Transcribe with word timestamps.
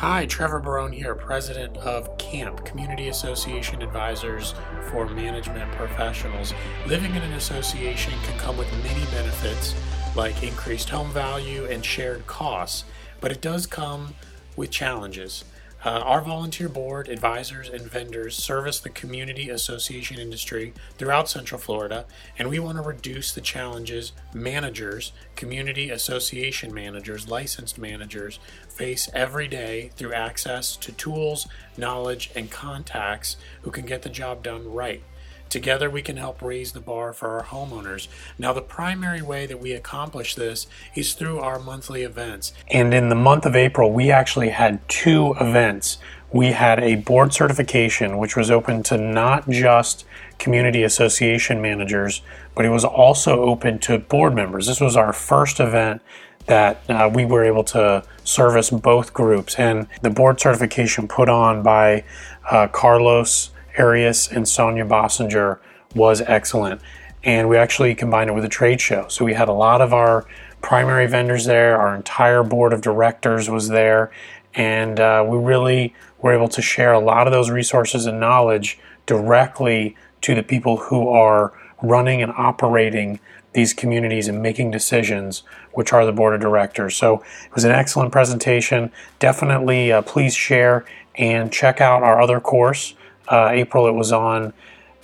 Hi, 0.00 0.26
Trevor 0.26 0.60
Barone 0.60 0.92
here, 0.92 1.14
President 1.14 1.74
of 1.78 2.18
CAMP, 2.18 2.66
Community 2.66 3.08
Association 3.08 3.80
Advisors 3.80 4.54
for 4.90 5.08
Management 5.08 5.72
Professionals. 5.72 6.52
Living 6.86 7.14
in 7.14 7.22
an 7.22 7.32
association 7.32 8.12
can 8.24 8.38
come 8.38 8.58
with 8.58 8.70
many 8.84 9.02
benefits 9.06 9.74
like 10.14 10.42
increased 10.42 10.90
home 10.90 11.08
value 11.12 11.64
and 11.64 11.82
shared 11.82 12.26
costs, 12.26 12.84
but 13.22 13.32
it 13.32 13.40
does 13.40 13.66
come 13.66 14.14
with 14.54 14.70
challenges. 14.70 15.44
Uh, 15.84 16.00
our 16.00 16.20
volunteer 16.20 16.68
board, 16.68 17.08
advisors, 17.08 17.68
and 17.68 17.82
vendors 17.82 18.34
service 18.34 18.80
the 18.80 18.88
community 18.88 19.50
association 19.50 20.18
industry 20.18 20.72
throughout 20.96 21.28
Central 21.28 21.60
Florida, 21.60 22.06
and 22.38 22.48
we 22.48 22.58
want 22.58 22.76
to 22.76 22.82
reduce 22.82 23.32
the 23.32 23.40
challenges 23.40 24.12
managers, 24.34 25.12
community 25.36 25.90
association 25.90 26.72
managers, 26.72 27.28
licensed 27.28 27.78
managers 27.78 28.40
face 28.68 29.08
every 29.12 29.46
day 29.46 29.90
through 29.96 30.14
access 30.14 30.76
to 30.76 30.92
tools, 30.92 31.46
knowledge, 31.76 32.30
and 32.34 32.50
contacts 32.50 33.36
who 33.62 33.70
can 33.70 33.86
get 33.86 34.02
the 34.02 34.08
job 34.08 34.42
done 34.42 34.72
right. 34.72 35.02
Together, 35.48 35.88
we 35.88 36.02
can 36.02 36.16
help 36.16 36.42
raise 36.42 36.72
the 36.72 36.80
bar 36.80 37.12
for 37.12 37.28
our 37.28 37.44
homeowners. 37.44 38.08
Now, 38.38 38.52
the 38.52 38.62
primary 38.62 39.22
way 39.22 39.46
that 39.46 39.60
we 39.60 39.72
accomplish 39.72 40.34
this 40.34 40.66
is 40.94 41.14
through 41.14 41.38
our 41.38 41.58
monthly 41.58 42.02
events. 42.02 42.52
And 42.68 42.92
in 42.92 43.08
the 43.08 43.14
month 43.14 43.46
of 43.46 43.54
April, 43.54 43.92
we 43.92 44.10
actually 44.10 44.50
had 44.50 44.86
two 44.88 45.34
events. 45.40 45.98
We 46.32 46.52
had 46.52 46.80
a 46.80 46.96
board 46.96 47.32
certification, 47.32 48.18
which 48.18 48.36
was 48.36 48.50
open 48.50 48.82
to 48.84 48.98
not 48.98 49.48
just 49.48 50.04
community 50.38 50.82
association 50.82 51.62
managers, 51.62 52.22
but 52.54 52.64
it 52.64 52.70
was 52.70 52.84
also 52.84 53.42
open 53.42 53.78
to 53.80 53.98
board 53.98 54.34
members. 54.34 54.66
This 54.66 54.80
was 54.80 54.96
our 54.96 55.12
first 55.12 55.60
event 55.60 56.02
that 56.46 56.82
uh, 56.88 57.10
we 57.12 57.24
were 57.24 57.44
able 57.44 57.64
to 57.64 58.02
service 58.24 58.70
both 58.70 59.12
groups. 59.12 59.54
And 59.56 59.86
the 60.02 60.10
board 60.10 60.40
certification 60.40 61.08
put 61.08 61.28
on 61.28 61.62
by 61.62 62.04
uh, 62.50 62.68
Carlos 62.68 63.50
Arias 63.78 64.28
and 64.28 64.48
Sonia 64.48 64.84
Bossinger 64.84 65.58
was 65.94 66.20
excellent. 66.22 66.80
And 67.24 67.48
we 67.48 67.56
actually 67.56 67.94
combined 67.94 68.30
it 68.30 68.34
with 68.34 68.44
a 68.44 68.48
trade 68.48 68.80
show. 68.80 69.08
So 69.08 69.24
we 69.24 69.34
had 69.34 69.48
a 69.48 69.52
lot 69.52 69.80
of 69.80 69.92
our 69.92 70.26
primary 70.62 71.06
vendors 71.06 71.44
there, 71.44 71.76
our 71.76 71.94
entire 71.94 72.42
board 72.42 72.72
of 72.72 72.80
directors 72.80 73.48
was 73.48 73.68
there, 73.68 74.10
and 74.54 74.98
uh, 74.98 75.24
we 75.26 75.38
really 75.38 75.94
were 76.20 76.32
able 76.32 76.48
to 76.48 76.62
share 76.62 76.92
a 76.92 76.98
lot 76.98 77.26
of 77.26 77.32
those 77.32 77.50
resources 77.50 78.06
and 78.06 78.18
knowledge 78.18 78.78
directly 79.04 79.96
to 80.22 80.34
the 80.34 80.42
people 80.42 80.76
who 80.76 81.08
are 81.08 81.52
running 81.82 82.22
and 82.22 82.32
operating 82.32 83.20
these 83.52 83.72
communities 83.72 84.28
and 84.28 84.42
making 84.42 84.70
decisions, 84.70 85.42
which 85.72 85.92
are 85.92 86.04
the 86.04 86.12
board 86.12 86.34
of 86.34 86.40
directors. 86.40 86.96
So 86.96 87.20
it 87.44 87.54
was 87.54 87.64
an 87.64 87.70
excellent 87.70 88.12
presentation. 88.12 88.92
Definitely 89.18 89.92
uh, 89.92 90.02
please 90.02 90.34
share 90.34 90.84
and 91.14 91.52
check 91.52 91.80
out 91.80 92.02
our 92.02 92.20
other 92.20 92.40
course 92.40 92.94
uh, 93.28 93.50
April, 93.52 93.86
it 93.86 93.92
was 93.92 94.12
on 94.12 94.52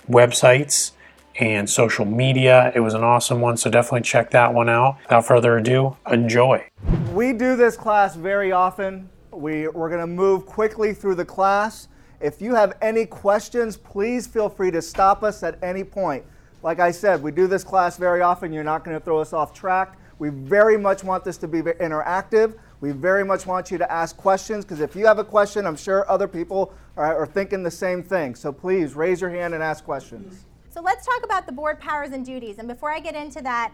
websites 0.09 0.91
and 1.39 1.69
social 1.69 2.05
media. 2.05 2.71
It 2.75 2.79
was 2.79 2.93
an 2.93 3.03
awesome 3.03 3.41
one, 3.41 3.57
so 3.57 3.69
definitely 3.69 4.01
check 4.01 4.31
that 4.31 4.53
one 4.53 4.69
out. 4.69 4.97
Without 5.03 5.25
further 5.25 5.57
ado, 5.57 5.97
enjoy. 6.09 6.67
We 7.11 7.33
do 7.33 7.55
this 7.55 7.75
class 7.75 8.15
very 8.15 8.51
often. 8.51 9.09
We, 9.31 9.67
we're 9.67 9.89
going 9.89 10.01
to 10.01 10.07
move 10.07 10.45
quickly 10.45 10.93
through 10.93 11.15
the 11.15 11.25
class. 11.25 11.87
If 12.19 12.41
you 12.41 12.55
have 12.55 12.77
any 12.81 13.05
questions, 13.05 13.75
please 13.75 14.27
feel 14.27 14.47
free 14.47 14.71
to 14.71 14.81
stop 14.81 15.23
us 15.23 15.43
at 15.43 15.61
any 15.63 15.83
point. 15.83 16.23
Like 16.61 16.79
I 16.79 16.91
said, 16.91 17.21
we 17.21 17.31
do 17.31 17.47
this 17.47 17.63
class 17.63 17.97
very 17.97 18.21
often. 18.21 18.53
You're 18.53 18.63
not 18.63 18.85
going 18.85 18.97
to 18.97 19.03
throw 19.03 19.19
us 19.19 19.33
off 19.33 19.53
track. 19.53 19.97
We 20.19 20.29
very 20.29 20.77
much 20.77 21.03
want 21.03 21.25
this 21.25 21.37
to 21.37 21.47
be 21.47 21.61
interactive. 21.61 22.57
We 22.83 22.91
very 22.91 23.23
much 23.23 23.45
want 23.45 23.71
you 23.71 23.77
to 23.77 23.89
ask 23.89 24.17
questions 24.17 24.65
because 24.65 24.81
if 24.81 24.93
you 24.93 25.05
have 25.05 25.17
a 25.17 25.23
question, 25.23 25.65
I'm 25.65 25.77
sure 25.77 26.05
other 26.11 26.27
people 26.27 26.73
are, 26.97 27.19
are, 27.19 27.25
thinking 27.25 27.63
the 27.63 27.71
same 27.71 28.03
thing. 28.03 28.35
So 28.35 28.51
please 28.51 28.93
raise 28.93 29.21
your 29.21 29.29
hand 29.29 29.53
and 29.53 29.63
ask 29.63 29.85
questions. 29.85 30.43
So 30.69 30.81
let's 30.81 31.05
talk 31.05 31.23
about 31.23 31.45
the 31.45 31.53
board 31.53 31.79
powers 31.79 32.09
and 32.09 32.25
duties. 32.25 32.57
And 32.57 32.67
before 32.67 32.91
I 32.91 32.99
get 32.99 33.15
into 33.15 33.41
that, 33.43 33.71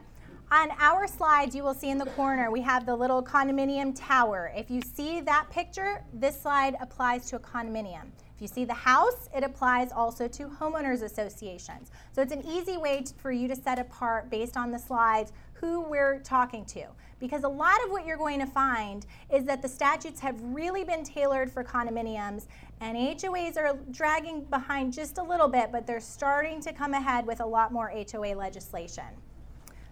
on 0.52 0.70
our 0.78 1.08
slides, 1.08 1.56
you 1.56 1.64
will 1.64 1.74
see 1.74 1.90
in 1.90 1.98
the 1.98 2.06
corner 2.06 2.52
we 2.52 2.62
have 2.62 2.86
the 2.86 2.96
little 2.96 3.24
condominium 3.24 3.96
tower. 3.96 4.52
If 4.56 4.70
you 4.70 4.80
see 4.84 5.22
that 5.22 5.50
picture, 5.50 6.04
this 6.14 6.40
slide 6.40 6.76
applies 6.80 7.26
to 7.32 7.38
a 7.38 7.40
condominium. 7.40 8.12
If 8.36 8.44
you 8.44 8.48
see 8.48 8.64
the 8.64 8.76
house, 8.76 9.28
it 9.36 9.44
applies 9.44 9.92
also 9.92 10.28
to 10.28 10.44
homeowners 10.48 11.02
associations. 11.02 11.90
So 12.12 12.22
it's 12.22 12.32
an 12.32 12.46
easy 12.46 12.78
way 12.78 13.04
for 13.18 13.32
you 13.32 13.48
to 13.48 13.56
set 13.56 13.80
apart 13.80 14.30
based 14.30 14.56
on 14.56 14.70
the 14.70 14.78
slides 14.78 15.34
who 15.54 15.82
we're 15.82 16.20
talking 16.20 16.64
to. 16.66 16.86
Because 17.20 17.44
a 17.44 17.50
lot 17.50 17.84
of 17.84 17.92
what 17.92 18.06
you're 18.06 18.18
going 18.18 18.40
to 18.40 18.46
find 18.46 19.06
is 19.30 19.44
that 19.46 19.62
the 19.62 19.68
statutes 19.68 20.20
have 20.22 20.42
really 20.42 20.84
been 20.84 21.04
tailored 21.04 21.52
for 21.52 21.64
condominiums, 21.64 22.48
and 22.80 22.98
HOAs 22.98 23.58
are 23.58 23.78
dragging 23.92 24.46
behind 24.46 24.94
just 24.94 25.18
a 25.18 25.24
little 25.24 25.50
bit, 25.50 25.72
but 25.72 25.86
they're 25.86 26.00
starting 26.00 26.62
to 26.62 26.72
come 26.72 26.94
ahead 26.94 27.26
with 27.26 27.42
a 27.42 27.46
lot 27.46 27.74
more 27.74 27.92
HOA 27.92 28.34
legislation. 28.36 29.06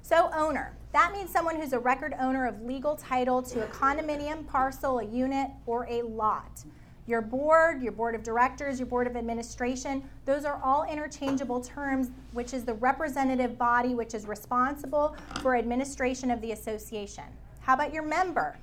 So, 0.02 0.30
owner. 0.34 0.78
That 0.94 1.12
means 1.12 1.30
someone 1.30 1.58
who's 1.58 1.74
a 1.74 1.80
record 1.80 2.16
owner 2.18 2.48
of 2.48 2.62
legal 2.62 2.96
title 2.96 3.42
to 3.44 3.66
a 3.66 3.68
condominium, 3.68 4.48
parcel, 4.48 5.00
a 5.00 5.04
unit, 5.04 5.50
or 5.66 5.86
a 5.90 6.02
lot. 6.04 6.64
Your 7.08 7.22
board, 7.22 7.82
your 7.82 7.94
board 7.94 8.16
of 8.16 8.22
directors, 8.22 8.80
your 8.80 8.86
board 8.86 9.08
of 9.08 9.16
administration, 9.16 10.08
those 10.26 10.44
are 10.44 10.60
all 10.62 10.84
interchangeable 10.84 11.62
terms, 11.62 12.12
which 12.34 12.54
is 12.54 12.66
the 12.66 12.74
representative 12.74 13.58
body 13.58 13.96
which 13.96 14.14
is 14.14 14.28
responsible 14.28 15.16
for 15.42 15.56
administration 15.56 16.30
of 16.30 16.42
the 16.42 16.52
association. 16.52 17.24
How 17.62 17.76
about 17.76 17.94
your 17.94 18.04
member? 18.04 18.58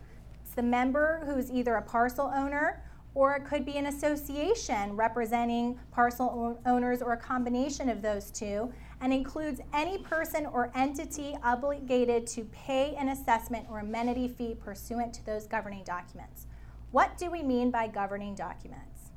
It's 0.45 0.55
the 0.55 0.63
member 0.63 1.23
who's 1.25 1.51
either 1.51 1.77
a 1.77 1.83
parcel 1.83 2.31
owner 2.35 2.83
or 3.15 3.35
it 3.35 3.45
could 3.45 3.65
be 3.65 3.79
an 3.79 3.87
association 3.87 4.95
representing 4.95 5.79
parcel 5.91 6.59
owners 6.67 7.01
or 7.01 7.13
a 7.13 7.17
combination 7.17 7.89
of 7.89 8.03
those 8.03 8.31
two 8.31 8.71
and 9.01 9.13
includes 9.13 9.61
any 9.73 9.99
person 9.99 10.47
or 10.47 10.71
entity 10.75 11.37
obligated 11.43 12.27
to 12.27 12.45
pay 12.47 12.95
an 12.97 13.09
assessment 13.09 13.67
or 13.71 13.79
amenity 13.79 14.29
fee 14.29 14.55
pursuant 14.55 15.15
to 15.15 15.25
those 15.25 15.47
governing 15.47 15.85
documents. 15.85 16.47
What 16.95 17.19
do 17.19 17.29
we 17.29 17.43
mean 17.43 17.73
by 17.73 17.89
governing 17.89 18.37
documents? 18.37 19.11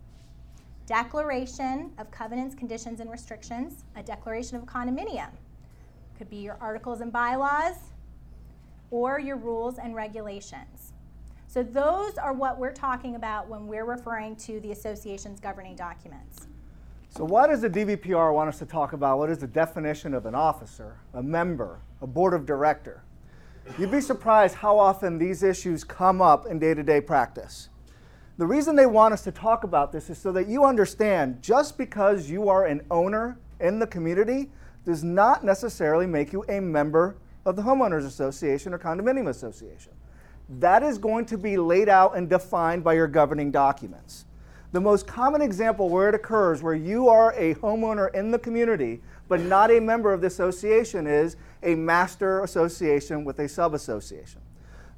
Declaration 0.87 1.91
of 1.99 2.09
covenants, 2.09 2.55
conditions, 2.55 3.01
and 3.01 3.11
restrictions, 3.11 3.83
a 3.95 4.01
declaration 4.01 4.57
of 4.57 4.65
condominium. 4.65 5.29
Could 6.17 6.27
be 6.27 6.37
your 6.37 6.57
articles 6.59 7.01
and 7.01 7.11
bylaws 7.11 7.75
or 8.89 9.19
your 9.19 9.35
rules 9.35 9.77
and 9.77 9.93
regulations. 9.93 10.93
So, 11.45 11.61
those 11.61 12.17
are 12.17 12.33
what 12.33 12.57
we're 12.57 12.73
talking 12.73 13.13
about 13.13 13.47
when 13.47 13.67
we're 13.67 13.85
referring 13.85 14.37
to 14.37 14.59
the 14.61 14.71
association's 14.71 15.39
governing 15.39 15.75
documents. 15.75 16.47
So, 17.09 17.25
why 17.25 17.45
does 17.45 17.61
the 17.61 17.69
DBPR 17.69 18.33
want 18.33 18.49
us 18.49 18.57
to 18.57 18.65
talk 18.65 18.93
about 18.93 19.19
what 19.19 19.29
is 19.29 19.37
the 19.37 19.45
definition 19.45 20.15
of 20.15 20.25
an 20.25 20.33
officer, 20.33 20.97
a 21.13 21.21
member, 21.21 21.81
a 22.01 22.07
board 22.07 22.33
of 22.33 22.47
director? 22.47 23.03
You'd 23.75 23.91
be 23.91 24.01
surprised 24.01 24.55
how 24.55 24.79
often 24.79 25.19
these 25.19 25.43
issues 25.43 25.83
come 25.83 26.19
up 26.19 26.47
in 26.47 26.57
day 26.57 26.73
to 26.73 26.81
day 26.81 26.99
practice. 26.99 27.69
The 28.37 28.45
reason 28.45 28.75
they 28.75 28.87
want 28.87 29.13
us 29.13 29.23
to 29.25 29.31
talk 29.31 29.63
about 29.63 29.91
this 29.91 30.09
is 30.09 30.17
so 30.17 30.31
that 30.31 30.47
you 30.47 30.63
understand 30.63 31.43
just 31.43 31.77
because 31.77 32.27
you 32.27 32.49
are 32.49 32.65
an 32.65 32.81
owner 32.89 33.39
in 33.59 33.77
the 33.77 33.85
community 33.85 34.49
does 34.83 35.03
not 35.03 35.43
necessarily 35.43 36.07
make 36.07 36.33
you 36.33 36.43
a 36.49 36.59
member 36.59 37.17
of 37.45 37.55
the 37.55 37.61
homeowners 37.61 38.05
association 38.05 38.73
or 38.73 38.79
condominium 38.79 39.27
association. 39.29 39.93
That 40.49 40.81
is 40.81 40.97
going 40.97 41.25
to 41.27 41.37
be 41.37 41.57
laid 41.57 41.89
out 41.89 42.17
and 42.17 42.27
defined 42.27 42.83
by 42.83 42.93
your 42.93 43.07
governing 43.07 43.51
documents. 43.51 44.25
The 44.71 44.81
most 44.81 45.07
common 45.07 45.41
example 45.41 45.89
where 45.89 46.09
it 46.09 46.15
occurs 46.15 46.63
where 46.63 46.75
you 46.75 47.09
are 47.09 47.33
a 47.33 47.55
homeowner 47.55 48.13
in 48.13 48.31
the 48.31 48.39
community 48.39 49.01
but 49.27 49.41
not 49.41 49.71
a 49.71 49.79
member 49.79 50.13
of 50.13 50.21
the 50.21 50.27
association 50.27 51.05
is 51.07 51.35
a 51.63 51.75
master 51.75 52.43
association 52.43 53.23
with 53.23 53.39
a 53.39 53.47
sub 53.47 53.73
association. 53.73 54.41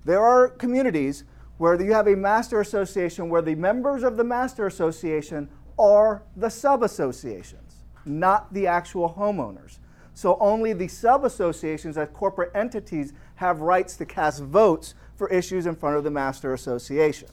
There 0.06 0.22
are 0.22 0.50
communities 0.50 1.24
where 1.58 1.82
you 1.82 1.94
have 1.94 2.08
a 2.08 2.16
master 2.16 2.62
association 2.62 3.30
where 3.30 3.42
the 3.42 3.56
members 3.56 4.04
of 4.04 4.18
the 4.18 4.24
master 4.24 4.66
association 4.68 5.50
are 5.78 6.24
the 6.36 6.50
sub 6.50 6.84
associations, 6.84 7.84
not 8.06 8.54
the 8.54 8.68
actual 8.68 9.14
homeowners. 9.18 9.80
So 10.14 10.38
only 10.40 10.74
the 10.74 10.88
sub 10.88 11.24
associations 11.24 11.98
as 11.98 12.10
corporate 12.14 12.52
entities 12.54 13.14
have 13.36 13.62
rights 13.62 13.96
to 13.98 14.06
cast 14.06 14.44
votes 14.44 14.94
for 15.16 15.30
issues 15.30 15.66
in 15.66 15.76
front 15.76 15.96
of 15.96 16.04
the 16.04 16.12
master 16.12 16.54
association. 16.54 17.30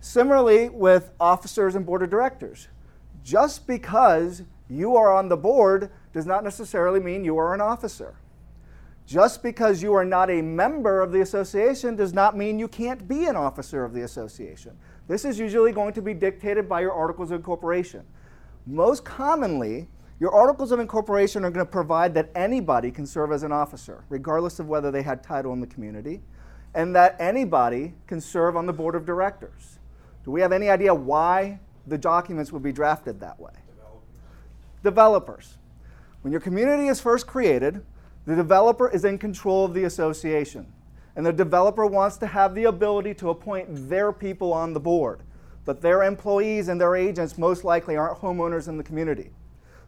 Similarly, 0.00 0.68
with 0.68 1.10
officers 1.18 1.74
and 1.74 1.84
board 1.84 2.02
of 2.02 2.10
directors, 2.10 2.68
just 3.24 3.66
because 3.66 4.42
you 4.68 4.96
are 4.96 5.12
on 5.12 5.28
the 5.28 5.36
board 5.36 5.90
does 6.12 6.26
not 6.26 6.44
necessarily 6.44 7.00
mean 7.00 7.24
you 7.24 7.38
are 7.38 7.54
an 7.54 7.60
officer. 7.60 8.14
Just 9.06 9.40
because 9.40 9.84
you 9.84 9.94
are 9.94 10.04
not 10.04 10.30
a 10.30 10.42
member 10.42 11.00
of 11.00 11.12
the 11.12 11.20
association 11.20 11.94
does 11.94 12.12
not 12.12 12.36
mean 12.36 12.58
you 12.58 12.66
can't 12.66 13.06
be 13.06 13.26
an 13.26 13.36
officer 13.36 13.84
of 13.84 13.94
the 13.94 14.02
association. 14.02 14.76
This 15.06 15.24
is 15.24 15.38
usually 15.38 15.70
going 15.70 15.92
to 15.92 16.02
be 16.02 16.12
dictated 16.12 16.68
by 16.68 16.80
your 16.80 16.92
articles 16.92 17.30
of 17.30 17.36
incorporation. 17.36 18.04
Most 18.66 19.04
commonly, 19.04 19.86
your 20.18 20.34
articles 20.34 20.72
of 20.72 20.80
incorporation 20.80 21.44
are 21.44 21.50
going 21.50 21.64
to 21.64 21.70
provide 21.70 22.14
that 22.14 22.30
anybody 22.34 22.90
can 22.90 23.06
serve 23.06 23.30
as 23.30 23.44
an 23.44 23.52
officer, 23.52 24.04
regardless 24.08 24.58
of 24.58 24.68
whether 24.68 24.90
they 24.90 25.02
had 25.02 25.22
title 25.22 25.52
in 25.52 25.60
the 25.60 25.68
community, 25.68 26.20
and 26.74 26.94
that 26.96 27.14
anybody 27.20 27.94
can 28.08 28.20
serve 28.20 28.56
on 28.56 28.66
the 28.66 28.72
board 28.72 28.96
of 28.96 29.06
directors. 29.06 29.78
Do 30.24 30.32
we 30.32 30.40
have 30.40 30.50
any 30.50 30.68
idea 30.68 30.92
why 30.92 31.60
the 31.86 31.96
documents 31.96 32.50
would 32.50 32.62
be 32.64 32.72
drafted 32.72 33.20
that 33.20 33.38
way? 33.38 33.52
Developers. 34.82 35.58
When 36.22 36.32
your 36.32 36.40
community 36.40 36.88
is 36.88 37.00
first 37.00 37.28
created, 37.28 37.84
the 38.26 38.34
developer 38.34 38.88
is 38.90 39.04
in 39.04 39.18
control 39.18 39.64
of 39.64 39.72
the 39.72 39.84
association. 39.84 40.66
And 41.14 41.24
the 41.24 41.32
developer 41.32 41.86
wants 41.86 42.18
to 42.18 42.26
have 42.26 42.54
the 42.54 42.64
ability 42.64 43.14
to 43.14 43.30
appoint 43.30 43.88
their 43.88 44.12
people 44.12 44.52
on 44.52 44.74
the 44.74 44.80
board. 44.80 45.20
But 45.64 45.80
their 45.80 46.02
employees 46.02 46.68
and 46.68 46.80
their 46.80 46.94
agents 46.94 47.38
most 47.38 47.64
likely 47.64 47.96
aren't 47.96 48.18
homeowners 48.18 48.68
in 48.68 48.76
the 48.76 48.84
community. 48.84 49.30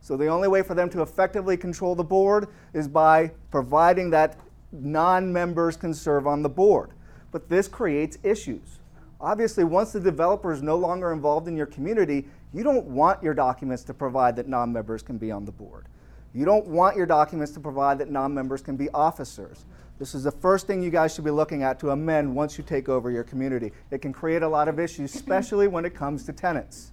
So 0.01 0.17
the 0.17 0.29
only 0.29 0.49
way 0.49 0.63
for 0.63 0.75
them 0.75 0.89
to 0.91 1.03
effectively 1.03 1.57
control 1.57 1.95
the 1.95 2.05
board 2.05 2.49
is 2.73 2.89
by 2.89 3.33
providing 3.51 4.11
that 4.11 4.39
non 4.73 5.33
members 5.33 5.77
can 5.77 5.93
serve 5.93 6.27
on 6.27 6.43
the 6.43 6.49
board. 6.49 6.93
But 7.31 7.49
this 7.49 7.69
creates 7.69 8.19
issues. 8.23 8.79
Obviously, 9.21 9.65
once 9.65 9.93
the 9.93 10.01
developer 10.01 10.53
is 10.53 10.63
no 10.63 10.77
longer 10.77 11.13
involved 11.13 11.49
in 11.49 11.57
your 11.57 11.67
community, 11.67 12.29
you 12.55 12.63
don't 12.63 12.87
want 12.87 13.23
your 13.23 13.35
documents 13.35 13.83
to 13.85 13.95
provide 13.95 14.37
that 14.37 14.49
non 14.49 14.73
members 14.73 15.03
can 15.03 15.19
be 15.19 15.31
on 15.31 15.45
the 15.45 15.53
board. 15.53 15.87
You 16.35 16.45
don't 16.45 16.67
want 16.67 16.97
your 16.97 17.07
documents 17.07 17.53
to 17.53 17.61
provide 17.61 17.99
that 17.99 18.11
non 18.11 18.35
members 18.35 18.61
can 18.61 18.77
be 18.77 18.89
officers. 18.91 19.65
This 19.99 20.15
is 20.15 20.25
the 20.25 20.31
first 20.31 20.67
thing 20.67 20.83
you 20.83 20.91
guys 20.91 21.15
should 21.15 21.25
be 21.25 21.31
looking 21.31 21.65
at 21.65 21.81
to 21.81 21.91
amend 21.91 22.35
once 22.35 22.57
you 22.57 22.63
take 22.63 22.89
over 22.89 23.11
your 23.11 23.25
community. 23.25 23.73
It 23.91 24.01
can 24.01 24.13
create 24.13 24.43
a 24.43 24.49
lot 24.49 24.69
of 24.69 24.79
issues, 24.79 25.15
especially 25.15 25.67
when 25.67 25.85
it 25.85 25.95
comes 25.95 26.25
to 26.27 26.33
tenants. 26.33 26.93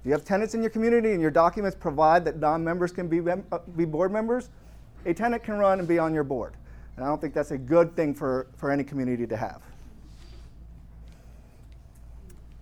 If 0.00 0.06
you 0.06 0.12
have 0.12 0.24
tenants 0.24 0.54
in 0.54 0.62
your 0.62 0.70
community 0.70 1.12
and 1.12 1.20
your 1.20 1.30
documents 1.30 1.76
provide 1.78 2.24
that 2.24 2.38
non 2.38 2.64
members 2.64 2.92
can 2.92 3.08
be, 3.08 3.20
mem- 3.20 3.44
uh, 3.52 3.58
be 3.76 3.84
board 3.84 4.10
members, 4.10 4.48
a 5.04 5.12
tenant 5.12 5.42
can 5.42 5.58
run 5.58 5.78
and 5.78 5.86
be 5.86 5.98
on 5.98 6.14
your 6.14 6.24
board. 6.24 6.54
And 6.96 7.04
I 7.04 7.08
don't 7.08 7.20
think 7.20 7.34
that's 7.34 7.50
a 7.50 7.58
good 7.58 7.94
thing 7.94 8.14
for, 8.14 8.46
for 8.56 8.70
any 8.70 8.84
community 8.84 9.26
to 9.26 9.36
have. 9.36 9.60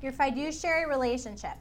Your 0.02 0.12
fiduciary 0.12 0.88
relationship. 0.88 1.56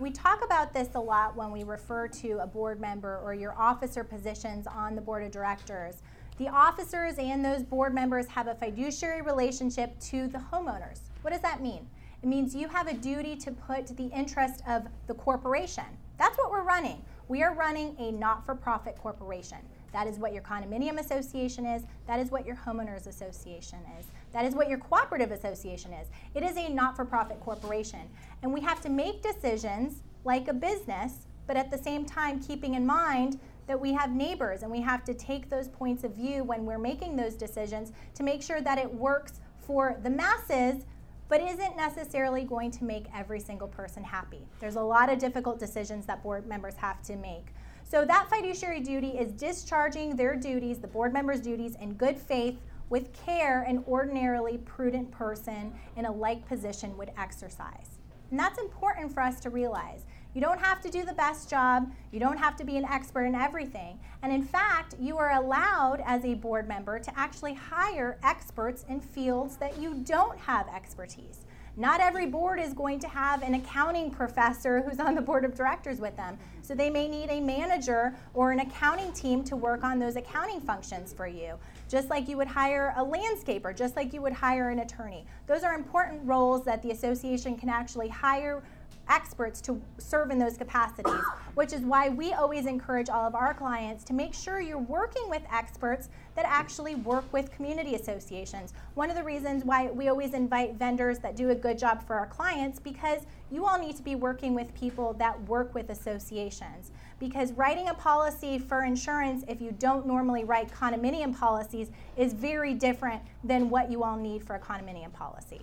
We 0.00 0.10
talk 0.10 0.44
about 0.44 0.74
this 0.74 0.88
a 0.96 1.00
lot 1.00 1.36
when 1.36 1.52
we 1.52 1.62
refer 1.62 2.08
to 2.08 2.38
a 2.40 2.46
board 2.48 2.80
member 2.80 3.20
or 3.22 3.32
your 3.32 3.56
officer 3.56 4.02
positions 4.02 4.66
on 4.66 4.96
the 4.96 5.00
board 5.00 5.22
of 5.22 5.30
directors. 5.30 6.02
The 6.36 6.48
officers 6.48 7.14
and 7.16 7.44
those 7.44 7.62
board 7.62 7.94
members 7.94 8.26
have 8.26 8.48
a 8.48 8.56
fiduciary 8.56 9.22
relationship 9.22 9.96
to 10.00 10.26
the 10.26 10.38
homeowners. 10.38 10.98
What 11.22 11.30
does 11.30 11.42
that 11.42 11.62
mean? 11.62 11.86
It 12.24 12.26
means 12.26 12.56
you 12.56 12.66
have 12.66 12.88
a 12.88 12.94
duty 12.94 13.36
to 13.36 13.52
put 13.52 13.86
the 13.96 14.06
interest 14.08 14.62
of 14.66 14.82
the 15.06 15.14
corporation. 15.14 15.84
That's 16.18 16.36
what 16.38 16.50
we're 16.50 16.64
running. 16.64 17.00
We 17.28 17.44
are 17.44 17.54
running 17.54 17.94
a 18.00 18.10
not 18.10 18.44
for 18.44 18.56
profit 18.56 18.98
corporation. 18.98 19.58
That 19.92 20.08
is 20.08 20.18
what 20.18 20.32
your 20.32 20.42
condominium 20.42 20.98
association 20.98 21.66
is. 21.66 21.84
That 22.08 22.18
is 22.18 22.32
what 22.32 22.44
your 22.44 22.56
homeowners 22.56 23.06
association 23.06 23.78
is. 24.00 24.06
That 24.34 24.44
is 24.44 24.54
what 24.54 24.68
your 24.68 24.78
cooperative 24.78 25.30
association 25.30 25.92
is. 25.92 26.08
It 26.34 26.42
is 26.42 26.56
a 26.56 26.68
not 26.68 26.96
for 26.96 27.04
profit 27.04 27.40
corporation. 27.40 28.00
And 28.42 28.52
we 28.52 28.60
have 28.60 28.80
to 28.82 28.90
make 28.90 29.22
decisions 29.22 30.02
like 30.24 30.48
a 30.48 30.52
business, 30.52 31.26
but 31.46 31.56
at 31.56 31.70
the 31.70 31.78
same 31.78 32.04
time, 32.04 32.40
keeping 32.40 32.74
in 32.74 32.84
mind 32.84 33.38
that 33.68 33.80
we 33.80 33.92
have 33.92 34.10
neighbors 34.10 34.62
and 34.62 34.70
we 34.70 34.80
have 34.80 35.04
to 35.04 35.14
take 35.14 35.48
those 35.48 35.68
points 35.68 36.02
of 36.02 36.16
view 36.16 36.42
when 36.42 36.66
we're 36.66 36.78
making 36.78 37.16
those 37.16 37.34
decisions 37.34 37.92
to 38.14 38.24
make 38.24 38.42
sure 38.42 38.60
that 38.60 38.76
it 38.76 38.92
works 38.92 39.40
for 39.60 39.96
the 40.02 40.10
masses 40.10 40.84
but 41.28 41.40
isn't 41.40 41.76
necessarily 41.76 42.44
going 42.44 42.70
to 42.70 42.84
make 42.84 43.06
every 43.14 43.40
single 43.40 43.68
person 43.68 44.04
happy. 44.04 44.46
There's 44.60 44.76
a 44.76 44.82
lot 44.82 45.10
of 45.10 45.18
difficult 45.18 45.58
decisions 45.58 46.04
that 46.06 46.22
board 46.22 46.46
members 46.46 46.74
have 46.74 47.02
to 47.04 47.16
make. 47.16 47.46
So 47.82 48.04
that 48.04 48.28
fiduciary 48.28 48.80
duty 48.80 49.10
is 49.10 49.32
discharging 49.32 50.16
their 50.16 50.36
duties, 50.36 50.80
the 50.80 50.86
board 50.86 51.12
members' 51.12 51.40
duties, 51.40 51.76
in 51.80 51.94
good 51.94 52.18
faith 52.18 52.58
with 52.90 53.12
care 53.12 53.62
an 53.62 53.84
ordinarily 53.88 54.58
prudent 54.58 55.10
person 55.10 55.72
in 55.96 56.04
a 56.04 56.12
like 56.12 56.46
position 56.48 56.96
would 56.96 57.12
exercise. 57.16 57.98
And 58.30 58.38
that's 58.38 58.58
important 58.58 59.12
for 59.12 59.20
us 59.20 59.40
to 59.40 59.50
realize. 59.50 60.04
You 60.34 60.40
don't 60.40 60.60
have 60.60 60.80
to 60.80 60.90
do 60.90 61.04
the 61.04 61.12
best 61.12 61.48
job. 61.48 61.92
You 62.10 62.18
don't 62.18 62.38
have 62.38 62.56
to 62.56 62.64
be 62.64 62.76
an 62.76 62.84
expert 62.84 63.24
in 63.24 63.36
everything. 63.36 64.00
And 64.22 64.32
in 64.32 64.42
fact, 64.42 64.96
you 64.98 65.16
are 65.18 65.32
allowed 65.32 66.02
as 66.04 66.24
a 66.24 66.34
board 66.34 66.66
member 66.66 66.98
to 66.98 67.18
actually 67.18 67.54
hire 67.54 68.18
experts 68.24 68.84
in 68.88 69.00
fields 69.00 69.56
that 69.58 69.78
you 69.78 69.94
don't 70.04 70.38
have 70.40 70.66
expertise. 70.68 71.42
Not 71.76 72.00
every 72.00 72.26
board 72.26 72.60
is 72.60 72.72
going 72.72 73.00
to 73.00 73.08
have 73.08 73.42
an 73.42 73.54
accounting 73.54 74.08
professor 74.08 74.80
who's 74.82 75.00
on 75.00 75.16
the 75.16 75.20
board 75.20 75.44
of 75.44 75.56
directors 75.56 75.98
with 75.98 76.16
them. 76.16 76.38
So 76.62 76.72
they 76.72 76.88
may 76.88 77.08
need 77.08 77.30
a 77.30 77.40
manager 77.40 78.14
or 78.32 78.52
an 78.52 78.60
accounting 78.60 79.12
team 79.12 79.42
to 79.44 79.56
work 79.56 79.82
on 79.82 79.98
those 79.98 80.14
accounting 80.14 80.60
functions 80.60 81.12
for 81.12 81.26
you, 81.26 81.58
just 81.94 82.10
like 82.10 82.28
you 82.28 82.36
would 82.36 82.48
hire 82.48 82.92
a 82.96 83.04
landscaper, 83.04 83.72
just 83.72 83.94
like 83.94 84.12
you 84.12 84.20
would 84.20 84.32
hire 84.32 84.70
an 84.70 84.80
attorney. 84.80 85.24
Those 85.46 85.62
are 85.62 85.74
important 85.74 86.20
roles 86.24 86.64
that 86.64 86.82
the 86.82 86.90
association 86.90 87.56
can 87.56 87.68
actually 87.68 88.08
hire 88.08 88.64
experts 89.08 89.60
to 89.60 89.80
serve 89.98 90.32
in 90.32 90.38
those 90.40 90.56
capacities, 90.56 91.22
which 91.54 91.72
is 91.72 91.82
why 91.82 92.08
we 92.08 92.32
always 92.32 92.66
encourage 92.66 93.08
all 93.08 93.28
of 93.28 93.36
our 93.36 93.54
clients 93.54 94.02
to 94.02 94.12
make 94.12 94.34
sure 94.34 94.60
you're 94.60 94.76
working 94.76 95.30
with 95.30 95.42
experts 95.52 96.08
that 96.34 96.44
actually 96.48 96.96
work 96.96 97.32
with 97.32 97.52
community 97.52 97.94
associations. 97.94 98.74
One 98.94 99.08
of 99.08 99.14
the 99.14 99.22
reasons 99.22 99.64
why 99.64 99.86
we 99.86 100.08
always 100.08 100.34
invite 100.34 100.74
vendors 100.74 101.20
that 101.20 101.36
do 101.36 101.50
a 101.50 101.54
good 101.54 101.78
job 101.78 102.04
for 102.04 102.16
our 102.16 102.26
clients 102.26 102.80
because 102.80 103.20
you 103.52 103.66
all 103.66 103.78
need 103.78 103.94
to 103.98 104.02
be 104.02 104.16
working 104.16 104.52
with 104.52 104.74
people 104.74 105.12
that 105.20 105.40
work 105.48 105.72
with 105.76 105.90
associations. 105.90 106.90
Because 107.20 107.52
writing 107.52 107.88
a 107.88 107.94
policy 107.94 108.58
for 108.58 108.84
insurance, 108.84 109.44
if 109.48 109.60
you 109.60 109.72
don't 109.78 110.06
normally 110.06 110.44
write 110.44 110.70
condominium 110.70 111.36
policies, 111.36 111.90
is 112.16 112.32
very 112.32 112.74
different 112.74 113.22
than 113.42 113.70
what 113.70 113.90
you 113.90 114.02
all 114.02 114.16
need 114.16 114.44
for 114.44 114.56
a 114.56 114.58
condominium 114.58 115.12
policy. 115.12 115.60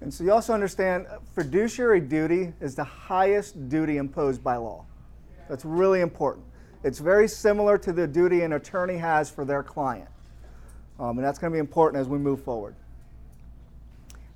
And 0.00 0.12
so 0.12 0.24
you 0.24 0.32
also 0.32 0.52
understand 0.52 1.06
uh, 1.06 1.18
fiduciary 1.34 2.00
duty 2.00 2.52
is 2.60 2.74
the 2.74 2.84
highest 2.84 3.68
duty 3.68 3.96
imposed 3.96 4.42
by 4.44 4.56
law. 4.56 4.84
That's 5.48 5.64
really 5.64 6.00
important. 6.00 6.44
It's 6.82 6.98
very 6.98 7.26
similar 7.28 7.78
to 7.78 7.92
the 7.92 8.06
duty 8.06 8.42
an 8.42 8.52
attorney 8.52 8.98
has 8.98 9.30
for 9.30 9.44
their 9.44 9.62
client. 9.62 10.08
Um, 11.00 11.18
and 11.18 11.26
that's 11.26 11.38
going 11.38 11.50
to 11.50 11.54
be 11.54 11.60
important 11.60 12.00
as 12.00 12.08
we 12.08 12.18
move 12.18 12.42
forward. 12.42 12.74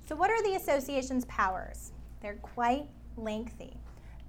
So, 0.07 0.15
what 0.15 0.31
are 0.31 0.41
the 0.43 0.55
association's 0.55 1.25
powers? 1.25 1.91
They're 2.21 2.39
quite 2.41 2.87
lengthy. 3.15 3.77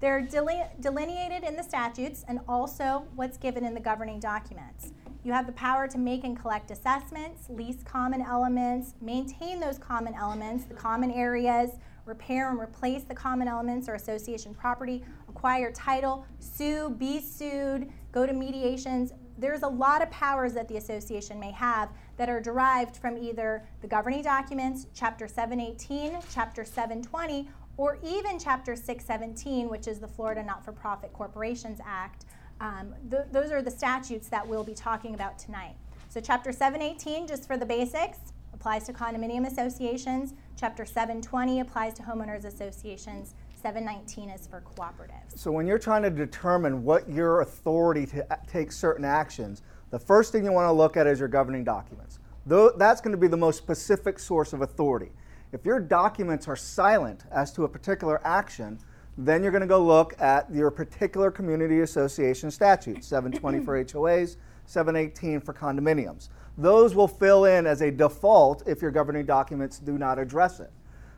They're 0.01 0.21
delineated 0.21 1.43
in 1.43 1.55
the 1.55 1.63
statutes 1.63 2.25
and 2.27 2.39
also 2.47 3.05
what's 3.15 3.37
given 3.37 3.63
in 3.63 3.75
the 3.75 3.79
governing 3.79 4.19
documents. 4.19 4.93
You 5.23 5.31
have 5.31 5.45
the 5.45 5.53
power 5.53 5.87
to 5.87 5.99
make 5.99 6.23
and 6.23 6.35
collect 6.35 6.71
assessments, 6.71 7.47
lease 7.49 7.83
common 7.83 8.23
elements, 8.23 8.95
maintain 8.99 9.59
those 9.59 9.77
common 9.77 10.15
elements, 10.15 10.65
the 10.65 10.73
common 10.73 11.11
areas, 11.11 11.73
repair 12.05 12.49
and 12.49 12.59
replace 12.59 13.03
the 13.03 13.13
common 13.13 13.47
elements 13.47 13.87
or 13.87 13.93
association 13.93 14.55
property, 14.55 15.03
acquire 15.29 15.71
title, 15.71 16.25
sue, 16.39 16.89
be 16.97 17.21
sued, 17.21 17.87
go 18.11 18.25
to 18.25 18.33
mediations. 18.33 19.13
There's 19.37 19.61
a 19.61 19.67
lot 19.67 20.01
of 20.01 20.09
powers 20.09 20.53
that 20.53 20.67
the 20.67 20.77
association 20.77 21.39
may 21.39 21.51
have 21.51 21.89
that 22.17 22.27
are 22.27 22.41
derived 22.41 22.97
from 22.97 23.19
either 23.19 23.67
the 23.81 23.87
governing 23.87 24.23
documents, 24.23 24.87
Chapter 24.95 25.27
718, 25.27 26.19
Chapter 26.33 26.65
720, 26.65 27.47
or 27.81 27.97
even 28.03 28.37
Chapter 28.37 28.75
617, 28.75 29.67
which 29.67 29.87
is 29.87 29.97
the 29.97 30.07
Florida 30.07 30.43
Not 30.43 30.63
for 30.63 30.71
Profit 30.71 31.11
Corporations 31.13 31.79
Act, 31.83 32.25
um, 32.59 32.93
th- 33.09 33.23
those 33.31 33.51
are 33.51 33.63
the 33.63 33.71
statutes 33.71 34.29
that 34.29 34.47
we'll 34.47 34.63
be 34.63 34.75
talking 34.75 35.15
about 35.15 35.39
tonight. 35.39 35.73
So, 36.07 36.21
Chapter 36.21 36.51
718, 36.51 37.25
just 37.25 37.47
for 37.47 37.57
the 37.57 37.65
basics, 37.65 38.19
applies 38.53 38.83
to 38.83 38.93
condominium 38.93 39.47
associations. 39.47 40.35
Chapter 40.55 40.85
720 40.85 41.61
applies 41.61 41.95
to 41.95 42.03
homeowners 42.03 42.45
associations. 42.45 43.33
719 43.59 44.29
is 44.29 44.45
for 44.45 44.61
cooperatives. 44.61 45.35
So, 45.35 45.51
when 45.51 45.65
you're 45.65 45.79
trying 45.79 46.03
to 46.03 46.11
determine 46.11 46.83
what 46.83 47.09
your 47.09 47.41
authority 47.41 48.05
to 48.05 48.27
take 48.45 48.71
certain 48.71 49.05
actions, 49.05 49.63
the 49.89 49.97
first 49.97 50.31
thing 50.31 50.45
you 50.45 50.51
want 50.51 50.67
to 50.67 50.71
look 50.71 50.97
at 50.97 51.07
is 51.07 51.17
your 51.17 51.29
governing 51.29 51.63
documents. 51.63 52.19
Though 52.45 52.69
that's 52.77 53.01
going 53.01 53.13
to 53.13 53.17
be 53.17 53.27
the 53.27 53.37
most 53.37 53.57
specific 53.57 54.19
source 54.19 54.53
of 54.53 54.61
authority. 54.61 55.11
If 55.53 55.65
your 55.65 55.81
documents 55.81 56.47
are 56.47 56.55
silent 56.55 57.25
as 57.29 57.51
to 57.53 57.65
a 57.65 57.69
particular 57.69 58.21
action, 58.25 58.79
then 59.17 59.43
you're 59.43 59.51
going 59.51 59.61
to 59.61 59.67
go 59.67 59.83
look 59.83 60.19
at 60.21 60.49
your 60.53 60.71
particular 60.71 61.29
community 61.29 61.81
association 61.81 62.49
statute 62.49 63.03
720 63.03 63.59
for 63.65 63.83
HOAs, 63.85 64.37
718 64.65 65.41
for 65.41 65.53
condominiums. 65.53 66.29
Those 66.57 66.95
will 66.95 67.07
fill 67.07 67.45
in 67.45 67.67
as 67.67 67.81
a 67.81 67.91
default 67.91 68.65
if 68.65 68.81
your 68.81 68.91
governing 68.91 69.25
documents 69.25 69.79
do 69.79 69.97
not 69.97 70.19
address 70.19 70.61
it. 70.61 70.71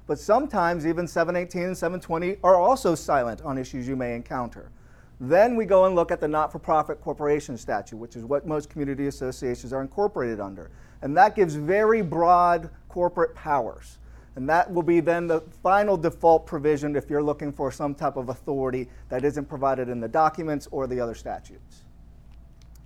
But 0.07 0.17
sometimes 0.17 0.87
even 0.87 1.07
718 1.07 1.67
and 1.67 1.77
720 1.77 2.37
are 2.43 2.55
also 2.55 2.95
silent 2.95 3.41
on 3.43 3.59
issues 3.59 3.87
you 3.87 3.95
may 3.95 4.15
encounter. 4.15 4.71
Then 5.19 5.55
we 5.55 5.65
go 5.65 5.85
and 5.85 5.93
look 5.93 6.11
at 6.11 6.19
the 6.19 6.27
not 6.27 6.51
for 6.51 6.57
profit 6.57 6.99
corporation 7.01 7.55
statute, 7.55 7.97
which 7.97 8.15
is 8.15 8.25
what 8.25 8.47
most 8.47 8.69
community 8.69 9.07
associations 9.07 9.71
are 9.71 9.81
incorporated 9.81 10.39
under. 10.39 10.71
And 11.03 11.15
that 11.17 11.35
gives 11.35 11.53
very 11.53 12.01
broad 12.01 12.71
corporate 12.89 13.35
powers. 13.35 13.99
And 14.35 14.49
that 14.49 14.71
will 14.71 14.83
be 14.83 14.99
then 14.99 15.27
the 15.27 15.41
final 15.61 15.95
default 15.95 16.45
provision 16.45 16.95
if 16.95 17.09
you're 17.09 17.21
looking 17.21 17.51
for 17.51 17.71
some 17.71 17.93
type 17.93 18.17
of 18.17 18.29
authority 18.29 18.89
that 19.09 19.23
isn't 19.23 19.45
provided 19.45 19.89
in 19.89 19.99
the 19.99 20.07
documents 20.07 20.67
or 20.71 20.87
the 20.87 20.99
other 20.99 21.13
statutes. 21.13 21.83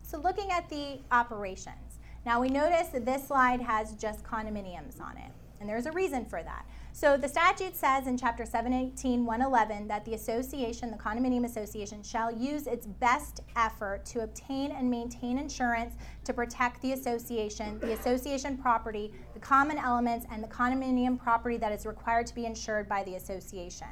So, 0.01 0.19
looking 0.19 0.51
at 0.51 0.69
the 0.69 0.99
operations. 1.11 1.99
Now, 2.25 2.41
we 2.41 2.49
notice 2.49 2.87
that 2.89 3.05
this 3.05 3.27
slide 3.27 3.61
has 3.61 3.93
just 3.93 4.23
condominiums 4.23 4.99
on 4.99 5.17
it, 5.17 5.31
and 5.61 5.69
there's 5.69 5.85
a 5.85 5.91
reason 5.91 6.25
for 6.25 6.43
that. 6.43 6.65
So 6.99 7.15
the 7.15 7.27
statute 7.27 7.75
says 7.75 8.07
in 8.07 8.17
chapter 8.17 8.43
718, 8.43 9.23
111 9.23 9.87
that 9.87 10.03
the 10.03 10.15
association, 10.15 10.89
the 10.89 10.97
condominium 10.97 11.45
association, 11.45 12.01
shall 12.01 12.35
use 12.35 12.65
its 12.65 12.87
best 12.87 13.41
effort 13.55 14.03
to 14.05 14.21
obtain 14.21 14.71
and 14.71 14.89
maintain 14.89 15.37
insurance 15.37 15.93
to 16.23 16.33
protect 16.33 16.81
the 16.81 16.93
association, 16.93 17.77
the 17.81 17.93
association 17.93 18.57
property, 18.57 19.13
common 19.47 19.77
elements, 19.77 20.25
and 20.29 20.43
the 20.43 20.47
condominium 20.47 21.17
property 21.17 21.55
that 21.55 21.71
is 21.71 21.85
required 21.85 22.27
to 22.27 22.35
be 22.35 22.45
insured 22.45 22.89
by 22.89 23.01
the 23.03 23.15
association. 23.15 23.87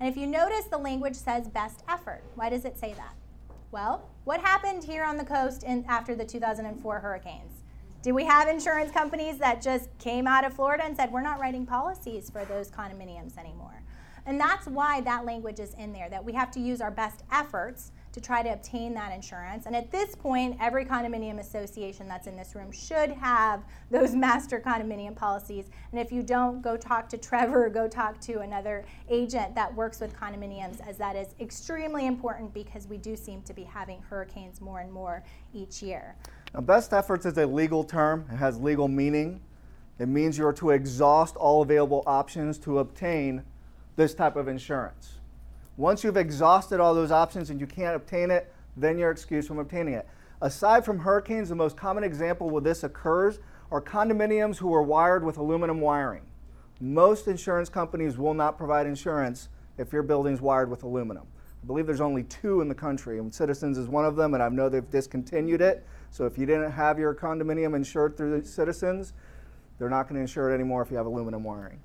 And 0.00 0.08
if 0.08 0.18
you 0.18 0.26
notice, 0.26 0.66
the 0.66 0.76
language 0.76 1.14
says 1.14 1.48
best 1.48 1.82
effort. 1.88 2.22
Why 2.34 2.50
does 2.50 2.66
it 2.66 2.78
say 2.78 2.92
that? 2.92 3.14
Well, 3.70 4.06
what 4.24 4.40
happened 4.40 4.84
here 4.84 5.04
on 5.04 5.16
the 5.16 5.24
coast 5.24 5.62
in, 5.62 5.86
after 5.88 6.14
the 6.14 6.26
2004 6.26 7.00
hurricanes? 7.00 7.62
Do 8.02 8.14
we 8.14 8.24
have 8.24 8.48
insurance 8.48 8.92
companies 8.92 9.38
that 9.38 9.62
just 9.62 9.88
came 9.98 10.26
out 10.26 10.44
of 10.44 10.52
Florida 10.52 10.84
and 10.84 10.94
said, 10.94 11.10
we're 11.10 11.22
not 11.22 11.40
writing 11.40 11.64
policies 11.64 12.28
for 12.28 12.44
those 12.44 12.70
condominiums 12.70 13.38
anymore? 13.38 13.82
And 14.26 14.38
that's 14.38 14.66
why 14.66 15.00
that 15.00 15.24
language 15.24 15.58
is 15.58 15.72
in 15.74 15.94
there, 15.94 16.10
that 16.10 16.22
we 16.22 16.34
have 16.34 16.50
to 16.50 16.60
use 16.60 16.82
our 16.82 16.90
best 16.90 17.24
efforts 17.32 17.92
to 18.18 18.26
try 18.26 18.42
to 18.42 18.52
obtain 18.52 18.94
that 18.94 19.12
insurance. 19.12 19.66
And 19.66 19.76
at 19.76 19.90
this 19.90 20.14
point, 20.14 20.56
every 20.60 20.84
condominium 20.84 21.38
association 21.38 22.08
that's 22.08 22.26
in 22.26 22.36
this 22.36 22.54
room 22.54 22.72
should 22.72 23.10
have 23.12 23.62
those 23.90 24.14
master 24.26 24.60
condominium 24.60 25.14
policies. 25.14 25.66
And 25.92 26.00
if 26.00 26.10
you 26.10 26.22
don't, 26.22 26.60
go 26.60 26.76
talk 26.76 27.08
to 27.10 27.18
Trevor, 27.18 27.68
go 27.68 27.86
talk 27.86 28.20
to 28.22 28.40
another 28.40 28.84
agent 29.08 29.54
that 29.54 29.72
works 29.72 30.00
with 30.00 30.14
condominiums, 30.18 30.86
as 30.86 30.96
that 30.98 31.14
is 31.14 31.28
extremely 31.40 32.06
important 32.06 32.52
because 32.52 32.88
we 32.88 32.98
do 32.98 33.14
seem 33.14 33.42
to 33.42 33.54
be 33.54 33.62
having 33.62 34.02
hurricanes 34.02 34.60
more 34.60 34.80
and 34.80 34.92
more 34.92 35.22
each 35.54 35.80
year. 35.82 36.16
Now, 36.54 36.60
best 36.60 36.92
efforts 36.92 37.24
is 37.24 37.38
a 37.38 37.46
legal 37.46 37.84
term, 37.84 38.26
it 38.32 38.36
has 38.36 38.60
legal 38.60 38.88
meaning. 38.88 39.40
It 39.98 40.08
means 40.08 40.38
you're 40.38 40.52
to 40.54 40.70
exhaust 40.70 41.36
all 41.36 41.62
available 41.62 42.04
options 42.06 42.58
to 42.60 42.78
obtain 42.78 43.42
this 43.96 44.14
type 44.14 44.36
of 44.36 44.46
insurance. 44.46 45.17
Once 45.78 46.02
you've 46.02 46.16
exhausted 46.16 46.80
all 46.80 46.92
those 46.92 47.12
options 47.12 47.50
and 47.50 47.60
you 47.60 47.66
can't 47.66 47.94
obtain 47.94 48.32
it, 48.32 48.52
then 48.76 48.98
you're 48.98 49.12
excused 49.12 49.46
from 49.46 49.60
obtaining 49.60 49.94
it. 49.94 50.06
Aside 50.42 50.84
from 50.84 50.98
hurricanes, 50.98 51.48
the 51.48 51.54
most 51.54 51.76
common 51.76 52.02
example 52.02 52.50
where 52.50 52.60
this 52.60 52.82
occurs 52.82 53.38
are 53.70 53.80
condominiums 53.80 54.56
who 54.56 54.74
are 54.74 54.82
wired 54.82 55.24
with 55.24 55.36
aluminum 55.36 55.80
wiring. 55.80 56.22
Most 56.80 57.28
insurance 57.28 57.68
companies 57.68 58.18
will 58.18 58.34
not 58.34 58.58
provide 58.58 58.86
insurance 58.86 59.48
if 59.78 59.92
your 59.92 60.02
building's 60.02 60.40
wired 60.40 60.68
with 60.68 60.82
aluminum. 60.82 61.28
I 61.62 61.66
believe 61.66 61.86
there's 61.86 62.00
only 62.00 62.24
two 62.24 62.60
in 62.60 62.68
the 62.68 62.74
country, 62.74 63.20
and 63.20 63.32
Citizens 63.32 63.78
is 63.78 63.86
one 63.86 64.04
of 64.04 64.16
them, 64.16 64.34
and 64.34 64.42
I 64.42 64.48
know 64.48 64.68
they've 64.68 64.90
discontinued 64.90 65.60
it. 65.60 65.86
So 66.10 66.26
if 66.26 66.36
you 66.36 66.44
didn't 66.44 66.72
have 66.72 66.98
your 66.98 67.14
condominium 67.14 67.76
insured 67.76 68.16
through 68.16 68.44
Citizens, 68.44 69.12
they're 69.78 69.90
not 69.90 70.04
going 70.08 70.16
to 70.16 70.22
insure 70.22 70.50
it 70.50 70.54
anymore 70.54 70.82
if 70.82 70.90
you 70.90 70.96
have 70.96 71.06
aluminum 71.06 71.44
wiring. 71.44 71.80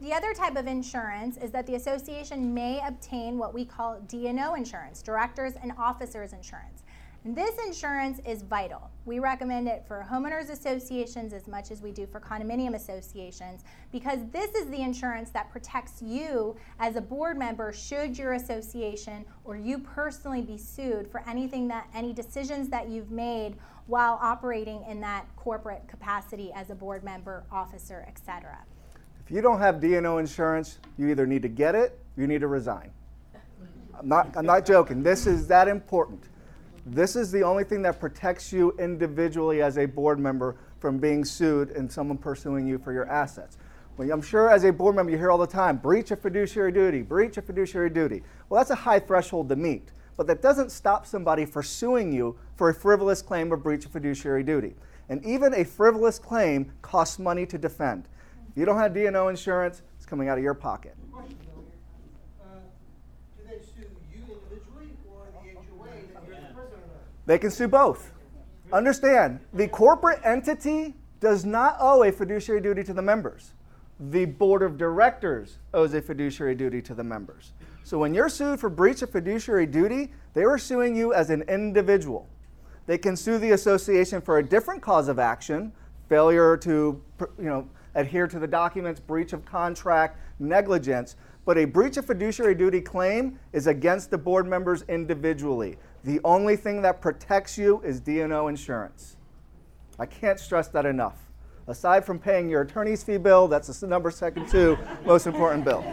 The 0.00 0.12
other 0.12 0.32
type 0.32 0.54
of 0.54 0.68
insurance 0.68 1.38
is 1.38 1.50
that 1.50 1.66
the 1.66 1.74
association 1.74 2.54
may 2.54 2.80
obtain 2.86 3.36
what 3.36 3.52
we 3.52 3.64
call 3.64 3.98
D&O 4.06 4.54
insurance, 4.54 5.02
directors 5.02 5.54
and 5.60 5.72
officers 5.76 6.32
insurance. 6.32 6.84
And 7.24 7.36
this 7.36 7.58
insurance 7.66 8.20
is 8.24 8.42
vital. 8.42 8.92
We 9.06 9.18
recommend 9.18 9.66
it 9.66 9.84
for 9.88 10.06
homeowners 10.08 10.50
associations 10.50 11.32
as 11.32 11.48
much 11.48 11.72
as 11.72 11.82
we 11.82 11.90
do 11.90 12.06
for 12.06 12.20
condominium 12.20 12.76
associations 12.76 13.64
because 13.90 14.20
this 14.30 14.54
is 14.54 14.70
the 14.70 14.80
insurance 14.80 15.30
that 15.30 15.50
protects 15.50 16.00
you 16.00 16.54
as 16.78 16.94
a 16.94 17.00
board 17.00 17.36
member 17.36 17.72
should 17.72 18.16
your 18.16 18.34
association 18.34 19.24
or 19.42 19.56
you 19.56 19.80
personally 19.80 20.42
be 20.42 20.56
sued 20.56 21.10
for 21.10 21.28
anything 21.28 21.66
that 21.66 21.88
any 21.92 22.12
decisions 22.12 22.68
that 22.68 22.88
you've 22.88 23.10
made 23.10 23.56
while 23.88 24.16
operating 24.22 24.84
in 24.88 25.00
that 25.00 25.26
corporate 25.34 25.88
capacity 25.88 26.52
as 26.54 26.70
a 26.70 26.74
board 26.74 27.02
member, 27.02 27.42
officer, 27.50 28.04
etc. 28.06 28.64
If 29.28 29.34
you 29.34 29.42
don't 29.42 29.58
have 29.58 29.78
D&O 29.78 30.16
insurance, 30.16 30.78
you 30.96 31.10
either 31.10 31.26
need 31.26 31.42
to 31.42 31.48
get 31.48 31.74
it, 31.74 32.00
or 32.16 32.22
you 32.22 32.26
need 32.26 32.40
to 32.40 32.46
resign. 32.46 32.90
I'm 33.98 34.08
not, 34.08 34.34
I'm 34.34 34.46
not 34.46 34.64
joking. 34.64 35.02
This 35.02 35.26
is 35.26 35.46
that 35.48 35.68
important. 35.68 36.22
This 36.86 37.14
is 37.14 37.30
the 37.30 37.42
only 37.42 37.62
thing 37.62 37.82
that 37.82 38.00
protects 38.00 38.54
you 38.54 38.74
individually 38.78 39.60
as 39.60 39.76
a 39.76 39.84
board 39.84 40.18
member 40.18 40.56
from 40.80 40.96
being 40.96 41.26
sued 41.26 41.72
and 41.72 41.92
someone 41.92 42.16
pursuing 42.16 42.66
you 42.66 42.78
for 42.78 42.90
your 42.90 43.06
assets. 43.10 43.58
Well, 43.98 44.10
I'm 44.10 44.22
sure 44.22 44.48
as 44.48 44.64
a 44.64 44.72
board 44.72 44.96
member 44.96 45.12
you 45.12 45.18
hear 45.18 45.30
all 45.30 45.36
the 45.36 45.46
time 45.46 45.76
breach 45.76 46.10
of 46.10 46.22
fiduciary 46.22 46.72
duty, 46.72 47.02
breach 47.02 47.36
of 47.36 47.44
fiduciary 47.44 47.90
duty. 47.90 48.22
Well, 48.48 48.58
that's 48.58 48.70
a 48.70 48.76
high 48.76 48.98
threshold 48.98 49.50
to 49.50 49.56
meet, 49.56 49.90
but 50.16 50.26
that 50.28 50.40
doesn't 50.40 50.72
stop 50.72 51.06
somebody 51.06 51.44
for 51.44 51.62
suing 51.62 52.14
you 52.14 52.38
for 52.56 52.70
a 52.70 52.74
frivolous 52.74 53.20
claim 53.20 53.52
of 53.52 53.62
breach 53.62 53.84
of 53.84 53.92
fiduciary 53.92 54.42
duty. 54.42 54.74
And 55.10 55.22
even 55.26 55.52
a 55.52 55.64
frivolous 55.64 56.18
claim 56.18 56.72
costs 56.80 57.18
money 57.18 57.44
to 57.44 57.58
defend. 57.58 58.08
You 58.58 58.64
don't 58.64 58.78
have 58.78 58.92
D&O 58.92 59.28
insurance, 59.28 59.82
it's 59.96 60.04
coming 60.04 60.28
out 60.28 60.36
of 60.36 60.42
your 60.42 60.52
pocket. 60.52 60.96
They 67.24 67.38
can 67.38 67.52
sue 67.52 67.68
both. 67.68 68.10
Understand, 68.72 69.38
the 69.52 69.68
corporate 69.68 70.18
entity 70.24 70.96
does 71.20 71.44
not 71.44 71.76
owe 71.78 72.02
a 72.02 72.10
fiduciary 72.10 72.60
duty 72.60 72.82
to 72.82 72.92
the 72.92 73.02
members. 73.02 73.52
The 74.00 74.24
board 74.24 74.62
of 74.62 74.76
directors 74.76 75.58
owes 75.72 75.94
a 75.94 76.02
fiduciary 76.02 76.56
duty 76.56 76.82
to 76.82 76.94
the 76.94 77.04
members. 77.04 77.52
So 77.84 77.96
when 77.98 78.12
you're 78.12 78.28
sued 78.28 78.58
for 78.58 78.68
breach 78.68 79.02
of 79.02 79.10
fiduciary 79.10 79.66
duty, 79.66 80.10
they 80.34 80.44
were 80.44 80.58
suing 80.58 80.96
you 80.96 81.14
as 81.14 81.30
an 81.30 81.42
individual. 81.42 82.28
They 82.86 82.98
can 82.98 83.14
sue 83.14 83.38
the 83.38 83.52
association 83.52 84.20
for 84.20 84.38
a 84.38 84.42
different 84.42 84.82
cause 84.82 85.06
of 85.06 85.20
action, 85.20 85.72
failure 86.08 86.56
to 86.56 87.00
you 87.38 87.44
know, 87.44 87.68
adhere 87.98 88.28
to 88.28 88.38
the 88.38 88.46
documents, 88.46 89.00
breach 89.00 89.32
of 89.32 89.44
contract, 89.44 90.18
negligence, 90.38 91.16
but 91.44 91.58
a 91.58 91.64
breach 91.64 91.96
of 91.96 92.06
fiduciary 92.06 92.54
duty 92.54 92.80
claim 92.80 93.38
is 93.52 93.66
against 93.66 94.10
the 94.10 94.18
board 94.18 94.46
members 94.46 94.82
individually. 94.88 95.76
The 96.04 96.20
only 96.22 96.56
thing 96.56 96.80
that 96.82 97.00
protects 97.00 97.58
you 97.58 97.80
is 97.82 98.00
D&O 98.00 98.48
insurance. 98.48 99.16
I 99.98 100.06
can't 100.06 100.38
stress 100.38 100.68
that 100.68 100.86
enough. 100.86 101.16
Aside 101.66 102.04
from 102.04 102.18
paying 102.18 102.48
your 102.48 102.62
attorney's 102.62 103.02
fee 103.02 103.18
bill, 103.18 103.48
that's 103.48 103.80
the 103.80 103.86
number 103.86 104.10
second 104.10 104.48
to 104.50 104.78
most 105.04 105.26
important 105.26 105.64
bill. 105.64 105.84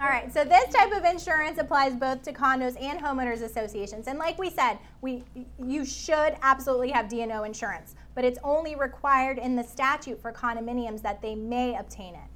All 0.00 0.06
right, 0.06 0.32
so 0.32 0.44
this 0.44 0.72
type 0.72 0.92
of 0.92 1.04
insurance 1.04 1.58
applies 1.58 1.96
both 1.96 2.22
to 2.22 2.32
condos 2.32 2.80
and 2.80 3.00
homeowners 3.00 3.42
associations. 3.42 4.06
And 4.06 4.16
like 4.16 4.38
we 4.38 4.48
said, 4.48 4.78
we 5.00 5.24
you 5.58 5.84
should 5.84 6.36
absolutely 6.42 6.90
have 6.90 7.08
D&O 7.08 7.42
insurance, 7.42 7.96
but 8.18 8.24
it's 8.24 8.40
only 8.42 8.74
required 8.74 9.38
in 9.38 9.54
the 9.54 9.62
statute 9.62 10.20
for 10.20 10.32
condominiums 10.32 11.02
that 11.02 11.22
they 11.22 11.36
may 11.36 11.76
obtain 11.76 12.16
it. 12.16 12.28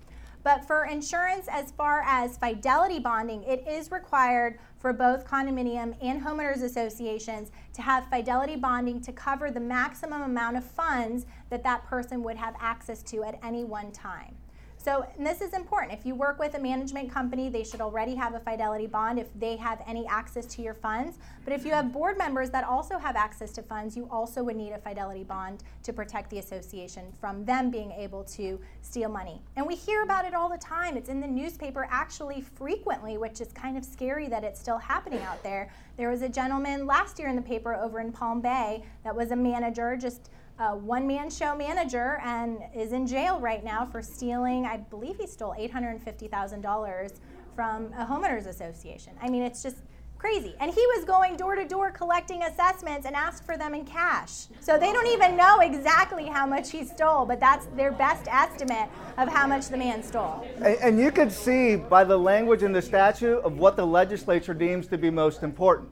But 0.45 0.65
for 0.65 0.85
insurance, 0.85 1.49
as 1.51 1.73
far 1.73 2.05
as 2.07 2.37
fidelity 2.37 3.01
bonding, 3.01 3.43
it 3.43 3.67
is 3.67 3.91
required 3.91 4.61
for 4.79 4.93
both 4.93 5.27
condominium 5.27 5.97
and 6.01 6.23
homeowners 6.23 6.63
associations 6.63 7.51
to 7.73 7.83
have 7.83 8.09
fidelity 8.11 8.55
bonding 8.55 9.01
to 9.01 9.13
cover 9.13 9.51
the 9.51 9.59
maximum 9.59 10.23
amount 10.23 10.57
of 10.57 10.63
funds 10.63 11.27
that 11.51 11.65
that 11.65 11.85
person 11.85 12.23
would 12.23 12.37
have 12.37 12.55
access 12.61 13.03
to 13.03 13.25
at 13.25 13.41
any 13.43 13.65
one 13.65 13.91
time. 13.91 14.37
So 14.83 15.07
this 15.17 15.41
is 15.41 15.53
important. 15.53 15.97
If 15.97 16.05
you 16.05 16.17
work 16.17 16.41
with 16.41 16.55
a 16.55 16.59
management 16.59 17.09
company, 17.09 17.49
they 17.49 17.63
should 17.63 17.81
already 17.81 18.17
have 18.17 18.35
a 18.35 18.41
fidelity 18.41 18.89
bond 18.89 19.21
if 19.21 19.29
they 19.39 19.55
have 19.55 19.81
any 19.87 20.09
access 20.09 20.45
to 20.57 20.63
your 20.63 20.75
funds. 20.75 21.19
But 21.45 21.53
if 21.53 21.65
you 21.65 21.71
have 21.71 21.93
board 21.93 22.19
members 22.19 22.51
that 22.51 22.65
also 22.65 22.99
have 22.99 23.15
access 23.15 23.53
to 23.53 23.63
funds, 23.63 23.97
you 23.97 24.09
also 24.11 24.43
would 24.43 24.57
need 24.57 24.73
a 24.73 24.79
fidelity 24.79 25.23
bond 25.23 25.63
to 25.85 25.93
protect 25.93 26.31
the 26.31 26.39
association 26.39 27.13
from 27.21 27.45
them 27.45 27.71
being 27.71 27.93
able 27.93 28.25
to 28.25 28.59
steal 28.81 29.09
money. 29.09 29.41
And 29.55 29.65
we 29.65 29.77
hear 29.77 30.03
about 30.03 30.25
it 30.25 30.35
all 30.35 30.49
the 30.49 30.59
time. 30.59 30.97
It's 30.97 31.09
in 31.09 31.21
the 31.21 31.29
newspaper 31.29 31.87
actually 31.89 32.41
frequently, 32.41 33.19
which 33.19 33.41
is 33.41 33.53
kind 33.53 33.79
of 33.79 33.85
scary 33.85 34.27
that 34.31 34.43
it's 34.43 34.59
still 34.59 34.79
happening 34.79 35.23
out 35.23 35.41
there. 35.45 35.71
There 35.97 36.11
was 36.11 36.23
a 36.23 36.29
gentleman 36.29 36.87
last 36.87 37.21
year 37.21 37.29
in 37.29 37.37
the 37.37 37.43
paper 37.43 37.77
over 37.77 38.01
in 38.01 38.11
Palm 38.11 38.41
Bay 38.41 38.83
that 39.05 39.15
was 39.15 39.31
a 39.31 39.37
manager 39.37 39.97
just 39.97 40.31
a 40.59 40.77
one 40.77 41.07
man 41.07 41.31
show 41.31 41.57
manager 41.57 42.21
and 42.25 42.59
is 42.75 42.93
in 42.93 43.07
jail 43.07 43.41
right 43.41 43.65
now 43.65 43.87
for 43.87 44.03
stealing, 44.03 44.67
I 44.67 44.77
believe 44.77 45.17
he 45.19 45.27
stole 45.27 45.55
$850,000 45.59 47.13
from 47.55 47.93
a 47.95 48.05
homeowners 48.05 48.47
association. 48.47 49.15
I 49.21 49.29
mean, 49.29 49.43
it's 49.43 49.63
just 49.63 49.77
crazy. 50.23 50.55
And 50.61 50.73
he 50.73 50.81
was 50.95 51.05
going 51.05 51.37
door 51.37 51.57
to 51.57 51.67
door 51.67 51.91
collecting 51.91 52.45
assessments 52.45 53.07
and 53.07 53.17
asked 53.17 53.45
for 53.45 53.57
them 53.57 53.75
in 53.75 53.85
cash. 53.85 54.47
So 54.61 54.79
they 54.79 54.93
don't 54.93 55.09
even 55.09 55.37
know 55.37 55.59
exactly 55.59 56.27
how 56.27 56.47
much 56.47 56.71
he 56.71 56.85
stole, 56.85 57.27
but 57.27 57.41
that's 57.41 57.67
their 57.77 57.91
best 57.91 58.29
estimate 58.29 58.89
of 59.19 59.29
how 59.29 59.49
much 59.49 59.67
the 59.67 59.77
man 59.77 60.01
stole. 60.03 60.47
And, 60.57 60.77
and 60.81 61.01
you 61.01 61.11
could 61.11 61.33
see 61.33 61.75
by 61.75 62.05
the 62.05 62.17
language 62.17 62.63
in 62.63 62.73
the 62.73 62.83
statute 62.83 63.39
of 63.41 63.59
what 63.59 63.77
the 63.77 63.85
legislature 63.85 64.55
deems 64.55 64.87
to 64.89 64.99
be 64.99 65.11
most 65.11 65.43
important. 65.43 65.89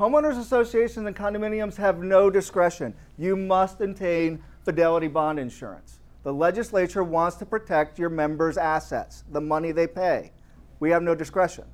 Homeowners 0.00 0.38
associations 0.38 1.06
and 1.06 1.14
condominiums 1.14 1.76
have 1.76 1.98
no 1.98 2.30
discretion. 2.30 2.94
You 3.18 3.36
must 3.36 3.82
obtain 3.82 4.42
fidelity 4.64 5.08
bond 5.08 5.38
insurance. 5.38 6.00
The 6.22 6.32
legislature 6.32 7.04
wants 7.04 7.36
to 7.36 7.44
protect 7.44 7.98
your 7.98 8.08
members' 8.08 8.56
assets, 8.56 9.24
the 9.30 9.42
money 9.42 9.72
they 9.72 9.86
pay. 9.86 10.32
We 10.78 10.88
have 10.88 11.02
no 11.02 11.14
discretion. 11.14 11.64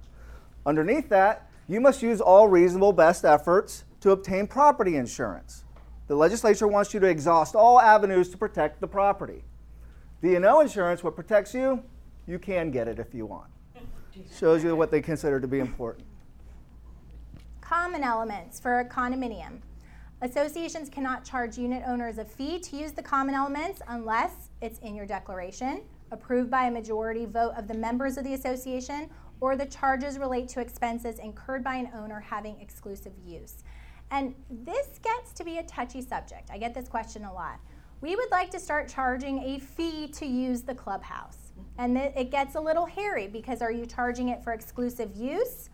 Underneath 0.66 1.08
that, 1.10 1.48
you 1.68 1.80
must 1.80 2.02
use 2.02 2.20
all 2.20 2.48
reasonable 2.48 2.92
best 2.92 3.24
efforts 3.24 3.84
to 4.00 4.10
obtain 4.10 4.48
property 4.48 4.96
insurance. 4.96 5.62
The 6.08 6.16
legislature 6.16 6.66
wants 6.66 6.92
you 6.92 6.98
to 6.98 7.06
exhaust 7.06 7.54
all 7.54 7.80
avenues 7.80 8.28
to 8.30 8.36
protect 8.36 8.80
the 8.80 8.88
property. 8.88 9.44
D&O 10.20 10.60
insurance, 10.60 11.04
what 11.04 11.14
protects 11.14 11.54
you, 11.54 11.80
you 12.26 12.40
can 12.40 12.72
get 12.72 12.88
it 12.88 12.98
if 12.98 13.14
you 13.14 13.24
want. 13.24 13.50
Shows 14.36 14.64
you 14.64 14.74
what 14.74 14.90
they 14.90 15.00
consider 15.00 15.38
to 15.38 15.46
be 15.46 15.60
important. 15.60 16.08
Common 17.68 18.04
elements 18.04 18.60
for 18.60 18.78
a 18.78 18.84
condominium. 18.84 19.58
Associations 20.22 20.88
cannot 20.88 21.24
charge 21.24 21.58
unit 21.58 21.82
owners 21.84 22.18
a 22.18 22.24
fee 22.24 22.60
to 22.60 22.76
use 22.76 22.92
the 22.92 23.02
common 23.02 23.34
elements 23.34 23.82
unless 23.88 24.50
it's 24.62 24.78
in 24.78 24.94
your 24.94 25.04
declaration, 25.04 25.82
approved 26.12 26.48
by 26.48 26.66
a 26.66 26.70
majority 26.70 27.24
vote 27.24 27.54
of 27.56 27.66
the 27.66 27.74
members 27.74 28.18
of 28.18 28.22
the 28.22 28.34
association, 28.34 29.10
or 29.40 29.56
the 29.56 29.66
charges 29.66 30.16
relate 30.16 30.48
to 30.50 30.60
expenses 30.60 31.18
incurred 31.18 31.64
by 31.64 31.74
an 31.74 31.90
owner 31.92 32.20
having 32.20 32.56
exclusive 32.60 33.14
use. 33.24 33.64
And 34.12 34.36
this 34.48 35.00
gets 35.02 35.32
to 35.32 35.42
be 35.42 35.58
a 35.58 35.64
touchy 35.64 36.02
subject. 36.02 36.50
I 36.52 36.58
get 36.58 36.72
this 36.72 36.88
question 36.88 37.24
a 37.24 37.34
lot. 37.34 37.58
We 38.00 38.14
would 38.14 38.30
like 38.30 38.52
to 38.52 38.60
start 38.60 38.86
charging 38.88 39.40
a 39.40 39.58
fee 39.58 40.06
to 40.12 40.24
use 40.24 40.62
the 40.62 40.74
clubhouse. 40.76 41.50
And 41.78 41.98
it 41.98 42.30
gets 42.30 42.54
a 42.54 42.60
little 42.60 42.86
hairy 42.86 43.26
because 43.26 43.60
are 43.60 43.72
you 43.72 43.86
charging 43.86 44.28
it 44.28 44.44
for 44.44 44.52
exclusive 44.52 45.16
use? 45.16 45.68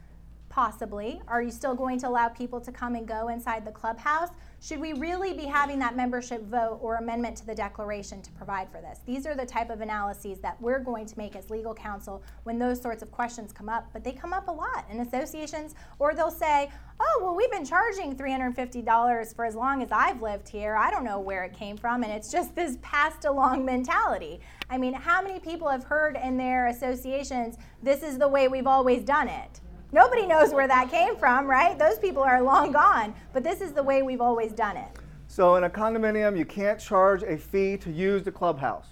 Possibly. 0.52 1.18
Are 1.28 1.40
you 1.40 1.50
still 1.50 1.74
going 1.74 1.98
to 2.00 2.08
allow 2.08 2.28
people 2.28 2.60
to 2.60 2.70
come 2.70 2.94
and 2.94 3.08
go 3.08 3.28
inside 3.28 3.64
the 3.64 3.70
clubhouse? 3.70 4.28
Should 4.60 4.80
we 4.80 4.92
really 4.92 5.32
be 5.32 5.44
having 5.44 5.78
that 5.78 5.96
membership 5.96 6.44
vote 6.44 6.78
or 6.82 6.96
amendment 6.96 7.38
to 7.38 7.46
the 7.46 7.54
declaration 7.54 8.20
to 8.20 8.30
provide 8.32 8.70
for 8.70 8.82
this? 8.82 9.00
These 9.06 9.26
are 9.26 9.34
the 9.34 9.46
type 9.46 9.70
of 9.70 9.80
analyses 9.80 10.40
that 10.40 10.60
we're 10.60 10.78
going 10.78 11.06
to 11.06 11.16
make 11.16 11.36
as 11.36 11.48
legal 11.48 11.72
counsel 11.72 12.22
when 12.42 12.58
those 12.58 12.82
sorts 12.82 13.02
of 13.02 13.10
questions 13.10 13.50
come 13.50 13.70
up, 13.70 13.88
but 13.94 14.04
they 14.04 14.12
come 14.12 14.34
up 14.34 14.46
a 14.48 14.52
lot 14.52 14.84
in 14.90 15.00
associations, 15.00 15.74
or 15.98 16.14
they'll 16.14 16.30
say, 16.30 16.70
oh, 17.00 17.20
well, 17.22 17.34
we've 17.34 17.50
been 17.50 17.64
charging 17.64 18.14
$350 18.14 19.34
for 19.34 19.46
as 19.46 19.54
long 19.54 19.82
as 19.82 19.90
I've 19.90 20.20
lived 20.20 20.50
here. 20.50 20.76
I 20.76 20.90
don't 20.90 21.02
know 21.02 21.18
where 21.18 21.44
it 21.44 21.54
came 21.54 21.78
from, 21.78 22.04
and 22.04 22.12
it's 22.12 22.30
just 22.30 22.54
this 22.54 22.76
passed 22.82 23.24
along 23.24 23.64
mentality. 23.64 24.38
I 24.68 24.76
mean, 24.76 24.92
how 24.92 25.22
many 25.22 25.40
people 25.40 25.70
have 25.70 25.84
heard 25.84 26.18
in 26.22 26.36
their 26.36 26.66
associations, 26.66 27.56
this 27.82 28.02
is 28.02 28.18
the 28.18 28.28
way 28.28 28.48
we've 28.48 28.66
always 28.66 29.02
done 29.02 29.28
it? 29.28 29.61
Nobody 29.94 30.26
knows 30.26 30.54
where 30.54 30.66
that 30.66 30.90
came 30.90 31.16
from, 31.16 31.46
right? 31.46 31.78
Those 31.78 31.98
people 31.98 32.22
are 32.22 32.42
long 32.42 32.72
gone, 32.72 33.14
but 33.34 33.44
this 33.44 33.60
is 33.60 33.72
the 33.72 33.82
way 33.82 34.00
we've 34.00 34.22
always 34.22 34.52
done 34.52 34.78
it. 34.78 34.88
So, 35.26 35.56
in 35.56 35.64
a 35.64 35.70
condominium, 35.70 36.36
you 36.36 36.46
can't 36.46 36.80
charge 36.80 37.22
a 37.22 37.36
fee 37.36 37.76
to 37.76 37.90
use 37.90 38.22
the 38.22 38.32
clubhouse. 38.32 38.86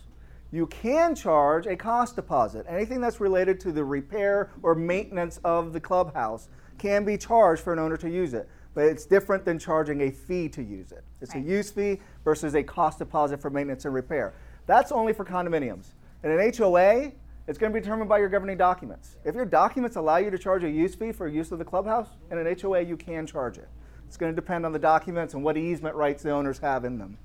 You 0.53 0.67
can 0.67 1.15
charge 1.15 1.67
a 1.67 1.75
cost 1.75 2.17
deposit. 2.17 2.67
Anything 2.69 3.01
that's 3.01 3.19
related 3.19 3.59
to 3.61 3.73
the 3.73 3.83
repair 3.83 4.51
or 4.63 4.75
maintenance 4.75 5.41
of 5.43 5.73
the 5.73 5.81
clubhouse 5.81 6.49
can 6.77 7.07
be 7.07 7.17
charged 7.17 7.63
for 7.63 7.73
an 7.73 7.79
owner 7.79 7.97
to 7.97 8.11
use 8.11 8.35
it, 8.35 8.47
but 8.75 8.85
it's 8.85 9.07
different 9.07 9.47
than 9.47 9.59
charging 9.59 10.03
a 10.03 10.11
fee 10.11 10.51
to 10.51 10.63
use 10.63 10.93
it. 10.93 11.03
It's 11.23 11.35
right. 11.35 11.43
a 11.43 11.49
use 11.49 11.71
fee 11.71 11.99
versus 12.25 12.55
a 12.55 12.63
cost 12.63 12.99
deposit 12.99 13.41
for 13.41 13.49
maintenance 13.49 13.87
and 13.87 13.95
repair. 13.95 14.35
That's 14.67 14.93
only 14.93 15.15
for 15.15 15.25
condominiums. 15.25 15.93
In 16.23 16.31
an 16.31 16.53
HOA, 16.55 17.13
it's 17.47 17.59
going 17.59 17.73
to 17.73 17.79
be 17.79 17.83
determined 17.83 18.09
by 18.09 18.19
your 18.19 18.29
governing 18.29 18.57
documents. 18.57 19.17
If 19.25 19.35
your 19.35 19.45
documents 19.45 19.97
allow 19.97 20.19
you 20.19 20.31
to 20.31 20.39
charge 20.39 20.65
a 20.65 20.71
use 20.71 20.95
fee 20.95 21.13
for 21.13 21.27
use 21.27 21.53
of 21.53 21.59
the 21.59 21.65
clubhouse, 21.65 22.09
in 22.31 22.39
an 22.39 22.57
HOA 22.61 22.83
you 22.83 22.97
can 22.97 23.27
charge 23.27 23.59
it. 23.59 23.69
It's 24.07 24.17
going 24.17 24.33
to 24.33 24.37
depend 24.37 24.67
on 24.67 24.73
the 24.73 24.79
documents 24.79 25.35
and 25.35 25.43
what 25.43 25.57
easement 25.57 25.95
rights 25.95 26.23
the 26.23 26.31
owners 26.31 26.59
have 26.59 26.85
in 26.85 26.99
them. 26.99 27.19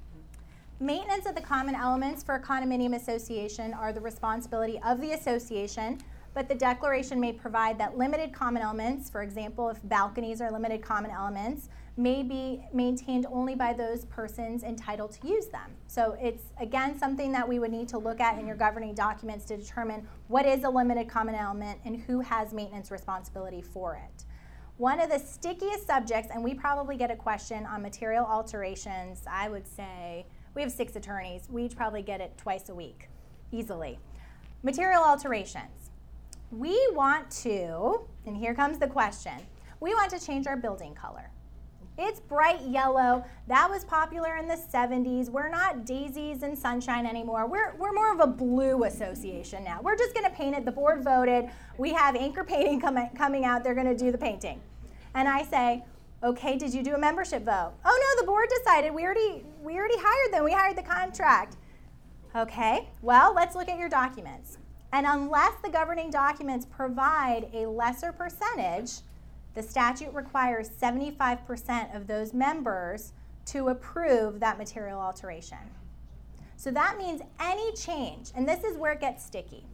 Maintenance 0.79 1.25
of 1.25 1.35
the 1.35 1.41
common 1.41 1.73
elements 1.73 2.21
for 2.21 2.35
a 2.35 2.41
condominium 2.41 2.95
association 2.95 3.73
are 3.73 3.93
the 3.93 4.01
responsibility 4.01 4.79
of 4.85 4.99
the 4.99 5.13
association, 5.13 5.99
but 6.33 6.49
the 6.49 6.55
declaration 6.55 7.19
may 7.19 7.31
provide 7.31 7.77
that 7.77 7.97
limited 7.97 8.33
common 8.33 8.61
elements, 8.61 9.09
for 9.09 9.21
example, 9.21 9.69
if 9.69 9.79
balconies 9.85 10.41
are 10.41 10.51
limited 10.51 10.81
common 10.81 11.11
elements, 11.11 11.69
may 11.97 12.23
be 12.23 12.61
maintained 12.73 13.25
only 13.31 13.55
by 13.55 13.71
those 13.71 14.05
persons 14.05 14.63
entitled 14.63 15.11
to 15.13 15.27
use 15.27 15.47
them. 15.47 15.71
So 15.87 16.17
it's 16.21 16.51
again 16.59 16.97
something 16.99 17.31
that 17.31 17.47
we 17.47 17.59
would 17.59 17.71
need 17.71 17.87
to 17.89 17.97
look 17.97 18.19
at 18.19 18.37
in 18.37 18.45
your 18.45 18.57
governing 18.57 18.93
documents 18.93 19.45
to 19.45 19.57
determine 19.57 20.05
what 20.27 20.45
is 20.45 20.65
a 20.65 20.69
limited 20.69 21.07
common 21.07 21.35
element 21.35 21.79
and 21.85 22.01
who 22.01 22.19
has 22.19 22.53
maintenance 22.53 22.91
responsibility 22.91 23.61
for 23.61 23.95
it. 23.95 24.25
One 24.77 24.99
of 24.99 25.09
the 25.09 25.19
stickiest 25.19 25.87
subjects, 25.87 26.31
and 26.33 26.43
we 26.43 26.53
probably 26.53 26.97
get 26.97 27.09
a 27.09 27.15
question 27.15 27.65
on 27.65 27.81
material 27.81 28.25
alterations, 28.25 29.23
I 29.25 29.47
would 29.47 29.65
say 29.65 30.25
we 30.53 30.61
have 30.61 30.71
six 30.71 30.97
attorneys. 30.97 31.47
We 31.49 31.63
each 31.63 31.77
probably 31.77 32.01
get 32.01 32.19
it 32.19 32.37
twice 32.37 32.67
a 32.67 32.75
week, 32.75 33.07
easily. 33.53 33.99
Material 34.63 35.01
alterations. 35.01 35.91
We 36.51 36.77
want 36.91 37.31
to, 37.43 38.01
and 38.25 38.35
here 38.35 38.53
comes 38.53 38.77
the 38.77 38.87
question, 38.87 39.33
we 39.79 39.93
want 39.93 40.11
to 40.11 40.19
change 40.19 40.45
our 40.45 40.57
building 40.57 40.93
color. 40.93 41.29
It's 41.97 42.19
bright 42.19 42.61
yellow. 42.61 43.23
That 43.47 43.69
was 43.69 43.85
popular 43.85 44.35
in 44.35 44.47
the 44.47 44.55
70s. 44.55 45.29
We're 45.29 45.47
not 45.47 45.85
daisies 45.85 46.43
and 46.43 46.57
sunshine 46.57 47.05
anymore. 47.05 47.47
We're, 47.47 47.73
we're 47.75 47.93
more 47.93 48.11
of 48.11 48.19
a 48.19 48.27
blue 48.27 48.83
association 48.83 49.63
now. 49.63 49.79
We're 49.81 49.95
just 49.95 50.13
going 50.13 50.25
to 50.25 50.35
paint 50.35 50.57
it. 50.57 50.65
The 50.65 50.71
board 50.71 51.03
voted. 51.03 51.49
We 51.77 51.93
have 51.93 52.15
Anchor 52.15 52.43
Painting 52.43 52.81
com- 52.81 53.09
coming 53.15 53.45
out. 53.45 53.63
They're 53.63 53.75
going 53.75 53.87
to 53.87 53.97
do 53.97 54.11
the 54.11 54.17
painting. 54.17 54.61
And 55.13 55.29
I 55.29 55.43
say, 55.43 55.85
okay, 56.21 56.57
did 56.57 56.73
you 56.73 56.83
do 56.83 56.95
a 56.95 56.97
membership 56.97 57.45
vote? 57.45 57.73
Oh 57.85 58.15
no, 58.17 58.21
the 58.21 58.27
board 58.27 58.49
decided. 58.57 58.93
We 58.93 59.03
already, 59.03 59.45
we 59.63 59.77
already 59.77 59.97
hired 59.97 60.33
them. 60.33 60.43
We 60.43 60.51
hired 60.51 60.77
the 60.77 60.83
contract. 60.83 61.55
Okay, 62.35 62.89
well, 63.01 63.33
let's 63.33 63.55
look 63.55 63.69
at 63.69 63.79
your 63.79 63.87
documents. 63.87 64.57
And 64.91 65.05
unless 65.07 65.53
the 65.63 65.69
governing 65.69 66.09
documents 66.09 66.65
provide 66.65 67.49
a 67.53 67.65
lesser 67.65 68.11
percentage, 68.11 68.91
the 69.55 69.63
statute 69.63 70.13
requires 70.13 70.69
75% 70.69 71.95
of 71.95 72.07
those 72.07 72.33
members 72.33 73.13
to 73.45 73.69
approve 73.69 74.39
that 74.39 74.57
material 74.57 74.99
alteration. 74.99 75.57
So 76.57 76.71
that 76.71 76.97
means 76.97 77.21
any 77.39 77.73
change, 77.73 78.31
and 78.35 78.47
this 78.47 78.63
is 78.63 78.77
where 78.77 78.93
it 78.93 79.01
gets 79.01 79.25
sticky. 79.25 79.65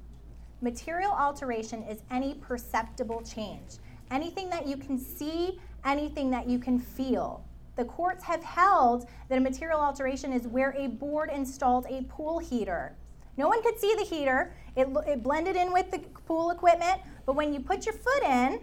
Material 0.62 1.12
alteration 1.12 1.84
is 1.84 2.04
any 2.12 2.36
perceptible 2.36 3.22
change, 3.22 3.78
anything 4.12 4.50
that 4.52 4.68
you 4.68 4.78
can 4.78 5.00
see, 5.00 5.60
anything 5.86 6.30
that 6.32 6.48
you 6.48 6.60
can 6.60 6.80
feel. 6.80 7.44
The 7.76 7.86
courts 7.86 8.24
have 8.24 8.44
held 8.44 9.08
that 9.30 9.38
a 9.38 9.42
material 9.42 9.80
alteration 9.80 10.34
is 10.34 10.48
where 10.48 10.76
a 10.78 10.88
board 10.88 11.32
installed 11.34 11.88
a 11.90 12.04
pool 12.04 12.38
heater. 12.38 12.96
No 13.38 13.48
one 13.48 13.64
could 13.64 13.80
see 13.80 13.96
the 13.98 14.04
heater, 14.04 14.54
it, 14.76 14.88
it 15.08 15.24
blended 15.24 15.56
in 15.56 15.72
with 15.72 15.90
the 15.90 16.00
pool 16.28 16.52
equipment, 16.52 17.02
but 17.26 17.36
when 17.36 17.54
you 17.54 17.60
put 17.60 17.86
your 17.86 17.96
foot 17.96 18.24
in, 18.24 18.60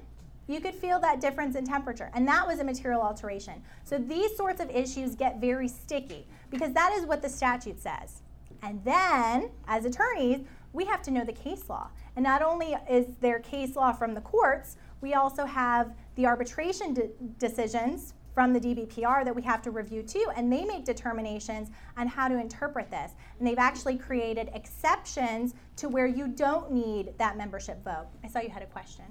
you 0.49 0.61
could 0.61 0.75
feel 0.75 0.99
that 1.01 1.21
difference 1.21 1.55
in 1.55 1.65
temperature. 1.65 2.11
And 2.15 2.27
that 2.27 2.47
was 2.47 2.59
a 2.59 2.65
material 2.65 3.03
alteration. 3.03 3.63
So 3.85 3.99
these 3.99 4.37
sorts 4.37 4.61
of 4.61 4.71
issues 4.71 5.15
get 5.15 5.41
very 5.41 5.69
sticky 5.69 6.27
because 6.51 6.73
that 6.73 6.93
is 6.93 7.07
what 7.07 7.23
the 7.23 7.29
statute 7.29 7.81
says. 7.81 8.23
And 8.63 8.83
then, 8.83 9.51
as 9.69 9.85
attorneys, 9.85 10.41
we 10.73 10.85
have 10.87 11.03
to 11.03 11.11
know 11.11 11.25
the 11.25 11.33
case 11.33 11.69
law. 11.69 11.91
And 12.17 12.25
not 12.25 12.43
only 12.43 12.75
is 12.91 13.07
there 13.21 13.39
case 13.39 13.77
law 13.77 13.93
from 13.93 14.15
the 14.15 14.21
courts, 14.21 14.77
we 15.01 15.15
also 15.15 15.45
have 15.45 15.95
the 16.17 16.27
arbitration 16.27 16.95
de- 16.95 17.11
decisions 17.39 18.15
from 18.35 18.53
the 18.53 18.61
DBPR 18.61 19.25
that 19.25 19.35
we 19.35 19.43
have 19.43 19.63
to 19.63 19.71
review 19.71 20.03
too, 20.03 20.27
and 20.37 20.53
they 20.53 20.65
make 20.65 20.85
determinations 20.85 21.71
on 21.97 22.07
how 22.07 22.29
to 22.29 22.39
interpret 22.41 22.91
this. 22.91 23.13
And 23.39 23.47
they've 23.47 23.59
actually 23.59 23.99
created 23.99 24.51
exceptions 24.55 25.55
to 25.77 25.89
where 25.89 26.07
you 26.07 26.29
don't 26.29 26.71
need 26.71 27.15
that 27.19 27.37
membership 27.37 27.83
vote. 27.85 28.07
I 28.23 28.29
saw 28.29 28.41
you 28.41 28.51
had 28.51 28.63
a 28.63 28.67
question. 28.67 29.05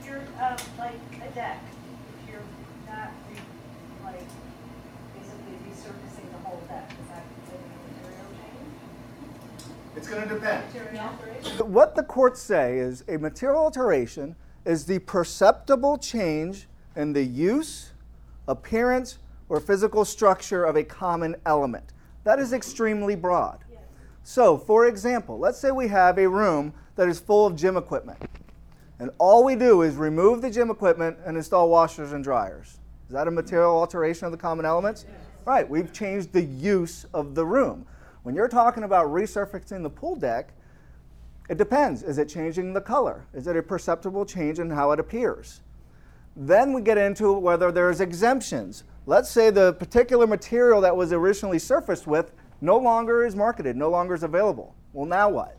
If 0.00 0.06
you're, 0.06 0.18
um, 0.40 0.56
like 0.78 0.94
a 1.16 1.34
deck, 1.34 1.62
if 2.22 2.30
you're 2.30 2.42
not, 2.88 3.10
re- 3.30 3.36
like, 4.04 4.26
basically 5.14 5.56
resurfacing 5.68 6.30
the 6.32 6.38
whole 6.48 6.60
deck, 6.68 6.90
is 6.90 7.08
that 7.08 7.24
considered 7.34 7.64
a 7.66 8.02
material 8.02 8.26
change? 8.38 9.66
It's 9.96 10.08
going 10.08 10.28
to 10.28 10.34
depend. 10.34 10.62
What 11.72 11.94
the 11.94 12.02
courts 12.02 12.40
say 12.40 12.78
is 12.78 13.04
a 13.08 13.16
material 13.18 13.60
alteration 13.60 14.36
is 14.64 14.86
the 14.86 14.98
perceptible 15.00 15.98
change 15.98 16.68
in 16.96 17.12
the 17.12 17.22
use, 17.22 17.92
appearance, 18.48 19.18
or 19.48 19.60
physical 19.60 20.04
structure 20.04 20.64
of 20.64 20.76
a 20.76 20.84
common 20.84 21.36
element. 21.44 21.92
That 22.24 22.38
is 22.38 22.52
extremely 22.52 23.16
broad. 23.16 23.64
So, 24.24 24.56
for 24.56 24.86
example, 24.86 25.38
let's 25.38 25.58
say 25.58 25.72
we 25.72 25.88
have 25.88 26.16
a 26.16 26.28
room 26.28 26.72
that 26.94 27.08
is 27.08 27.18
full 27.18 27.46
of 27.46 27.56
gym 27.56 27.76
equipment. 27.76 28.18
And 28.98 29.10
all 29.18 29.44
we 29.44 29.56
do 29.56 29.82
is 29.82 29.96
remove 29.96 30.42
the 30.42 30.50
gym 30.50 30.70
equipment 30.70 31.18
and 31.24 31.36
install 31.36 31.68
washers 31.68 32.12
and 32.12 32.22
dryers. 32.22 32.78
Is 33.08 33.14
that 33.14 33.28
a 33.28 33.30
material 33.30 33.72
alteration 33.72 34.26
of 34.26 34.32
the 34.32 34.38
common 34.38 34.64
elements? 34.64 35.04
Yes. 35.08 35.18
Right, 35.44 35.68
we've 35.68 35.92
changed 35.92 36.32
the 36.32 36.42
use 36.42 37.04
of 37.12 37.34
the 37.34 37.44
room. 37.44 37.84
When 38.22 38.34
you're 38.34 38.48
talking 38.48 38.84
about 38.84 39.08
resurfacing 39.08 39.82
the 39.82 39.90
pool 39.90 40.14
deck, 40.14 40.52
it 41.48 41.58
depends. 41.58 42.02
Is 42.02 42.18
it 42.18 42.28
changing 42.28 42.72
the 42.72 42.80
color? 42.80 43.26
Is 43.34 43.48
it 43.48 43.56
a 43.56 43.62
perceptible 43.62 44.24
change 44.24 44.60
in 44.60 44.70
how 44.70 44.92
it 44.92 45.00
appears? 45.00 45.60
Then 46.36 46.72
we 46.72 46.80
get 46.80 46.96
into 46.96 47.32
whether 47.32 47.72
there's 47.72 48.00
exemptions. 48.00 48.84
Let's 49.04 49.28
say 49.28 49.50
the 49.50 49.72
particular 49.74 50.26
material 50.26 50.80
that 50.82 50.96
was 50.96 51.12
originally 51.12 51.58
surfaced 51.58 52.06
with 52.06 52.32
no 52.60 52.78
longer 52.78 53.24
is 53.24 53.34
marketed, 53.34 53.76
no 53.76 53.90
longer 53.90 54.14
is 54.14 54.22
available. 54.22 54.74
Well, 54.92 55.06
now 55.06 55.28
what? 55.28 55.58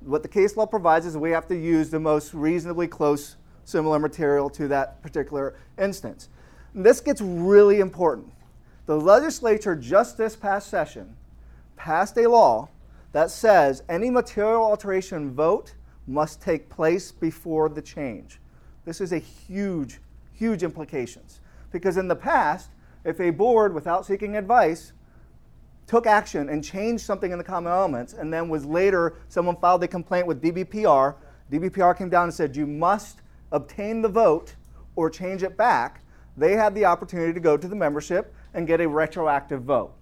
What 0.00 0.22
the 0.22 0.28
case 0.28 0.56
law 0.56 0.66
provides 0.66 1.06
is 1.06 1.16
we 1.16 1.30
have 1.30 1.48
to 1.48 1.56
use 1.56 1.90
the 1.90 2.00
most 2.00 2.34
reasonably 2.34 2.86
close 2.86 3.36
similar 3.64 3.98
material 3.98 4.48
to 4.50 4.68
that 4.68 5.02
particular 5.02 5.56
instance. 5.78 6.28
And 6.74 6.84
this 6.84 7.00
gets 7.00 7.20
really 7.20 7.80
important 7.80 8.32
The 8.86 8.96
legislature 8.96 9.74
just 9.74 10.16
this 10.16 10.36
past 10.36 10.70
session 10.70 11.16
passed 11.74 12.16
a 12.16 12.28
law 12.28 12.68
that 13.12 13.30
says 13.30 13.82
any 13.88 14.10
material 14.10 14.62
alteration 14.62 15.34
vote 15.34 15.74
must 16.06 16.40
take 16.40 16.70
place 16.70 17.10
before 17.10 17.68
the 17.68 17.82
change. 17.82 18.40
This 18.84 19.00
is 19.00 19.12
a 19.12 19.18
huge, 19.18 20.00
huge 20.32 20.62
implications. 20.62 21.40
Because 21.72 21.96
in 21.96 22.06
the 22.06 22.16
past, 22.16 22.70
if 23.04 23.20
a 23.20 23.30
board, 23.30 23.74
without 23.74 24.06
seeking 24.06 24.36
advice, 24.36 24.92
took 25.86 26.06
action 26.06 26.48
and 26.48 26.64
changed 26.64 27.04
something 27.04 27.30
in 27.30 27.38
the 27.38 27.44
common 27.44 27.72
elements, 27.72 28.12
and 28.12 28.32
then 28.32 28.48
was 28.48 28.64
later 28.64 29.14
someone 29.28 29.56
filed 29.56 29.82
a 29.84 29.88
complaint 29.88 30.26
with 30.26 30.42
DBPR, 30.42 31.14
DBPR 31.50 31.96
came 31.96 32.08
down 32.08 32.24
and 32.24 32.34
said 32.34 32.56
you 32.56 32.66
must 32.66 33.20
obtain 33.52 34.02
the 34.02 34.08
vote 34.08 34.54
or 34.96 35.08
change 35.08 35.42
it 35.42 35.56
back. 35.56 36.00
They 36.36 36.52
had 36.52 36.74
the 36.74 36.84
opportunity 36.84 37.32
to 37.32 37.40
go 37.40 37.56
to 37.56 37.68
the 37.68 37.76
membership 37.76 38.34
and 38.54 38.66
get 38.66 38.80
a 38.80 38.88
retroactive 38.88 39.62
vote. 39.62 39.92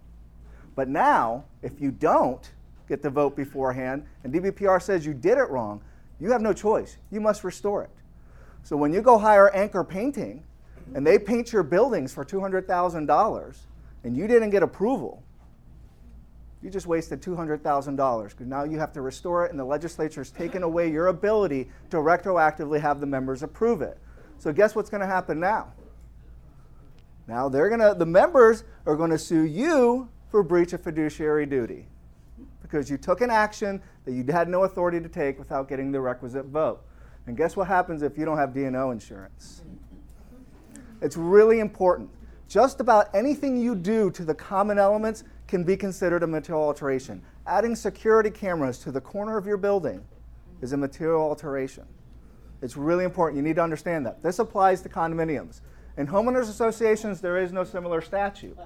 But 0.75 0.89
now, 0.89 1.45
if 1.63 1.81
you 1.81 1.91
don't 1.91 2.51
get 2.89 3.03
the 3.03 3.11
vote 3.11 3.37
beforehand 3.37 4.05
and 4.23 4.33
DBPR 4.33 4.81
says 4.81 5.05
you 5.05 5.15
did 5.15 5.39
it 5.39 5.49
wrong, 5.51 5.83
you 6.21 6.31
have 6.31 6.41
no 6.41 6.53
choice. 6.53 6.97
You 7.11 7.21
must 7.21 7.45
restore 7.45 7.83
it. 7.83 7.91
So 8.63 8.77
when 8.77 8.93
you 8.93 9.03
go 9.03 9.19
hire 9.19 9.51
Anchor 9.51 9.85
Painting 9.85 10.43
and 10.95 11.07
they 11.07 11.19
paint 11.19 11.53
your 11.53 11.63
buildings 11.63 12.13
for 12.13 12.25
$200,000 12.25 13.57
and 14.05 14.17
you 14.17 14.27
didn't 14.27 14.51
get 14.51 14.63
approval, 14.63 15.23
you 16.65 16.71
just 16.71 16.87
wasted 16.87 17.21
$200,000 17.21 18.31
because 18.31 18.47
now 18.47 18.65
you 18.65 18.79
have 18.79 18.91
to 18.95 19.03
restore 19.03 19.45
it 19.45 19.51
and 19.51 19.61
the 19.61 19.65
legislature 19.65 20.21
has 20.21 20.31
taken 20.31 20.63
away 20.63 20.91
your 20.91 21.09
ability 21.09 21.69
to 21.91 21.99
retroactively 21.99 22.81
have 22.81 23.01
the 23.01 23.07
members 23.07 23.43
approve 23.43 23.83
it. 23.83 23.99
So 24.39 24.51
guess 24.51 24.75
what's 24.75 24.89
going 24.89 25.03
to 25.03 25.07
happen 25.07 25.39
now? 25.39 25.75
Now 27.29 27.51
they're 27.51 27.69
going 27.69 27.81
to 27.81 27.95
the 27.97 28.07
members 28.07 28.65
are 28.87 28.97
going 28.97 29.11
to 29.11 29.19
sue 29.19 29.45
you 29.45 30.09
for 30.31 30.43
breach 30.43 30.73
of 30.73 30.83
fiduciary 30.83 31.45
duty 31.45 31.87
because 32.63 32.91
you 32.91 32.97
took 32.97 33.21
an 33.21 33.31
action 33.31 33.83
that 34.07 34.13
you 34.13 34.25
had 34.33 34.49
no 34.49 34.65
authority 34.65 35.01
to 35.01 35.09
take 35.09 35.39
without 35.39 35.69
getting 35.69 35.93
the 35.93 36.01
requisite 36.01 36.47
vote. 36.47 36.83
And 37.27 37.37
guess 37.37 37.57
what 37.57 37.69
happens 37.69 38.03
if 38.03 38.17
you 38.17 38.25
don't 38.25 38.39
have 38.39 38.55
D&O 38.55 38.91
insurance? 38.91 39.63
It's 41.03 41.17
really 41.17 41.61
important. 41.61 42.09
Just 42.49 42.81
about 42.81 43.15
anything 43.15 43.59
you 43.59 43.75
do 43.75 44.11
to 44.13 44.25
the 44.25 44.35
common 44.35 44.79
elements 44.79 45.25
can 45.55 45.63
be 45.63 45.77
considered 45.77 46.25
a 46.25 46.27
material 46.27 46.65
alteration. 46.65 47.23
Adding 47.47 47.77
security 47.77 48.29
cameras 48.29 48.77
to 48.81 48.91
the 48.91 49.01
corner 49.01 49.39
of 49.39 49.47
your 49.47 49.57
building 49.57 50.05
is 50.61 50.73
a 50.73 50.77
material 50.77 51.23
alteration. 51.23 51.85
It's 52.61 52.77
really 52.77 53.05
important. 53.05 53.37
You 53.37 53.45
need 53.45 53.55
to 53.55 53.63
understand 53.63 54.05
that. 54.05 54.21
This 54.21 54.41
applies 54.41 54.83
to 54.83 54.89
condominiums. 54.89 55.61
In 55.97 56.09
homeowners 56.09 56.51
associations, 56.51 57.21
there 57.21 57.41
is 57.41 57.53
no 57.53 57.63
similar 57.63 58.01
statute. 58.01 58.59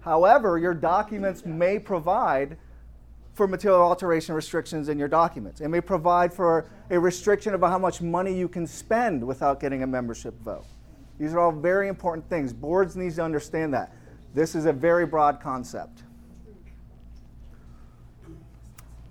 However, 0.00 0.56
your 0.56 0.72
documents 0.72 1.44
may 1.44 1.78
provide 1.78 2.56
for 3.34 3.46
material 3.46 3.82
alteration 3.82 4.34
restrictions 4.34 4.88
in 4.88 4.98
your 4.98 5.08
documents. 5.08 5.60
It 5.60 5.68
may 5.68 5.82
provide 5.82 6.32
for 6.32 6.70
a 6.88 6.98
restriction 6.98 7.52
about 7.52 7.68
how 7.68 7.78
much 7.78 8.00
money 8.00 8.32
you 8.32 8.48
can 8.48 8.66
spend 8.66 9.22
without 9.22 9.60
getting 9.60 9.82
a 9.82 9.86
membership 9.86 10.40
vote. 10.40 10.64
These 11.18 11.34
are 11.34 11.38
all 11.38 11.52
very 11.52 11.88
important 11.88 12.26
things. 12.30 12.54
Boards 12.54 12.96
need 12.96 13.14
to 13.16 13.22
understand 13.22 13.74
that. 13.74 13.92
This 14.32 14.54
is 14.54 14.64
a 14.64 14.72
very 14.72 15.04
broad 15.04 15.38
concept. 15.38 16.04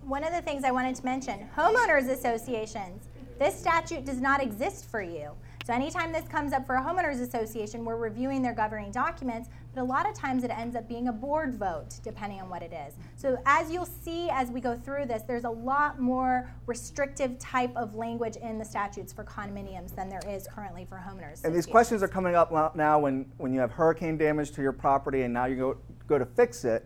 One 0.10 0.24
of 0.24 0.34
the 0.34 0.42
things 0.42 0.64
I 0.64 0.72
wanted 0.72 0.96
to 0.96 1.06
mention 1.06 1.48
homeowners 1.56 2.10
associations. 2.10 3.10
This 3.38 3.54
statute 3.54 4.06
does 4.06 4.20
not 4.20 4.42
exist 4.42 4.90
for 4.90 5.04
you. 5.04 5.34
So 5.68 5.72
anytime 5.72 6.12
this 6.12 6.28
comes 6.28 6.52
up 6.52 6.66
for 6.66 6.78
a 6.78 6.82
homeowners 6.82 7.22
association, 7.22 7.86
we're 7.86 7.96
reviewing 7.96 8.42
their 8.42 8.56
governing 8.56 8.90
documents, 8.90 9.50
but 9.76 9.82
a 9.82 9.84
lot 9.84 10.10
of 10.10 10.16
times 10.16 10.44
it 10.44 10.50
ends 10.50 10.76
up 10.76 10.88
being 10.88 11.10
a 11.10 11.14
board 11.14 11.54
vote, 11.54 12.00
depending 12.04 12.42
on 12.42 12.50
what 12.50 12.64
it 12.64 12.74
is. 12.74 12.96
So 13.18 13.38
as 13.46 13.70
you'll 13.70 13.86
see 13.86 14.30
as 14.32 14.50
we 14.50 14.62
go 14.62 14.76
through 14.76 15.06
this, 15.06 15.22
there's 15.28 15.44
a 15.44 15.50
lot 15.50 16.00
more 16.00 16.52
restrictive 16.66 17.38
type 17.38 17.72
of 17.76 17.94
language 17.94 18.36
in 18.38 18.58
the 18.58 18.66
statutes 18.66 19.14
for 19.14 19.24
condominiums 19.24 19.96
than 19.96 20.10
there 20.10 20.24
is 20.28 20.48
currently 20.48 20.86
for 20.90 20.96
homeowners. 20.96 21.44
And 21.44 21.56
these 21.56 21.68
questions 21.68 22.02
are 22.02 22.08
coming 22.08 22.34
up 22.34 22.52
now 22.76 22.98
when, 22.98 23.32
when 23.38 23.54
you 23.54 23.60
have 23.60 23.70
hurricane 23.70 24.18
damage 24.18 24.54
to 24.54 24.64
your 24.64 24.74
property 24.74 25.22
and 25.22 25.32
now 25.32 25.46
you 25.46 25.56
go, 25.56 25.78
go 26.08 26.18
to 26.18 26.26
fix 26.26 26.66
it. 26.66 26.84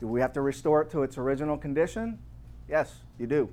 Do 0.00 0.06
we 0.06 0.20
have 0.20 0.32
to 0.32 0.40
restore 0.40 0.80
it 0.80 0.90
to 0.90 1.02
its 1.02 1.18
original 1.18 1.58
condition? 1.58 2.18
Yes, 2.68 3.00
you 3.18 3.26
do. 3.26 3.50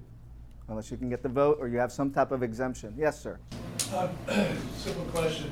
Unless 0.70 0.92
you 0.92 0.98
can 0.98 1.10
get 1.10 1.22
the 1.22 1.30
vote 1.30 1.58
or 1.60 1.68
you 1.68 1.78
have 1.78 1.92
some 1.92 2.10
type 2.10 2.32
of 2.32 2.42
exemption. 2.42 2.94
Yes, 2.98 3.22
sir. 3.22 3.38
Uh, 3.92 4.08
Simple 4.78 5.04
question. 5.06 5.52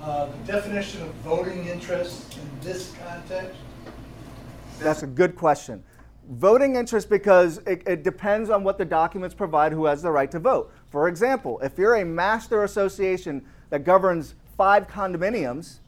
Uh, 0.00 0.26
The 0.26 0.52
definition 0.52 1.02
of 1.02 1.08
voting 1.16 1.66
interest 1.68 2.38
in 2.38 2.50
this 2.60 2.94
context? 3.04 3.58
That's 4.78 5.02
a 5.02 5.06
good 5.06 5.36
question. 5.36 5.84
Voting 6.30 6.76
interest 6.76 7.10
because 7.10 7.58
it, 7.58 7.82
it, 7.86 8.02
depends 8.02 8.48
on 8.48 8.64
what 8.64 8.78
the 8.78 8.84
documents 8.84 9.34
provide 9.34 9.72
who 9.72 9.84
has 9.86 10.02
the 10.02 10.10
right 10.10 10.30
to 10.30 10.38
vote. 10.38 10.72
For 10.90 11.08
example, 11.08 11.60
if 11.60 11.76
you're 11.76 11.96
a 11.96 12.04
master 12.04 12.64
association 12.64 13.44
that 13.70 13.84
governs 13.84 14.34
five 14.56 14.88
condominiums, 14.88 15.80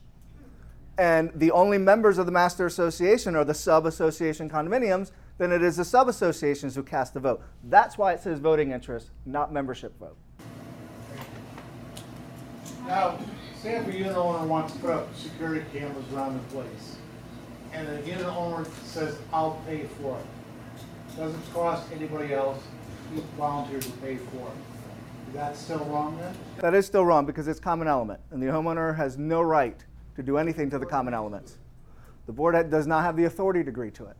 and 0.97 1.31
the 1.35 1.51
only 1.51 1.77
members 1.77 2.17
of 2.17 2.25
the 2.25 2.31
master 2.31 2.65
association 2.65 3.35
are 3.35 3.43
the 3.43 3.53
sub 3.53 3.85
association 3.85 4.49
condominiums, 4.49 5.11
then 5.37 5.51
it 5.51 5.61
is 5.61 5.75
the 5.75 5.85
sub 5.85 6.07
associations 6.07 6.75
who 6.75 6.83
cast 6.83 7.13
the 7.13 7.19
vote. 7.19 7.41
That's 7.63 7.97
why 7.97 8.13
it 8.13 8.21
says 8.21 8.39
voting 8.39 8.71
interest, 8.71 9.11
not 9.25 9.51
membership 9.51 9.97
vote. 9.99 10.17
Now, 12.87 13.19
say 13.61 13.75
if 13.75 13.87
a 13.87 13.91
unit 13.91 14.15
owner 14.15 14.45
wants 14.45 14.73
to 14.73 14.79
put 14.79 14.91
up 14.91 15.15
security 15.15 15.65
cameras 15.73 16.05
around 16.13 16.35
the 16.35 16.55
place, 16.55 16.97
and 17.73 17.87
the 17.87 18.07
unit 18.07 18.25
owner 18.25 18.65
says, 18.83 19.17
I'll 19.33 19.61
pay 19.67 19.85
for 19.99 20.17
it. 20.17 21.17
Doesn't 21.17 21.53
cost 21.53 21.91
anybody 21.91 22.33
else, 22.33 22.63
he 23.13 23.21
volunteers 23.37 23.85
to 23.85 23.91
pay 23.93 24.17
for 24.17 24.47
it. 24.47 25.29
Is 25.29 25.33
that 25.33 25.57
still 25.57 25.79
wrong 25.85 26.17
then? 26.17 26.35
That 26.59 26.73
is 26.73 26.85
still 26.85 27.03
wrong 27.03 27.25
because 27.25 27.47
it's 27.47 27.59
common 27.59 27.87
element, 27.87 28.21
and 28.31 28.41
the 28.41 28.47
homeowner 28.47 28.95
has 28.95 29.17
no 29.17 29.41
right 29.41 29.83
to 30.15 30.23
do 30.23 30.37
anything 30.37 30.69
to 30.69 30.79
the 30.79 30.85
common 30.85 31.13
elements. 31.13 31.57
The 32.25 32.33
board 32.33 32.69
does 32.69 32.87
not 32.87 33.03
have 33.03 33.15
the 33.15 33.25
authority 33.25 33.63
to 33.63 33.69
agree 33.69 33.91
to 33.91 34.05
it. 34.05 34.15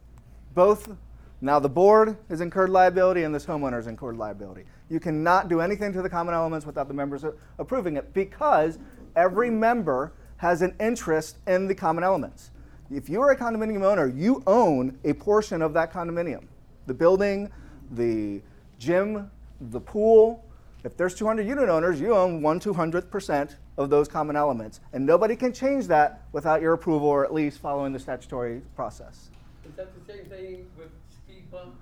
Both, 0.53 0.95
now 1.41 1.59
the 1.59 1.69
board 1.69 2.17
has 2.29 2.41
incurred 2.41 2.69
liability 2.69 3.23
and 3.23 3.33
this 3.33 3.45
homeowner 3.45 3.75
has 3.75 3.87
incurred 3.87 4.17
liability. 4.17 4.65
You 4.89 4.99
cannot 4.99 5.49
do 5.49 5.59
anything 5.59 5.91
to 5.93 6.01
the 6.01 6.09
common 6.09 6.33
elements 6.33 6.65
without 6.65 6.87
the 6.87 6.93
members 6.93 7.25
approving 7.57 7.97
it 7.97 8.13
because 8.13 8.77
every 9.15 9.49
member 9.49 10.13
has 10.37 10.61
an 10.61 10.75
interest 10.79 11.37
in 11.47 11.67
the 11.67 11.75
common 11.75 12.03
elements. 12.03 12.51
If 12.91 13.09
you 13.09 13.21
are 13.21 13.31
a 13.31 13.37
condominium 13.37 13.83
owner, 13.83 14.07
you 14.07 14.43
own 14.45 14.97
a 15.03 15.13
portion 15.13 15.61
of 15.61 15.73
that 15.73 15.91
condominium 15.91 16.45
the 16.87 16.93
building, 16.93 17.49
the 17.91 18.41
gym, 18.77 19.31
the 19.59 19.79
pool. 19.79 20.44
If 20.85 20.95
there's 20.95 21.15
200 21.15 21.47
unit 21.47 21.67
owners, 21.67 21.99
you 21.99 22.13
own 22.13 22.43
1 22.43 22.59
200th 22.59 23.09
percent 23.09 23.55
of 23.75 23.89
those 23.89 24.07
common 24.07 24.35
elements. 24.35 24.81
And 24.93 25.03
nobody 25.03 25.35
can 25.35 25.51
change 25.51 25.87
that 25.87 26.21
without 26.31 26.61
your 26.61 26.73
approval 26.73 27.07
or 27.07 27.25
at 27.25 27.33
least 27.33 27.57
following 27.57 27.91
the 27.91 27.97
statutory 27.97 28.61
process. 28.75 29.31
Is 29.67 29.73
that 29.77 29.89
the 29.95 30.13
same 30.13 30.25
thing 30.25 30.67
with 30.77 30.91
speed 31.09 31.49
bumps? 31.49 31.81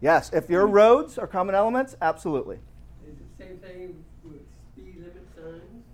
Yes, 0.00 0.32
if 0.32 0.50
your 0.50 0.66
hmm. 0.66 0.72
roads 0.72 1.16
are 1.16 1.28
common 1.28 1.54
elements, 1.54 1.94
absolutely. 2.02 2.56
Is 3.06 3.12
it 3.12 3.38
the 3.38 3.44
same 3.44 3.58
thing 3.58 4.04
with 4.24 4.40
speed 4.72 4.96
limit 4.96 5.24
signs? 5.36 5.84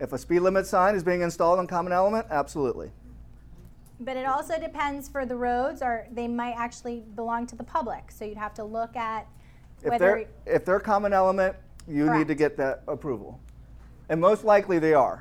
If 0.00 0.14
a 0.14 0.18
speed 0.18 0.40
limit 0.40 0.66
sign 0.66 0.94
is 0.94 1.04
being 1.04 1.20
installed 1.20 1.58
on 1.58 1.66
common 1.66 1.92
element, 1.92 2.26
absolutely. 2.30 2.90
But 4.00 4.16
it 4.16 4.24
also 4.24 4.58
depends 4.58 5.10
for 5.10 5.26
the 5.26 5.36
roads, 5.36 5.82
or 5.82 6.06
they 6.10 6.26
might 6.26 6.54
actually 6.56 7.04
belong 7.14 7.46
to 7.48 7.56
the 7.56 7.64
public. 7.64 8.10
So 8.10 8.24
you'd 8.24 8.38
have 8.38 8.54
to 8.54 8.64
look 8.64 8.96
at 8.96 9.26
if 9.82 9.90
whether. 9.90 10.26
They're, 10.44 10.54
if 10.54 10.64
they're 10.64 10.80
common 10.80 11.12
element, 11.12 11.56
you 11.88 12.04
Correct. 12.04 12.18
need 12.18 12.28
to 12.28 12.34
get 12.34 12.56
that 12.56 12.82
approval. 12.88 13.40
And 14.08 14.20
most 14.20 14.44
likely 14.44 14.78
they 14.78 14.94
are. 14.94 15.20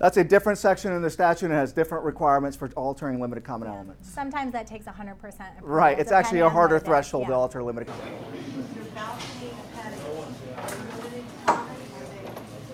That's 0.00 0.16
a 0.18 0.24
different 0.24 0.58
section 0.58 0.92
in 0.92 1.00
the 1.00 1.08
statute 1.08 1.46
and 1.46 1.54
has 1.54 1.72
different 1.72 2.04
requirements 2.04 2.56
for 2.56 2.68
altering 2.76 3.20
limited 3.20 3.44
common 3.44 3.68
yeah. 3.68 3.76
elements. 3.76 4.10
Sometimes 4.10 4.52
that 4.52 4.66
takes 4.66 4.84
100%. 4.86 5.16
Right, 5.62 5.98
it's 5.98 6.12
actually 6.12 6.40
a 6.40 6.50
harder 6.50 6.78
threshold 6.78 7.22
yeah. 7.22 7.28
to 7.28 7.34
alter 7.34 7.62
limited. 7.62 7.88
common 7.88 8.12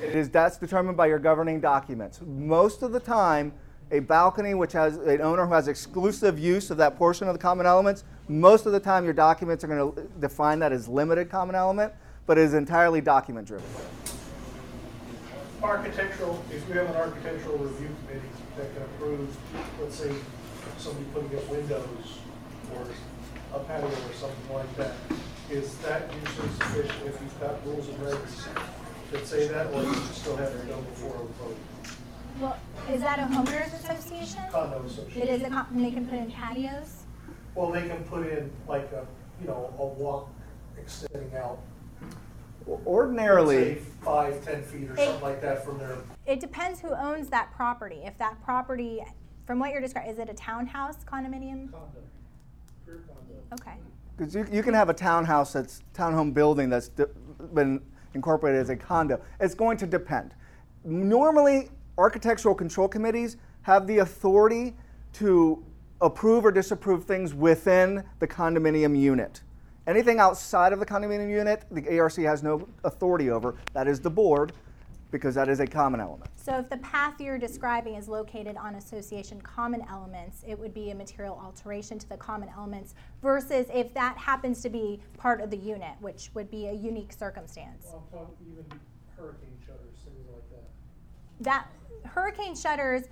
It 0.02 0.16
is 0.16 0.30
that's 0.30 0.56
determined 0.56 0.96
by 0.96 1.06
your 1.06 1.18
governing 1.18 1.60
documents. 1.60 2.20
Most 2.26 2.82
of 2.82 2.90
the 2.90 2.98
time, 2.98 3.52
a 3.90 4.00
balcony 4.00 4.54
which 4.54 4.72
has 4.72 4.96
an 4.96 5.20
owner 5.20 5.46
who 5.46 5.52
has 5.52 5.68
exclusive 5.68 6.38
use 6.38 6.70
of 6.70 6.76
that 6.76 6.96
portion 6.96 7.28
of 7.28 7.34
the 7.34 7.40
common 7.40 7.66
elements, 7.66 8.04
most 8.28 8.66
of 8.66 8.72
the 8.72 8.80
time 8.80 9.04
your 9.04 9.12
documents 9.12 9.64
are 9.64 9.68
going 9.68 9.92
to 9.92 10.02
define 10.20 10.58
that 10.60 10.72
as 10.72 10.88
limited 10.88 11.30
common 11.30 11.54
element, 11.54 11.92
but 12.26 12.38
it 12.38 12.42
is 12.42 12.54
entirely 12.54 13.00
document 13.00 13.46
driven 13.46 13.66
architectural, 15.62 16.42
if 16.50 16.66
you 16.68 16.74
have 16.74 16.88
an 16.88 16.96
architectural 16.96 17.58
review 17.58 17.94
committee 18.06 18.28
that 18.56 18.72
can 18.74 18.82
approve, 18.82 19.36
let's 19.80 19.96
say, 19.96 20.12
somebody 20.78 21.04
putting 21.12 21.36
up 21.36 21.48
windows 21.48 22.18
or 22.74 22.86
a 23.54 23.64
patio 23.64 23.88
or 23.88 24.12
something 24.14 24.54
like 24.54 24.76
that, 24.76 24.94
is 25.50 25.76
that 25.78 26.10
usually 26.14 26.48
sufficient 26.48 27.06
if 27.06 27.20
you've 27.20 27.40
got 27.40 27.64
rules 27.66 27.88
and 27.88 27.98
regs 27.98 28.48
that 29.12 29.26
say 29.26 29.48
that, 29.48 29.66
or 29.72 29.82
you 29.82 29.94
still 30.12 30.36
have 30.36 30.58
to 30.58 30.66
go 30.66 30.80
before 30.80 31.16
a 31.16 31.44
vote? 31.44 31.56
Well, 32.40 32.56
is 32.90 33.02
that 33.02 33.18
a 33.18 33.22
homeowners 33.22 33.74
association? 33.84 34.40
Condo 34.50 34.82
association. 34.86 35.28
is 35.28 35.42
a, 35.42 35.50
con- 35.50 35.66
and 35.72 35.84
they 35.84 35.90
can 35.90 36.06
put 36.06 36.18
in 36.18 36.32
patios? 36.32 37.02
Well, 37.54 37.70
they 37.70 37.86
can 37.86 38.02
put 38.04 38.26
in 38.26 38.50
like 38.66 38.90
a, 38.92 39.06
you 39.42 39.46
know, 39.46 39.74
a 39.78 39.84
walk 39.84 40.30
extending 40.78 41.34
out. 41.36 41.58
let's 42.66 42.86
Ordinarily, 42.86 43.74
Five, 44.02 44.42
ten 44.42 44.62
feet 44.62 44.88
or 44.90 44.96
something 44.96 45.20
like 45.20 45.42
that 45.42 45.64
from 45.64 45.78
their, 45.78 45.98
It 46.26 46.40
depends 46.40 46.80
who 46.80 46.94
owns 46.94 47.28
that 47.28 47.52
property. 47.54 48.00
If 48.04 48.16
that 48.18 48.42
property, 48.42 49.02
from 49.46 49.58
what 49.58 49.72
you're 49.72 49.82
describing, 49.82 50.10
is 50.12 50.18
it 50.18 50.30
a 50.30 50.34
townhouse 50.34 50.96
condominium? 51.04 51.70
condo, 51.70 51.98
rear 52.86 53.02
condo. 53.06 53.60
Okay. 53.60 53.76
because 54.16 54.34
you, 54.34 54.46
you 54.50 54.62
can 54.62 54.72
have 54.72 54.88
a 54.88 54.94
townhouse 54.94 55.52
that's, 55.52 55.82
townhome 55.94 56.32
building 56.32 56.70
that's 56.70 56.88
di- 56.88 57.04
been 57.52 57.82
incorporated 58.14 58.62
as 58.62 58.70
a 58.70 58.76
condo. 58.76 59.20
It's 59.40 59.54
going 59.54 59.76
to 59.78 59.86
depend. 59.86 60.32
Normally, 60.84 61.68
architectural 62.00 62.54
control 62.54 62.88
committees 62.88 63.36
have 63.62 63.86
the 63.86 63.98
authority 63.98 64.74
to 65.12 65.62
approve 66.00 66.44
or 66.44 66.50
disapprove 66.50 67.04
things 67.04 67.34
within 67.34 68.02
the 68.18 68.26
condominium 68.26 68.98
unit. 68.98 69.42
Anything 69.86 70.18
outside 70.18 70.72
of 70.72 70.80
the 70.80 70.86
condominium 70.86 71.30
unit, 71.30 71.64
the 71.70 71.98
ARC 71.98 72.16
has 72.16 72.42
no 72.42 72.66
authority 72.84 73.30
over. 73.30 73.56
That 73.72 73.88
is 73.88 74.00
the 74.00 74.10
board, 74.10 74.52
because 75.10 75.34
that 75.34 75.48
is 75.48 75.60
a 75.60 75.66
common 75.66 76.00
element. 76.00 76.30
So 76.36 76.58
if 76.58 76.70
the 76.70 76.76
path 76.78 77.20
you're 77.20 77.38
describing 77.38 77.94
is 77.94 78.08
located 78.08 78.56
on 78.56 78.76
association 78.76 79.40
common 79.40 79.84
elements, 79.90 80.44
it 80.46 80.58
would 80.58 80.72
be 80.72 80.90
a 80.90 80.94
material 80.94 81.40
alteration 81.42 81.98
to 81.98 82.08
the 82.08 82.16
common 82.16 82.48
elements 82.56 82.94
versus 83.20 83.66
if 83.74 83.92
that 83.94 84.16
happens 84.16 84.62
to 84.62 84.70
be 84.70 85.00
part 85.18 85.40
of 85.40 85.50
the 85.50 85.56
unit, 85.56 85.92
which 86.00 86.30
would 86.34 86.50
be 86.50 86.68
a 86.68 86.72
unique 86.72 87.12
circumstance. 87.12 87.86
Well, 87.86 88.06
I'm 88.12 88.18
talking 88.18 88.36
even 88.52 88.64
hurricane 89.16 89.58
shutters, 89.66 89.98
things 90.04 90.26
like 90.32 90.48
that. 90.50 90.68
that 91.40 91.66
hurricane 92.04 92.54
shutters 92.54 93.04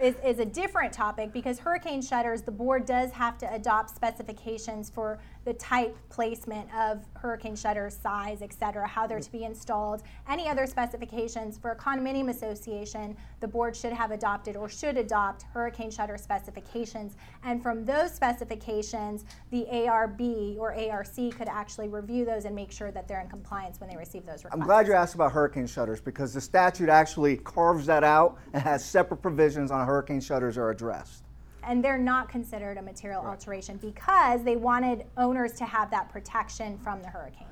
is, 0.00 0.14
is 0.24 0.38
a 0.38 0.44
different 0.44 0.92
topic 0.92 1.32
because 1.32 1.58
hurricane 1.58 2.00
shutters, 2.00 2.42
the 2.42 2.50
board 2.50 2.86
does 2.86 3.10
have 3.12 3.36
to 3.38 3.52
adopt 3.52 3.94
specifications 3.94 4.88
for 4.88 5.18
the 5.44 5.54
type, 5.54 5.96
placement 6.10 6.68
of 6.74 7.04
hurricane 7.14 7.56
shutters, 7.56 7.96
size, 7.96 8.42
et 8.42 8.52
cetera, 8.52 8.86
how 8.86 9.06
they're 9.06 9.20
to 9.20 9.32
be 9.32 9.44
installed. 9.44 10.02
Any 10.28 10.48
other 10.48 10.66
specifications 10.66 11.56
for 11.56 11.70
a 11.70 11.76
condominium 11.76 12.28
association, 12.28 13.16
the 13.40 13.48
board 13.48 13.74
should 13.74 13.92
have 13.92 14.10
adopted 14.10 14.56
or 14.56 14.68
should 14.68 14.96
adopt 14.96 15.42
hurricane 15.54 15.90
shutter 15.90 16.18
specifications. 16.18 17.16
And 17.42 17.62
from 17.62 17.84
those 17.84 18.12
specifications, 18.12 19.24
the 19.50 19.66
ARB 19.70 20.58
or 20.58 20.74
ARC 20.74 21.16
could 21.16 21.48
actually 21.48 21.88
review 21.88 22.24
those 22.24 22.44
and 22.44 22.54
make 22.54 22.70
sure 22.70 22.90
that 22.90 23.08
they're 23.08 23.20
in 23.20 23.28
compliance 23.28 23.80
when 23.80 23.88
they 23.88 23.96
receive 23.96 24.26
those 24.26 24.44
requests. 24.44 24.60
I'm 24.60 24.66
glad 24.66 24.86
you 24.86 24.92
asked 24.92 25.14
about 25.14 25.32
hurricane 25.32 25.66
shutters 25.66 26.00
because 26.00 26.34
the 26.34 26.40
statute 26.40 26.88
actually 26.88 27.38
carves 27.38 27.86
that 27.86 28.04
out 28.04 28.38
and 28.52 28.62
has 28.62 28.84
separate 28.84 29.22
provisions 29.22 29.70
on 29.70 29.86
hurricane 29.86 30.20
shutters 30.20 30.58
are 30.58 30.70
addressed. 30.70 31.24
And 31.62 31.84
they're 31.84 31.98
not 31.98 32.28
considered 32.28 32.78
a 32.78 32.82
material 32.82 33.24
alteration 33.24 33.76
because 33.78 34.42
they 34.44 34.56
wanted 34.56 35.04
owners 35.16 35.52
to 35.52 35.64
have 35.64 35.90
that 35.90 36.10
protection 36.10 36.78
from 36.78 37.02
the 37.02 37.08
hurricanes. 37.08 37.46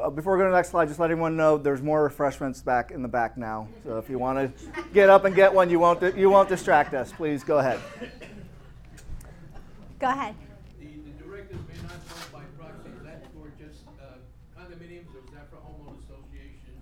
Uh, 0.00 0.10
before 0.10 0.32
we 0.34 0.40
go 0.40 0.44
to 0.44 0.50
the 0.50 0.56
next 0.56 0.70
slide, 0.70 0.88
just 0.88 0.98
let 0.98 1.10
everyone 1.10 1.36
know 1.36 1.56
there's 1.56 1.80
more 1.82 2.02
refreshments 2.02 2.60
back 2.62 2.90
in 2.90 3.00
the 3.00 3.08
back 3.08 3.36
now. 3.36 3.68
So 3.84 3.96
if 3.98 4.10
you 4.10 4.18
want 4.18 4.38
to 4.38 4.70
get 4.92 5.08
up 5.08 5.24
and 5.24 5.34
get 5.34 5.54
one, 5.54 5.70
you 5.70 5.78
won't 5.78 6.16
you 6.16 6.30
won't 6.30 6.48
distract 6.48 6.94
us. 6.94 7.12
Please 7.12 7.44
go 7.44 7.58
ahead. 7.58 7.78
Go 10.00 10.08
ahead. 10.08 10.34
The, 10.80 10.86
the 10.86 11.22
directors 11.22 11.58
may 11.68 11.80
not 11.82 11.92
vote 12.08 12.32
by 12.32 12.42
proxy, 12.58 12.90
is 12.90 13.04
that 13.04 13.22
for 13.32 13.52
just 13.56 13.84
uh, 14.00 14.16
condominiums 14.58 15.14
or 15.14 15.20
is 15.24 15.30
that 15.32 15.48
for 15.48 15.56
homeowners 15.56 16.02
association 16.02 16.74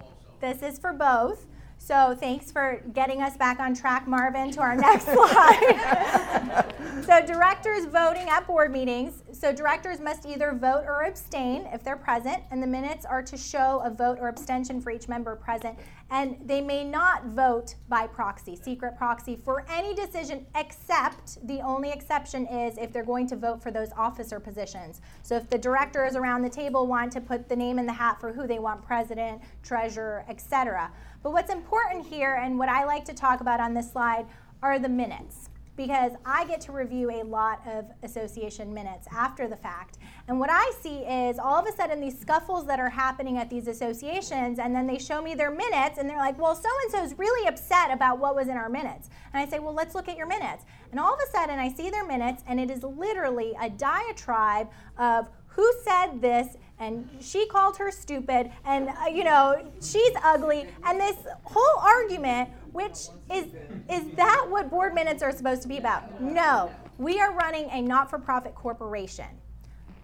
also? 0.00 0.16
This 0.40 0.62
is 0.62 0.80
for 0.80 0.92
both. 0.92 1.46
So 1.88 2.14
thanks 2.14 2.52
for 2.52 2.82
getting 2.92 3.22
us 3.22 3.38
back 3.38 3.60
on 3.60 3.72
track, 3.72 4.06
Marvin, 4.06 4.50
to 4.50 4.60
our 4.60 4.76
next 4.76 5.04
slide. 5.10 6.66
so 7.02 7.24
directors 7.24 7.86
voting 7.86 8.28
at 8.28 8.46
board 8.46 8.70
meetings. 8.72 9.22
So 9.32 9.54
directors 9.54 9.98
must 9.98 10.26
either 10.26 10.52
vote 10.52 10.84
or 10.86 11.04
abstain 11.04 11.66
if 11.72 11.82
they're 11.82 11.96
present, 11.96 12.42
and 12.50 12.62
the 12.62 12.66
minutes 12.66 13.06
are 13.06 13.22
to 13.22 13.38
show 13.38 13.80
a 13.82 13.88
vote 13.88 14.18
or 14.20 14.28
abstention 14.28 14.82
for 14.82 14.90
each 14.90 15.08
member 15.08 15.34
present. 15.34 15.78
And 16.10 16.36
they 16.44 16.60
may 16.60 16.84
not 16.84 17.26
vote 17.26 17.74
by 17.88 18.06
proxy, 18.06 18.56
secret 18.56 18.96
proxy, 18.96 19.36
for 19.36 19.64
any 19.70 19.94
decision 19.94 20.46
except 20.54 21.46
the 21.46 21.60
only 21.60 21.90
exception 21.90 22.46
is 22.46 22.78
if 22.78 22.92
they're 22.92 23.04
going 23.04 23.26
to 23.28 23.36
vote 23.36 23.62
for 23.62 23.70
those 23.70 23.90
officer 23.96 24.40
positions. 24.40 25.02
So 25.22 25.36
if 25.36 25.50
the 25.50 25.58
directors 25.58 26.16
around 26.16 26.42
the 26.42 26.50
table 26.50 26.86
want 26.86 27.12
to 27.12 27.20
put 27.20 27.48
the 27.48 27.56
name 27.56 27.78
in 27.78 27.86
the 27.86 27.92
hat 27.92 28.20
for 28.20 28.32
who 28.32 28.46
they 28.46 28.58
want 28.58 28.82
president, 28.82 29.42
treasurer, 29.62 30.24
etc. 30.28 30.90
But 31.22 31.32
what's 31.32 31.52
important 31.52 32.06
here, 32.06 32.36
and 32.42 32.58
what 32.58 32.68
I 32.68 32.84
like 32.84 33.04
to 33.06 33.14
talk 33.14 33.40
about 33.40 33.60
on 33.60 33.74
this 33.74 33.92
slide, 33.92 34.26
are 34.62 34.78
the 34.78 34.88
minutes. 34.88 35.47
Because 35.78 36.12
I 36.26 36.44
get 36.44 36.60
to 36.62 36.72
review 36.72 37.08
a 37.08 37.22
lot 37.22 37.62
of 37.66 37.84
association 38.02 38.74
minutes 38.74 39.06
after 39.12 39.46
the 39.46 39.56
fact. 39.56 39.98
And 40.26 40.40
what 40.40 40.50
I 40.50 40.72
see 40.82 40.98
is 41.04 41.38
all 41.38 41.54
of 41.54 41.66
a 41.68 41.72
sudden 41.72 42.00
these 42.00 42.18
scuffles 42.18 42.66
that 42.66 42.80
are 42.80 42.90
happening 42.90 43.38
at 43.38 43.48
these 43.48 43.68
associations, 43.68 44.58
and 44.58 44.74
then 44.74 44.88
they 44.88 44.98
show 44.98 45.22
me 45.22 45.36
their 45.36 45.52
minutes, 45.52 45.98
and 45.98 46.10
they're 46.10 46.18
like, 46.18 46.36
well, 46.36 46.56
so 46.56 46.68
and 46.82 46.90
so 46.90 47.04
is 47.04 47.16
really 47.16 47.46
upset 47.46 47.92
about 47.92 48.18
what 48.18 48.34
was 48.34 48.48
in 48.48 48.56
our 48.56 48.68
minutes. 48.68 49.08
And 49.32 49.40
I 49.40 49.48
say, 49.48 49.60
well, 49.60 49.72
let's 49.72 49.94
look 49.94 50.08
at 50.08 50.16
your 50.16 50.26
minutes. 50.26 50.64
And 50.90 50.98
all 50.98 51.14
of 51.14 51.20
a 51.20 51.30
sudden 51.30 51.60
I 51.60 51.72
see 51.72 51.90
their 51.90 52.04
minutes, 52.04 52.42
and 52.48 52.58
it 52.58 52.72
is 52.72 52.82
literally 52.82 53.54
a 53.60 53.70
diatribe 53.70 54.68
of 54.98 55.28
who 55.46 55.72
said 55.84 56.20
this 56.20 56.56
and 56.78 57.08
she 57.20 57.46
called 57.46 57.76
her 57.76 57.90
stupid 57.90 58.50
and 58.64 58.88
uh, 58.88 59.08
you 59.12 59.24
know 59.24 59.60
she's 59.82 60.12
ugly 60.22 60.66
and 60.84 61.00
this 61.00 61.16
whole 61.42 61.78
argument 61.80 62.48
which 62.72 63.08
is 63.32 63.46
is 63.90 64.14
that 64.16 64.46
what 64.48 64.70
board 64.70 64.94
minutes 64.94 65.22
are 65.22 65.32
supposed 65.32 65.62
to 65.62 65.68
be 65.68 65.78
about? 65.78 66.20
No. 66.20 66.70
We 66.98 67.20
are 67.20 67.32
running 67.32 67.68
a 67.70 67.80
not-for-profit 67.80 68.54
corporation. 68.54 69.26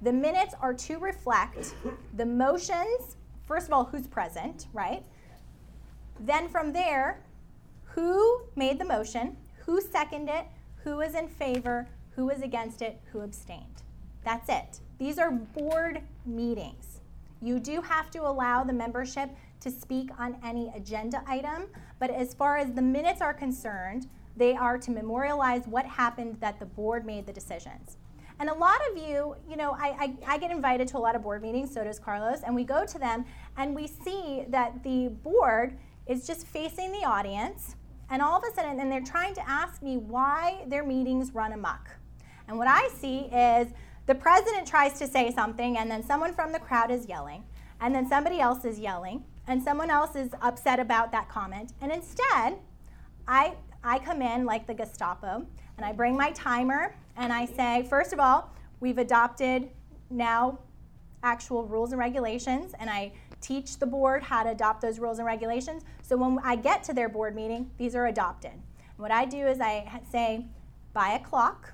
The 0.03 0.12
minutes 0.12 0.55
are 0.61 0.74
to 0.74 0.98
reflect 0.98 1.74
the 2.16 2.27
motions 2.27 3.16
first 3.46 3.66
of 3.66 3.72
all 3.72 3.85
who's 3.85 4.07
present 4.07 4.66
right? 4.72 5.03
Then 6.20 6.48
from 6.48 6.72
there 6.72 7.20
who 7.85 8.42
made 8.57 8.79
the 8.79 8.85
motion 8.85 9.37
who 9.66 9.81
seconded 9.81 10.35
it 10.35 10.46
who 10.83 11.00
is 11.00 11.14
in 11.14 11.29
favor 11.29 11.88
who 12.11 12.31
is 12.31 12.42
against 12.42 12.83
it 12.83 13.00
who 13.12 13.20
abstained. 13.20 13.83
That's 14.24 14.48
it. 14.48 14.81
These 14.98 15.18
are 15.18 15.31
board 15.31 16.00
meetings. 16.24 17.00
You 17.40 17.59
do 17.59 17.83
have 17.83 18.11
to 18.12 18.20
allow 18.20 18.64
the 18.64 18.72
membership 18.72 19.31
to 19.64 19.70
speak 19.70 20.11
on 20.18 20.37
any 20.44 20.70
agenda 20.77 21.22
item, 21.27 21.66
but 21.98 22.11
as 22.11 22.35
far 22.35 22.57
as 22.59 22.72
the 22.72 22.83
minutes 22.83 23.20
are 23.20 23.35
concerned, 23.35 24.07
they 24.37 24.55
are 24.55 24.79
to 24.79 24.90
memorialize 24.90 25.66
what 25.66 25.87
happened 25.87 26.37
that 26.40 26.61
the 26.61 26.66
board 26.66 27.05
made 27.07 27.27
the 27.27 27.33
decisions. 27.33 27.96
And 28.40 28.50
a 28.50 28.55
lot 28.55 28.81
of 28.90 28.98
you, 28.98 29.37
you 29.48 29.57
know, 29.57 29.72
I, 29.72 30.16
I, 30.27 30.35
I, 30.35 30.38
get 30.38 30.50
invited 30.50 30.88
to 30.88 30.98
a 30.98 30.98
lot 30.98 31.14
of 31.14 31.22
board 31.22 31.40
meetings, 31.40 31.72
so 31.72 31.85
does 31.85 31.98
Carlos, 31.98 32.40
and 32.44 32.55
we 32.55 32.64
go 32.64 32.85
to 32.85 32.98
them 32.98 33.24
and 33.57 33.74
we 33.74 33.87
see 33.87 34.44
that 34.48 34.83
the 34.83 35.09
board 35.22 35.79
is 36.07 36.27
just 36.27 36.46
facing 36.46 36.92
the 36.92 37.05
audience, 37.05 37.77
and 38.11 38.20
all 38.20 38.37
of 38.37 38.44
a 38.44 38.55
sudden, 38.55 38.81
and 38.81 38.92
they're 38.92 39.00
trying 39.00 39.35
to 39.35 39.48
ask 39.48 39.83
me 39.83 39.96
why 39.96 40.64
their 40.66 40.85
meetings 40.85 41.33
run 41.33 41.53
amok. 41.53 41.88
And 42.48 42.59
what 42.59 42.68
I 42.68 42.88
see 42.88 43.20
is 43.33 43.68
the 44.07 44.14
president 44.14 44.66
tries 44.66 44.98
to 44.98 45.07
say 45.07 45.33
something, 45.33 45.79
and 45.79 45.90
then 45.90 46.03
someone 46.03 46.35
from 46.35 46.53
the 46.53 46.59
crowd 46.59 46.90
is 46.90 47.09
yelling, 47.09 47.44
and 47.81 47.94
then 47.94 48.07
somebody 48.07 48.40
else 48.40 48.64
is 48.64 48.79
yelling, 48.79 49.24
and 49.46 49.62
someone 49.62 49.90
else 49.90 50.16
is 50.16 50.30
upset 50.40 50.80
about 50.80 51.12
that 51.12 51.28
comment. 51.28 51.72
And 51.80 51.92
instead, 51.92 52.59
I, 53.28 53.54
I 53.83 53.98
come 53.98 54.22
in 54.22 54.44
like 54.44 54.66
the 54.66 54.74
Gestapo, 54.74 55.46
and 55.76 55.85
I 55.85 55.92
bring 55.92 56.16
my 56.16 56.30
timer, 56.33 56.94
and 57.16 57.33
I 57.33 57.46
say, 57.46 57.87
first 57.88 58.12
of 58.12 58.20
all, 58.20 58.50
we've 58.80 58.98
adopted 58.98 59.68
now 60.11 60.59
actual 61.22 61.64
rules 61.64 61.92
and 61.92 61.98
regulations, 61.98 62.74
and 62.78 62.88
I 62.88 63.12
teach 63.40 63.78
the 63.78 63.87
board 63.87 64.22
how 64.22 64.42
to 64.42 64.50
adopt 64.50 64.80
those 64.80 64.98
rules 64.98 65.18
and 65.18 65.26
regulations. 65.26 65.83
So 66.02 66.16
when 66.16 66.38
I 66.42 66.57
get 66.57 66.83
to 66.85 66.94
their 66.94 67.09
board 67.09 67.35
meeting, 67.35 67.70
these 67.76 67.94
are 67.94 68.07
adopted. 68.07 68.52
And 68.52 68.98
what 68.98 69.11
I 69.11 69.24
do 69.24 69.46
is 69.46 69.61
I 69.61 70.00
say, 70.11 70.46
by 70.92 71.11
a 71.11 71.18
clock, 71.18 71.72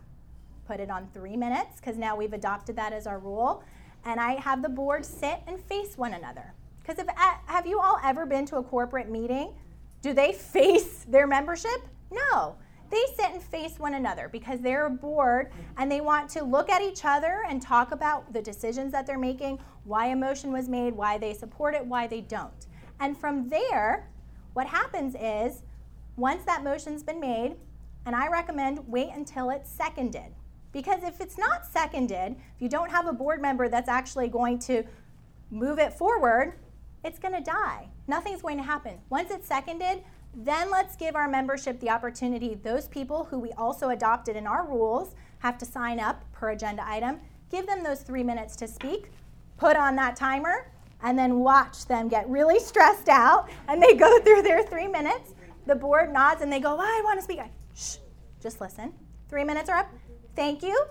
put 0.67 0.81
it 0.81 0.91
on 0.91 1.09
three 1.13 1.37
minutes 1.37 1.81
because 1.81 1.99
now 1.99 2.17
we've 2.17 2.33
adopted 2.33 2.77
that 2.77 2.93
as 2.93 3.07
our 3.07 3.19
rule. 3.19 3.63
And 4.05 4.19
I 4.19 4.33
have 4.33 4.63
the 4.63 4.69
board 4.69 5.05
sit 5.05 5.41
and 5.47 5.61
face 5.61 5.99
one 5.99 6.15
another. 6.15 6.55
Because 6.91 7.15
have 7.47 7.67
you 7.67 7.79
all 7.79 7.99
ever 8.03 8.27
been 8.27 8.47
to 8.47 8.57
a 8.57 8.63
corporate 8.65 9.09
meeting? 9.09 9.53
Do 10.03 10.13
they 10.13 10.33
face 10.33 11.07
their 11.09 11.29
membership? 11.29 11.87
No. 12.11 12.57
They 12.91 13.05
sit 13.15 13.31
and 13.33 13.41
face 13.41 13.79
one 13.79 13.95
another 13.95 14.29
because 14.29 14.59
they're 14.59 14.87
a 14.87 14.91
board 14.91 15.53
and 15.77 15.91
they 15.91 16.01
want 16.01 16.29
to 16.31 16.43
look 16.43 16.69
at 16.69 16.83
each 16.83 17.05
other 17.05 17.45
and 17.49 17.63
talk 17.63 17.93
about 17.93 18.33
the 18.33 18.43
decisions 18.43 18.91
that 18.91 19.07
they're 19.07 19.19
making, 19.19 19.61
why 19.85 20.07
a 20.07 20.17
motion 20.17 20.51
was 20.51 20.69
made, 20.69 20.97
why 20.97 21.17
they 21.17 21.33
support 21.33 21.77
it, 21.77 21.87
why 21.87 22.09
they 22.09 22.23
don't. 22.23 22.67
And 22.99 23.17
from 23.17 23.49
there, 23.49 24.09
what 24.55 24.67
happens 24.67 25.15
is 25.15 25.63
once 26.17 26.43
that 26.45 26.65
motion's 26.65 27.05
been 27.05 27.21
made, 27.21 27.55
and 28.05 28.17
I 28.17 28.27
recommend 28.27 28.81
wait 28.89 29.11
until 29.15 29.51
it's 29.51 29.71
seconded. 29.71 30.35
Because 30.73 31.05
if 31.05 31.21
it's 31.21 31.39
not 31.39 31.67
seconded, 31.67 32.35
if 32.57 32.61
you 32.61 32.69
don't 32.69 32.91
have 32.91 33.07
a 33.07 33.13
board 33.13 33.41
member 33.41 33.69
that's 33.69 33.89
actually 33.89 34.27
going 34.27 34.59
to 34.61 34.83
move 35.53 35.79
it 35.79 35.93
forward, 35.93 36.55
it's 37.05 37.19
going 37.19 37.35
to 37.35 37.41
die. 37.41 37.89
Nothing's 38.07 38.43
going 38.43 38.57
to 38.59 38.63
happen. 38.63 38.99
Once 39.09 39.31
it's 39.31 39.47
seconded, 39.47 40.03
then 40.35 40.71
let's 40.71 40.97
give 40.97 41.17
our 41.17 41.29
membership 41.29 41.81
the 41.81 41.91
opportunity. 41.91 42.55
Those 42.55 42.87
people 42.89 43.25
who 43.25 43.39
we 43.39 43.53
also 43.53 43.91
adopted 43.91 44.37
in 44.37 44.47
our 44.47 44.67
rules 44.67 45.15
have 45.39 45.59
to 45.59 45.65
sign 45.65 45.99
up 45.99 46.25
per 46.33 46.51
agenda 46.51 46.87
item. 46.87 47.21
Give 47.51 47.67
them 47.67 47.83
those 47.83 48.03
three 48.03 48.23
minutes 48.23 48.55
to 48.57 48.69
speak, 48.69 49.11
put 49.57 49.77
on 49.77 49.97
that 49.97 50.15
timer, 50.15 50.71
and 51.03 51.19
then 51.19 51.41
watch 51.41 51.87
them 51.87 52.09
get 52.09 52.29
really 52.29 52.61
stressed 52.61 53.09
out 53.09 53.51
and 53.69 53.83
they 53.83 53.95
go 53.95 54.21
through 54.25 54.43
their 54.43 54.63
three 54.63 54.89
minutes. 54.89 55.35
The 55.67 55.75
board 55.75 56.13
nods 56.13 56.43
and 56.43 56.53
they 56.53 56.61
go, 56.61 56.77
oh, 56.77 56.81
I 56.81 57.01
want 57.05 57.19
to 57.19 57.25
speak. 57.25 57.41
I, 57.41 57.51
Shh, 57.75 57.97
just 58.41 58.61
listen. 58.61 58.93
Three 59.29 59.45
minutes 59.45 59.69
are 59.69 59.79
up. 59.79 59.93
Thank 60.37 60.63
you. 60.63 60.85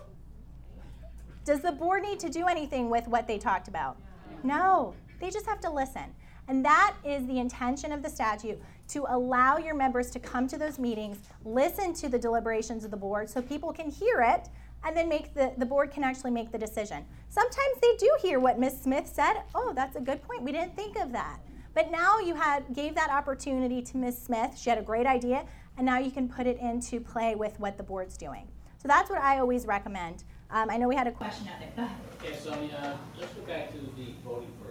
Does 1.45 1.61
the 1.61 1.71
board 1.71 2.03
need 2.03 2.19
to 2.19 2.29
do 2.29 2.45
anything 2.47 2.89
with 2.89 3.07
what 3.07 3.27
they 3.27 3.37
talked 3.37 3.67
about? 3.67 3.97
No, 4.43 4.93
they 5.19 5.29
just 5.29 5.45
have 5.45 5.59
to 5.61 5.69
listen. 5.69 6.05
And 6.47 6.65
that 6.65 6.95
is 7.05 7.27
the 7.27 7.37
intention 7.37 7.91
of 7.91 8.01
the 8.01 8.09
statute 8.09 8.59
to 8.89 9.05
allow 9.09 9.57
your 9.57 9.75
members 9.75 10.09
to 10.11 10.19
come 10.19 10.47
to 10.47 10.57
those 10.57 10.79
meetings, 10.79 11.19
listen 11.45 11.93
to 11.93 12.09
the 12.09 12.17
deliberations 12.17 12.83
of 12.83 12.91
the 12.91 12.97
board 12.97 13.29
so 13.29 13.41
people 13.41 13.71
can 13.71 13.91
hear 13.91 14.21
it, 14.21 14.49
and 14.83 14.97
then 14.97 15.07
make 15.07 15.33
the, 15.35 15.53
the 15.57 15.65
board 15.65 15.91
can 15.91 16.03
actually 16.03 16.31
make 16.31 16.51
the 16.51 16.57
decision. 16.57 17.05
Sometimes 17.29 17.79
they 17.81 17.95
do 17.97 18.09
hear 18.21 18.39
what 18.39 18.57
Ms. 18.57 18.81
Smith 18.81 19.07
said. 19.07 19.43
Oh, 19.53 19.73
that's 19.75 19.95
a 19.95 20.01
good 20.01 20.23
point. 20.23 20.41
We 20.41 20.51
didn't 20.51 20.75
think 20.75 20.97
of 20.97 21.11
that. 21.11 21.39
But 21.75 21.91
now 21.91 22.19
you 22.19 22.33
had 22.33 22.73
gave 22.73 22.95
that 22.95 23.11
opportunity 23.11 23.81
to 23.83 23.97
Ms. 23.97 24.17
Smith. 24.17 24.57
She 24.57 24.71
had 24.71 24.79
a 24.79 24.83
great 24.83 25.05
idea, 25.05 25.45
and 25.77 25.85
now 25.85 25.99
you 25.99 26.09
can 26.09 26.27
put 26.27 26.47
it 26.47 26.57
into 26.59 26.99
play 26.99 27.35
with 27.35 27.59
what 27.59 27.77
the 27.77 27.83
board's 27.83 28.17
doing. 28.17 28.47
So 28.81 28.87
that's 28.87 29.09
what 29.09 29.21
I 29.21 29.39
always 29.39 29.67
recommend. 29.67 30.23
Um, 30.49 30.69
I 30.71 30.77
know 30.77 30.87
we 30.87 30.95
had 30.95 31.05
a 31.05 31.11
question 31.11 31.47
out 31.47 31.75
there. 31.75 31.89
Okay, 32.23 32.35
Sonia, 32.35 32.97
let's 33.19 33.33
go 33.33 33.41
back 33.43 33.71
to 33.71 33.77
the 33.77 34.13
voting 34.25 34.51
for. 34.59 34.68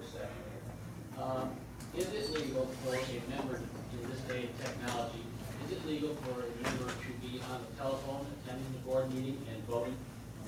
Um, 1.21 1.51
Is 1.97 2.07
it 2.13 2.33
legal 2.33 2.67
for 2.85 2.95
a 2.95 3.37
member, 3.37 3.57
in 3.57 4.09
this 4.11 4.21
day 4.21 4.45
of 4.45 4.65
technology, 4.65 5.25
is 5.67 5.73
it 5.73 5.85
legal 5.87 6.15
for 6.15 6.43
a 6.43 6.63
member 6.63 6.93
to 6.93 7.11
be 7.21 7.41
on 7.51 7.61
the 7.69 7.77
telephone 7.77 8.25
attending 8.45 8.73
the 8.73 8.79
board 8.79 9.13
meeting 9.13 9.37
and 9.53 9.65
voting? 9.67 9.97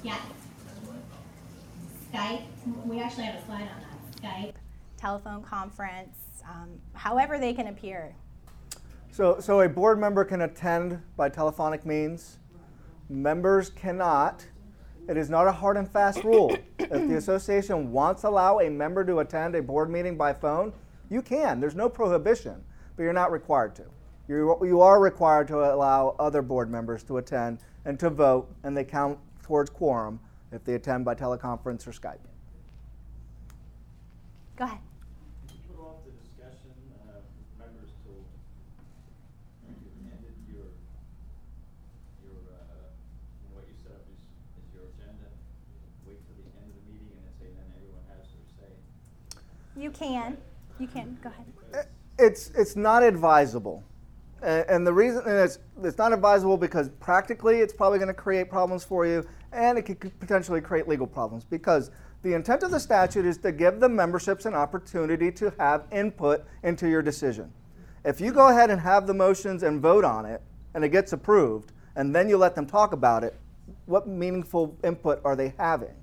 Yes. 0.04 0.20
That's 0.66 0.78
what 0.86 0.96
I 0.96 2.22
thought. 2.30 2.46
Skype. 2.46 2.86
We 2.86 3.00
actually 3.00 3.24
have 3.24 3.42
a 3.42 3.46
slide 3.46 3.62
on 3.62 3.80
that. 3.80 4.22
Skype, 4.22 4.54
telephone 4.96 5.42
conference, 5.42 6.16
um, 6.48 6.68
however 6.92 7.38
they 7.38 7.52
can 7.52 7.66
appear. 7.66 8.14
So, 9.10 9.40
so 9.40 9.62
a 9.62 9.68
board 9.68 9.98
member 9.98 10.24
can 10.24 10.42
attend 10.42 11.02
by 11.16 11.30
telephonic 11.30 11.84
means. 11.84 12.38
Members 13.08 13.70
cannot. 13.70 14.46
It 15.10 15.16
is 15.16 15.28
not 15.28 15.48
a 15.48 15.52
hard 15.52 15.76
and 15.76 15.90
fast 15.90 16.22
rule. 16.22 16.56
if 16.78 17.08
the 17.08 17.16
association 17.16 17.90
wants 17.90 18.22
to 18.22 18.28
allow 18.28 18.60
a 18.60 18.70
member 18.70 19.04
to 19.04 19.18
attend 19.18 19.56
a 19.56 19.62
board 19.62 19.90
meeting 19.90 20.16
by 20.16 20.32
phone, 20.32 20.72
you 21.10 21.20
can. 21.20 21.58
There's 21.58 21.74
no 21.74 21.88
prohibition, 21.88 22.62
but 22.96 23.02
you're 23.02 23.12
not 23.12 23.32
required 23.32 23.74
to. 23.74 23.84
You, 24.28 24.56
you 24.62 24.80
are 24.80 25.00
required 25.00 25.48
to 25.48 25.74
allow 25.74 26.14
other 26.20 26.42
board 26.42 26.70
members 26.70 27.02
to 27.04 27.16
attend 27.16 27.58
and 27.84 27.98
to 27.98 28.08
vote, 28.08 28.54
and 28.62 28.76
they 28.76 28.84
count 28.84 29.18
towards 29.42 29.68
quorum 29.68 30.20
if 30.52 30.62
they 30.64 30.74
attend 30.74 31.04
by 31.04 31.16
teleconference 31.16 31.84
or 31.88 31.90
Skype. 31.90 32.18
Go 34.54 34.64
ahead. 34.66 34.78
Could 35.48 35.56
you 35.56 35.74
put 35.74 35.82
off 35.82 36.04
the 36.06 36.12
discussion, 36.22 36.70
uh, 37.08 37.18
members 37.58 37.90
till 38.06 38.22
you 39.66 40.06
ended 40.06 40.36
your, 40.46 40.70
your, 42.22 42.38
uh, 42.54 42.94
what 43.50 43.66
you 43.66 43.74
set 43.82 43.98
up 43.98 44.06
is, 44.14 44.22
is 44.62 44.68
your 44.70 44.86
agenda? 44.94 45.26
Wait 46.06 46.22
till 46.28 46.38
the 46.38 46.46
end 46.60 46.70
of 46.70 46.76
the 46.78 46.84
meeting 46.92 47.10
and 47.18 47.26
then 47.26 47.34
say, 47.40 47.48
then 47.50 47.66
everyone 47.74 48.04
has 48.14 48.22
their 48.30 48.46
say? 48.54 48.70
You 49.80 49.90
can. 49.90 50.36
You 50.78 50.86
can. 50.86 51.18
Go 51.22 51.30
ahead. 51.30 51.86
It's, 52.18 52.50
it's 52.50 52.76
not 52.76 53.02
advisable. 53.02 53.82
And 54.42 54.86
the 54.86 54.92
reason 54.92 55.26
is 55.26 55.58
it's 55.82 55.96
not 55.96 56.12
advisable 56.12 56.58
because 56.58 56.90
practically 57.00 57.60
it's 57.60 57.72
probably 57.72 57.98
going 57.98 58.08
to 58.08 58.14
create 58.14 58.50
problems 58.50 58.84
for 58.84 59.06
you 59.06 59.26
and 59.52 59.78
it 59.78 59.82
could 59.82 60.18
potentially 60.20 60.60
create 60.60 60.88
legal 60.88 61.06
problems 61.06 61.44
because 61.44 61.90
the 62.22 62.34
intent 62.34 62.62
of 62.62 62.70
the 62.70 62.80
statute 62.80 63.24
is 63.24 63.38
to 63.38 63.52
give 63.52 63.80
the 63.80 63.88
memberships 63.88 64.44
an 64.46 64.54
opportunity 64.54 65.30
to 65.32 65.52
have 65.58 65.84
input 65.92 66.44
into 66.62 66.88
your 66.88 67.02
decision. 67.02 67.50
If 68.04 68.20
you 68.20 68.32
go 68.32 68.48
ahead 68.48 68.70
and 68.70 68.80
have 68.80 69.06
the 69.06 69.14
motions 69.14 69.62
and 69.62 69.80
vote 69.80 70.04
on 70.04 70.24
it 70.24 70.42
and 70.74 70.84
it 70.84 70.90
gets 70.90 71.12
approved 71.12 71.72
and 71.96 72.14
then 72.14 72.28
you 72.28 72.36
let 72.36 72.54
them 72.54 72.66
talk 72.66 72.92
about 72.92 73.24
it, 73.24 73.38
what 73.86 74.06
meaningful 74.06 74.76
input 74.84 75.20
are 75.24 75.36
they 75.36 75.54
having? 75.58 75.94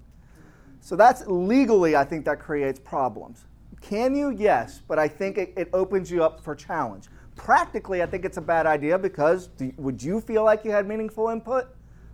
So 0.80 0.96
that's 0.96 1.26
legally, 1.26 1.96
I 1.96 2.04
think 2.04 2.26
that 2.26 2.40
creates 2.40 2.80
problems. 2.80 3.47
Can 3.82 4.16
you? 4.16 4.30
Yes, 4.32 4.82
but 4.88 5.00
I 5.00 5.08
think 5.08 5.38
it, 5.38 5.54
it 5.56 5.70
opens 5.74 6.10
you 6.12 6.24
up 6.24 6.44
for 6.44 6.56
challenge. 6.56 7.08
Practically, 7.36 8.02
I 8.02 8.06
think 8.08 8.26
it's 8.26 8.38
a 8.38 8.42
bad 8.42 8.66
idea 8.66 8.98
because 8.98 9.48
do, 9.48 9.72
would 9.78 10.02
you 10.02 10.20
feel 10.20 10.44
like 10.44 10.66
you 10.66 10.72
had 10.72 10.88
meaningful 10.88 11.30
input 11.30 11.68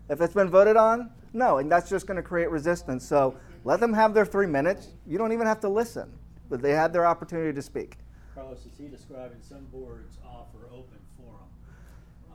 if 0.10 0.20
it's 0.22 0.34
been 0.34 0.50
voted 0.50 0.76
on? 0.76 1.10
No, 1.32 1.58
and 1.58 1.72
that's 1.72 1.90
just 1.90 2.06
going 2.06 2.18
to 2.18 2.24
create 2.24 2.52
resistance. 2.52 3.08
So 3.08 3.36
let 3.64 3.80
them 3.80 3.94
have 3.94 4.14
their 4.14 4.26
three 4.26 4.46
minutes. 4.46 4.90
You 5.08 5.18
don't 5.18 5.32
even 5.32 5.48
have 5.48 5.60
to 5.62 5.70
listen, 5.70 6.12
but 6.50 6.62
they 6.62 6.72
had 6.72 6.92
their 6.94 7.06
opportunity 7.06 7.54
to 7.54 7.62
speak. 7.62 7.98
Carlos, 8.36 8.66
is 8.66 8.78
he 8.78 8.88
describing 8.88 9.38
some 9.42 9.66
boards 9.72 10.18
offer 10.26 10.68
open 10.72 10.98
forum? 11.18 11.48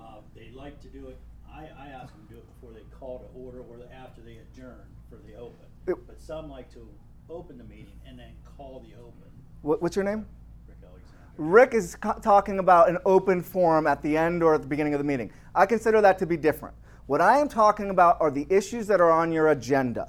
Uh, 0.00 0.20
they 0.34 0.50
like 0.56 0.80
to 0.80 0.88
do 0.88 1.08
it, 1.08 1.18
I, 1.52 1.68
I 1.78 1.88
ask 1.88 2.12
them 2.14 2.26
to 2.28 2.34
do 2.34 2.38
it 2.40 2.46
before 2.54 2.72
they 2.72 2.84
call 2.98 3.18
to 3.18 3.38
order 3.38 3.60
or 3.60 3.78
after 3.94 4.20
they 4.22 4.38
adjourn 4.38 4.80
for 5.10 5.16
the 5.26 5.34
open. 5.36 5.66
It- 5.86 6.06
But 6.06 6.20
some 6.20 6.48
like 6.50 6.72
to 6.72 6.88
open 7.28 7.58
the 7.58 7.64
meeting 7.64 7.98
and 8.06 8.18
then 8.18 8.32
call 8.58 8.80
the 8.80 8.94
open, 9.00 9.30
What, 9.62 9.80
what's 9.80 9.94
your 9.94 10.04
name? 10.04 10.26
Rick 10.66 10.78
Alexander. 10.82 11.18
Rick 11.36 11.74
is 11.74 11.94
co- 11.94 12.18
talking 12.20 12.58
about 12.58 12.90
an 12.90 12.98
open 13.06 13.40
forum 13.42 13.86
at 13.86 14.02
the 14.02 14.16
end 14.16 14.42
or 14.42 14.54
at 14.54 14.62
the 14.62 14.66
beginning 14.66 14.94
of 14.94 14.98
the 14.98 15.04
meeting. 15.04 15.30
I 15.54 15.64
consider 15.64 16.00
that 16.00 16.18
to 16.18 16.26
be 16.26 16.36
different. 16.36 16.74
What 17.06 17.20
I 17.20 17.38
am 17.38 17.48
talking 17.48 17.90
about 17.90 18.20
are 18.20 18.30
the 18.30 18.46
issues 18.50 18.86
that 18.88 19.00
are 19.00 19.12
on 19.12 19.32
your 19.32 19.48
agenda. 19.48 20.08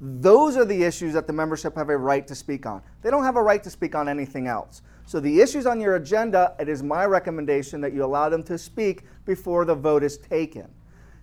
Those 0.00 0.56
are 0.56 0.64
the 0.64 0.82
issues 0.82 1.14
that 1.14 1.26
the 1.26 1.32
membership 1.32 1.76
have 1.76 1.88
a 1.88 1.96
right 1.96 2.26
to 2.26 2.34
speak 2.34 2.66
on. 2.66 2.82
They 3.00 3.10
don't 3.10 3.24
have 3.24 3.36
a 3.36 3.42
right 3.42 3.62
to 3.62 3.70
speak 3.70 3.94
on 3.94 4.08
anything 4.08 4.48
else. 4.48 4.82
So 5.06 5.20
the 5.20 5.40
issues 5.40 5.66
on 5.66 5.80
your 5.80 5.94
agenda, 5.94 6.54
it 6.58 6.68
is 6.68 6.82
my 6.82 7.06
recommendation 7.06 7.80
that 7.82 7.92
you 7.92 8.04
allow 8.04 8.28
them 8.28 8.42
to 8.44 8.58
speak 8.58 9.04
before 9.24 9.64
the 9.64 9.74
vote 9.74 10.02
is 10.02 10.18
taken. 10.18 10.68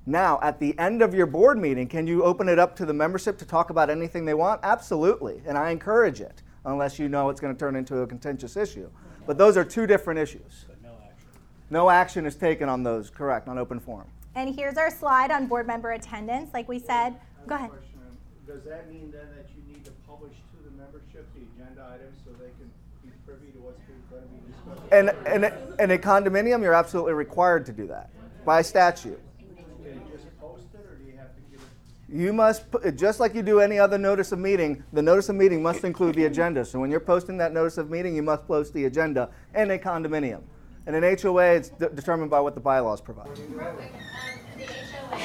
Now, 0.06 0.40
at 0.42 0.60
the 0.60 0.78
end 0.80 1.04
of 1.04 1.14
your 1.14 1.28
board 1.28 1.60
meeting, 1.60 1.88
can 1.88 2.08
you 2.08 2.24
open 2.24 2.50
it 2.50 2.58
up 2.58 2.76
to 2.78 2.86
the 2.86 2.94
membership 2.94 3.38
to 3.40 3.46
talk 3.46 3.70
about 3.70 3.90
anything 3.90 4.26
they 4.26 4.34
want? 4.34 4.62
Absolutely, 4.64 5.42
and 5.46 5.58
I 5.58 5.70
encourage 5.70 6.22
it, 6.22 6.42
unless 6.66 7.00
you 7.00 7.10
know 7.10 7.30
it's 7.30 7.40
going 7.40 7.54
to 7.54 7.60
turn 7.60 7.76
into 7.76 8.00
a 8.00 8.08
contentious 8.08 8.56
issue. 8.56 8.90
But 9.26 9.38
those 9.38 9.58
are 9.58 9.64
two 9.64 9.88
different 9.88 10.20
issues. 10.20 10.66
But 10.68 10.82
no 10.84 10.90
action. 11.04 11.28
No 11.70 11.90
action 11.90 12.26
is 12.26 12.36
taken 12.36 12.70
on 12.70 12.84
those, 12.84 13.10
correct, 13.10 13.48
on 13.48 13.58
open 13.58 13.80
forum. 13.80 14.08
And 14.36 14.54
here's 14.56 14.78
our 14.78 14.90
slide 14.90 15.32
on 15.32 15.48
board 15.48 15.68
member 15.68 15.92
attendance. 15.92 16.54
Like 16.54 16.68
we 16.68 16.80
said, 16.80 17.16
go 17.48 17.56
ahead. 17.56 17.70
Question, 17.70 18.00
Does 18.48 18.64
that 18.64 18.90
mean 18.92 19.12
then 19.12 19.28
that 19.36 19.48
you 19.56 19.74
need 19.74 19.84
to 19.86 19.92
publish 20.08 20.32
to 20.34 20.70
the 20.70 20.72
membership 20.78 21.28
the 21.36 21.42
agenda 21.56 21.86
items 21.94 22.18
so 22.24 22.32
they 22.34 22.52
can 22.58 22.72
be 23.04 23.10
privy 23.26 23.52
to 23.52 23.60
what's 23.60 23.82
going 24.10 24.24
to 24.24 24.28
be 24.30 24.52
discussed? 24.52 24.92
And, 24.92 25.10
and, 25.28 25.54
and 25.80 25.92
a 25.92 25.98
condominium, 25.98 26.62
you're 26.62 26.74
absolutely 26.74 27.14
required 27.14 27.66
to 27.66 27.72
do 27.74 27.88
that 27.88 28.10
by 28.46 28.62
statute. 28.62 29.20
Can 29.38 29.48
you 29.94 30.02
just 30.12 30.26
post 30.40 30.66
it, 30.74 30.86
or 30.90 30.96
do 30.96 31.04
you 31.04 31.18
have 31.18 31.36
to 31.36 31.42
give 31.52 31.60
it? 31.60 31.68
You 32.14 32.34
must, 32.34 32.70
pu- 32.70 32.92
just 32.92 33.20
like 33.22 33.34
you 33.34 33.42
do 33.42 33.62
any 33.62 33.80
other 33.80 33.98
notice 33.98 34.32
of 34.34 34.40
meeting, 34.40 34.84
the 34.92 35.02
notice 35.02 35.30
of 35.30 35.36
meeting 35.36 35.64
must 35.64 35.84
include 35.86 36.16
the 36.16 36.26
agenda. 36.26 36.66
So 36.66 36.78
when 36.80 36.92
you're 36.92 37.00
posting 37.00 37.38
that 37.38 37.54
notice 37.54 37.78
of 37.78 37.90
meeting, 37.90 38.16
you 38.16 38.22
must 38.22 38.46
post 38.48 38.74
the 38.74 38.84
agenda 38.86 39.30
in 39.56 39.72
a 39.72 39.78
condominium. 39.78 40.42
And 40.88 40.96
in 40.96 41.04
an 41.06 41.18
HOA, 41.18 41.54
it's 41.54 41.70
de- 41.70 41.90
determined 41.90 42.30
by 42.30 42.42
what 42.42 42.54
the 42.54 42.60
bylaws 42.60 43.00
provide. 43.00 43.30
Real 43.50 43.72
quick, 43.72 43.94
um, 43.94 44.40
the 44.58 44.66
HOA, 44.66 45.18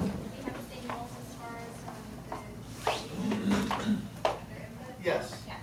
we 0.00 0.42
have 0.42 0.54
the 0.56 0.74
same 0.74 0.88
rules 0.90 1.10
as 1.22 1.34
far 1.36 1.54
as, 2.88 2.96
um, 3.84 4.02
the. 4.24 5.04
Yes. 5.04 5.42
Yeah. 5.46 5.54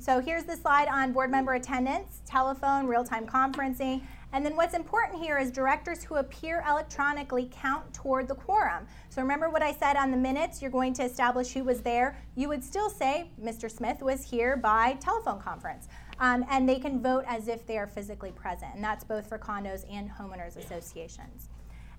So 0.00 0.18
here's 0.20 0.44
the 0.44 0.56
slide 0.56 0.88
on 0.88 1.12
board 1.12 1.30
member 1.30 1.52
attendance, 1.54 2.20
telephone, 2.26 2.86
real-time 2.86 3.26
conferencing. 3.26 4.02
And 4.32 4.44
then 4.44 4.54
what's 4.54 4.74
important 4.74 5.22
here 5.22 5.38
is 5.38 5.50
directors 5.50 6.04
who 6.04 6.16
appear 6.16 6.64
electronically 6.68 7.50
count 7.52 7.92
toward 7.92 8.28
the 8.28 8.34
quorum. 8.34 8.86
So 9.08 9.22
remember 9.22 9.50
what 9.50 9.62
I 9.62 9.72
said 9.72 9.96
on 9.96 10.10
the 10.10 10.16
minutes, 10.16 10.62
you're 10.62 10.70
going 10.70 10.94
to 10.94 11.02
establish 11.02 11.52
who 11.52 11.64
was 11.64 11.80
there. 11.80 12.16
You 12.36 12.48
would 12.48 12.62
still 12.62 12.88
say 12.88 13.30
Mr. 13.42 13.70
Smith 13.70 14.02
was 14.02 14.24
here 14.30 14.56
by 14.56 14.94
telephone 15.00 15.40
conference. 15.40 15.88
Um, 16.20 16.44
and 16.48 16.68
they 16.68 16.78
can 16.78 17.02
vote 17.02 17.24
as 17.26 17.48
if 17.48 17.66
they 17.66 17.78
are 17.78 17.86
physically 17.86 18.30
present. 18.30 18.74
And 18.74 18.84
that's 18.84 19.04
both 19.04 19.26
for 19.26 19.38
condos 19.38 19.84
and 19.90 20.10
homeowners 20.10 20.56
associations. 20.56 21.48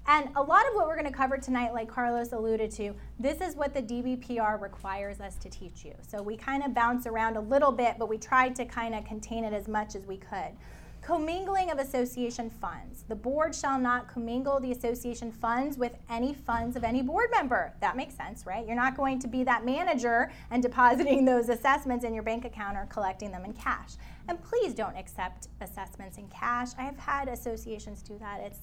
And 0.08 0.30
a 0.36 0.42
lot 0.42 0.68
of 0.68 0.74
what 0.74 0.88
we're 0.88 0.96
going 0.96 1.12
to 1.12 1.16
cover 1.16 1.38
tonight, 1.38 1.74
like 1.74 1.88
Carlos 1.88 2.32
alluded 2.32 2.72
to, 2.72 2.96
this 3.20 3.40
is 3.40 3.56
what 3.56 3.74
the 3.74 3.82
DBPR 3.82 4.60
requires 4.60 5.22
us 5.22 5.36
to 5.38 5.50
teach 5.50 5.86
you. 5.86 5.94
So 6.08 6.24
we 6.24 6.36
kind 6.38 6.64
of 6.64 6.74
bounce 6.74 7.06
around 7.06 7.38
a 7.38 7.42
little 7.42 7.72
bit, 7.72 7.98
but 8.00 8.10
we 8.10 8.18
tried 8.18 8.56
to 8.56 8.66
kind 8.66 8.96
of 8.96 9.06
contain 9.06 9.44
it 9.44 9.54
as 9.54 9.68
much 9.68 9.96
as 9.96 10.06
we 10.08 10.18
could. 10.18 10.56
Commingling 11.02 11.72
of 11.72 11.80
association 11.80 12.52
funds. 12.52 13.06
The 13.08 13.16
board 13.16 13.56
shall 13.56 13.80
not 13.80 14.08
commingle 14.08 14.60
the 14.60 14.72
association 14.72 15.32
funds 15.32 15.76
with 15.76 15.94
any 16.12 16.36
funds 16.36 16.76
of 16.76 16.84
any 16.84 17.02
board 17.02 17.32
member. 17.32 17.74
That 17.82 17.98
makes 17.98 18.14
sense, 18.14 18.46
right? 18.46 18.66
You're 18.68 18.76
not 18.76 18.96
going 18.96 19.18
to 19.20 19.28
be 19.28 19.44
that 19.44 19.66
manager 19.66 20.32
and 20.52 20.62
depositing 20.62 21.26
those 21.32 21.50
assessments 21.50 22.06
in 22.06 22.14
your 22.14 22.22
bank 22.22 22.46
account 22.46 22.78
or 22.78 22.86
collecting 22.86 23.32
them 23.32 23.46
in 23.46 23.54
cash. 23.54 23.94
And 24.28 24.42
please 24.44 24.76
don't 24.76 24.96
accept 24.96 25.48
assessments 25.60 26.20
in 26.20 26.28
cash. 26.28 26.70
I 26.78 26.84
have 26.84 26.98
had 26.98 27.28
associations 27.30 28.04
do 28.04 28.18
that. 28.20 28.40
It's 28.42 28.60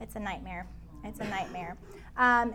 it's 0.00 0.16
a 0.16 0.20
nightmare. 0.20 0.66
It's 1.04 1.20
a 1.20 1.28
nightmare. 1.28 1.76
Um, 2.16 2.54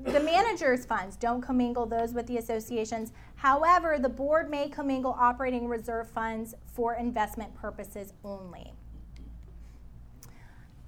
the 0.00 0.20
manager's 0.20 0.86
funds 0.86 1.16
don't 1.16 1.42
commingle 1.42 1.84
those 1.84 2.12
with 2.12 2.28
the 2.28 2.36
associations. 2.36 3.12
However, 3.34 3.98
the 3.98 4.08
board 4.08 4.48
may 4.48 4.68
commingle 4.68 5.16
operating 5.18 5.66
reserve 5.66 6.08
funds 6.08 6.54
for 6.78 6.94
investment 6.94 7.52
purposes 7.56 8.12
only. 8.22 8.72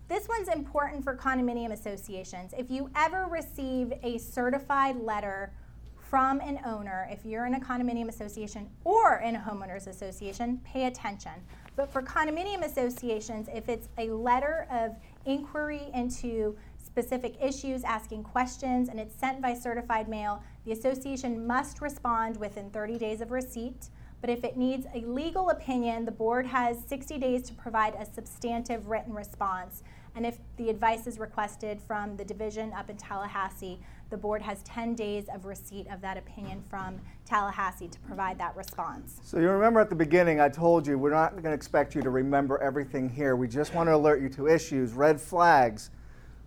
This 0.07 0.28
one's 0.28 0.47
important 0.47 1.03
for 1.03 1.16
condominium 1.16 1.72
associations. 1.72 2.55
If 2.57 2.70
you 2.70 2.88
ever 2.95 3.26
receive 3.28 3.93
a 4.05 4.16
certified 4.18 5.01
letter 5.01 5.53
from 5.99 6.38
an 6.43 6.61
owner, 6.64 7.09
if 7.11 7.26
you're 7.26 7.45
in 7.45 7.55
a 7.55 7.61
condominium 7.61 8.09
association 8.09 8.70
or 8.84 9.16
in 9.16 9.34
a 9.34 9.41
homeowners 9.41 9.88
association, 9.88 10.61
pay 10.64 10.86
attention. 10.86 11.32
But 11.74 11.93
for 11.93 12.03
condominium 12.03 12.64
associations, 12.64 13.49
if 13.53 13.68
it's 13.68 13.88
a 13.99 14.11
letter 14.11 14.68
of 14.70 14.95
inquiry 15.26 15.91
into 15.93 16.57
specific 16.78 17.34
issues, 17.43 17.82
asking 17.82 18.22
questions, 18.22 18.88
and 18.88 19.01
it's 19.01 19.16
sent 19.16 19.43
by 19.43 19.55
certified 19.55 20.09
mail, 20.09 20.41
the 20.64 20.70
association 20.70 21.49
must 21.49 21.80
respond 21.80 22.36
within 22.36 22.70
30 22.70 22.97
days 22.97 23.20
of 23.20 23.32
receipt. 23.32 23.88
But 24.21 24.31
if 24.31 24.45
it 24.45 24.57
needs 24.57 24.87
a 24.95 25.01
legal 25.07 25.51
opinion, 25.51 26.05
the 26.05 26.11
board 26.11 26.47
has 26.47 26.79
60 26.87 27.18
days 27.18 27.43
to 27.45 27.55
provide 27.55 27.95
a 27.95 28.05
substantive 28.05 28.89
written 28.89 29.14
response. 29.14 29.83
And 30.14 30.27
if 30.27 30.39
the 30.57 30.68
advice 30.68 31.07
is 31.07 31.18
requested 31.18 31.81
from 31.81 32.16
the 32.16 32.25
division 32.25 32.73
up 32.73 32.91
in 32.91 32.97
Tallahassee, 32.97 33.79
the 34.11 34.16
board 34.16 34.43
has 34.43 34.62
10 34.64 34.95
days 34.95 35.27
of 35.33 35.45
receipt 35.45 35.87
of 35.89 36.01
that 36.01 36.18
opinion 36.18 36.64
from 36.68 37.01
Tallahassee 37.25 37.89
to 37.89 37.99
provide 38.01 38.37
that 38.39 38.57
response. 38.57 39.21
So 39.23 39.39
you 39.39 39.49
remember 39.49 39.79
at 39.79 39.89
the 39.89 39.95
beginning, 39.95 40.41
I 40.41 40.49
told 40.49 40.87
you 40.87 40.99
we're 40.99 41.11
not 41.11 41.33
going 41.33 41.45
to 41.45 41.53
expect 41.53 41.95
you 41.95 42.03
to 42.03 42.11
remember 42.11 42.59
everything 42.59 43.09
here. 43.09 43.37
We 43.37 43.47
just 43.47 43.73
want 43.73 43.89
to 43.89 43.95
alert 43.95 44.21
you 44.21 44.29
to 44.31 44.49
issues, 44.49 44.93
red 44.93 45.21
flags. 45.21 45.91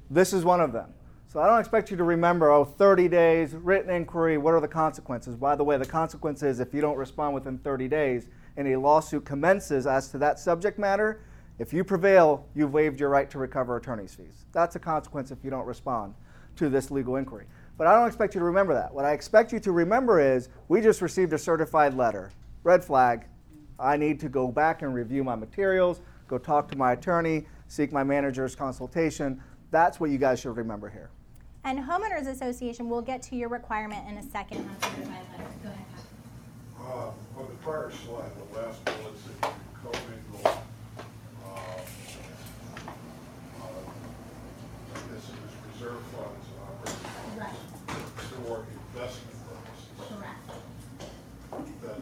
This 0.10 0.34
is 0.34 0.44
one 0.44 0.60
of 0.60 0.74
them. 0.74 0.94
So 1.34 1.40
I 1.40 1.48
don't 1.48 1.60
expect 1.60 1.90
you 1.90 1.98
to 1.98 2.04
remember, 2.04 2.52
oh, 2.52 2.64
30 2.64 3.08
days, 3.08 3.56
written 3.56 3.90
inquiry, 3.90 4.38
what 4.38 4.54
are 4.54 4.62
the 4.62 4.68
consequences? 4.68 5.36
By 5.36 5.56
the 5.56 5.64
way, 5.64 5.80
the 5.80 5.86
consequence 5.86 6.44
is 6.44 6.60
if 6.60 6.76
you 6.76 6.80
don't 6.80 6.96
respond 6.96 7.34
within 7.34 7.58
30 7.58 7.88
days 7.88 8.28
and 8.56 8.68
a 8.68 8.76
lawsuit 8.78 9.26
commences 9.26 9.88
as 9.88 10.10
to 10.10 10.20
that 10.20 10.38
subject 10.38 10.78
matter, 10.78 11.22
if 11.58 11.74
you 11.74 11.84
prevail, 11.84 12.46
you've 12.54 12.72
waived 12.72 13.00
your 13.00 13.10
right 13.10 13.32
to 13.32 13.40
recover 13.40 13.78
attorney's 13.78 14.14
fees. 14.14 14.46
That's 14.52 14.76
a 14.76 14.80
consequence 14.80 15.32
if 15.32 15.40
you 15.44 15.50
don't 15.50 15.66
respond 15.66 16.14
to 16.58 16.70
this 16.70 16.92
legal 16.92 17.16
inquiry. 17.16 17.48
But 17.80 17.88
I 17.88 17.96
don't 17.96 18.06
expect 18.06 18.36
you 18.36 18.40
to 18.40 18.46
remember 18.46 18.76
that. 18.76 18.94
What 18.94 19.06
I 19.06 19.14
expect 19.14 19.52
you 19.52 19.60
to 19.62 19.72
remember 19.72 20.22
is 20.22 20.50
we 20.68 20.82
just 20.82 21.02
received 21.02 21.34
a 21.34 21.40
certified 21.40 21.96
letter. 21.96 22.32
Red 22.62 22.86
flag. 22.86 23.26
I 23.80 23.98
need 23.98 24.20
to 24.20 24.30
go 24.30 24.50
back 24.50 24.84
and 24.84 24.94
review 24.94 25.24
my 25.24 25.34
materials, 25.34 26.00
go 26.28 26.38
talk 26.38 26.70
to 26.70 26.78
my 26.78 26.92
attorney, 26.94 27.48
seek 27.70 27.92
my 27.92 28.04
manager's 28.04 28.56
consultation. 28.56 29.42
That's 29.72 30.00
what 30.00 30.12
you 30.12 30.20
guys 30.20 30.40
should 30.40 30.58
remember 30.58 30.92
here. 30.92 31.10
And 31.66 31.80
homeowners 31.80 32.28
association 32.28 32.90
we'll 32.90 33.02
get 33.02 33.22
to 33.24 33.36
your 33.36 33.50
requirement 33.50 34.08
in 34.10 34.18
a 34.18 34.24
second 34.24 34.58
on. 34.58 34.76
Go 34.82 35.70
ahead. 35.70 35.86
Uh, 36.78 37.12
on 37.40 37.48
the 37.48 37.56
prior 37.64 37.90
slide, 38.06 38.32
the 38.36 38.60
last 38.60 38.84
bullet 38.84 39.16
said 39.24 39.38
you 39.42 39.50
commingle, 39.82 40.44
uh, 40.46 41.58
uh, 43.62 43.80
this 45.10 45.24
is 45.24 45.30
reserve 45.74 46.04
funds 46.12 46.46
and 46.52 46.60
operating 46.68 47.08
funds 47.88 48.12
for 48.46 48.56
investment 48.94 49.40
purposes. 49.48 49.88
Correct. 50.10 50.46
That 51.82 52.00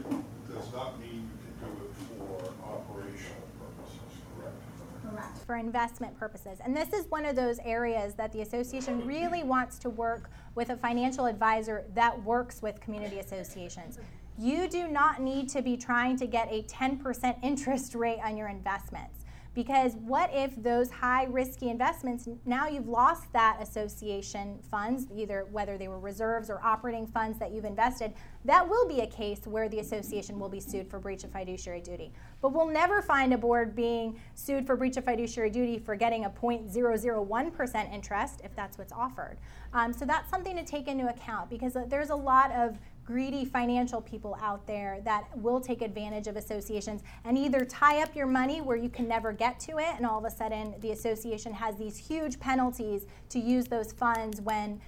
does 0.51 0.68
not 0.74 0.99
mean 0.99 1.30
you 1.30 1.38
can 1.45 1.53
do 1.62 1.72
it 1.86 1.93
for 2.18 2.41
operational 2.66 3.47
purposes, 3.62 4.14
correct? 4.36 4.59
Correct. 5.07 5.40
For 5.51 5.57
investment 5.57 6.17
purposes. 6.17 6.59
And 6.63 6.73
this 6.73 6.93
is 6.93 7.07
one 7.11 7.25
of 7.25 7.35
those 7.35 7.59
areas 7.65 8.13
that 8.13 8.31
the 8.31 8.39
association 8.39 9.05
really 9.05 9.43
wants 9.43 9.77
to 9.79 9.89
work 9.89 10.29
with 10.55 10.69
a 10.69 10.77
financial 10.77 11.25
advisor 11.25 11.83
that 11.93 12.23
works 12.23 12.61
with 12.61 12.79
community 12.79 13.19
associations. 13.19 13.99
You 14.39 14.69
do 14.69 14.87
not 14.87 15.19
need 15.19 15.49
to 15.49 15.61
be 15.61 15.75
trying 15.75 16.15
to 16.19 16.25
get 16.25 16.49
a 16.49 16.63
10% 16.63 17.35
interest 17.43 17.95
rate 17.95 18.19
on 18.23 18.37
your 18.37 18.47
investments. 18.47 19.20
Because 19.53 19.95
what 19.95 20.29
if 20.33 20.55
those 20.63 20.89
high 20.89 21.25
risky 21.25 21.69
investments, 21.69 22.27
now 22.45 22.69
you've 22.69 22.87
lost 22.87 23.31
that 23.33 23.57
association 23.61 24.59
funds, 24.69 25.07
either 25.13 25.45
whether 25.51 25.77
they 25.77 25.89
were 25.89 25.99
reserves 25.99 26.49
or 26.49 26.63
operating 26.63 27.05
funds 27.05 27.37
that 27.39 27.51
you've 27.51 27.65
invested, 27.65 28.13
that 28.45 28.67
will 28.67 28.87
be 28.87 29.01
a 29.01 29.07
case 29.07 29.41
where 29.45 29.67
the 29.67 29.79
association 29.79 30.39
will 30.39 30.47
be 30.47 30.61
sued 30.61 30.89
for 30.89 30.99
breach 30.99 31.25
of 31.25 31.31
fiduciary 31.31 31.81
duty. 31.81 32.13
But 32.41 32.53
we'll 32.53 32.67
never 32.67 33.01
find 33.01 33.33
a 33.33 33.37
board 33.37 33.75
being 33.75 34.19
sued 34.35 34.65
for 34.65 34.77
breach 34.77 34.95
of 34.95 35.03
fiduciary 35.03 35.49
duty 35.49 35.77
for 35.79 35.95
getting 35.97 36.23
a 36.23 36.29
0.001% 36.29 37.93
interest 37.93 38.41
if 38.45 38.55
that's 38.55 38.77
what's 38.77 38.93
offered. 38.93 39.37
Um, 39.73 39.91
so 39.91 40.05
that's 40.05 40.29
something 40.29 40.55
to 40.55 40.63
take 40.63 40.87
into 40.87 41.09
account 41.09 41.49
because 41.49 41.75
uh, 41.75 41.83
there's 41.87 42.09
a 42.09 42.15
lot 42.15 42.51
of 42.51 42.79
greedy 43.05 43.45
financial 43.45 44.01
people 44.01 44.37
out 44.41 44.65
there 44.67 44.99
that 45.03 45.25
will 45.37 45.59
take 45.59 45.81
advantage 45.81 46.27
of 46.27 46.35
associations 46.35 47.01
and 47.25 47.37
either 47.37 47.65
tie 47.65 48.01
up 48.01 48.15
your 48.15 48.27
money 48.27 48.61
where 48.61 48.77
you 48.77 48.89
can 48.89 49.07
never 49.07 49.33
get 49.33 49.59
to 49.59 49.79
it 49.79 49.89
and 49.97 50.05
all 50.05 50.19
of 50.19 50.25
a 50.25 50.29
sudden 50.29 50.75
the 50.79 50.91
association 50.91 51.53
has 51.53 51.75
these 51.77 51.97
huge 51.97 52.39
penalties 52.39 53.05
to 53.29 53.39
use 53.39 53.65
those 53.65 53.91
funds 53.91 54.39
when 54.41 54.79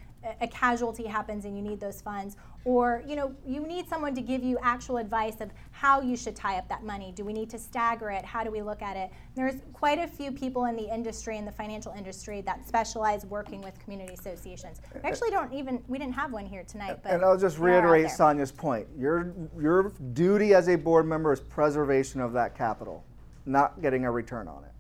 a 0.42 0.48
casualty 0.48 1.06
happens 1.06 1.46
and 1.46 1.56
you 1.56 1.62
need 1.62 1.80
those 1.80 2.02
funds 2.02 2.38
or 2.66 3.04
you 3.08 3.16
know 3.16 3.34
you 3.46 3.66
need 3.66 3.88
someone 3.88 4.16
to 4.16 4.22
give 4.22 4.44
you 4.44 4.58
actual 4.62 4.98
advice 4.98 5.42
of 5.42 5.52
how 5.72 6.02
you 6.02 6.16
should 6.16 6.36
tie 6.36 6.58
up 6.58 6.68
that 6.70 6.84
money 6.84 7.12
do 7.16 7.26
we 7.26 7.34
need 7.34 7.50
to 7.50 7.60
stagger 7.60 8.10
it 8.10 8.24
how 8.24 8.44
do 8.44 8.50
we 8.52 8.62
look 8.62 8.82
at 8.82 8.96
it 8.96 9.12
there's 9.36 9.56
quite 9.74 10.00
a 10.00 10.08
few 10.08 10.32
people 10.32 10.66
in 10.66 10.76
the 10.76 10.94
industry 10.94 11.38
in 11.38 11.46
the 11.46 11.52
financial 11.52 11.92
industry 11.94 12.42
that 12.42 12.68
specialize 12.68 13.26
working 13.26 13.62
with 13.62 13.78
community 13.80 14.14
associations 14.14 14.80
we 14.94 15.02
actually 15.02 15.30
don't 15.30 15.54
even 15.54 15.84
we 15.88 15.98
didn't 15.98 16.14
have 16.14 16.32
one 16.32 16.46
here 16.46 16.64
tonight 16.64 17.00
but 17.04 17.12
and 17.12 17.24
I'll 17.24 17.38
just 17.38 17.58
they 17.58 17.64
are 17.64 17.70
out 17.70 17.84
reiterate. 17.84 18.12
Sonia's 18.12 18.52
point. 18.52 18.88
Your 18.98 19.34
your 19.60 19.92
duty 20.14 20.54
as 20.54 20.68
a 20.70 20.76
board 20.76 21.06
member 21.06 21.32
is 21.34 21.40
preservation 21.40 22.22
of 22.22 22.34
that 22.34 22.56
capital, 22.56 23.04
not 23.46 23.82
getting 23.82 24.06
a 24.06 24.12
return 24.12 24.48
on 24.48 24.64
it. 24.64 24.72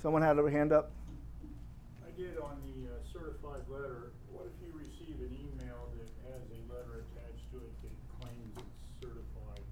Someone 0.00 0.22
had 0.22 0.38
a 0.38 0.50
hand 0.50 0.72
up? 0.72 0.90
I 2.06 2.10
did 2.16 2.38
on 2.38 2.58
the 2.66 2.88
uh, 2.88 2.94
certified 3.12 3.62
letter, 3.68 4.12
what 4.32 4.46
if 4.46 4.66
you 4.66 4.72
receive 4.78 5.16
an 5.20 5.32
email 5.34 5.88
that 5.98 6.08
has 6.30 6.42
a 6.50 6.72
letter 6.72 7.04
attached 7.04 7.50
to 7.52 7.58
it 7.58 7.72
that 7.82 8.20
claims 8.20 8.52
it's 8.56 9.00
certified? 9.00 9.64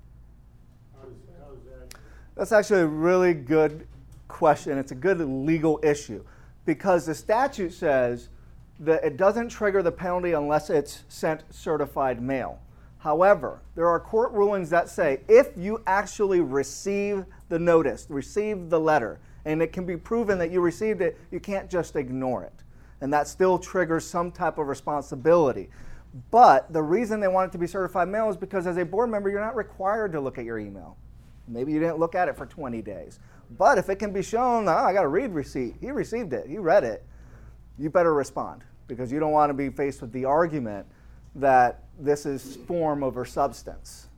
How 0.96 1.04
does, 1.06 1.20
how 1.38 1.54
does 1.54 1.64
that? 1.64 1.98
That's 2.36 2.52
actually 2.52 2.80
a 2.80 2.86
really 2.86 3.32
good 3.32 3.86
question. 4.26 4.76
It's 4.76 4.92
a 4.92 4.96
good 4.96 5.20
legal 5.20 5.78
issue 5.82 6.24
because 6.64 7.06
the 7.06 7.14
statute 7.14 7.72
says 7.72 8.28
that 8.80 9.04
it 9.04 9.16
doesn't 9.16 9.50
trigger 9.50 9.82
the 9.82 9.92
penalty 9.92 10.32
unless 10.32 10.68
it's 10.68 11.04
sent 11.08 11.44
certified 11.50 12.20
mail. 12.20 12.58
However, 12.98 13.60
there 13.76 13.86
are 13.86 14.00
court 14.00 14.32
rulings 14.32 14.70
that 14.70 14.88
say 14.88 15.20
if 15.28 15.50
you 15.56 15.82
actually 15.86 16.40
receive 16.40 17.24
the 17.50 17.58
notice, 17.58 18.06
receive 18.08 18.68
the 18.68 18.80
letter, 18.80 19.20
and 19.44 19.62
it 19.62 19.72
can 19.72 19.84
be 19.84 19.96
proven 19.96 20.38
that 20.38 20.50
you 20.50 20.60
received 20.60 21.02
it, 21.02 21.20
you 21.30 21.38
can't 21.38 21.70
just 21.70 21.94
ignore 21.94 22.42
it. 22.42 22.64
And 23.00 23.12
that 23.12 23.28
still 23.28 23.58
triggers 23.58 24.04
some 24.04 24.32
type 24.32 24.58
of 24.58 24.66
responsibility. 24.66 25.68
But 26.30 26.72
the 26.72 26.82
reason 26.82 27.20
they 27.20 27.28
want 27.28 27.50
it 27.50 27.52
to 27.52 27.58
be 27.58 27.66
certified 27.66 28.08
mail 28.08 28.30
is 28.30 28.36
because 28.36 28.66
as 28.66 28.78
a 28.78 28.84
board 28.84 29.10
member, 29.10 29.28
you're 29.28 29.40
not 29.40 29.54
required 29.54 30.12
to 30.12 30.20
look 30.20 30.38
at 30.38 30.44
your 30.44 30.58
email. 30.58 30.96
Maybe 31.46 31.72
you 31.72 31.80
didn't 31.80 31.98
look 31.98 32.14
at 32.14 32.28
it 32.28 32.36
for 32.36 32.46
20 32.46 32.82
days. 32.82 33.18
But 33.58 33.78
if 33.78 33.88
it 33.88 33.96
can 33.96 34.12
be 34.12 34.22
shown, 34.22 34.68
oh, 34.68 34.72
I 34.72 34.92
got 34.92 35.04
a 35.04 35.08
read 35.08 35.32
receipt, 35.32 35.76
he 35.80 35.90
received 35.90 36.32
it, 36.32 36.46
he 36.48 36.58
read 36.58 36.84
it, 36.84 37.04
you 37.78 37.90
better 37.90 38.14
respond 38.14 38.64
because 38.86 39.12
you 39.12 39.20
don't 39.20 39.32
want 39.32 39.50
to 39.50 39.54
be 39.54 39.68
faced 39.70 40.00
with 40.00 40.12
the 40.12 40.24
argument 40.24 40.86
that 41.34 41.84
this 41.98 42.26
is 42.26 42.56
form 42.66 43.02
over 43.02 43.24
substance. 43.24 44.08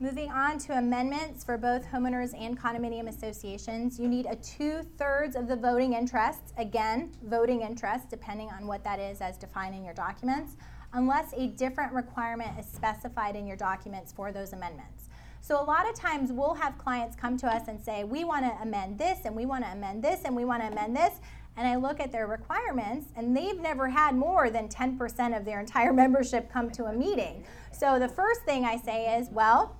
Moving 0.00 0.32
on 0.32 0.58
to 0.58 0.76
amendments 0.76 1.44
for 1.44 1.56
both 1.56 1.86
homeowners 1.86 2.34
and 2.36 2.60
condominium 2.60 3.06
associations, 3.06 4.00
you 4.00 4.08
need 4.08 4.26
a 4.26 4.34
two 4.34 4.82
thirds 4.98 5.36
of 5.36 5.46
the 5.46 5.54
voting 5.54 5.92
interests. 5.92 6.52
Again, 6.56 7.12
voting 7.22 7.62
interest, 7.62 8.10
depending 8.10 8.50
on 8.50 8.66
what 8.66 8.82
that 8.82 8.98
is 8.98 9.20
as 9.20 9.38
defined 9.38 9.76
in 9.76 9.84
your 9.84 9.94
documents, 9.94 10.56
unless 10.92 11.32
a 11.34 11.48
different 11.48 11.92
requirement 11.92 12.58
is 12.58 12.66
specified 12.66 13.36
in 13.36 13.46
your 13.46 13.56
documents 13.56 14.12
for 14.12 14.32
those 14.32 14.52
amendments. 14.52 15.08
So, 15.40 15.60
a 15.60 15.64
lot 15.64 15.88
of 15.88 15.96
times 15.96 16.30
we'll 16.30 16.54
have 16.54 16.78
clients 16.78 17.16
come 17.16 17.36
to 17.38 17.48
us 17.48 17.66
and 17.66 17.80
say, 17.80 18.04
We 18.04 18.22
want 18.22 18.44
to 18.44 18.62
amend 18.62 18.98
this, 18.98 19.20
and 19.24 19.34
we 19.34 19.44
want 19.44 19.64
to 19.64 19.72
amend 19.72 20.02
this, 20.02 20.20
and 20.24 20.36
we 20.36 20.44
want 20.44 20.62
to 20.62 20.68
amend 20.68 20.96
this. 20.96 21.14
And 21.56 21.66
I 21.66 21.76
look 21.76 22.00
at 22.00 22.12
their 22.12 22.28
requirements, 22.28 23.08
and 23.16 23.36
they've 23.36 23.58
never 23.58 23.88
had 23.88 24.14
more 24.14 24.48
than 24.50 24.68
10% 24.68 25.36
of 25.36 25.44
their 25.44 25.60
entire 25.60 25.92
membership 26.04 26.50
come 26.50 26.70
to 26.70 26.84
a 26.84 26.92
meeting. 26.92 27.44
So, 27.72 27.98
the 27.98 28.08
first 28.08 28.42
thing 28.42 28.64
I 28.64 28.76
say 28.76 29.18
is, 29.18 29.30
Well, 29.30 29.76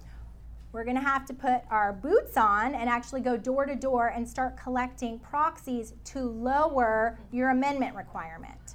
we're 0.72 0.84
going 0.84 0.96
to 0.96 1.02
have 1.02 1.26
to 1.26 1.34
put 1.34 1.62
our 1.70 1.92
boots 1.92 2.36
on 2.36 2.74
and 2.74 2.88
actually 2.88 3.20
go 3.20 3.36
door 3.36 3.66
to 3.66 3.76
door 3.76 4.08
and 4.08 4.28
start 4.28 4.56
collecting 4.56 5.18
proxies 5.18 5.92
to 6.06 6.20
lower 6.20 7.18
your 7.30 7.50
amendment 7.50 7.94
requirement. 7.94 8.74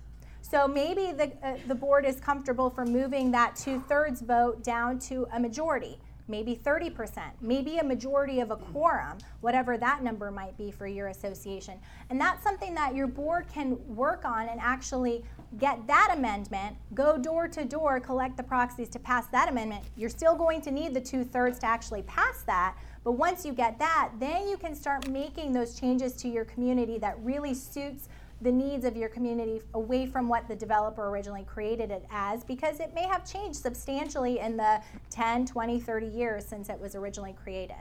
So 0.49 0.65
maybe 0.65 1.11
the, 1.11 1.33
uh, 1.43 1.57
the 1.67 1.75
board 1.75 2.05
is 2.05 2.21
comfortable 2.21 2.69
for 2.69 2.85
moving 2.85 3.31
that 3.31 3.57
two 3.57 3.83
thirds 3.89 4.21
vote 4.21 4.63
down 4.63 4.97
to 4.99 5.27
a 5.33 5.39
majority, 5.39 5.99
maybe 6.29 6.55
30%, 6.63 7.19
maybe 7.41 7.79
a 7.79 7.83
majority 7.83 8.39
of 8.39 8.51
a 8.51 8.55
quorum, 8.55 9.17
whatever 9.41 9.77
that 9.77 10.03
number 10.03 10.31
might 10.31 10.57
be 10.57 10.71
for 10.71 10.87
your 10.87 11.07
association. 11.07 11.73
And 12.09 12.19
that's 12.19 12.41
something 12.43 12.73
that 12.75 12.95
your 12.95 13.07
board 13.07 13.47
can 13.53 13.77
work 13.93 14.23
on 14.23 14.47
and 14.47 14.61
actually 14.61 15.25
get 15.59 15.85
that 15.87 16.13
amendment, 16.15 16.77
go 16.93 17.17
door 17.17 17.49
to 17.49 17.65
door, 17.65 17.99
collect 17.99 18.37
the 18.37 18.43
proxies 18.43 18.87
to 18.89 18.99
pass 18.99 19.27
that 19.27 19.49
amendment. 19.49 19.83
You're 19.97 20.09
still 20.09 20.35
going 20.35 20.61
to 20.61 20.71
need 20.71 20.93
the 20.93 21.01
two 21.01 21.25
thirds 21.25 21.59
to 21.59 21.65
actually 21.65 22.03
pass 22.03 22.43
that. 22.43 22.77
But 23.03 23.13
once 23.13 23.45
you 23.45 23.51
get 23.51 23.79
that, 23.79 24.11
then 24.17 24.47
you 24.47 24.55
can 24.55 24.75
start 24.75 25.09
making 25.09 25.51
those 25.51 25.77
changes 25.77 26.13
to 26.13 26.29
your 26.29 26.45
community 26.45 26.97
that 26.99 27.17
really 27.21 27.53
suits 27.53 28.07
the 28.41 28.51
needs 28.51 28.85
of 28.85 28.95
your 28.95 29.09
community 29.09 29.61
away 29.73 30.05
from 30.05 30.29
what 30.29 30.47
the 30.47 30.55
developer 30.55 31.09
originally 31.09 31.43
created 31.43 31.89
it 31.89 32.05
as 32.11 32.43
because 32.43 32.79
it 32.79 32.93
may 32.93 33.03
have 33.07 33.29
changed 33.29 33.59
substantially 33.59 34.39
in 34.39 34.57
the 34.57 34.81
10, 35.09 35.45
20, 35.47 35.79
30 35.79 36.05
years 36.07 36.45
since 36.45 36.69
it 36.69 36.79
was 36.79 36.95
originally 36.95 37.33
created. 37.33 37.75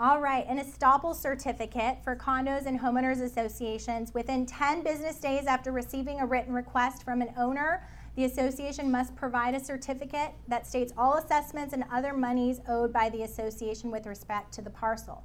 All 0.00 0.18
right, 0.18 0.46
an 0.48 0.58
estoppel 0.58 1.14
certificate 1.14 1.98
for 2.02 2.16
condos 2.16 2.64
and 2.64 2.80
homeowners 2.80 3.20
associations 3.20 4.14
within 4.14 4.46
10 4.46 4.82
business 4.82 5.18
days 5.18 5.44
after 5.44 5.72
receiving 5.72 6.20
a 6.20 6.26
written 6.26 6.54
request 6.54 7.02
from 7.02 7.20
an 7.20 7.28
owner. 7.36 7.86
The 8.16 8.24
association 8.24 8.90
must 8.90 9.14
provide 9.14 9.54
a 9.54 9.64
certificate 9.64 10.32
that 10.48 10.66
states 10.66 10.92
all 10.96 11.14
assessments 11.14 11.72
and 11.72 11.84
other 11.92 12.12
monies 12.12 12.60
owed 12.68 12.92
by 12.92 13.08
the 13.08 13.22
association 13.22 13.90
with 13.90 14.06
respect 14.06 14.52
to 14.54 14.62
the 14.62 14.70
parcel. 14.70 15.24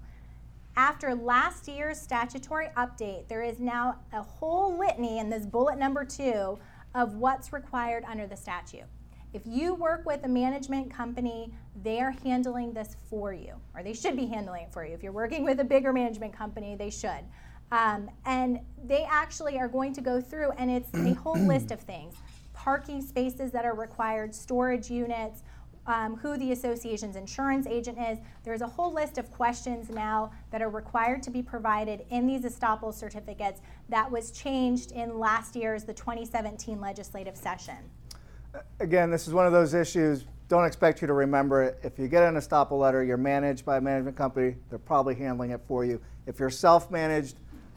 After 0.78 1.16
last 1.16 1.68
year's 1.68 2.00
statutory 2.00 2.68
update, 2.78 3.28
there 3.28 3.42
is 3.42 3.60
now 3.60 4.00
a 4.14 4.22
whole 4.22 4.78
litany 4.78 5.20
in 5.20 5.30
this 5.30 5.46
bullet 5.46 5.80
number 5.80 6.04
two 6.04 6.60
of 6.94 7.16
what's 7.16 7.54
required 7.54 8.04
under 8.08 8.28
the 8.28 8.36
statute. 8.38 8.86
If 9.34 9.42
you 9.46 9.74
work 9.74 10.06
with 10.06 10.24
a 10.24 10.30
management 10.30 10.94
company, 10.94 11.54
they 11.84 12.00
are 12.00 12.12
handling 12.24 12.74
this 12.74 12.96
for 13.10 13.34
you, 13.34 13.54
or 13.74 13.84
they 13.84 13.94
should 13.94 14.16
be 14.16 14.28
handling 14.28 14.64
it 14.64 14.74
for 14.74 14.86
you. 14.86 14.94
If 14.94 15.04
you're 15.04 15.12
working 15.12 15.44
with 15.44 15.60
a 15.60 15.64
bigger 15.64 15.92
management 15.92 16.34
company, 16.34 16.76
they 16.76 16.90
should. 16.90 17.26
Um, 17.72 18.10
and 18.26 18.60
they 18.86 19.06
actually 19.10 19.58
are 19.58 19.68
going 19.68 19.92
to 19.94 20.02
go 20.02 20.22
through, 20.22 20.52
and 20.52 20.70
it's 20.70 20.94
a 20.94 21.14
whole 21.16 21.38
list 21.38 21.72
of 21.72 21.82
things 21.82 22.16
parking 22.66 23.00
spaces 23.00 23.52
that 23.52 23.64
are 23.64 23.76
required, 23.76 24.34
storage 24.34 24.90
units, 24.90 25.44
um, 25.86 26.16
who 26.16 26.36
the 26.36 26.52
association's 26.52 27.16
insurance 27.16 27.68
agent 27.68 27.96
is. 28.00 28.18
There's 28.44 28.62
a 28.62 28.68
whole 28.68 28.92
list 28.92 29.20
of 29.20 29.32
questions 29.32 29.92
now 29.92 30.32
that 30.50 30.64
are 30.64 30.70
required 30.72 31.22
to 31.24 31.30
be 31.30 31.44
provided 31.44 32.08
in 32.10 32.26
these 32.26 32.42
estoppel 32.42 32.92
certificates 32.92 33.62
that 33.90 34.10
was 34.10 34.32
changed 34.32 34.94
in 34.94 35.20
last 35.20 35.56
year's, 35.56 35.84
the 35.84 35.94
2017 35.94 36.82
legislative 36.82 37.38
session. 37.38 37.78
Again, 38.80 39.12
this 39.12 39.28
is 39.28 39.34
one 39.36 39.46
of 39.46 39.52
those 39.52 39.76
issues. 39.76 40.26
Don't 40.48 40.66
expect 40.66 41.02
you 41.02 41.08
to 41.08 41.14
remember 41.14 41.62
it. 41.62 41.80
If 41.84 42.00
you 42.00 42.08
get 42.08 42.24
an 42.24 42.34
estoppel 42.34 42.80
letter, 42.80 43.04
you're 43.04 43.16
managed 43.16 43.64
by 43.64 43.78
a 43.78 43.82
management 43.82 44.18
company, 44.18 44.56
they're 44.72 44.80
probably 44.80 45.14
handling 45.14 45.52
it 45.52 45.62
for 45.68 45.86
you. 45.86 46.02
If 46.26 46.40
you're 46.40 46.50
self 46.50 46.90
managed, 46.90 47.36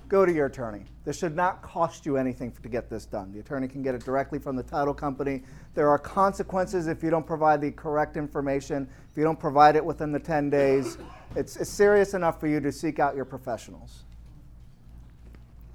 go 0.09 0.25
to 0.25 0.33
your 0.33 0.47
attorney. 0.47 0.85
This 1.05 1.19
should 1.19 1.37
not 1.37 1.63
cost 1.63 2.07
you 2.07 2.17
anything 2.17 2.51
to 2.51 2.69
get 2.69 2.89
this 2.89 3.05
done. 3.05 3.33
The 3.33 3.41
attorney 3.41 3.69
can 3.69 3.83
get 3.83 3.95
it 3.95 4.05
directly 4.05 4.39
from 4.39 4.57
the 4.57 4.63
title 4.63 4.95
company. 4.95 5.43
There 5.75 5.89
are 5.89 5.99
consequences 5.99 6.87
if 6.87 7.03
you 7.03 7.11
don't 7.11 7.27
provide 7.27 7.61
the 7.61 7.71
correct 7.71 8.17
information, 8.17 8.89
if 9.11 9.17
you 9.17 9.25
don't 9.25 9.39
provide 9.39 9.77
it 9.77 9.85
within 9.85 10.11
the 10.11 10.19
10 10.19 10.51
days. 10.51 10.99
It's, 11.37 11.57
it's 11.57 11.71
serious 11.71 12.15
enough 12.15 12.41
for 12.41 12.47
you 12.47 12.61
to 12.61 12.73
seek 12.73 12.99
out 12.99 13.15
your 13.15 13.27
professionals. 13.27 14.05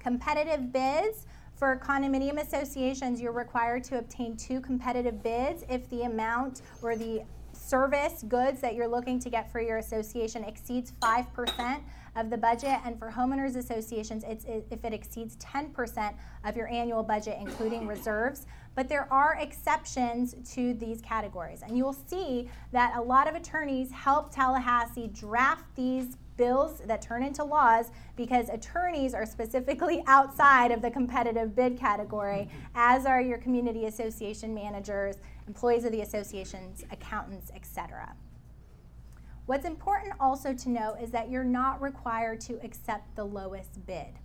Competitive 0.00 0.72
bids. 0.72 1.26
For 1.54 1.76
condominium 1.76 2.38
associations, 2.38 3.20
you're 3.20 3.32
required 3.32 3.84
to 3.84 3.98
obtain 3.98 4.36
two 4.36 4.60
competitive 4.60 5.22
bids 5.22 5.64
if 5.70 5.88
the 5.88 6.02
amount 6.02 6.62
or 6.82 6.96
the 6.96 7.22
service 7.64 8.22
goods 8.28 8.60
that 8.60 8.74
you're 8.74 8.88
looking 8.88 9.18
to 9.20 9.30
get 9.30 9.50
for 9.50 9.60
your 9.60 9.78
association 9.78 10.44
exceeds 10.44 10.92
5% 11.00 11.80
of 12.16 12.30
the 12.30 12.36
budget. 12.36 12.78
And 12.84 12.98
for 12.98 13.10
homeowners 13.10 13.56
associations, 13.56 14.24
it's, 14.26 14.44
it, 14.44 14.66
if 14.70 14.84
it 14.84 14.92
exceeds 14.92 15.36
10% 15.36 16.14
of 16.44 16.56
your 16.56 16.68
annual 16.68 17.02
budget, 17.02 17.38
including 17.40 17.86
reserves. 17.86 18.46
But 18.74 18.88
there 18.88 19.12
are 19.12 19.38
exceptions 19.40 20.34
to 20.54 20.74
these 20.74 21.00
categories. 21.00 21.62
And 21.62 21.76
you'll 21.76 21.92
see 21.92 22.48
that 22.72 22.96
a 22.96 23.00
lot 23.00 23.28
of 23.28 23.34
attorneys 23.34 23.90
help 23.90 24.32
Tallahassee 24.32 25.08
draft 25.08 25.64
these 25.74 26.16
bills 26.36 26.80
that 26.86 27.00
turn 27.00 27.22
into 27.22 27.44
laws 27.44 27.90
because 28.16 28.48
attorneys 28.48 29.14
are 29.14 29.26
specifically 29.26 30.02
outside 30.06 30.72
of 30.72 30.82
the 30.82 30.90
competitive 30.90 31.54
bid 31.54 31.78
category, 31.78 32.48
as 32.74 33.06
are 33.06 33.20
your 33.20 33.38
community 33.38 33.86
association 33.86 34.54
managers, 34.54 35.16
employees 35.46 35.84
of 35.84 35.92
the 35.92 36.00
associations, 36.00 36.84
accountants, 36.90 37.50
etc. 37.54 38.14
What's 39.46 39.66
important 39.66 40.14
also 40.18 40.54
to 40.54 40.68
note 40.70 40.96
is 41.02 41.10
that 41.10 41.30
you're 41.30 41.44
not 41.44 41.82
required 41.82 42.40
to 42.42 42.58
accept 42.62 43.14
the 43.14 43.24
lowest 43.24 43.84
bid. 43.86 44.18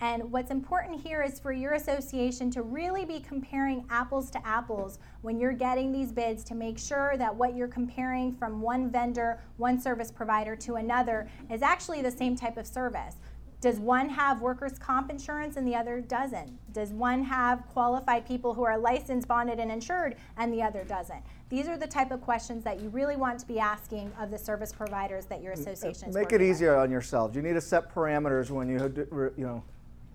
And 0.00 0.32
what's 0.32 0.50
important 0.50 1.00
here 1.00 1.22
is 1.22 1.38
for 1.38 1.52
your 1.52 1.74
association 1.74 2.50
to 2.52 2.62
really 2.62 3.04
be 3.04 3.20
comparing 3.20 3.84
apples 3.88 4.30
to 4.30 4.46
apples 4.46 4.98
when 5.20 5.38
you're 5.38 5.52
getting 5.52 5.92
these 5.92 6.10
bids 6.10 6.42
to 6.44 6.56
make 6.56 6.76
sure 6.78 7.14
that 7.18 7.34
what 7.34 7.54
you're 7.54 7.68
comparing 7.68 8.34
from 8.34 8.60
one 8.60 8.90
vendor, 8.90 9.40
one 9.58 9.80
service 9.80 10.10
provider 10.10 10.56
to 10.56 10.74
another 10.74 11.28
is 11.50 11.62
actually 11.62 12.02
the 12.02 12.10
same 12.10 12.34
type 12.34 12.56
of 12.56 12.66
service. 12.66 13.16
Does 13.62 13.78
one 13.78 14.08
have 14.08 14.40
workers' 14.40 14.76
comp 14.76 15.08
insurance 15.08 15.56
and 15.56 15.64
the 15.64 15.76
other 15.76 16.00
doesn't? 16.00 16.50
Does 16.72 16.90
one 16.90 17.22
have 17.22 17.64
qualified 17.68 18.26
people 18.26 18.54
who 18.54 18.64
are 18.64 18.76
licensed, 18.76 19.28
bonded, 19.28 19.60
and 19.60 19.70
insured 19.70 20.16
and 20.36 20.52
the 20.52 20.60
other 20.60 20.82
doesn't? 20.82 21.22
These 21.48 21.68
are 21.68 21.76
the 21.76 21.86
type 21.86 22.10
of 22.10 22.20
questions 22.20 22.64
that 22.64 22.80
you 22.80 22.88
really 22.88 23.14
want 23.14 23.38
to 23.38 23.46
be 23.46 23.60
asking 23.60 24.10
of 24.18 24.32
the 24.32 24.38
service 24.38 24.72
providers 24.72 25.26
that 25.26 25.40
your 25.40 25.52
association 25.52 26.08
is 26.08 26.14
Make 26.14 26.32
it 26.32 26.42
easier 26.42 26.72
with. 26.72 26.80
on 26.80 26.90
yourselves. 26.90 27.36
You 27.36 27.42
need 27.42 27.52
to 27.52 27.60
set 27.60 27.94
parameters 27.94 28.50
when 28.50 28.68
you, 28.68 29.32
you 29.36 29.46
know, 29.46 29.62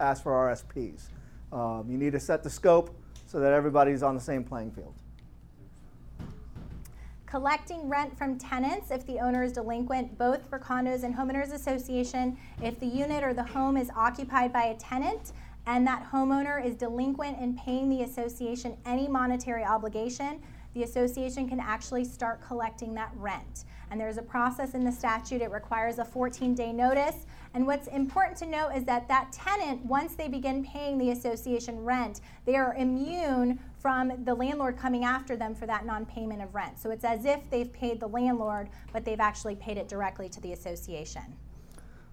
ask 0.02 0.24
for 0.24 0.34
RFPs. 0.34 1.04
Um, 1.54 1.90
you 1.90 1.98
need 1.98 2.12
to 2.12 2.20
set 2.20 2.44
the 2.44 2.50
scope 2.50 2.94
so 3.28 3.40
that 3.40 3.54
everybody's 3.54 4.04
on 4.04 4.14
the 4.14 4.22
same 4.22 4.44
playing 4.44 4.72
field. 4.72 4.94
Collecting 7.28 7.90
rent 7.90 8.18
from 8.18 8.38
tenants 8.38 8.90
if 8.90 9.06
the 9.06 9.20
owner 9.20 9.44
is 9.44 9.52
delinquent, 9.52 10.18
both 10.18 10.50
for 10.50 10.58
condos 10.58 11.04
and 11.04 11.14
homeowners 11.14 11.52
association. 11.52 12.38
If 12.64 12.80
the 12.80 12.86
unit 12.86 13.22
or 13.22 13.34
the 13.34 13.44
home 13.44 13.76
is 13.76 13.92
occupied 13.98 14.54
by 14.54 14.68
a 14.68 14.78
tenant 14.78 15.34
and 15.66 15.86
that 15.86 16.10
homeowner 16.10 16.64
is 16.66 16.76
delinquent 16.76 17.38
in 17.40 17.58
paying 17.58 17.90
the 17.90 18.04
association 18.04 18.78
any 18.86 19.10
monetary 19.10 19.66
obligation, 19.66 20.42
the 20.74 20.84
association 20.84 21.50
can 21.50 21.60
actually 21.60 22.06
start 22.06 22.42
collecting 22.48 22.94
that 22.94 23.12
rent. 23.18 23.66
And 23.92 24.00
there's 24.00 24.18
a 24.18 24.22
process 24.22 24.74
in 24.74 24.86
the 24.86 24.92
statute, 24.92 25.42
it 25.42 25.52
requires 25.52 26.00
a 26.00 26.06
14 26.06 26.56
day 26.56 26.72
notice. 26.72 27.26
And 27.58 27.66
what's 27.66 27.88
important 27.88 28.38
to 28.38 28.46
note 28.46 28.70
is 28.76 28.84
that 28.84 29.08
that 29.08 29.32
tenant, 29.32 29.84
once 29.84 30.14
they 30.14 30.28
begin 30.28 30.64
paying 30.64 31.00
the 31.00 31.10
association 31.10 31.84
rent, 31.84 32.22
they 32.46 32.56
are 32.56 32.76
immune 32.76 33.58
from 33.80 34.14
the 34.26 34.36
landlord 34.36 34.78
coming 34.78 35.04
after 35.04 35.36
them 35.36 35.56
for 35.56 35.66
that 35.66 35.84
non 35.84 36.06
payment 36.06 36.44
of 36.44 36.54
rent. 36.54 36.78
So 36.78 36.92
it's 36.92 37.04
as 37.04 37.26
if 37.26 37.50
they've 37.50 37.74
paid 37.74 38.00
the 38.00 38.10
landlord, 38.10 38.70
but 38.94 39.04
they've 39.04 39.20
actually 39.20 39.56
paid 39.56 39.80
it 39.80 39.88
directly 39.88 40.30
to 40.30 40.40
the 40.40 40.54
association. 40.54 41.24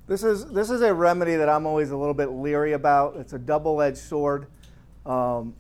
This 0.07 0.25
is, 0.25 0.51
this 0.51 0.71
is 0.71 0.81
a 0.81 0.95
remedy 0.95 1.37
that 1.37 1.51
I'm 1.51 1.67
always 1.67 1.91
a 1.91 1.97
little 1.99 2.15
bit 2.15 2.31
leery 2.31 2.73
about. 2.73 3.17
It's 3.17 3.35
a 3.35 3.39
double 3.39 3.83
edged 3.83 3.99
sword. 3.99 4.47
Um, 5.05 5.55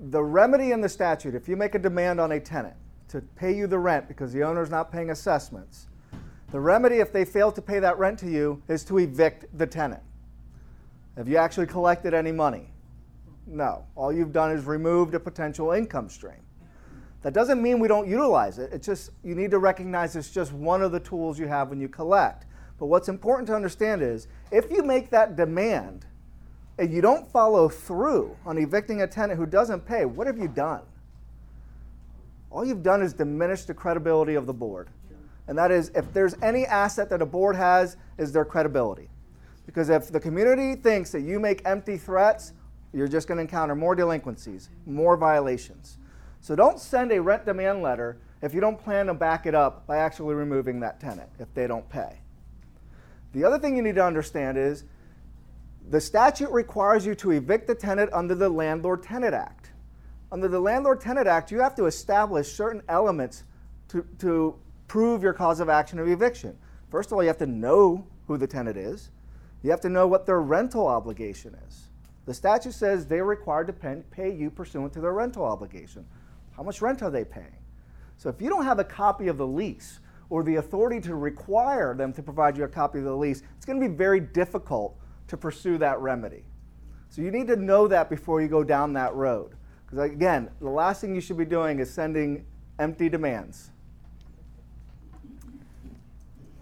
the 0.00 0.20
remedy 0.20 0.72
in 0.72 0.80
the 0.80 0.88
statute, 0.88 1.36
if 1.36 1.48
you 1.48 1.56
make 1.56 1.76
a 1.76 1.78
demand 1.78 2.20
on 2.20 2.32
a 2.32 2.40
tenant 2.40 2.74
to 3.06 3.20
pay 3.20 3.54
you 3.54 3.68
the 3.68 3.78
rent 3.78 4.08
because 4.08 4.32
the 4.32 4.42
owner 4.42 4.64
is 4.64 4.70
not 4.70 4.90
paying 4.90 5.10
assessments, 5.10 5.86
the 6.50 6.60
remedy 6.60 6.96
if 6.96 7.12
they 7.12 7.24
fail 7.24 7.52
to 7.52 7.60
pay 7.60 7.78
that 7.78 7.98
rent 7.98 8.18
to 8.20 8.30
you 8.30 8.62
is 8.68 8.84
to 8.84 8.98
evict 8.98 9.46
the 9.56 9.66
tenant. 9.66 10.02
Have 11.16 11.28
you 11.28 11.36
actually 11.36 11.66
collected 11.66 12.14
any 12.14 12.32
money? 12.32 12.70
No. 13.46 13.84
All 13.94 14.12
you've 14.12 14.32
done 14.32 14.52
is 14.52 14.64
removed 14.64 15.14
a 15.14 15.20
potential 15.20 15.72
income 15.72 16.08
stream. 16.08 16.40
That 17.22 17.34
doesn't 17.34 17.60
mean 17.60 17.80
we 17.80 17.88
don't 17.88 18.08
utilize 18.08 18.58
it. 18.58 18.72
It's 18.72 18.86
just 18.86 19.10
you 19.24 19.34
need 19.34 19.50
to 19.50 19.58
recognize 19.58 20.14
it's 20.14 20.30
just 20.30 20.52
one 20.52 20.82
of 20.82 20.92
the 20.92 21.00
tools 21.00 21.38
you 21.38 21.48
have 21.48 21.70
when 21.70 21.80
you 21.80 21.88
collect. 21.88 22.46
But 22.78 22.86
what's 22.86 23.08
important 23.08 23.48
to 23.48 23.56
understand 23.56 24.02
is 24.02 24.28
if 24.52 24.70
you 24.70 24.82
make 24.82 25.10
that 25.10 25.34
demand 25.34 26.06
and 26.78 26.92
you 26.92 27.00
don't 27.00 27.28
follow 27.30 27.68
through 27.68 28.36
on 28.46 28.56
evicting 28.56 29.02
a 29.02 29.06
tenant 29.06 29.38
who 29.38 29.46
doesn't 29.46 29.84
pay, 29.84 30.04
what 30.04 30.28
have 30.28 30.38
you 30.38 30.46
done? 30.46 30.82
All 32.50 32.64
you've 32.64 32.84
done 32.84 33.02
is 33.02 33.12
diminish 33.12 33.64
the 33.64 33.74
credibility 33.74 34.34
of 34.34 34.46
the 34.46 34.54
board. 34.54 34.88
And 35.48 35.58
that 35.58 35.70
is, 35.70 35.90
if 35.94 36.12
there's 36.12 36.36
any 36.42 36.66
asset 36.66 37.10
that 37.10 37.20
a 37.20 37.26
board 37.26 37.56
has, 37.56 37.96
is 38.18 38.32
their 38.32 38.44
credibility. 38.44 39.08
Because 39.66 39.88
if 39.88 40.12
the 40.12 40.20
community 40.20 40.76
thinks 40.76 41.10
that 41.12 41.22
you 41.22 41.40
make 41.40 41.62
empty 41.64 41.96
threats, 41.96 42.52
You're 42.92 43.08
just 43.08 43.28
going 43.28 43.36
to 43.36 43.42
encounter 43.42 43.74
more 43.74 43.94
delinquencies, 43.94 44.70
more 44.86 45.16
violations. 45.16 45.98
So 46.40 46.56
don't 46.56 46.80
send 46.80 47.12
a 47.12 47.20
rent 47.20 47.44
demand 47.44 47.82
letter 47.82 48.18
if 48.40 48.54
you 48.54 48.60
don't 48.60 48.78
plan 48.78 49.06
to 49.06 49.14
back 49.14 49.46
it 49.46 49.54
up 49.54 49.86
by 49.86 49.98
actually 49.98 50.34
removing 50.34 50.80
that 50.80 51.00
tenant 51.00 51.28
if 51.38 51.52
they 51.54 51.66
don't 51.66 51.88
pay. 51.88 52.20
The 53.32 53.44
other 53.44 53.58
thing 53.58 53.76
you 53.76 53.82
need 53.82 53.96
to 53.96 54.04
understand 54.04 54.56
is 54.56 54.84
the 55.90 56.00
statute 56.00 56.50
requires 56.50 57.04
you 57.04 57.14
to 57.16 57.32
evict 57.32 57.66
the 57.66 57.74
tenant 57.74 58.10
under 58.12 58.34
the 58.34 58.48
Landlord 58.48 59.02
Tenant 59.02 59.34
Act. 59.34 59.70
Under 60.30 60.48
the 60.48 60.60
Landlord 60.60 61.00
Tenant 61.00 61.26
Act, 61.26 61.50
you 61.50 61.60
have 61.60 61.74
to 61.74 61.86
establish 61.86 62.52
certain 62.52 62.82
elements 62.88 63.44
to, 63.88 64.06
to 64.18 64.58
prove 64.88 65.22
your 65.22 65.32
cause 65.32 65.60
of 65.60 65.68
action 65.68 65.98
of 65.98 66.08
eviction. 66.08 66.56
First 66.90 67.10
of 67.10 67.12
all, 67.12 67.22
you 67.22 67.28
have 67.28 67.38
to 67.38 67.46
know 67.46 68.06
who 68.26 68.36
the 68.36 68.46
tenant 68.46 68.76
is, 68.76 69.10
you 69.62 69.70
have 69.70 69.80
to 69.82 69.88
know 69.88 70.06
what 70.06 70.26
their 70.26 70.40
rental 70.40 70.86
obligation 70.86 71.56
is. 71.68 71.88
The 72.26 72.34
statute 72.34 72.74
says 72.74 73.06
they're 73.06 73.24
required 73.24 73.68
to 73.68 74.02
pay, 74.10 74.34
you 74.34 74.50
pursuant 74.50 74.92
to 74.94 75.00
their 75.00 75.12
rental 75.12 75.44
obligation. 75.44 76.06
How 76.56 76.62
much 76.62 76.82
rent 76.82 77.02
are 77.02 77.10
they 77.10 77.24
paying? 77.24 77.56
So 78.16 78.28
if 78.28 78.42
you 78.42 78.48
don't 78.48 78.64
have 78.64 78.78
a 78.78 78.84
copy 78.84 79.28
of 79.28 79.38
the 79.38 79.46
lease 79.46 80.00
or 80.28 80.42
the 80.42 80.56
authority 80.56 81.00
to 81.02 81.14
require 81.14 81.94
them 81.94 82.12
to 82.12 82.22
provide 82.22 82.56
you 82.56 82.64
a 82.64 82.68
copy 82.68 82.98
of 82.98 83.04
the 83.04 83.16
lease, 83.16 83.42
it's 83.56 83.64
going 83.64 83.80
to 83.80 83.88
be 83.88 83.94
very 83.94 84.20
difficult 84.20 84.98
to 85.28 85.36
pursue 85.36 85.78
that 85.78 86.00
remedy. 86.00 86.44
So 87.08 87.22
you 87.22 87.30
need 87.30 87.46
to 87.46 87.56
know 87.56 87.88
that 87.88 88.10
before 88.10 88.42
you 88.42 88.48
go 88.48 88.62
down 88.62 88.92
that 88.94 89.14
road. 89.14 89.52
Because 89.86 90.10
again, 90.10 90.50
the 90.60 90.68
last 90.68 91.00
thing 91.00 91.14
you 91.14 91.20
should 91.20 91.38
be 91.38 91.44
doing 91.44 91.78
is 91.78 91.90
sending 91.90 92.44
empty 92.78 93.08
demands. 93.08 93.70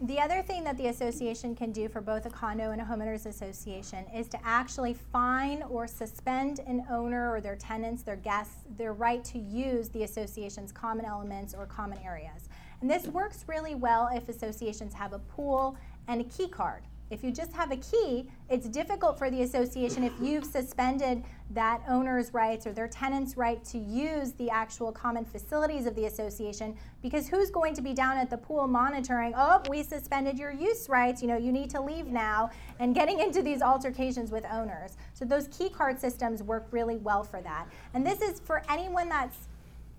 The 0.03 0.21
other 0.21 0.43
thing 0.43 0.63
that 0.65 0.77
the 0.77 0.89
association 0.89 1.57
can 1.57 1.73
do 1.73 1.89
for 1.89 2.03
both 2.03 2.27
a 2.27 2.31
condo 2.31 2.71
and 2.71 2.83
a 2.83 2.85
homeowners 2.85 3.25
association 3.25 4.05
is 4.15 4.29
to 4.29 4.39
actually 4.45 4.93
fine 4.93 5.63
or 5.63 5.87
suspend 5.87 6.61
an 6.67 6.85
owner 6.91 7.33
or 7.33 7.41
their 7.41 7.57
tenants, 7.57 8.03
their 8.03 8.17
guests, 8.17 8.57
their 8.77 8.93
right 8.93 9.25
to 9.25 9.39
use 9.39 9.89
the 9.89 10.03
association's 10.03 10.71
common 10.71 11.07
elements 11.07 11.55
or 11.55 11.65
common 11.65 11.99
areas. 12.05 12.51
And 12.83 12.91
this 12.91 13.07
works 13.07 13.47
really 13.47 13.75
well 13.75 14.11
if 14.13 14.29
associations 14.29 14.93
have 14.93 15.15
a 15.15 15.19
pool 15.19 15.79
and 16.09 16.21
a 16.21 16.25
key 16.25 16.49
card. 16.49 16.83
If 17.09 17.23
you 17.23 17.31
just 17.31 17.53
have 17.53 17.71
a 17.71 17.77
key, 17.77 18.29
it's 18.51 18.69
difficult 18.69 19.17
for 19.17 19.31
the 19.31 19.43
association 19.43 20.03
if 20.03 20.13
you've 20.21 20.45
suspended 20.45 21.23
that 21.51 21.81
owner's 21.89 22.35
rights 22.35 22.67
or 22.67 22.73
their 22.73 22.89
tenant's 22.89 23.37
right 23.37 23.65
to 23.67 23.79
use 23.79 24.33
the 24.33 24.51
actual 24.51 24.91
common 24.91 25.25
facilities 25.25 25.87
of 25.87 25.95
the 25.95 26.07
association 26.07 26.77
because 27.03 27.29
who's 27.29 27.51
going 27.51 27.75
to 27.75 27.81
be 27.81 27.95
down 27.95 28.17
at 28.17 28.29
the 28.29 28.37
pool 28.37 28.67
monitoring, 28.67 29.33
oh, 29.37 29.63
we 29.71 29.85
suspended 29.85 30.37
your 30.37 30.51
use 30.51 30.89
rights, 30.89 31.23
you 31.23 31.29
know, 31.29 31.37
you 31.37 31.53
need 31.53 31.71
to 31.71 31.81
leave 31.81 32.09
now, 32.09 32.51
and 32.81 32.93
getting 32.93 33.21
into 33.21 33.41
these 33.41 33.63
altercations 33.63 34.33
with 34.33 34.45
owners. 34.47 34.97
So 35.15 35.25
those 35.25 35.47
key 35.49 35.69
card 35.69 36.01
systems 36.01 36.43
work 36.43 36.67
really 36.73 36.97
well 36.97 37.23
for 37.23 37.41
that. 37.43 37.69
And 37.95 38.05
this 38.05 38.21
is 38.21 38.41
for 38.41 38.65
anyone 38.69 39.09
that's 39.09 39.47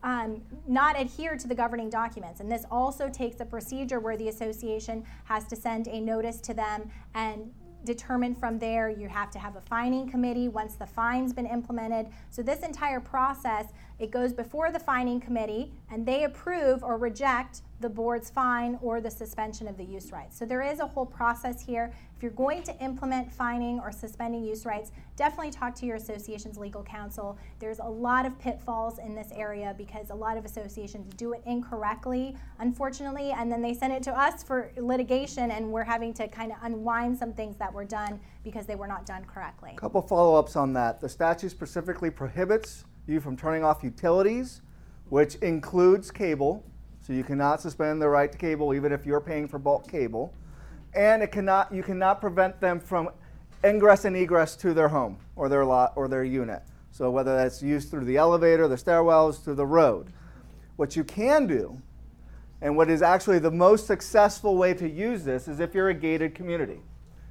um, 0.03 0.41
not 0.67 0.99
adhere 0.99 1.35
to 1.37 1.47
the 1.47 1.55
governing 1.55 1.89
documents. 1.89 2.39
And 2.39 2.51
this 2.51 2.65
also 2.69 3.09
takes 3.09 3.39
a 3.39 3.45
procedure 3.45 3.99
where 3.99 4.17
the 4.17 4.29
association 4.29 5.03
has 5.25 5.45
to 5.47 5.55
send 5.55 5.87
a 5.87 5.99
notice 5.99 6.39
to 6.41 6.53
them 6.53 6.89
and 7.13 7.51
determine 7.83 8.35
from 8.35 8.59
there 8.59 8.89
you 8.89 9.07
have 9.07 9.31
to 9.31 9.39
have 9.39 9.55
a 9.55 9.61
fining 9.61 10.09
committee 10.09 10.49
once 10.49 10.75
the 10.75 10.85
fine's 10.85 11.31
been 11.31 11.45
implemented 11.45 12.07
so 12.31 12.41
this 12.41 12.59
entire 12.59 12.99
process 12.99 13.67
it 13.99 14.11
goes 14.11 14.33
before 14.33 14.71
the 14.71 14.79
fining 14.79 15.19
committee 15.19 15.71
and 15.91 16.05
they 16.05 16.23
approve 16.23 16.83
or 16.83 16.97
reject 16.97 17.61
the 17.79 17.89
board's 17.89 18.29
fine 18.29 18.77
or 18.81 19.01
the 19.01 19.11
suspension 19.11 19.67
of 19.67 19.77
the 19.77 19.83
use 19.83 20.11
rights 20.11 20.37
so 20.37 20.45
there 20.45 20.61
is 20.61 20.79
a 20.79 20.87
whole 20.87 21.05
process 21.05 21.61
here 21.65 21.93
if 22.17 22.23
you're 22.23 22.31
going 22.31 22.63
to 22.63 22.75
implement 22.83 23.31
fining 23.31 23.79
or 23.79 23.91
suspending 23.91 24.43
use 24.43 24.65
rights, 24.65 24.91
definitely 25.15 25.51
talk 25.51 25.75
to 25.75 25.85
your 25.85 25.97
association's 25.97 26.57
legal 26.57 26.81
counsel. 26.81 27.37
There's 27.59 27.77
a 27.77 27.85
lot 27.85 28.25
of 28.25 28.39
pitfalls 28.39 28.97
in 28.97 29.13
this 29.13 29.31
area 29.35 29.75
because 29.77 30.09
a 30.09 30.15
lot 30.15 30.35
of 30.35 30.43
associations 30.43 31.13
do 31.13 31.33
it 31.33 31.43
incorrectly, 31.45 32.35
unfortunately, 32.57 33.33
and 33.37 33.51
then 33.51 33.61
they 33.61 33.75
send 33.75 33.93
it 33.93 34.01
to 34.01 34.19
us 34.19 34.41
for 34.41 34.71
litigation, 34.77 35.51
and 35.51 35.71
we're 35.71 35.83
having 35.83 36.11
to 36.15 36.27
kind 36.27 36.51
of 36.51 36.57
unwind 36.63 37.15
some 37.15 37.33
things 37.33 37.55
that 37.57 37.71
were 37.71 37.85
done 37.85 38.19
because 38.43 38.65
they 38.65 38.75
were 38.75 38.87
not 38.87 39.05
done 39.05 39.23
correctly. 39.25 39.73
A 39.77 39.79
couple 39.79 40.01
follow 40.01 40.33
ups 40.39 40.55
on 40.55 40.73
that. 40.73 40.99
The 40.99 41.09
statute 41.09 41.51
specifically 41.51 42.09
prohibits 42.09 42.85
you 43.07 43.19
from 43.19 43.37
turning 43.37 43.63
off 43.63 43.83
utilities, 43.83 44.61
which 45.09 45.35
includes 45.35 46.11
cable. 46.11 46.63
So 47.01 47.13
you 47.13 47.23
cannot 47.23 47.61
suspend 47.61 48.01
the 48.01 48.09
right 48.09 48.31
to 48.31 48.37
cable 48.37 48.73
even 48.73 48.91
if 48.91 49.05
you're 49.05 49.21
paying 49.21 49.47
for 49.47 49.59
bulk 49.59 49.89
cable 49.89 50.33
and 50.93 51.21
it 51.21 51.31
cannot, 51.31 51.71
you 51.73 51.83
cannot 51.83 52.19
prevent 52.19 52.59
them 52.59 52.79
from 52.79 53.09
ingress 53.63 54.05
and 54.05 54.15
egress 54.15 54.55
to 54.57 54.73
their 54.73 54.89
home 54.89 55.17
or 55.35 55.47
their 55.47 55.63
lot 55.63 55.93
or 55.95 56.07
their 56.07 56.23
unit. 56.23 56.63
So 56.91 57.11
whether 57.11 57.35
that's 57.35 57.61
used 57.61 57.91
through 57.91 58.05
the 58.05 58.17
elevator, 58.17 58.67
the 58.67 58.75
stairwells, 58.75 59.43
through 59.43 59.55
the 59.55 59.65
road. 59.65 60.11
What 60.75 60.95
you 60.95 61.03
can 61.03 61.47
do, 61.47 61.81
and 62.61 62.75
what 62.75 62.89
is 62.89 63.01
actually 63.01 63.39
the 63.39 63.51
most 63.51 63.85
successful 63.85 64.57
way 64.57 64.73
to 64.73 64.89
use 64.89 65.23
this, 65.23 65.47
is 65.47 65.59
if 65.59 65.73
you're 65.73 65.89
a 65.89 65.93
gated 65.93 66.33
community 66.33 66.81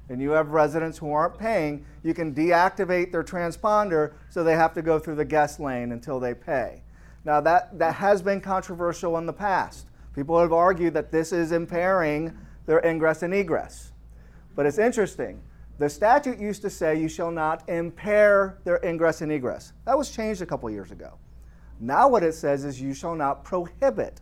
and 0.09 0.21
you 0.21 0.31
have 0.31 0.49
residents 0.49 0.97
who 0.97 1.11
aren't 1.11 1.37
paying, 1.37 1.85
you 2.03 2.13
can 2.13 2.33
deactivate 2.33 3.11
their 3.11 3.23
transponder 3.23 4.13
so 4.29 4.43
they 4.43 4.55
have 4.55 4.73
to 4.73 4.81
go 4.81 4.99
through 4.99 5.15
the 5.15 5.25
guest 5.25 5.59
lane 5.59 5.91
until 5.91 6.19
they 6.19 6.33
pay. 6.33 6.81
Now, 7.25 7.41
that, 7.41 7.77
that 7.77 7.95
has 7.95 8.21
been 8.21 8.39
controversial 8.39 9.17
in 9.17 9.25
the 9.25 9.33
past. 9.33 9.87
People 10.15 10.39
have 10.39 10.53
argued 10.53 10.93
that 10.93 11.11
this 11.11 11.33
is 11.33 11.51
impairing 11.51 12.37
their 12.65 12.79
ingress 12.85 13.21
and 13.21 13.33
egress. 13.33 13.91
But 14.55 14.65
it's 14.65 14.77
interesting. 14.77 15.41
The 15.77 15.89
statute 15.89 16.39
used 16.39 16.61
to 16.63 16.69
say 16.69 16.99
you 16.99 17.09
shall 17.09 17.29
not 17.29 17.67
impair 17.69 18.59
their 18.63 18.79
ingress 18.83 19.21
and 19.21 19.31
egress. 19.31 19.73
That 19.85 19.97
was 19.97 20.09
changed 20.09 20.41
a 20.41 20.45
couple 20.45 20.69
years 20.69 20.91
ago. 20.91 21.19
Now, 21.79 22.07
what 22.07 22.23
it 22.23 22.33
says 22.33 22.65
is 22.65 22.81
you 22.81 22.93
shall 22.93 23.13
not 23.13 23.43
prohibit 23.43 24.21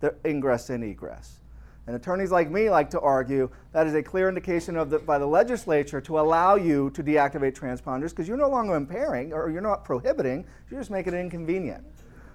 their 0.00 0.16
ingress 0.24 0.70
and 0.70 0.82
egress. 0.82 1.40
And 1.86 1.94
attorneys 1.96 2.30
like 2.30 2.50
me 2.50 2.70
like 2.70 2.88
to 2.90 3.00
argue 3.00 3.50
that 3.72 3.86
is 3.86 3.94
a 3.94 4.02
clear 4.02 4.28
indication 4.28 4.76
of 4.76 4.88
the, 4.90 4.98
by 4.98 5.18
the 5.18 5.26
legislature 5.26 6.00
to 6.00 6.18
allow 6.18 6.54
you 6.54 6.90
to 6.90 7.02
deactivate 7.02 7.58
transponders 7.58 8.10
because 8.10 8.26
you're 8.26 8.38
no 8.38 8.48
longer 8.48 8.74
impairing 8.74 9.32
or 9.32 9.50
you're 9.50 9.60
not 9.60 9.84
prohibiting, 9.84 10.46
you're 10.70 10.80
just 10.80 10.90
making 10.90 11.12
it 11.12 11.18
inconvenient. 11.18 11.84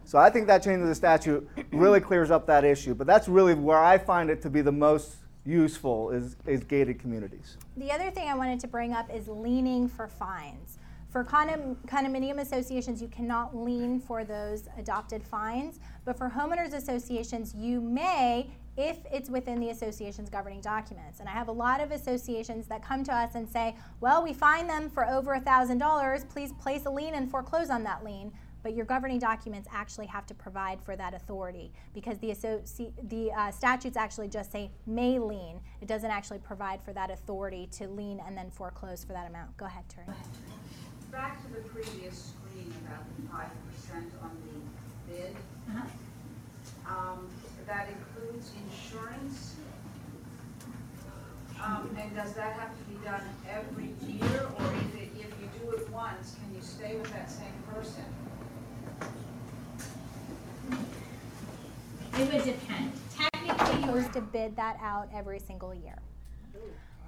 So 0.05 0.17
I 0.17 0.29
think 0.29 0.47
that 0.47 0.63
change 0.63 0.81
of 0.81 0.87
the 0.87 0.95
statute 0.95 1.47
really 1.71 1.99
clears 1.99 2.31
up 2.31 2.45
that 2.47 2.63
issue. 2.63 2.93
But 2.93 3.07
that's 3.07 3.27
really 3.27 3.53
where 3.53 3.79
I 3.79 3.97
find 3.97 4.29
it 4.29 4.41
to 4.43 4.49
be 4.49 4.61
the 4.61 4.71
most 4.71 5.15
useful 5.45 6.11
is, 6.11 6.35
is 6.45 6.63
gated 6.63 6.99
communities. 6.99 7.57
The 7.77 7.91
other 7.91 8.11
thing 8.11 8.27
I 8.27 8.35
wanted 8.35 8.59
to 8.61 8.67
bring 8.67 8.93
up 8.93 9.13
is 9.13 9.25
liening 9.27 9.89
for 9.89 10.07
fines. 10.07 10.77
For 11.09 11.23
condom, 11.23 11.75
condominium 11.87 12.39
associations, 12.39 13.01
you 13.01 13.07
cannot 13.07 13.57
lien 13.57 13.99
for 13.99 14.23
those 14.23 14.69
adopted 14.77 15.23
fines, 15.23 15.79
but 16.05 16.15
for 16.15 16.29
homeowners 16.29 16.73
associations, 16.73 17.55
you 17.55 17.81
may 17.81 18.51
if 18.77 18.97
it's 19.11 19.29
within 19.29 19.59
the 19.59 19.69
association's 19.69 20.29
governing 20.29 20.61
documents. 20.61 21.19
And 21.19 21.27
I 21.27 21.33
have 21.33 21.47
a 21.47 21.53
lot 21.53 21.81
of 21.81 21.91
associations 21.91 22.67
that 22.67 22.83
come 22.83 23.03
to 23.05 23.13
us 23.13 23.35
and 23.35 23.47
say, 23.47 23.75
well, 23.99 24.23
we 24.23 24.33
fine 24.33 24.67
them 24.67 24.89
for 24.89 25.07
over 25.07 25.37
$1,000, 25.37 26.29
please 26.29 26.53
place 26.53 26.85
a 26.85 26.89
lien 26.89 27.13
and 27.13 27.29
foreclose 27.29 27.69
on 27.69 27.83
that 27.83 28.03
lien 28.03 28.31
but 28.63 28.75
your 28.75 28.85
governing 28.85 29.19
documents 29.19 29.67
actually 29.71 30.07
have 30.07 30.25
to 30.27 30.33
provide 30.33 30.81
for 30.81 30.95
that 30.95 31.13
authority 31.13 31.71
because 31.93 32.17
the, 32.19 32.29
associ- 32.29 32.91
the 33.09 33.31
uh, 33.31 33.51
statutes 33.51 33.97
actually 33.97 34.27
just 34.27 34.51
say 34.51 34.69
may 34.85 35.17
lien. 35.19 35.59
It 35.81 35.87
doesn't 35.87 36.11
actually 36.11 36.39
provide 36.39 36.81
for 36.81 36.93
that 36.93 37.09
authority 37.09 37.67
to 37.73 37.87
lien 37.87 38.21
and 38.25 38.37
then 38.37 38.49
foreclose 38.51 39.03
for 39.03 39.13
that 39.13 39.29
amount. 39.29 39.55
Go 39.57 39.65
ahead, 39.65 39.83
Terry. 39.87 40.07
Back 41.11 41.41
to 41.45 41.53
the 41.53 41.61
previous 41.69 42.33
screen 42.33 42.73
about 42.85 43.03
the 43.15 43.27
five 43.29 43.49
percent 43.71 44.11
on 44.21 44.31
the 44.45 45.11
bid. 45.11 45.35
Uh-huh. 45.69 45.85
Um, 46.87 47.27
that 47.65 47.87
includes 47.87 48.08
insurance. 48.27 49.55
Um, 51.63 51.89
and 51.99 52.15
does 52.15 52.33
that 52.33 52.53
have 52.53 52.71
to 52.77 52.83
be 52.85 53.05
done 53.05 53.21
every 53.49 53.93
year, 54.07 54.49
or 54.57 54.65
if 54.65 54.95
it, 54.95 55.09
if 55.19 55.33
you 55.41 55.49
do 55.59 55.71
it 55.71 55.89
once, 55.89 56.35
can 56.41 56.55
you 56.55 56.61
stay 56.61 56.95
with 56.95 57.11
that 57.11 57.29
same 57.29 57.47
person? 57.73 58.05
It 62.13 62.33
would 62.33 62.43
depend. 62.43 62.91
Technically, 63.17 63.85
you're 63.85 64.03
supposed 64.03 64.13
to 64.13 64.21
bid 64.21 64.55
that 64.55 64.77
out 64.81 65.09
every 65.13 65.39
single 65.39 65.73
year. 65.73 65.97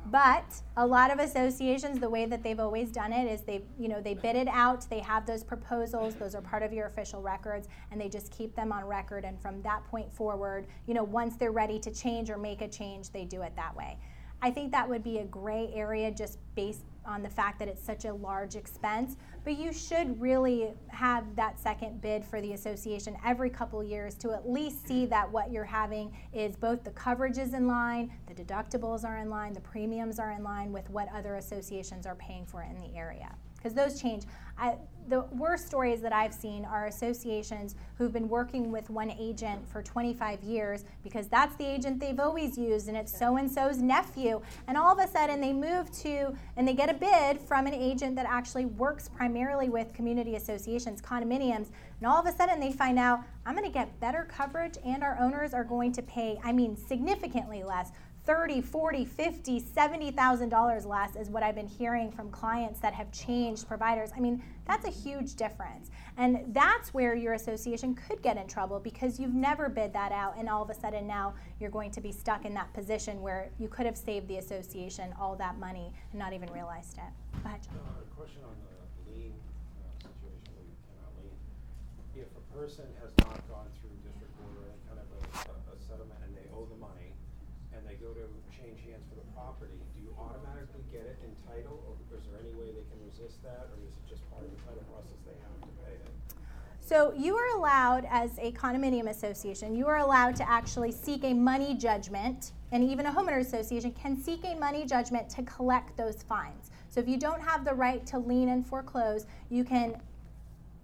But 0.07 0.61
a 0.77 0.85
lot 0.85 1.11
of 1.11 1.19
associations, 1.19 1.99
the 1.99 2.09
way 2.09 2.25
that 2.25 2.43
they've 2.43 2.59
always 2.59 2.91
done 2.91 3.13
it 3.13 3.31
is 3.31 3.41
they, 3.41 3.63
you 3.79 3.87
know, 3.87 4.01
they 4.01 4.13
bid 4.13 4.35
it 4.35 4.47
out. 4.47 4.89
They 4.89 4.99
have 4.99 5.25
those 5.25 5.43
proposals; 5.43 6.15
those 6.15 6.35
are 6.35 6.41
part 6.41 6.63
of 6.63 6.73
your 6.73 6.87
official 6.87 7.21
records, 7.21 7.67
and 7.91 8.01
they 8.01 8.09
just 8.09 8.31
keep 8.31 8.55
them 8.55 8.71
on 8.71 8.85
record. 8.85 9.23
And 9.23 9.39
from 9.39 9.61
that 9.61 9.85
point 9.85 10.11
forward, 10.11 10.67
you 10.87 10.93
know, 10.93 11.03
once 11.03 11.37
they're 11.37 11.51
ready 11.51 11.79
to 11.79 11.91
change 11.91 12.29
or 12.29 12.37
make 12.37 12.61
a 12.61 12.67
change, 12.67 13.11
they 13.11 13.25
do 13.25 13.41
it 13.43 13.55
that 13.55 13.75
way. 13.75 13.99
I 14.43 14.49
think 14.49 14.71
that 14.71 14.89
would 14.89 15.03
be 15.03 15.19
a 15.19 15.25
gray 15.25 15.71
area 15.73 16.11
just 16.11 16.39
based 16.55 16.81
on 17.05 17.21
the 17.23 17.29
fact 17.29 17.59
that 17.59 17.67
it's 17.67 17.83
such 17.83 18.05
a 18.05 18.13
large 18.13 18.55
expense. 18.55 19.17
But 19.43 19.57
you 19.57 19.73
should 19.73 20.19
really 20.19 20.73
have 20.87 21.35
that 21.35 21.59
second 21.59 22.01
bid 22.01 22.23
for 22.23 22.41
the 22.41 22.53
association 22.53 23.17
every 23.25 23.49
couple 23.49 23.83
years 23.83 24.15
to 24.15 24.31
at 24.31 24.49
least 24.49 24.87
see 24.87 25.05
that 25.07 25.31
what 25.31 25.51
you're 25.51 25.63
having 25.63 26.15
is 26.33 26.55
both 26.55 26.83
the 26.83 26.91
coverage 26.91 27.37
is 27.37 27.53
in 27.53 27.67
line, 27.67 28.11
the 28.27 28.33
deductibles 28.33 29.03
are 29.03 29.17
in 29.17 29.29
line, 29.29 29.53
the 29.53 29.61
premiums 29.61 30.19
are 30.19 30.31
in 30.31 30.43
line 30.43 30.71
with 30.71 30.89
what 30.89 31.07
other 31.13 31.35
associations 31.35 32.05
are 32.05 32.15
paying 32.15 32.45
for 32.45 32.63
in 32.63 32.79
the 32.79 32.95
area. 32.95 33.33
because 33.57 33.73
those 33.75 34.01
change. 34.01 34.23
I, 34.61 34.75
the 35.07 35.21
worst 35.31 35.65
stories 35.65 36.01
that 36.01 36.13
I've 36.13 36.33
seen 36.33 36.65
are 36.65 36.85
associations 36.85 37.75
who've 37.97 38.13
been 38.13 38.29
working 38.29 38.71
with 38.71 38.89
one 38.91 39.09
agent 39.09 39.67
for 39.67 39.81
25 39.81 40.43
years 40.43 40.85
because 41.03 41.27
that's 41.27 41.55
the 41.55 41.65
agent 41.65 41.99
they've 41.99 42.19
always 42.19 42.57
used 42.57 42.87
and 42.87 42.95
it's 42.95 43.17
so 43.17 43.37
and 43.37 43.51
so's 43.51 43.79
nephew. 43.79 44.39
And 44.67 44.77
all 44.77 44.97
of 44.97 44.99
a 44.99 45.11
sudden 45.11 45.41
they 45.41 45.51
move 45.51 45.91
to 46.03 46.37
and 46.55 46.67
they 46.67 46.73
get 46.73 46.89
a 46.89 46.93
bid 46.93 47.41
from 47.41 47.65
an 47.65 47.73
agent 47.73 48.15
that 48.17 48.27
actually 48.29 48.65
works 48.65 49.09
primarily 49.09 49.69
with 49.69 49.93
community 49.93 50.35
associations, 50.35 51.01
condominiums. 51.01 51.69
And 51.99 52.07
all 52.07 52.19
of 52.19 52.27
a 52.27 52.31
sudden 52.31 52.59
they 52.59 52.71
find 52.71 52.99
out 52.99 53.21
I'm 53.45 53.55
going 53.55 53.67
to 53.67 53.73
get 53.73 53.99
better 53.99 54.27
coverage 54.29 54.77
and 54.85 55.03
our 55.03 55.17
owners 55.19 55.53
are 55.55 55.63
going 55.63 55.91
to 55.93 56.03
pay, 56.03 56.39
I 56.43 56.53
mean, 56.53 56.77
significantly 56.77 57.63
less. 57.63 57.91
30, 58.25 58.61
40, 58.61 59.05
50, 59.05 59.59
70,000 59.59 60.49
dollars 60.49 60.85
less 60.85 61.15
is 61.15 61.29
what 61.29 61.41
I've 61.43 61.55
been 61.55 61.67
hearing 61.67 62.11
from 62.11 62.29
clients 62.29 62.79
that 62.79 62.93
have 62.93 63.11
changed 63.11 63.67
providers. 63.67 64.11
I 64.15 64.19
mean, 64.19 64.43
that's 64.65 64.85
a 64.85 64.91
huge 64.91 65.35
difference. 65.35 65.89
And 66.17 66.53
that's 66.53 66.93
where 66.93 67.15
your 67.15 67.33
association 67.33 67.95
could 67.95 68.21
get 68.21 68.37
in 68.37 68.47
trouble 68.47 68.79
because 68.79 69.19
you've 69.19 69.33
never 69.33 69.69
bid 69.69 69.93
that 69.93 70.11
out 70.11 70.35
and 70.37 70.47
all 70.47 70.61
of 70.61 70.69
a 70.69 70.73
sudden 70.73 71.07
now 71.07 71.33
you're 71.59 71.71
going 71.71 71.91
to 71.91 72.01
be 72.01 72.11
stuck 72.11 72.45
in 72.45 72.53
that 72.53 72.71
position 72.73 73.21
where 73.21 73.49
you 73.57 73.67
could 73.67 73.85
have 73.85 73.97
saved 73.97 74.27
the 74.27 74.37
association 74.37 75.13
all 75.19 75.35
that 75.35 75.57
money 75.57 75.91
and 76.11 76.19
not 76.19 76.33
even 76.33 76.51
realized 76.53 76.97
it. 76.97 77.11
John. 77.43 77.79
Uh, 77.81 78.05
question 78.15 78.41
on 78.45 78.53
the 78.61 79.11
lien 79.11 79.33
uh, 79.81 79.97
situation 80.05 80.51
where 80.53 80.67
you 80.67 80.77
cannot 80.85 81.11
lien. 81.17 81.33
If 82.13 82.29
a 82.37 82.43
person 82.53 82.85
has 83.01 83.09
not 83.25 83.41
gone 83.49 83.65
through 83.81 83.95
district 84.05 84.29
court 84.37 84.53
or 84.61 84.65
any 84.69 84.81
kind 84.85 84.99
of 85.01 85.07
a, 85.09 85.19
a, 85.49 85.73
a 85.73 85.75
settlement 85.81 86.21
and 86.21 86.37
they 86.37 86.45
owe 86.53 86.69
the 86.69 86.77
money 86.77 87.17
and 87.73 87.81
they 87.87 87.97
go 87.97 88.13
to 88.13 88.25
change 88.51 88.83
hands 88.85 89.07
for 89.09 89.17
the 89.17 89.25
property, 89.33 89.79
do 89.95 89.99
you 90.05 90.11
automatically 90.19 90.83
get 90.93 91.07
it 91.07 91.17
in 91.25 91.31
title 91.49 91.81
or 91.87 91.97
is 92.13 92.23
there 92.29 92.37
any 92.43 92.53
way 92.53 92.69
they 92.69 92.85
can 92.93 92.99
resist 93.07 93.41
that 93.41 93.71
or 93.73 93.79
is 93.87 93.95
it 93.95 94.05
just 94.05 94.21
part 94.29 94.45
of 94.45 94.51
the 94.53 94.59
title 94.67 94.85
process 94.91 95.17
they 95.25 95.33
have 95.39 95.57
to 95.65 95.71
pay 95.81 95.95
it? 95.97 96.13
So 96.91 97.13
you 97.17 97.37
are 97.37 97.57
allowed, 97.57 98.05
as 98.09 98.37
a 98.37 98.51
condominium 98.51 99.07
association, 99.07 99.77
you 99.77 99.87
are 99.87 99.99
allowed 99.99 100.35
to 100.35 100.49
actually 100.49 100.91
seek 100.91 101.23
a 101.23 101.33
money 101.33 101.73
judgment, 101.73 102.51
and 102.73 102.83
even 102.83 103.05
a 103.05 103.11
homeowner 103.13 103.39
association 103.39 103.93
can 103.93 104.21
seek 104.21 104.43
a 104.43 104.55
money 104.55 104.85
judgment 104.85 105.29
to 105.29 105.43
collect 105.43 105.95
those 105.95 106.21
fines. 106.21 106.69
So 106.89 106.99
if 106.99 107.07
you 107.07 107.15
don't 107.15 107.39
have 107.39 107.63
the 107.63 107.73
right 107.73 108.05
to 108.07 108.19
lien 108.19 108.49
and 108.49 108.67
foreclose, 108.67 109.25
you 109.49 109.63
can 109.63 110.01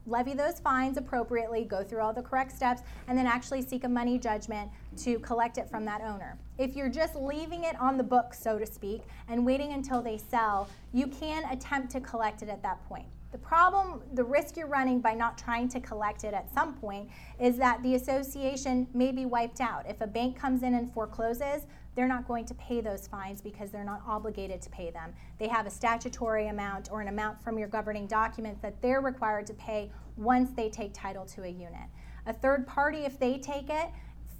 levy 0.05 0.33
those 0.33 0.61
fines 0.61 0.95
appropriately, 0.95 1.65
go 1.65 1.83
through 1.83 1.99
all 1.99 2.13
the 2.13 2.23
correct 2.23 2.55
steps, 2.55 2.83
and 3.09 3.17
then 3.17 3.27
actually 3.27 3.61
seek 3.61 3.83
a 3.83 3.89
money 3.89 4.17
judgment 4.17 4.71
to 4.99 5.19
collect 5.19 5.57
it 5.57 5.69
from 5.69 5.83
that 5.83 5.99
owner. 5.99 6.37
If 6.57 6.77
you're 6.77 6.87
just 6.87 7.17
leaving 7.17 7.65
it 7.65 7.77
on 7.81 7.97
the 7.97 8.03
books, 8.03 8.41
so 8.41 8.57
to 8.57 8.65
speak, 8.65 9.01
and 9.27 9.45
waiting 9.45 9.73
until 9.73 10.01
they 10.01 10.17
sell, 10.17 10.69
you 10.93 11.07
can 11.07 11.43
attempt 11.51 11.91
to 11.91 11.99
collect 11.99 12.43
it 12.43 12.47
at 12.47 12.63
that 12.63 12.81
point. 12.87 13.07
The 13.37 13.43
problem, 13.43 14.01
the 14.15 14.23
risk 14.23 14.57
you're 14.57 14.65
running 14.65 14.99
by 14.99 15.13
not 15.13 15.37
trying 15.37 15.69
to 15.69 15.79
collect 15.79 16.23
it 16.23 16.33
at 16.33 16.51
some 16.51 16.73
point 16.73 17.07
is 17.39 17.55
that 17.57 17.83
the 17.83 17.93
association 17.93 18.87
may 18.95 19.11
be 19.11 19.27
wiped 19.27 19.61
out. 19.61 19.87
If 19.87 20.01
a 20.01 20.07
bank 20.07 20.35
comes 20.35 20.63
in 20.63 20.73
and 20.73 20.91
forecloses, 20.91 21.67
they're 21.93 22.07
not 22.07 22.27
going 22.27 22.45
to 22.45 22.55
pay 22.55 22.81
those 22.81 23.05
fines 23.05 23.39
because 23.39 23.69
they're 23.69 23.83
not 23.83 24.01
obligated 24.07 24.59
to 24.63 24.71
pay 24.71 24.89
them. 24.89 25.13
They 25.37 25.47
have 25.49 25.67
a 25.67 25.69
statutory 25.69 26.47
amount 26.47 26.89
or 26.91 26.99
an 26.99 27.09
amount 27.09 27.39
from 27.43 27.59
your 27.59 27.67
governing 27.67 28.07
documents 28.07 28.59
that 28.63 28.81
they're 28.81 29.01
required 29.01 29.45
to 29.47 29.53
pay 29.53 29.91
once 30.15 30.49
they 30.55 30.71
take 30.71 30.95
title 30.95 31.25
to 31.25 31.43
a 31.43 31.47
unit. 31.47 31.89
A 32.25 32.33
third 32.33 32.65
party, 32.65 33.05
if 33.05 33.19
they 33.19 33.37
take 33.37 33.69
it 33.69 33.91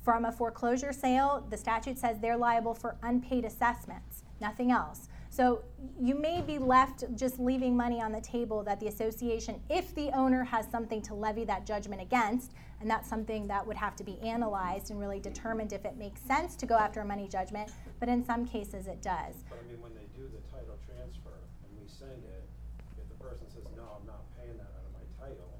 from 0.03 0.25
a 0.25 0.31
foreclosure 0.31 0.91
sale, 0.91 1.45
the 1.51 1.57
statute 1.57 1.99
says 1.99 2.17
they're 2.19 2.35
liable 2.35 2.73
for 2.73 2.97
unpaid 3.03 3.45
assessments, 3.45 4.23
nothing 4.41 4.71
else. 4.71 5.07
So 5.37 5.61
you 6.01 6.15
may 6.15 6.41
be 6.41 6.57
left 6.57 7.03
just 7.13 7.37
leaving 7.37 7.77
money 7.77 8.01
on 8.01 8.11
the 8.11 8.21
table 8.21 8.63
that 8.63 8.79
the 8.79 8.87
association, 8.87 9.61
if 9.69 9.93
the 9.93 10.09
owner 10.17 10.43
has 10.43 10.65
something 10.65 10.99
to 11.03 11.13
levy 11.13 11.45
that 11.45 11.63
judgment 11.63 12.01
against, 12.01 12.53
and 12.81 12.89
that's 12.89 13.07
something 13.07 13.45
that 13.45 13.61
would 13.61 13.77
have 13.77 13.95
to 13.97 14.03
be 14.03 14.19
analyzed 14.21 14.89
and 14.89 14.99
really 14.99 15.19
determined 15.19 15.73
if 15.73 15.85
it 15.85 15.95
makes 15.95 16.21
sense 16.21 16.55
to 16.55 16.65
go 16.65 16.73
after 16.73 17.01
a 17.01 17.05
money 17.05 17.27
judgment, 17.27 17.69
but 17.99 18.09
in 18.09 18.25
some 18.25 18.47
cases 18.47 18.87
it 18.87 19.03
does. 19.03 19.45
But 19.47 19.61
I 19.61 19.69
mean, 19.69 19.79
when 19.79 19.93
they 19.93 20.09
do 20.17 20.25
the 20.25 20.41
title 20.49 20.73
transfer 20.89 21.37
and 21.37 21.69
we 21.77 21.85
send 21.85 22.17
it, 22.25 22.49
if 22.97 23.05
the 23.05 23.19
person 23.21 23.45
says, 23.45 23.61
no, 23.77 23.85
I'm 23.93 24.07
not 24.09 24.25
paying 24.41 24.57
that 24.57 24.73
out 24.73 24.89
of 24.89 24.93
my 24.97 25.05
title, 25.21 25.53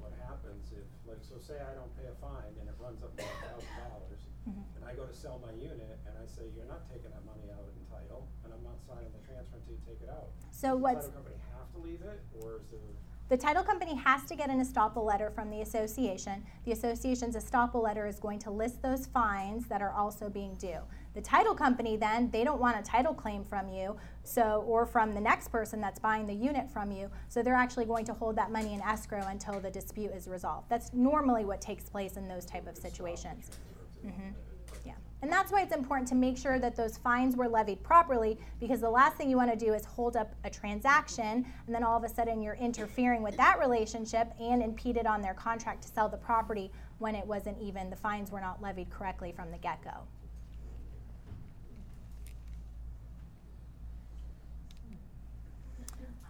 what 0.00 0.16
happens 0.24 0.72
if, 0.72 0.88
like, 1.04 1.20
so 1.20 1.36
say 1.36 1.60
I 1.60 1.76
don't 1.76 1.92
pay 2.00 2.08
a 2.08 2.16
fine 2.16 2.56
and 2.56 2.64
it 2.64 2.76
runs 2.80 3.04
up 3.04 3.12
to 3.12 3.20
a 3.20 3.36
thousand 3.44 3.76
dollars, 3.76 4.24
Mhm. 4.48 4.64
and 4.80 4.82
I 4.88 4.96
go 4.96 5.04
to 5.04 5.12
sell 5.12 5.36
my 5.44 5.52
unit 5.52 6.00
and 6.08 6.16
I 6.16 6.24
say, 6.24 6.48
you're 6.56 6.64
not 6.64 6.88
taking 6.88 7.12
that 7.12 7.24
money 7.28 7.44
out 7.52 7.68
in 7.68 7.76
title, 7.90 8.28
and 8.44 8.52
I'm 8.54 8.62
not 8.62 8.78
signing 8.86 9.10
the 9.10 9.18
transfer 9.26 9.56
until 9.56 9.72
you 9.74 9.80
take 9.86 10.02
it 10.02 10.10
out. 10.10 10.30
So 10.56 10.72
Does 10.72 10.80
what's- 10.80 11.06
the 11.08 11.12
title 11.12 11.22
company 11.22 11.36
have 11.54 11.72
to 11.72 11.78
leave 11.80 12.00
it, 12.00 12.20
or 12.40 12.56
is 12.56 12.62
there? 12.70 12.80
The 13.28 13.36
title 13.36 13.62
company 13.62 13.94
has 13.96 14.24
to 14.24 14.34
get 14.36 14.48
an 14.48 14.58
estoppel 14.60 15.04
letter 15.04 15.30
from 15.30 15.50
the 15.50 15.60
association. 15.60 16.46
The 16.64 16.72
association's 16.72 17.36
estoppel 17.36 17.82
letter 17.82 18.06
is 18.06 18.18
going 18.18 18.38
to 18.38 18.50
list 18.50 18.80
those 18.80 19.04
fines 19.06 19.66
that 19.66 19.82
are 19.82 19.92
also 19.92 20.30
being 20.30 20.54
due. 20.54 20.78
The 21.12 21.20
title 21.20 21.54
company 21.54 21.96
then, 21.96 22.30
they 22.30 22.42
don't 22.42 22.60
want 22.60 22.78
a 22.78 22.82
title 22.82 23.12
claim 23.12 23.44
from 23.44 23.68
you, 23.68 23.96
so 24.22 24.64
or 24.66 24.86
from 24.86 25.12
the 25.12 25.20
next 25.20 25.48
person 25.48 25.78
that's 25.80 25.98
buying 25.98 26.24
the 26.24 26.34
unit 26.34 26.70
from 26.70 26.90
you, 26.90 27.10
so 27.28 27.42
they're 27.42 27.54
actually 27.54 27.84
going 27.84 28.06
to 28.06 28.14
hold 28.14 28.36
that 28.36 28.50
money 28.50 28.72
in 28.72 28.80
escrow 28.80 29.26
until 29.26 29.60
the 29.60 29.70
dispute 29.70 30.12
is 30.12 30.26
resolved. 30.26 30.70
That's 30.70 30.94
normally 30.94 31.44
what 31.44 31.60
takes 31.60 31.90
place 31.90 32.16
in 32.16 32.28
those 32.28 32.46
type 32.46 32.66
of 32.66 32.78
situations. 32.78 33.50
Mhm. 34.04 34.32
And 35.22 35.32
that's 35.32 35.50
why 35.50 35.62
it's 35.62 35.74
important 35.74 36.08
to 36.08 36.14
make 36.14 36.36
sure 36.36 36.58
that 36.58 36.76
those 36.76 36.98
fines 36.98 37.36
were 37.36 37.48
levied 37.48 37.82
properly 37.82 38.38
because 38.60 38.80
the 38.80 38.90
last 38.90 39.16
thing 39.16 39.30
you 39.30 39.36
want 39.36 39.50
to 39.50 39.56
do 39.56 39.72
is 39.72 39.84
hold 39.84 40.16
up 40.16 40.34
a 40.44 40.50
transaction 40.50 41.46
and 41.66 41.74
then 41.74 41.82
all 41.82 41.96
of 41.96 42.04
a 42.04 42.08
sudden 42.08 42.42
you're 42.42 42.54
interfering 42.54 43.22
with 43.22 43.36
that 43.36 43.58
relationship 43.58 44.32
and 44.38 44.62
impeded 44.62 45.06
on 45.06 45.22
their 45.22 45.34
contract 45.34 45.82
to 45.82 45.88
sell 45.88 46.08
the 46.08 46.18
property 46.18 46.70
when 46.98 47.14
it 47.14 47.26
wasn't 47.26 47.56
even, 47.60 47.90
the 47.90 47.96
fines 47.96 48.30
were 48.30 48.40
not 48.40 48.60
levied 48.62 48.90
correctly 48.90 49.32
from 49.32 49.50
the 49.50 49.58
get 49.58 49.82
go. 49.82 50.02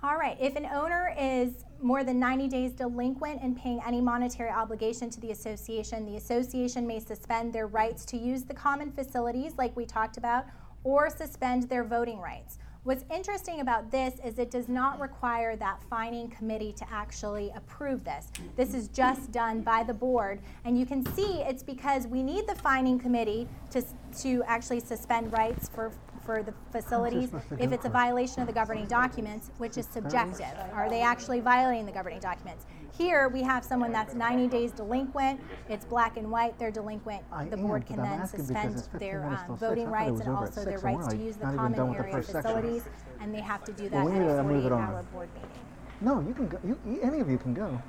All 0.07 0.17
right, 0.17 0.37
if 0.41 0.55
an 0.55 0.67
owner 0.67 1.13
is 1.19 1.65
more 1.83 2.05
than 2.05 2.21
90 2.21 2.47
days 2.47 2.71
delinquent 2.71 3.43
in 3.43 3.57
paying 3.57 3.81
any 3.85 4.01
monetary 4.01 4.51
obligation 4.51 5.11
to 5.11 5.19
the 5.19 5.33
association, 5.33 6.07
the 6.07 6.15
association 6.15 6.87
may 6.87 7.01
suspend 7.01 7.53
their 7.53 7.67
rights 7.67 8.05
to 8.05 8.17
use 8.17 8.45
the 8.45 8.55
common 8.55 8.93
facilities, 8.93 9.55
like 9.59 9.77
we 9.77 9.85
talked 9.85 10.17
about, 10.17 10.45
or 10.85 11.11
suspend 11.11 11.65
their 11.65 11.83
voting 11.83 12.21
rights. 12.21 12.59
What's 12.85 13.05
interesting 13.13 13.59
about 13.59 13.91
this 13.91 14.21
is 14.25 14.39
it 14.39 14.53
does 14.53 14.69
not 14.69 15.01
require 15.01 15.57
that 15.57 15.83
fining 15.91 16.29
committee 16.29 16.73
to 16.75 16.87
actually 16.89 17.51
approve 17.57 18.05
this. 18.05 18.31
This 18.55 18.75
is 18.75 18.87
just 18.87 19.33
done 19.33 19.63
by 19.63 19.83
the 19.83 19.95
board, 19.95 20.39
and 20.65 20.79
you 20.79 20.87
can 20.87 21.05
see 21.15 21.41
it's 21.41 21.65
because 21.65 22.07
we 22.07 22.23
need 22.23 22.47
the 22.47 22.55
fining 22.55 23.01
committee 23.01 23.49
to, 23.71 23.83
to 24.21 24.45
actually 24.47 24.79
suspend 24.79 25.33
rights 25.33 25.69
for 25.69 25.91
for 26.27 26.43
the 26.43 26.53
facilities 26.73 27.31
if 27.59 27.73
it's 27.73 27.87
a 27.87 27.89
violation 27.89 28.41
of 28.43 28.49
the 28.49 28.53
governing 28.53 28.87
documents, 28.87 29.51
which 29.59 29.79
is 29.79 29.87
subjective. 29.87 30.53
Are 30.73 30.91
they 30.91 31.01
actually 31.01 31.41
violating 31.41 31.87
the 31.87 31.93
governing 31.93 32.21
documents? 32.21 32.67
Here, 32.99 33.29
we 33.29 33.43
have 33.43 33.63
someone 33.65 33.93
that's 33.93 34.15
90 34.15 34.49
days 34.49 34.73
delinquent, 34.73 35.41
it's 35.69 35.85
black 35.85 36.17
and 36.17 36.31
white, 36.31 36.59
they're 36.59 36.71
delinquent. 36.71 37.23
The 37.51 37.57
board 37.57 37.87
can 37.87 38.03
then 38.03 38.27
suspend 38.27 38.83
their 38.95 39.25
um, 39.25 39.57
voting 39.57 39.87
I 39.87 39.91
thought 39.91 40.09
it 40.09 40.11
rights 40.11 40.21
and 40.21 40.37
also 40.37 40.65
their 40.65 40.79
rights 40.79 41.09
to 41.09 41.17
use 41.17 41.37
the 41.37 41.45
common 41.45 41.73
done 41.73 41.89
with 41.91 41.99
the 41.99 42.05
area 42.05 42.23
facilities, 42.23 42.85
and 43.21 43.35
they 43.35 43.41
have 43.41 43.65
to 43.65 43.73
do 43.73 43.89
that 43.91 44.05
Well, 44.05 44.15
at 44.15 44.41
a 44.41 44.43
48-hour 44.43 45.03
board 45.13 45.29
meeting. 45.35 45.51
No, 46.01 46.21
you 46.21 46.35
can 46.35 46.49
go. 46.49 46.59
You- 46.65 47.01
any 47.03 47.21
of 47.21 47.31
you 47.31 47.39
can 47.39 47.55
go. 47.55 47.81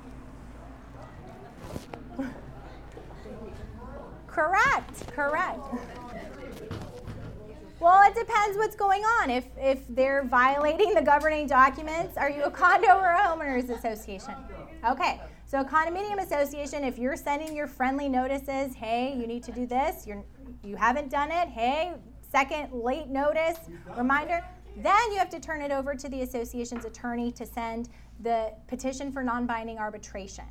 Correct, 4.28 5.08
correct. 5.14 5.60
Well, 7.80 8.10
it 8.10 8.16
depends 8.16 8.58
what's 8.58 8.76
going 8.76 9.04
on. 9.04 9.30
If, 9.30 9.46
if 9.56 9.88
they're 9.88 10.24
violating 10.24 10.96
the 10.96 11.02
governing 11.02 11.46
documents, 11.46 12.18
are 12.18 12.30
you 12.30 12.44
a 12.44 12.50
condo 12.50 12.98
or 12.98 13.12
a 13.12 13.20
homeowners 13.20 13.70
association? 13.70 14.34
Okay, 14.90 15.22
so 15.46 15.60
a 15.60 15.66
condominium 15.66 16.20
association, 16.20 16.84
if 16.84 16.98
you're 16.98 17.16
sending 17.16 17.56
your 17.56 17.68
friendly 17.68 18.10
notices, 18.10 18.74
hey, 18.74 19.16
you 19.16 19.28
need 19.28 19.44
to 19.44 19.52
do 19.52 19.68
this, 19.68 20.08
you're, 20.08 20.24
you 20.64 20.76
haven't 20.76 21.12
done 21.12 21.30
it, 21.32 21.50
hey, 21.50 21.94
second 22.32 22.74
late 22.74 23.10
notice, 23.10 23.58
reminder, 23.96 24.44
then 24.78 25.12
you 25.12 25.20
have 25.20 25.30
to 25.30 25.40
turn 25.40 25.62
it 25.62 25.72
over 25.72 25.94
to 25.94 26.10
the 26.10 26.22
association's 26.22 26.84
attorney 26.84 27.32
to 27.32 27.46
send 27.46 27.90
the 28.22 28.54
petition 28.68 29.12
for 29.12 29.24
non-binding 29.24 29.78
arbitration. 29.78 30.46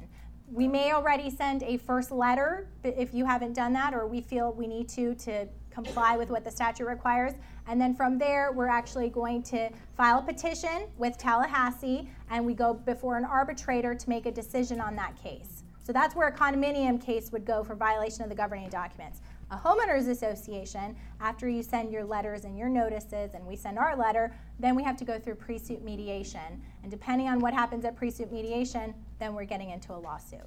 We 0.49 0.69
may 0.69 0.93
already 0.93 1.29
send 1.31 1.65
a 1.65 1.77
first 1.77 2.13
letter 2.13 2.69
if 2.85 3.13
you 3.13 3.27
haven't 3.27 3.55
done 3.55 3.73
that, 3.73 3.95
or 3.95 4.07
we 4.07 4.21
feel 4.21 4.53
we 4.53 4.69
need 4.69 4.89
to 4.91 5.17
to 5.17 5.49
comply 5.77 6.17
with 6.17 6.31
what 6.31 6.43
the 6.43 6.51
statute 6.51 6.87
requires. 6.87 7.35
And 7.67 7.79
then 7.79 7.95
from 7.95 8.17
there, 8.17 8.51
we're 8.51 8.67
actually 8.67 9.11
going 9.11 9.43
to 9.45 9.69
file 9.95 10.21
a 10.21 10.23
petition 10.23 10.87
with 10.97 11.19
Tallahassee, 11.19 12.09
and 12.31 12.47
we 12.47 12.55
go 12.55 12.73
before 12.73 13.19
an 13.19 13.27
arbitrator 13.27 13.95
to 13.95 14.09
make 14.09 14.25
a 14.25 14.33
decision 14.33 14.81
on 14.81 14.97
that 14.97 15.23
case. 15.23 15.65
So 15.85 15.93
that's 15.93 16.17
where 16.17 16.29
a 16.29 16.33
condominium 16.33 16.99
case 17.01 17.31
would 17.31 17.45
go 17.45 17.63
for 17.63 17.75
violation 17.75 18.23
of 18.23 18.31
the 18.31 18.35
governing 18.35 18.71
documents. 18.71 19.21
A 19.51 19.57
homeowners 19.57 20.09
association, 20.09 20.97
after 21.21 21.47
you 21.47 21.63
send 21.63 21.93
your 21.93 22.05
letters 22.05 22.45
and 22.45 22.59
your 22.59 22.71
notices, 22.71 23.35
and 23.35 23.47
we 23.47 23.55
send 23.55 23.79
our 23.79 23.95
letter, 23.95 24.35
then 24.59 24.75
we 24.75 24.83
have 24.83 24.97
to 24.97 25.05
go 25.05 25.19
through 25.19 25.35
pre-suit 25.35 25.85
mediation. 25.85 26.63
And 26.83 26.91
depending 26.91 27.29
on 27.29 27.39
what 27.39 27.53
happens 27.53 27.85
at 27.85 27.97
pre-suit 27.97 28.33
mediation, 28.33 28.95
then 29.21 29.35
we're 29.35 29.45
getting 29.45 29.71
into 29.71 29.93
a 29.93 29.99
lawsuit. 29.99 30.41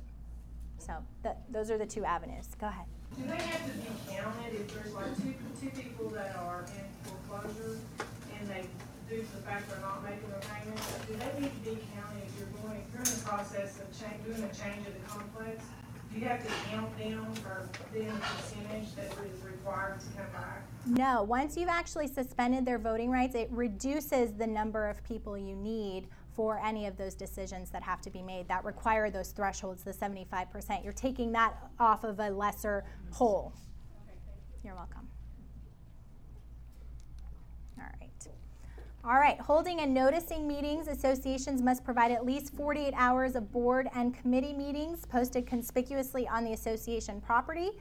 So 0.80 0.93
th- 1.21 1.36
those 1.51 1.69
are 1.69 1.77
the 1.77 1.86
two 1.86 2.03
avenues. 2.03 2.47
Go 2.59 2.67
ahead. 2.67 2.86
Do 3.18 3.24
they 3.28 3.41
have 3.41 3.66
to 3.66 3.74
be 3.78 3.89
counted 4.16 4.53
if 4.53 4.74
there's 4.74 4.93
like 4.93 5.16
two, 5.18 5.34
two 5.60 5.70
people 5.82 6.10
that 6.10 6.36
are 6.38 6.66
in 6.78 6.86
foreclosure 7.03 7.78
and 8.39 8.49
they, 8.49 8.66
due 9.10 9.22
to 9.24 9.36
the 9.36 9.41
fact 9.43 9.70
they're 9.70 9.80
not 9.82 10.03
making 10.03 10.30
their 10.30 10.41
payments, 10.41 10.84
do 11.07 11.14
they 11.16 11.41
need 11.41 11.51
to 11.51 11.70
be 11.70 11.78
counted 11.95 12.24
if 12.26 12.38
you're 12.39 12.47
going, 12.64 12.82
if 12.82 12.93
you're 12.93 13.03
in 13.03 13.20
the 13.20 13.26
process 13.26 13.80
of 13.80 13.88
cha- 13.99 14.16
doing 14.26 14.43
a 14.43 14.53
change 14.53 14.88
of 14.88 14.93
the 14.93 15.10
complex? 15.10 15.64
Do 16.14 16.20
you 16.20 16.26
have 16.28 16.41
to 16.43 16.51
count 16.72 16.97
them 16.97 17.34
for 17.36 17.70
the 17.93 17.99
percentage 18.05 18.95
that 18.95 19.12
is 19.26 19.43
required 19.43 19.99
to 19.99 20.05
come 20.18 20.32
back? 20.34 20.64
No, 20.88 21.22
once 21.22 21.55
you've 21.55 21.70
actually 21.70 22.07
suspended 22.07 22.66
their 22.66 22.80
voting 22.80 23.12
rights, 23.12 23.36
it 23.36 23.47
reduces 23.51 24.34
the 24.34 24.47
number 24.47 24.88
of 24.88 25.03
people 25.03 25.38
you 25.38 25.55
need 25.55 26.07
for 26.40 26.58
any 26.66 26.86
of 26.88 26.96
those 26.96 27.16
decisions 27.16 27.70
that 27.70 27.84
have 27.84 28.00
to 28.00 28.10
be 28.10 28.22
made 28.22 28.48
that 28.48 28.64
require 28.64 29.10
those 29.10 29.32
thresholds, 29.32 29.84
the 29.84 29.92
75%. 29.92 30.82
You're 30.86 30.94
taking 30.94 31.34
that 31.34 31.54
off 31.82 32.06
of 32.06 32.18
a 32.22 32.30
lesser 32.30 32.86
poll. 33.12 33.52
You're 34.64 34.74
welcome. 34.74 35.06
All 37.78 37.84
right. 38.00 38.28
All 39.04 39.20
right, 39.20 39.38
holding 39.38 39.82
and 39.82 39.94
noticing 39.94 40.48
meetings, 40.48 40.88
associations 40.88 41.62
must 41.62 41.84
provide 41.84 42.10
at 42.10 42.26
least 42.26 42.54
48 42.54 42.94
hours 42.96 43.36
of 43.36 43.52
board 43.52 43.90
and 43.94 44.14
committee 44.14 44.54
meetings 44.54 45.06
posted 45.06 45.46
conspicuously 45.46 46.26
on 46.26 46.46
the 46.46 46.54
association 46.54 47.20
property. 47.20 47.72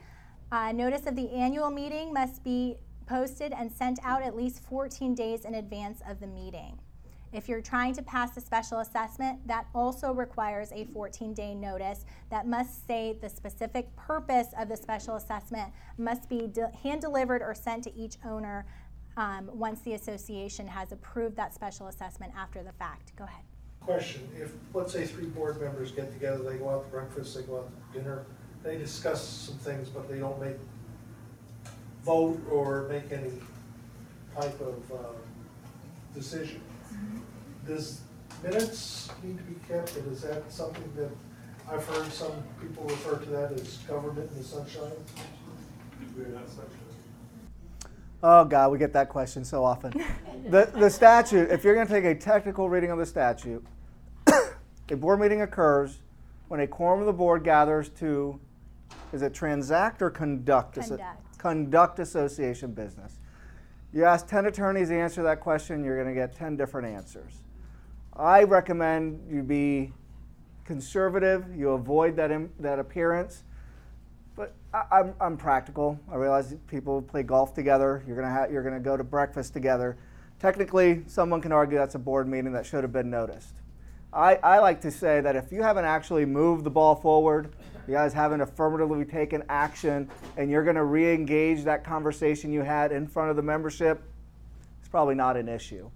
Uh, 0.51 0.73
notice 0.73 1.05
of 1.05 1.15
the 1.15 1.29
annual 1.31 1.69
meeting 1.69 2.11
must 2.11 2.43
be 2.43 2.75
posted 3.05 3.53
and 3.53 3.71
sent 3.71 3.99
out 4.03 4.21
at 4.21 4.35
least 4.35 4.61
14 4.65 5.15
days 5.15 5.45
in 5.45 5.55
advance 5.55 6.01
of 6.05 6.19
the 6.19 6.27
meeting. 6.27 6.77
If 7.31 7.47
you're 7.47 7.61
trying 7.61 7.93
to 7.93 8.01
pass 8.01 8.35
a 8.37 8.41
special 8.41 8.79
assessment, 8.79 9.47
that 9.47 9.67
also 9.75 10.11
requires 10.11 10.71
a 10.71 10.85
14 10.85 11.33
day 11.33 11.53
notice 11.53 12.05
that 12.31 12.47
must 12.47 12.83
state 12.83 13.21
the 13.21 13.29
specific 13.29 13.95
purpose 13.95 14.47
of 14.57 14.67
the 14.67 14.75
special 14.75 15.15
assessment, 15.15 15.71
must 15.97 16.27
be 16.27 16.47
de- 16.47 16.71
hand 16.83 17.01
delivered 17.01 17.43
or 17.43 17.53
sent 17.53 17.83
to 17.83 17.95
each 17.95 18.15
owner 18.25 18.65
um, 19.17 19.49
once 19.53 19.81
the 19.81 19.93
association 19.93 20.65
has 20.65 20.91
approved 20.91 21.35
that 21.35 21.53
special 21.53 21.87
assessment 21.87 22.33
after 22.35 22.63
the 22.63 22.71
fact. 22.73 23.15
Go 23.15 23.25
ahead. 23.25 23.43
Question, 23.81 24.27
if, 24.35 24.51
let's 24.73 24.91
say 24.91 25.05
three 25.05 25.25
board 25.25 25.61
members 25.61 25.91
get 25.91 26.11
together, 26.11 26.43
they 26.43 26.57
go 26.57 26.69
out 26.69 26.85
to 26.85 26.89
breakfast, 26.89 27.35
they 27.35 27.43
go 27.43 27.59
out 27.59 27.69
to 27.93 27.99
dinner, 27.99 28.25
they 28.63 28.77
discuss 28.77 29.23
some 29.23 29.55
things, 29.55 29.87
but 29.89 30.09
they 30.09 30.19
don't 30.19 30.39
make, 30.41 30.55
vote 32.03 32.39
or 32.49 32.87
make 32.89 33.11
any 33.11 33.31
type 34.35 34.59
of, 34.61 34.91
uh, 34.91 35.11
decision. 36.13 36.61
Does 37.65 38.01
minutes 38.43 39.09
need 39.23 39.37
to 39.37 39.43
be 39.43 39.55
kept, 39.67 39.95
and 39.97 40.11
is 40.11 40.21
that 40.21 40.51
something 40.51 40.89
that, 40.95 41.09
I've 41.71 41.85
heard 41.85 42.11
some 42.11 42.31
people 42.59 42.83
refer 42.85 43.17
to 43.17 43.29
that 43.29 43.51
as 43.51 43.77
government 43.79 44.31
in 44.31 44.37
the 44.37 44.43
sunshine? 44.43 44.91
We're 46.17 46.27
not 46.27 46.47
sunshine. 46.49 46.75
Oh, 48.21 48.43
God, 48.43 48.71
we 48.71 48.77
get 48.77 48.91
that 48.93 49.07
question 49.09 49.45
so 49.45 49.63
often. 49.63 49.91
the, 50.49 50.69
the 50.73 50.89
statute, 50.89 51.49
if 51.51 51.63
you're 51.63 51.75
going 51.75 51.87
to 51.87 51.93
take 51.93 52.05
a 52.05 52.15
technical 52.15 52.69
reading 52.69 52.91
of 52.91 52.97
the 52.97 53.05
statute, 53.05 53.63
a 54.27 54.95
board 54.95 55.19
meeting 55.19 55.41
occurs 55.41 55.99
when 56.49 56.59
a 56.59 56.67
quorum 56.67 56.99
of 56.99 57.05
the 57.05 57.13
board 57.13 57.43
gathers 57.43 57.89
to, 57.89 58.39
is 59.13 59.21
it 59.21 59.33
transact 59.33 60.01
or 60.01 60.09
conduct? 60.09 60.77
asso- 60.77 60.97
Conduct. 60.97 61.37
Conduct 61.37 61.99
association 61.99 62.71
business. 62.73 63.19
You 63.93 64.05
ask 64.05 64.27
10 64.27 64.45
attorneys 64.45 64.89
to 64.89 64.95
answer 64.95 65.23
that 65.23 65.39
question, 65.39 65.83
you're 65.83 66.01
going 66.01 66.13
to 66.13 66.19
get 66.19 66.35
10 66.35 66.55
different 66.57 66.87
answers. 66.87 67.33
I 68.15 68.43
recommend 68.43 69.27
you 69.31 69.41
be 69.41 69.93
conservative, 70.63 71.45
you 71.55 71.71
avoid 71.71 72.15
that, 72.17 72.31
Im- 72.31 72.51
that 72.59 72.77
appearance. 72.77 73.43
But 74.35 74.53
I, 74.73 74.83
I'm, 74.91 75.13
I'm 75.19 75.37
practical. 75.37 75.99
I 76.11 76.15
realize 76.15 76.55
people 76.67 77.01
play 77.01 77.23
golf 77.23 77.53
together. 77.55 78.03
You're 78.05 78.15
gonna 78.15 78.31
ha- 78.31 78.47
you're 78.49 78.63
gonna 78.63 78.79
go 78.79 78.95
to 78.95 79.03
breakfast 79.03 79.53
together. 79.53 79.97
Technically, 80.39 81.03
someone 81.07 81.41
can 81.41 81.51
argue 81.51 81.77
that's 81.77 81.95
a 81.95 81.99
board 81.99 82.27
meeting 82.27 82.53
that 82.53 82.65
should 82.65 82.83
have 82.83 82.93
been 82.93 83.09
noticed. 83.09 83.55
I, 84.13 84.35
I 84.35 84.59
like 84.59 84.81
to 84.81 84.91
say 84.91 85.19
that 85.21 85.35
if 85.35 85.51
you 85.51 85.61
haven't 85.61 85.85
actually 85.85 86.25
moved 86.25 86.63
the 86.63 86.69
ball 86.69 86.95
forward, 86.95 87.53
you 87.89 87.95
guys 87.95 88.13
haven't 88.13 88.39
affirmatively 88.39 89.03
taken 89.03 89.43
action, 89.49 90.07
and 90.37 90.51
you're 90.51 90.63
gonna 90.63 90.83
re-engage 90.83 91.63
that 91.63 91.83
conversation 91.83 92.53
you 92.53 92.61
had 92.61 92.91
in 92.91 93.07
front 93.07 93.31
of 93.31 93.35
the 93.35 93.41
membership, 93.41 94.03
it's 94.79 94.87
probably 94.87 95.15
not 95.15 95.35
an 95.35 95.49
issue. 95.49 95.89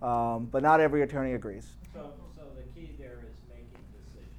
Um, 0.00 0.46
but 0.46 0.62
not 0.62 0.78
every 0.78 1.02
attorney 1.02 1.32
agrees. 1.32 1.66
So, 1.92 2.12
so 2.36 2.42
the 2.56 2.62
key 2.78 2.90
there 3.00 3.18
is 3.26 3.34
making 3.48 3.66
decisions. 3.90 4.30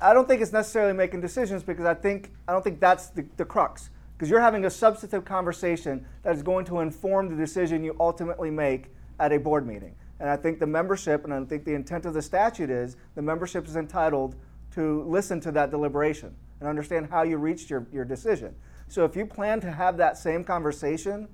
I 0.00 0.14
don't 0.14 0.28
think 0.28 0.42
it's 0.42 0.52
necessarily 0.52 0.92
making 0.92 1.22
decisions 1.22 1.64
because 1.64 1.86
I 1.86 1.94
think 1.94 2.30
I 2.46 2.52
don't 2.52 2.62
think 2.62 2.78
that's 2.78 3.08
the, 3.08 3.26
the 3.36 3.44
crux. 3.44 3.90
Because 4.16 4.30
you're 4.30 4.40
having 4.40 4.64
a 4.64 4.70
substantive 4.70 5.24
conversation 5.24 6.06
that 6.22 6.36
is 6.36 6.42
going 6.42 6.66
to 6.66 6.80
inform 6.80 7.30
the 7.30 7.36
decision 7.36 7.82
you 7.82 7.96
ultimately 7.98 8.50
make 8.50 8.92
at 9.18 9.32
a 9.32 9.38
board 9.38 9.66
meeting. 9.66 9.96
And 10.20 10.30
I 10.30 10.36
think 10.36 10.60
the 10.60 10.68
membership, 10.68 11.24
and 11.24 11.34
I 11.34 11.42
think 11.44 11.64
the 11.64 11.74
intent 11.74 12.06
of 12.06 12.14
the 12.14 12.22
statute 12.22 12.70
is 12.70 12.96
the 13.16 13.22
membership 13.22 13.66
is 13.66 13.74
entitled 13.74 14.36
to 14.74 15.02
listen 15.04 15.40
to 15.40 15.52
that 15.52 15.70
deliberation 15.70 16.34
and 16.64 16.70
understand 16.70 17.06
how 17.10 17.22
you 17.22 17.36
reached 17.36 17.68
your, 17.68 17.86
your 17.92 18.06
decision. 18.06 18.54
So 18.88 19.04
if 19.04 19.14
you 19.14 19.26
plan 19.26 19.60
to 19.60 19.70
have 19.70 19.98
that 19.98 20.16
same 20.16 20.42
conversation 20.42 21.28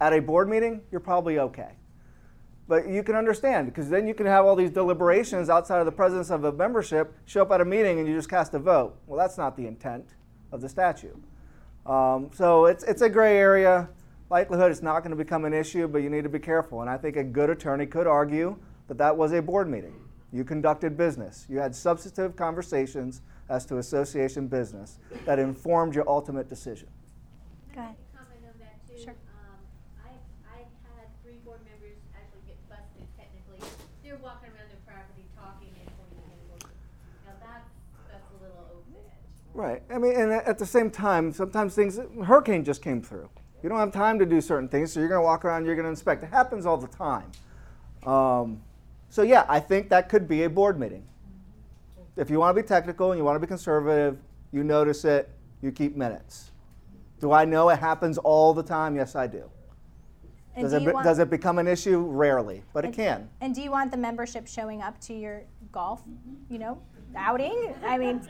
at 0.00 0.12
a 0.12 0.20
board 0.20 0.48
meeting, 0.48 0.82
you're 0.92 1.00
probably 1.00 1.40
okay. 1.40 1.72
But 2.68 2.86
you 2.86 3.02
can 3.02 3.16
understand 3.16 3.66
because 3.66 3.88
then 3.88 4.06
you 4.06 4.14
can 4.14 4.26
have 4.26 4.46
all 4.46 4.54
these 4.54 4.70
deliberations 4.70 5.50
outside 5.50 5.80
of 5.80 5.86
the 5.86 5.92
presence 5.92 6.30
of 6.30 6.44
a 6.44 6.52
membership, 6.52 7.12
show 7.26 7.42
up 7.42 7.50
at 7.50 7.60
a 7.60 7.64
meeting 7.64 7.98
and 7.98 8.08
you 8.08 8.14
just 8.14 8.30
cast 8.30 8.54
a 8.54 8.60
vote. 8.60 8.94
Well, 9.08 9.18
that's 9.18 9.36
not 9.36 9.56
the 9.56 9.66
intent 9.66 10.14
of 10.52 10.60
the 10.60 10.68
statute. 10.68 11.20
Um, 11.84 12.30
so 12.32 12.66
it's, 12.66 12.84
it's 12.84 13.02
a 13.02 13.08
gray 13.08 13.38
area. 13.38 13.88
Likelihood 14.30 14.70
it's 14.70 14.82
not 14.82 15.00
going 15.00 15.10
to 15.10 15.16
become 15.16 15.44
an 15.44 15.52
issue, 15.52 15.88
but 15.88 15.98
you 15.98 16.10
need 16.10 16.22
to 16.22 16.28
be 16.28 16.38
careful. 16.38 16.80
And 16.80 16.88
I 16.88 16.96
think 16.96 17.16
a 17.16 17.24
good 17.24 17.50
attorney 17.50 17.86
could 17.86 18.06
argue 18.06 18.56
that 18.86 18.98
that 18.98 19.16
was 19.16 19.32
a 19.32 19.42
board 19.42 19.68
meeting. 19.68 19.96
You 20.32 20.44
conducted 20.44 20.96
business. 20.96 21.44
You 21.48 21.58
had 21.58 21.74
substantive 21.74 22.36
conversations 22.36 23.22
as 23.50 23.66
to 23.66 23.78
association 23.78 24.46
business 24.46 24.98
that 25.26 25.38
informed 25.38 25.94
your 25.94 26.08
ultimate 26.08 26.48
decision. 26.48 26.88
Go 27.74 27.80
ahead. 27.80 27.96
Comment 28.14 28.40
on 28.46 28.58
that 28.60 28.78
too. 28.86 29.02
Sure. 29.02 29.12
Um, 29.12 29.58
I, 30.06 30.10
I 30.48 30.58
had 30.96 31.08
three 31.22 31.38
board 31.44 31.60
members 31.66 31.98
actually 32.14 32.40
get 32.46 32.56
busted 32.70 33.06
technically. 33.18 33.58
They're 34.02 34.16
walking 34.22 34.50
around 34.50 34.70
their 34.70 34.80
property 34.86 35.26
talking 35.36 35.74
and 35.74 35.90
pointing 35.98 36.22
at 36.22 36.64
Now 37.26 37.34
that's, 37.42 37.68
that's 38.08 38.30
a 38.30 38.42
little 38.42 38.70
over 38.70 38.86
the 38.94 39.02
edge. 39.02 39.52
Right. 39.52 39.82
I 39.90 39.98
mean, 39.98 40.14
and 40.14 40.30
at 40.32 40.58
the 40.58 40.66
same 40.66 40.90
time, 40.90 41.32
sometimes 41.32 41.74
things, 41.74 41.98
hurricane 42.24 42.64
just 42.64 42.82
came 42.82 43.02
through. 43.02 43.28
You 43.62 43.68
don't 43.68 43.78
have 43.78 43.92
time 43.92 44.18
to 44.20 44.26
do 44.26 44.40
certain 44.40 44.68
things, 44.68 44.92
so 44.92 45.00
you're 45.00 45.08
going 45.08 45.20
to 45.20 45.24
walk 45.24 45.44
around, 45.44 45.66
you're 45.66 45.74
going 45.74 45.84
to 45.84 45.90
inspect. 45.90 46.22
It 46.22 46.30
happens 46.30 46.64
all 46.64 46.78
the 46.78 46.88
time. 46.88 47.30
Um, 48.06 48.62
so, 49.10 49.22
yeah, 49.22 49.44
I 49.48 49.60
think 49.60 49.90
that 49.90 50.08
could 50.08 50.26
be 50.26 50.44
a 50.44 50.50
board 50.50 50.78
meeting. 50.80 51.04
If 52.20 52.28
you 52.28 52.38
want 52.38 52.54
to 52.54 52.62
be 52.62 52.68
technical 52.68 53.12
and 53.12 53.18
you 53.18 53.24
want 53.24 53.36
to 53.36 53.40
be 53.40 53.46
conservative, 53.46 54.18
you 54.52 54.62
notice 54.62 55.06
it, 55.06 55.30
you 55.62 55.72
keep 55.72 55.96
minutes. 55.96 56.50
Do 57.18 57.32
I 57.32 57.46
know 57.46 57.70
it 57.70 57.78
happens 57.78 58.18
all 58.18 58.52
the 58.52 58.62
time? 58.62 58.94
Yes, 58.94 59.16
I 59.16 59.26
do. 59.26 59.48
And 60.54 60.64
Does 60.64 60.72
do 60.72 60.86
it, 60.86 60.94
want- 60.94 61.04
does 61.04 61.18
it 61.18 61.30
become 61.30 61.58
an 61.58 61.66
issue? 61.66 61.98
Rarely, 62.00 62.62
but 62.74 62.84
it 62.84 62.92
can. 62.92 63.30
And 63.40 63.54
do 63.54 63.62
you 63.62 63.70
want 63.70 63.90
the 63.90 63.96
membership 63.96 64.46
showing 64.46 64.82
up 64.82 65.00
to 65.02 65.14
your 65.14 65.44
golf, 65.72 66.02
you 66.50 66.58
know, 66.58 66.82
outing? 67.16 67.74
I 67.86 67.96
mean, 67.96 68.20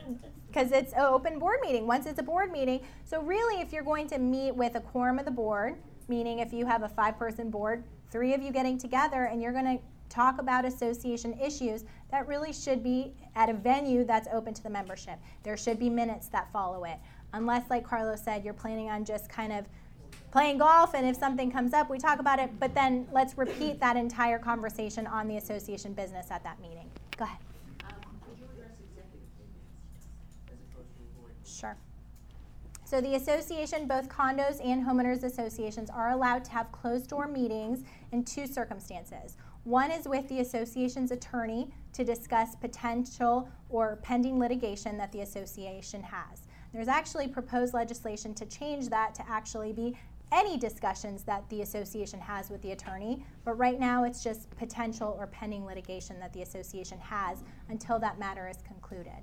because 0.47 0.71
it's 0.71 0.93
an 0.93 1.01
open 1.01 1.37
board 1.37 1.59
meeting. 1.61 1.85
Once 1.85 2.05
it's 2.05 2.19
a 2.19 2.23
board 2.23 2.49
meeting, 2.49 2.79
so 3.03 3.21
really, 3.21 3.59
if 3.59 3.73
you're 3.73 3.83
going 3.83 4.07
to 4.07 4.19
meet 4.19 4.55
with 4.55 4.75
a 4.75 4.81
quorum 4.81 5.19
of 5.19 5.25
the 5.25 5.31
board, 5.31 5.75
meaning 6.07 6.39
if 6.39 6.53
you 6.53 6.65
have 6.65 6.83
a 6.83 6.89
five-person 6.89 7.49
board, 7.49 7.83
three 8.09 8.33
of 8.33 8.41
you 8.41 8.53
getting 8.53 8.77
together, 8.77 9.25
and 9.25 9.41
you're 9.41 9.51
going 9.51 9.77
to 9.77 9.83
talk 10.11 10.39
about 10.39 10.65
association 10.65 11.33
issues, 11.39 11.85
that 12.11 12.27
really 12.27 12.53
should 12.53 12.83
be 12.83 13.13
at 13.35 13.49
a 13.49 13.53
venue 13.53 14.03
that's 14.03 14.27
open 14.31 14.53
to 14.53 14.61
the 14.61 14.69
membership. 14.69 15.17
There 15.43 15.57
should 15.57 15.79
be 15.79 15.89
minutes 15.89 16.27
that 16.27 16.51
follow 16.51 16.83
it, 16.83 16.97
unless, 17.33 17.69
like 17.69 17.83
Carlos 17.83 18.21
said, 18.21 18.43
you're 18.43 18.53
planning 18.53 18.89
on 18.89 19.05
just 19.05 19.29
kind 19.29 19.53
of 19.53 19.65
playing 20.31 20.57
golf 20.57 20.93
and 20.93 21.05
if 21.05 21.15
something 21.15 21.51
comes 21.51 21.73
up 21.73 21.89
we 21.89 21.97
talk 21.97 22.19
about 22.19 22.39
it 22.39 22.49
but 22.57 22.73
then 22.73 23.05
let's 23.11 23.37
repeat 23.37 23.81
that 23.81 23.97
entire 23.97 24.39
conversation 24.39 25.05
on 25.07 25.27
the 25.27 25.35
association 25.35 25.93
business 25.93 26.31
at 26.31 26.41
that 26.41 26.59
meeting 26.61 26.89
go 27.17 27.25
ahead 27.25 27.37
sure 31.45 31.75
So 32.91 32.99
the 32.99 33.15
association, 33.15 33.87
both 33.87 34.09
condos 34.09 34.59
and 34.61 34.85
homeowners 34.85 35.23
associations, 35.23 35.89
are 35.89 36.09
allowed 36.09 36.43
to 36.43 36.51
have 36.51 36.73
closed 36.73 37.07
door 37.07 37.25
meetings 37.25 37.85
in 38.11 38.25
two 38.25 38.45
circumstances. 38.45 39.37
One 39.63 39.91
is 39.91 40.07
with 40.07 40.27
the 40.27 40.39
association's 40.39 41.11
attorney 41.11 41.71
to 41.93 42.03
discuss 42.03 42.55
potential 42.55 43.47
or 43.69 43.99
pending 44.01 44.39
litigation 44.39 44.97
that 44.97 45.11
the 45.11 45.21
association 45.21 46.01
has. 46.01 46.47
There's 46.73 46.87
actually 46.87 47.27
proposed 47.27 47.75
legislation 47.75 48.33
to 48.35 48.45
change 48.47 48.89
that 48.89 49.13
to 49.15 49.29
actually 49.29 49.71
be 49.71 49.95
any 50.31 50.57
discussions 50.57 51.23
that 51.23 51.47
the 51.49 51.61
association 51.61 52.19
has 52.19 52.49
with 52.49 52.61
the 52.63 52.71
attorney, 52.71 53.23
but 53.43 53.53
right 53.59 53.79
now 53.79 54.03
it's 54.03 54.23
just 54.23 54.49
potential 54.57 55.15
or 55.19 55.27
pending 55.27 55.65
litigation 55.65 56.19
that 56.19 56.33
the 56.33 56.41
association 56.41 56.97
has 56.99 57.43
until 57.69 57.99
that 57.99 58.17
matter 58.17 58.47
is 58.47 58.63
concluded. 58.65 59.21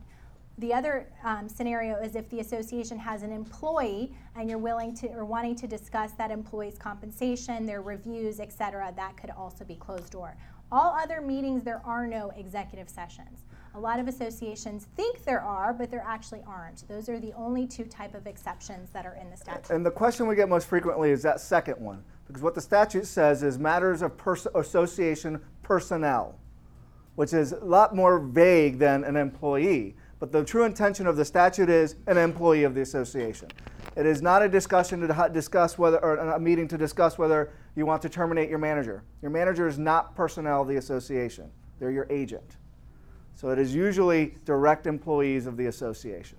The 0.58 0.74
other 0.74 1.06
um, 1.22 1.48
scenario 1.48 2.00
is 2.02 2.16
if 2.16 2.28
the 2.30 2.40
association 2.40 2.98
has 2.98 3.22
an 3.22 3.30
employee 3.30 4.12
and 4.34 4.50
you're 4.50 4.58
willing 4.58 4.92
to 4.96 5.06
or 5.08 5.24
wanting 5.24 5.54
to 5.54 5.68
discuss 5.68 6.10
that 6.12 6.32
employee's 6.32 6.76
compensation, 6.76 7.64
their 7.64 7.80
reviews, 7.80 8.40
et 8.40 8.52
cetera, 8.52 8.92
that 8.96 9.16
could 9.16 9.30
also 9.30 9.64
be 9.64 9.76
closed 9.76 10.10
door. 10.10 10.36
All 10.72 10.96
other 10.98 11.20
meetings, 11.20 11.62
there 11.62 11.80
are 11.84 12.08
no 12.08 12.30
executive 12.30 12.88
sessions. 12.88 13.44
A 13.74 13.80
lot 13.80 14.00
of 14.00 14.08
associations 14.08 14.88
think 14.96 15.24
there 15.24 15.42
are, 15.42 15.72
but 15.72 15.92
there 15.92 16.04
actually 16.04 16.42
aren't. 16.44 16.86
Those 16.88 17.08
are 17.08 17.20
the 17.20 17.32
only 17.34 17.64
two 17.64 17.84
type 17.84 18.16
of 18.16 18.26
exceptions 18.26 18.90
that 18.90 19.06
are 19.06 19.14
in 19.14 19.30
the 19.30 19.36
statute. 19.36 19.70
And 19.70 19.86
the 19.86 19.92
question 19.92 20.26
we 20.26 20.34
get 20.34 20.48
most 20.48 20.66
frequently 20.66 21.12
is 21.12 21.22
that 21.22 21.40
second 21.40 21.78
one, 21.78 22.02
because 22.26 22.42
what 22.42 22.56
the 22.56 22.60
statute 22.60 23.06
says 23.06 23.44
is 23.44 23.60
matters 23.60 24.02
of 24.02 24.16
pers- 24.16 24.48
association 24.56 25.40
personnel, 25.62 26.34
which 27.14 27.32
is 27.32 27.52
a 27.52 27.64
lot 27.64 27.94
more 27.94 28.18
vague 28.18 28.78
than 28.78 29.04
an 29.04 29.14
employee. 29.14 29.94
But 30.20 30.32
the 30.32 30.44
true 30.44 30.64
intention 30.64 31.06
of 31.06 31.16
the 31.16 31.24
statute 31.24 31.68
is 31.68 31.96
an 32.06 32.18
employee 32.18 32.64
of 32.64 32.74
the 32.74 32.80
association. 32.80 33.48
It 33.96 34.06
is 34.06 34.20
not 34.20 34.42
a 34.42 34.48
discussion 34.48 35.00
to 35.00 35.30
discuss 35.32 35.78
whether, 35.78 36.02
or 36.04 36.16
a 36.16 36.40
meeting 36.40 36.68
to 36.68 36.78
discuss 36.78 37.18
whether 37.18 37.52
you 37.76 37.86
want 37.86 38.02
to 38.02 38.08
terminate 38.08 38.48
your 38.48 38.58
manager. 38.58 39.04
Your 39.22 39.30
manager 39.30 39.68
is 39.68 39.78
not 39.78 40.16
personnel 40.16 40.62
of 40.62 40.68
the 40.68 40.76
association, 40.76 41.50
they're 41.78 41.90
your 41.90 42.06
agent. 42.10 42.56
So 43.34 43.50
it 43.50 43.58
is 43.58 43.72
usually 43.72 44.34
direct 44.44 44.86
employees 44.86 45.46
of 45.46 45.56
the 45.56 45.66
association. 45.66 46.38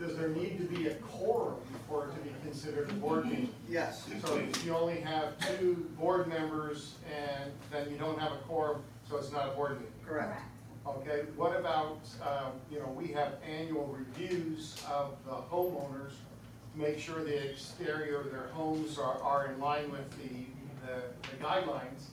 Does 0.00 0.16
there 0.16 0.28
need 0.28 0.58
to 0.58 0.64
be 0.64 0.88
a 0.88 0.94
quorum 0.94 1.54
for 1.88 2.06
it 2.06 2.14
to 2.14 2.20
be 2.20 2.30
considered 2.42 2.90
a 2.90 2.94
board 2.94 3.26
meeting? 3.26 3.54
Yes. 3.68 4.08
So 4.24 4.36
if 4.36 4.64
you 4.64 4.74
only 4.74 4.98
have 5.00 5.38
two 5.56 5.88
board 5.98 6.26
members 6.26 6.94
and 7.06 7.52
then 7.70 7.88
you 7.90 7.96
don't 7.96 8.18
have 8.18 8.32
a 8.32 8.38
quorum, 8.38 8.82
so 9.08 9.16
it's 9.16 9.30
not 9.30 9.48
a 9.48 9.52
board 9.52 9.78
meeting? 9.78 9.92
Correct. 10.04 10.42
Okay, 10.86 11.22
what 11.36 11.56
about, 11.58 12.00
um, 12.22 12.52
you 12.70 12.78
know, 12.78 12.88
we 12.94 13.08
have 13.08 13.34
annual 13.48 13.86
reviews 13.86 14.76
of 14.90 15.16
the 15.24 15.32
homeowners 15.32 16.10
to 16.10 16.78
make 16.78 16.98
sure 16.98 17.24
the 17.24 17.50
exterior 17.50 18.20
of 18.20 18.30
their 18.30 18.48
homes 18.52 18.98
are, 18.98 19.18
are 19.22 19.46
in 19.46 19.58
line 19.60 19.90
with 19.90 20.10
the, 20.18 20.44
the 20.86 21.02
the 21.30 21.42
guidelines. 21.42 22.08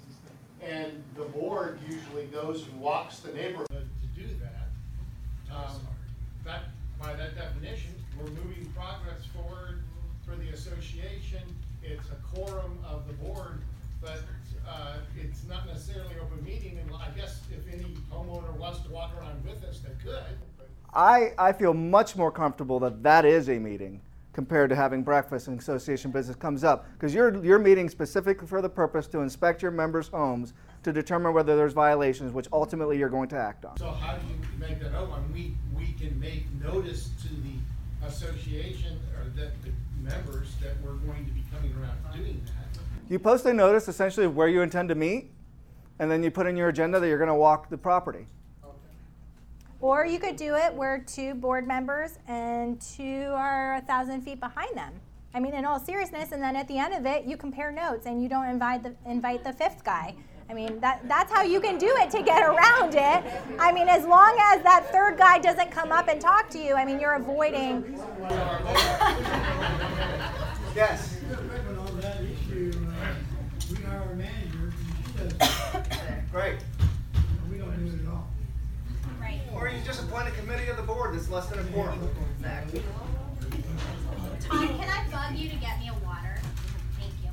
And 0.61 1.03
the 1.15 1.23
board 1.25 1.79
usually 1.89 2.25
goes 2.27 2.65
and 2.67 2.79
walks 2.79 3.19
the 3.19 3.33
neighborhood 3.33 3.67
to 4.01 4.21
do 4.21 4.27
that. 4.39 5.53
Um, 5.53 5.81
That, 6.45 6.61
by 6.99 7.13
that 7.13 7.35
definition, 7.35 7.93
we're 8.17 8.29
moving 8.29 8.71
progress 8.75 9.25
forward 9.35 9.81
for 10.25 10.35
the 10.35 10.49
association. 10.49 11.41
It's 11.83 12.07
a 12.09 12.35
quorum 12.35 12.77
of 12.87 13.05
the 13.07 13.13
board, 13.13 13.59
but 14.01 14.21
uh, 14.67 14.97
it's 15.17 15.43
not 15.47 15.67
necessarily 15.67 16.15
open 16.21 16.43
meeting. 16.43 16.79
And 16.79 16.91
I 16.95 17.09
guess 17.15 17.41
if 17.51 17.73
any 17.73 17.95
homeowner 18.11 18.55
wants 18.57 18.79
to 18.81 18.89
walk 18.89 19.11
around 19.19 19.43
with 19.45 19.63
us, 19.63 19.79
they 19.79 19.91
could. 20.03 20.23
I, 20.93 21.31
I 21.37 21.53
feel 21.53 21.73
much 21.73 22.15
more 22.15 22.31
comfortable 22.31 22.79
that 22.81 23.01
that 23.03 23.25
is 23.25 23.49
a 23.49 23.57
meeting 23.59 24.01
compared 24.33 24.69
to 24.69 24.75
having 24.75 25.03
breakfast 25.03 25.47
and 25.47 25.59
association 25.59 26.11
business 26.11 26.35
comes 26.35 26.63
up. 26.63 26.87
Because 26.93 27.13
you're, 27.13 27.43
you're 27.43 27.59
meeting 27.59 27.89
specifically 27.89 28.47
for 28.47 28.61
the 28.61 28.69
purpose 28.69 29.07
to 29.07 29.19
inspect 29.19 29.61
your 29.61 29.71
members' 29.71 30.07
homes 30.07 30.53
to 30.83 30.93
determine 30.93 31.33
whether 31.33 31.55
there's 31.55 31.73
violations, 31.73 32.31
which 32.31 32.47
ultimately 32.51 32.97
you're 32.97 33.09
going 33.09 33.29
to 33.29 33.37
act 33.37 33.65
on. 33.65 33.77
So 33.77 33.91
how 33.91 34.15
do 34.15 34.27
you 34.27 34.35
make 34.59 34.79
that 34.81 34.93
open? 34.95 35.31
We, 35.33 35.55
we 35.75 35.93
can 35.93 36.19
make 36.19 36.45
notice 36.61 37.09
to 37.23 37.27
the 37.27 38.07
association 38.07 38.99
or 39.17 39.29
that 39.35 39.51
the 39.63 39.71
members 40.01 40.55
that 40.61 40.81
we're 40.83 40.93
going 40.93 41.25
to 41.25 41.31
be 41.31 41.43
coming 41.53 41.73
around 41.75 41.97
doing 42.15 42.41
that. 42.45 42.60
You 43.11 43.19
post 43.19 43.45
a 43.45 43.51
notice 43.51 43.89
essentially 43.89 44.25
of 44.25 44.37
where 44.37 44.47
you 44.47 44.61
intend 44.61 44.87
to 44.87 44.95
meet, 44.95 45.31
and 45.99 46.09
then 46.09 46.23
you 46.23 46.31
put 46.31 46.47
in 46.47 46.55
your 46.55 46.69
agenda 46.69 46.97
that 46.97 47.09
you're 47.09 47.17
going 47.17 47.27
to 47.27 47.35
walk 47.35 47.69
the 47.69 47.77
property. 47.77 48.25
Or 49.81 50.05
you 50.05 50.17
could 50.17 50.37
do 50.37 50.55
it 50.55 50.73
where 50.73 50.99
two 50.99 51.33
board 51.33 51.67
members 51.67 52.19
and 52.29 52.79
two 52.79 53.33
are 53.33 53.75
a 53.75 53.81
thousand 53.81 54.21
feet 54.21 54.39
behind 54.39 54.77
them. 54.77 54.93
I 55.33 55.41
mean, 55.41 55.53
in 55.53 55.65
all 55.65 55.77
seriousness, 55.77 56.31
and 56.31 56.41
then 56.41 56.55
at 56.55 56.69
the 56.69 56.77
end 56.77 56.93
of 56.93 57.05
it, 57.05 57.25
you 57.25 57.35
compare 57.35 57.69
notes 57.69 58.05
and 58.05 58.23
you 58.23 58.29
don't 58.29 58.45
invite 58.45 58.81
the 58.81 58.95
invite 59.05 59.43
the 59.43 59.51
fifth 59.51 59.83
guy. 59.83 60.15
I 60.49 60.53
mean, 60.53 60.79
that 60.79 61.05
that's 61.09 61.33
how 61.33 61.43
you 61.43 61.59
can 61.59 61.77
do 61.77 61.93
it 61.99 62.11
to 62.11 62.23
get 62.23 62.41
around 62.43 62.95
it. 62.95 63.25
I 63.59 63.73
mean, 63.73 63.89
as 63.89 64.05
long 64.05 64.37
as 64.53 64.63
that 64.63 64.89
third 64.89 65.17
guy 65.17 65.37
doesn't 65.37 65.69
come 65.69 65.91
up 65.91 66.07
and 66.07 66.21
talk 66.21 66.49
to 66.51 66.57
you, 66.57 66.75
I 66.75 66.85
mean, 66.85 66.97
you're 66.97 67.15
avoiding. 67.15 67.99
Yes. 70.73 71.17
Great. 76.31 76.59
we 77.51 77.57
don't 77.57 77.77
do 77.77 77.93
it 77.93 78.07
at 78.07 78.11
all. 78.11 78.27
Or 79.53 79.67
you 79.67 79.81
just 79.85 80.01
appoint 80.03 80.29
a 80.29 80.31
committee 80.31 80.69
of 80.69 80.77
the 80.77 80.83
board 80.83 81.13
that's 81.13 81.29
less 81.29 81.47
than 81.47 81.59
a 81.59 81.63
quorum. 81.71 81.99
Todd, 84.39 84.67
can 84.69 84.89
I 84.89 85.05
bug 85.11 85.37
you 85.37 85.49
to 85.49 85.55
get 85.57 85.79
me 85.79 85.89
a 85.89 85.93
water? 86.05 86.39
Thank 86.97 87.11
you. 87.21 87.29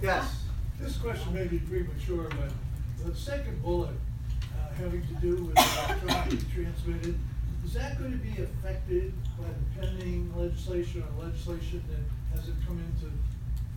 Yes. 0.00 0.44
This 0.80 0.96
question 0.96 1.34
may 1.34 1.46
be 1.48 1.58
premature, 1.58 2.28
but 2.30 3.04
the 3.04 3.16
second 3.16 3.60
bullet, 3.60 3.90
uh, 3.90 4.72
having 4.74 5.02
to 5.02 5.14
do 5.14 5.44
with 5.44 5.58
electronically 5.58 6.38
transmitted, 6.54 7.18
is 7.64 7.72
that 7.74 7.98
going 7.98 8.12
to 8.12 8.18
be 8.18 8.40
affected 8.40 9.12
by 9.36 9.48
the 9.48 9.80
pending 9.80 10.32
legislation 10.36 11.02
or 11.02 11.24
legislation 11.24 11.82
that 11.88 12.36
hasn't 12.38 12.56
come 12.64 12.78
into 12.78 13.12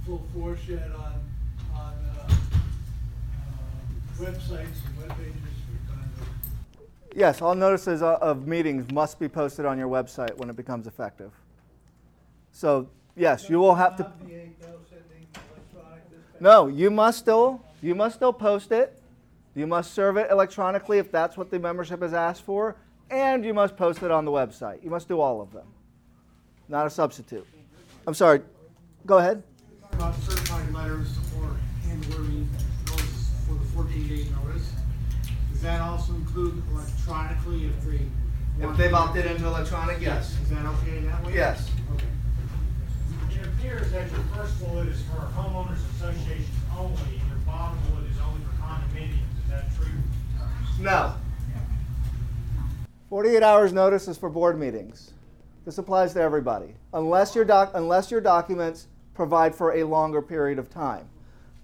full 0.05 0.22
force 0.36 0.59
yet 0.68 0.91
on, 0.91 1.20
on, 1.76 1.93
uh, 2.20 2.34
websites 4.20 4.78
and 4.86 4.97
web 4.97 5.18
pages 5.18 5.34
for? 5.88 7.18
Yes, 7.18 7.41
all 7.41 7.55
notices 7.55 8.01
uh, 8.01 8.18
of 8.22 8.47
meetings 8.47 8.91
must 8.91 9.20
be 9.20 9.28
posted 9.28 9.66
on 9.66 9.78
your 9.78 9.89
website 9.89 10.38
when 10.38 10.49
it 10.49 10.55
becomes 10.55 10.88
effective. 10.88 11.32
So, 12.51 12.88
yes, 13.16 13.49
you 13.49 13.59
will 13.59 13.76
have 13.76 13.97
to. 13.97 14.03
Not 14.03 14.20
the 14.28 14.36
eight 14.36 14.55
sending 14.62 15.28
electronic 15.34 16.09
dispatch? 16.09 16.41
No, 16.41 16.68
you 16.68 16.89
must 16.89 17.20
still, 17.20 17.62
you 17.82 17.95
must 17.95 18.16
still 18.16 18.34
post 18.34 18.72
it. 18.72 18.97
You 19.53 19.68
must 19.68 19.93
serve 19.93 20.16
it 20.16 20.32
electronically 20.32 20.97
if 20.97 21.12
that's 21.12 21.36
what 21.36 21.51
the 21.51 21.59
membership 21.59 22.01
has 22.01 22.14
asked 22.14 22.43
for, 22.43 22.78
and 23.09 23.43
you 23.43 23.53
must 23.53 23.76
post 23.76 24.01
it 24.01 24.09
on 24.09 24.24
the 24.24 24.32
website. 24.32 24.82
You 24.82 24.89
must 24.89 25.09
do 25.09 25.20
all 25.20 25.41
of 25.41 25.51
them. 25.51 25.68
Not 26.70 26.88
a 26.88 26.89
substitute. 26.89 27.45
I'm 28.07 28.14
sorry. 28.14 28.41
Go 29.05 29.18
ahead. 29.18 29.43
About 29.91 30.16
certified 30.22 30.74
letters 30.74 31.18
or 31.38 31.57
handwritten 31.84 32.49
notice 32.86 33.32
for 33.45 33.55
the 33.55 33.66
fourteen 33.76 34.01
day 34.16 34.26
notice. 34.45 34.72
Does 35.51 35.62
that 35.62 35.82
also 35.82 36.14
include 36.14 36.62
electronically 36.72 37.68
if 37.68 37.84
they? 37.84 38.66
want 38.66 38.78
they've 38.78 38.89
to- 38.89 38.95
opted 38.95 39.26
into 39.26 39.47
electronic, 39.47 40.01
yes. 40.01 40.38
Is 40.43 40.49
that 40.49 40.66
okay 40.66 40.99
that 40.99 41.26
way? 41.26 41.34
Yes. 41.34 41.70
Okay. 41.93 42.05
It 43.39 43.47
appears 43.47 43.91
that 43.91 44.12
your 44.12 44.20
first 44.36 44.59
bullet 44.59 44.88
is 44.88 45.01
for 45.03 45.22
homeowners 45.36 45.80
associations 45.95 46.47
only, 46.78 47.20
and 47.20 47.28
your 47.30 47.38
bottom 47.45 47.80
bullet 47.89 48.09
is 48.12 48.18
only 48.20 48.41
for 48.43 48.62
condominiums, 48.62 49.43
is 49.43 49.49
that 49.49 49.76
true? 49.76 49.88
No. 50.80 51.14
48 53.09 53.43
hours 53.43 53.74
notice 53.74 54.07
is 54.07 54.18
for 54.18 54.30
board 54.30 54.59
meetings. 54.59 55.14
This 55.66 55.78
applies 55.78 56.14
to 56.14 56.22
everybody, 56.22 56.76
unless 56.93 57.36
your, 57.36 57.45
doc, 57.45 57.72
unless 57.74 58.09
your 58.09 58.22
documents 58.22 58.88
provide 59.14 59.53
for 59.53 59.74
a 59.76 59.84
longer 59.84 60.22
period 60.22 60.57
of 60.59 60.70
time. 60.70 61.07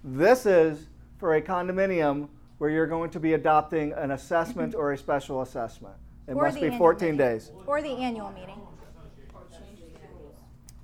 This 0.04 0.46
is 0.46 0.86
for 1.18 1.34
a 1.34 1.42
condominium 1.42 2.28
where 2.58 2.70
you're 2.70 2.86
going 2.86 3.10
to 3.10 3.20
be 3.20 3.34
adopting 3.34 3.92
an 3.92 4.10
assessment 4.10 4.74
or 4.74 4.92
a 4.92 4.98
special 4.98 5.42
assessment. 5.42 5.94
It 6.26 6.34
Or 6.34 6.42
must 6.44 6.60
be 6.60 6.76
14 6.76 7.12
meeting. 7.12 7.16
days. 7.16 7.52
Or 7.66 7.80
the 7.80 7.88
annual 7.88 8.30
meeting. 8.32 8.60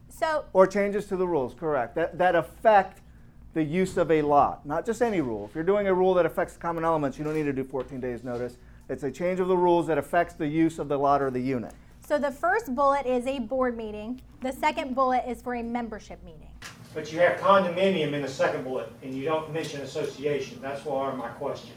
So 0.09 0.45
Or 0.53 0.67
changes 0.67 1.07
to 1.07 1.17
the 1.17 1.27
rules, 1.27 1.55
correct. 1.55 1.97
That, 1.97 2.17
that 2.19 2.35
affect 2.37 3.01
the 3.53 3.63
use 3.63 3.97
of 3.97 4.11
a 4.11 4.23
lot, 4.23 4.65
not 4.65 4.87
just 4.87 5.03
any 5.03 5.21
rule. 5.21 5.45
If 5.45 5.55
you're 5.55 5.65
doing 5.65 5.87
a 5.89 5.95
rule 5.95 6.15
that 6.15 6.25
affects 6.25 6.57
common 6.57 6.85
elements, 6.85 7.19
you 7.19 7.25
don't 7.25 7.35
need 7.35 7.45
to 7.45 7.53
do 7.53 7.65
14 7.65 8.01
days 8.01 8.25
notice. 8.25 8.57
It's 8.89 9.03
a 9.03 9.11
change 9.11 9.41
of 9.41 9.49
the 9.49 9.57
rules 9.57 9.87
that 9.89 9.99
affects 9.99 10.35
the 10.35 10.47
use 10.47 10.79
of 10.79 10.89
the 10.89 10.97
lot 10.99 11.21
or 11.21 11.31
the 11.31 11.41
unit. 11.41 11.73
So 12.07 12.19
the 12.19 12.31
first 12.31 12.75
bullet 12.75 13.07
is 13.07 13.27
a 13.27 13.39
board 13.39 13.77
meeting. 13.77 14.21
The 14.41 14.53
second 14.53 14.95
bullet 14.95 15.25
is 15.27 15.41
for 15.43 15.55
a 15.55 15.63
membership 15.63 16.23
meeting. 16.25 16.51
But 16.95 17.13
you 17.13 17.19
have 17.19 17.41
condominium 17.41 18.13
in 18.13 18.23
the 18.23 18.29
second 18.29 18.63
bullet, 18.63 18.91
and 19.03 19.13
you 19.13 19.25
don't 19.25 19.53
mention 19.53 19.81
association, 19.81 20.61
that's 20.63 20.85
why 20.85 21.13
my 21.13 21.29
question. 21.29 21.75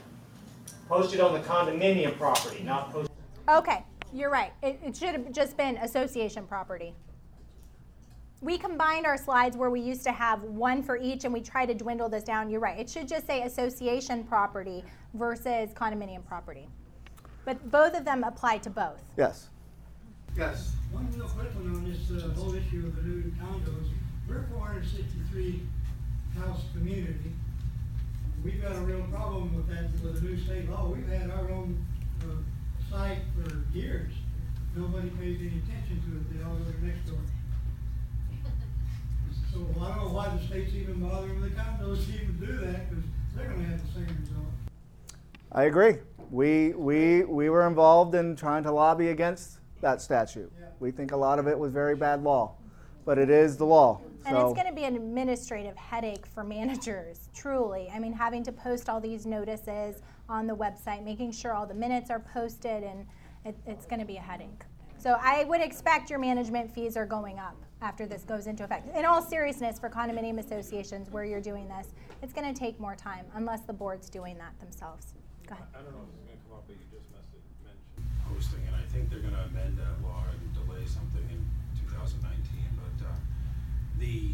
Posted 0.88 1.18
on 1.18 1.32
the 1.34 1.40
condominium 1.40 2.16
property, 2.16 2.62
not 2.62 2.92
posted. 2.92 3.10
Okay, 3.48 3.84
you're 4.12 4.30
right. 4.30 4.52
It, 4.62 4.78
it 4.84 4.96
should 4.96 5.10
have 5.10 5.32
just 5.32 5.56
been 5.56 5.76
association 5.78 6.46
property. 6.46 6.94
We 8.40 8.56
combined 8.56 9.04
our 9.04 9.16
slides 9.16 9.56
where 9.56 9.70
we 9.70 9.80
used 9.80 10.04
to 10.04 10.12
have 10.12 10.44
one 10.44 10.84
for 10.84 10.96
each 10.96 11.24
and 11.24 11.34
we 11.34 11.40
try 11.40 11.66
to 11.66 11.74
dwindle 11.74 12.08
this 12.08 12.22
down. 12.22 12.48
You're 12.48 12.60
right. 12.60 12.78
It 12.78 12.88
should 12.88 13.08
just 13.08 13.26
say 13.26 13.42
association 13.42 14.22
property 14.22 14.84
versus 15.14 15.70
condominium 15.70 16.24
property. 16.24 16.68
But 17.44 17.68
both 17.72 17.94
of 17.94 18.04
them 18.04 18.22
apply 18.22 18.58
to 18.58 18.70
both. 18.70 19.02
Yes. 19.16 19.48
Yes. 20.36 20.72
One 20.92 21.08
real 21.16 21.26
quick 21.26 21.52
one 21.56 21.74
on 21.74 21.84
this 21.90 22.22
uh, 22.22 22.28
whole 22.34 22.54
issue 22.54 22.86
of 22.86 22.94
the 22.94 23.02
new 23.02 23.32
condos. 23.42 23.88
We're 24.28 24.44
four 24.52 24.66
hundred 24.66 24.84
sixty-three 24.84 25.62
house 26.38 26.60
community. 26.74 27.32
We've 28.44 28.60
got 28.62 28.76
a 28.76 28.80
real 28.80 29.02
problem 29.10 29.56
with 29.56 29.68
that, 29.68 29.90
with 30.02 30.20
the 30.20 30.28
new 30.28 30.38
state 30.38 30.70
law. 30.70 30.88
We've 30.94 31.08
had 31.08 31.30
our 31.30 31.50
own, 31.50 31.84
uh, 32.22 32.26
site 32.90 33.18
for 33.34 33.56
years. 33.76 34.12
Nobody 34.76 35.08
pays 35.10 35.38
any 35.40 35.62
attention 35.64 36.02
to 36.06 36.16
it. 36.18 36.38
They 36.38 36.44
all 36.44 36.54
go 36.56 36.86
next 36.86 37.06
door. 37.06 37.18
So 39.50 39.60
I 39.80 39.88
don't 39.88 40.04
know 40.04 40.12
why 40.12 40.28
the 40.28 40.46
state's 40.46 40.74
even 40.74 41.00
bothering 41.00 41.40
with 41.40 41.56
the 41.56 41.60
condos 41.60 42.04
to 42.04 42.12
even 42.12 42.38
do 42.38 42.58
that, 42.58 42.90
because 42.90 43.04
they're 43.34 43.46
gonna 43.48 43.64
have 43.64 43.80
the 43.80 43.92
same 43.94 44.18
result. 44.20 44.44
I 45.50 45.64
agree. 45.64 45.96
We, 46.30 46.74
we, 46.74 47.24
we 47.24 47.48
were 47.48 47.66
involved 47.66 48.14
in 48.14 48.36
trying 48.36 48.62
to 48.64 48.70
lobby 48.70 49.08
against 49.08 49.58
that 49.80 50.02
statute. 50.02 50.52
We 50.80 50.90
think 50.90 51.12
a 51.12 51.16
lot 51.16 51.38
of 51.38 51.48
it 51.48 51.58
was 51.58 51.72
very 51.72 51.96
bad 51.96 52.22
law, 52.22 52.52
but 53.06 53.16
it 53.16 53.30
is 53.30 53.56
the 53.56 53.64
law. 53.64 54.00
And 54.26 54.36
so, 54.36 54.46
it's 54.46 54.54
going 54.54 54.66
to 54.68 54.74
be 54.74 54.84
an 54.84 54.96
administrative 54.96 55.76
headache 55.76 56.26
for 56.26 56.44
managers, 56.44 57.28
truly. 57.34 57.90
I 57.94 57.98
mean, 57.98 58.12
having 58.12 58.42
to 58.44 58.52
post 58.52 58.88
all 58.88 59.00
these 59.00 59.26
notices 59.26 60.02
on 60.28 60.46
the 60.46 60.54
website, 60.54 61.04
making 61.04 61.32
sure 61.32 61.52
all 61.54 61.66
the 61.66 61.74
minutes 61.74 62.10
are 62.10 62.20
posted, 62.20 62.82
and 62.82 63.06
it, 63.44 63.56
it's 63.66 63.86
going 63.86 64.00
to 64.00 64.06
be 64.06 64.16
a 64.16 64.20
headache. 64.20 64.64
So 64.98 65.16
I 65.20 65.44
would 65.44 65.60
expect 65.60 66.10
your 66.10 66.18
management 66.18 66.74
fees 66.74 66.96
are 66.96 67.06
going 67.06 67.38
up 67.38 67.56
after 67.80 68.04
this 68.04 68.24
goes 68.24 68.48
into 68.48 68.64
effect. 68.64 68.94
In 68.96 69.04
all 69.04 69.22
seriousness, 69.22 69.78
for 69.78 69.88
condominium 69.88 70.38
associations 70.38 71.08
where 71.10 71.24
you're 71.24 71.40
doing 71.40 71.68
this, 71.68 71.94
it's 72.20 72.32
going 72.32 72.52
to 72.52 72.58
take 72.58 72.80
more 72.80 72.96
time 72.96 73.24
unless 73.34 73.60
the 73.62 73.72
board's 73.72 74.10
doing 74.10 74.36
that 74.38 74.58
themselves. 74.58 75.14
Go 75.46 75.54
ahead. 75.54 75.66
I, 75.72 75.82
don't 75.82 75.94
know 75.94 76.02
if 76.02 76.10
it's 76.10 76.26
going 76.26 76.36
to 76.36 76.44
come 76.44 76.58
up, 76.58 76.64
but 76.66 76.74
you 76.74 76.86
just 76.90 77.06
mentioned 77.14 77.46
hosting, 78.26 78.66
and 78.66 78.74
I 78.74 78.82
think 78.90 79.08
they're 79.08 79.22
going 79.22 79.38
to 79.38 79.46
amend 79.54 79.78
that 79.78 80.02
law 80.02 80.24
and 80.26 80.66
delay 80.66 80.84
something 80.84 81.22
in 81.30 81.40
2019 81.78 82.37
the 83.98 84.32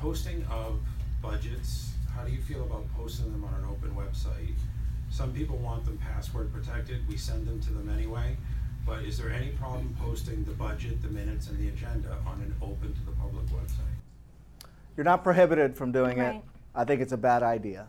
posting 0.00 0.44
of 0.50 0.80
budgets, 1.20 1.92
how 2.14 2.24
do 2.24 2.32
you 2.32 2.40
feel 2.40 2.62
about 2.62 2.84
posting 2.96 3.30
them 3.32 3.44
on 3.44 3.54
an 3.54 3.64
open 3.70 3.94
website? 3.94 4.56
Some 5.10 5.32
people 5.32 5.56
want 5.58 5.84
them 5.84 5.98
password 5.98 6.52
protected, 6.52 7.06
we 7.08 7.16
send 7.16 7.46
them 7.46 7.60
to 7.60 7.72
them 7.72 7.88
anyway, 7.88 8.36
but 8.86 9.02
is 9.04 9.18
there 9.18 9.30
any 9.30 9.48
problem 9.52 9.94
posting 10.00 10.44
the 10.44 10.52
budget, 10.52 11.02
the 11.02 11.08
minutes, 11.08 11.48
and 11.48 11.58
the 11.58 11.68
agenda 11.68 12.16
on 12.26 12.40
an 12.40 12.54
open 12.62 12.94
to 12.94 13.00
the 13.06 13.12
public 13.12 13.44
website? 13.46 14.68
You're 14.96 15.04
not 15.04 15.22
prohibited 15.22 15.76
from 15.76 15.92
doing 15.92 16.18
it. 16.18 16.42
I 16.74 16.84
think 16.84 17.00
it's 17.00 17.12
a 17.12 17.16
bad 17.18 17.42
idea. 17.42 17.86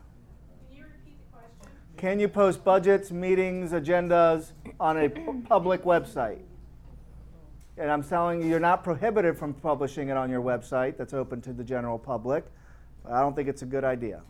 Can 0.69 0.77
you 0.77 0.83
repeat 0.83 1.17
the 1.19 1.37
question? 1.37 1.71
Can 1.97 2.19
you 2.19 2.27
post 2.27 2.63
budgets, 2.63 3.11
meetings, 3.11 3.71
agendas 3.71 4.51
on 4.79 4.97
a 4.97 5.09
public 5.47 5.83
website? 5.83 6.39
And 7.79 7.89
I'm 7.89 8.03
telling 8.03 8.41
you, 8.41 8.49
you're 8.49 8.59
not 8.59 8.83
prohibited 8.83 9.37
from 9.37 9.53
publishing 9.53 10.09
it 10.09 10.17
on 10.17 10.29
your 10.29 10.41
website 10.41 10.97
that's 10.97 11.13
open 11.13 11.39
to 11.43 11.53
the 11.53 11.63
general 11.63 11.97
public. 11.97 12.45
I 13.09 13.21
don't 13.21 13.33
think 13.33 13.47
it's 13.47 13.61
a 13.61 13.65
good 13.65 13.85
idea. 13.85 14.21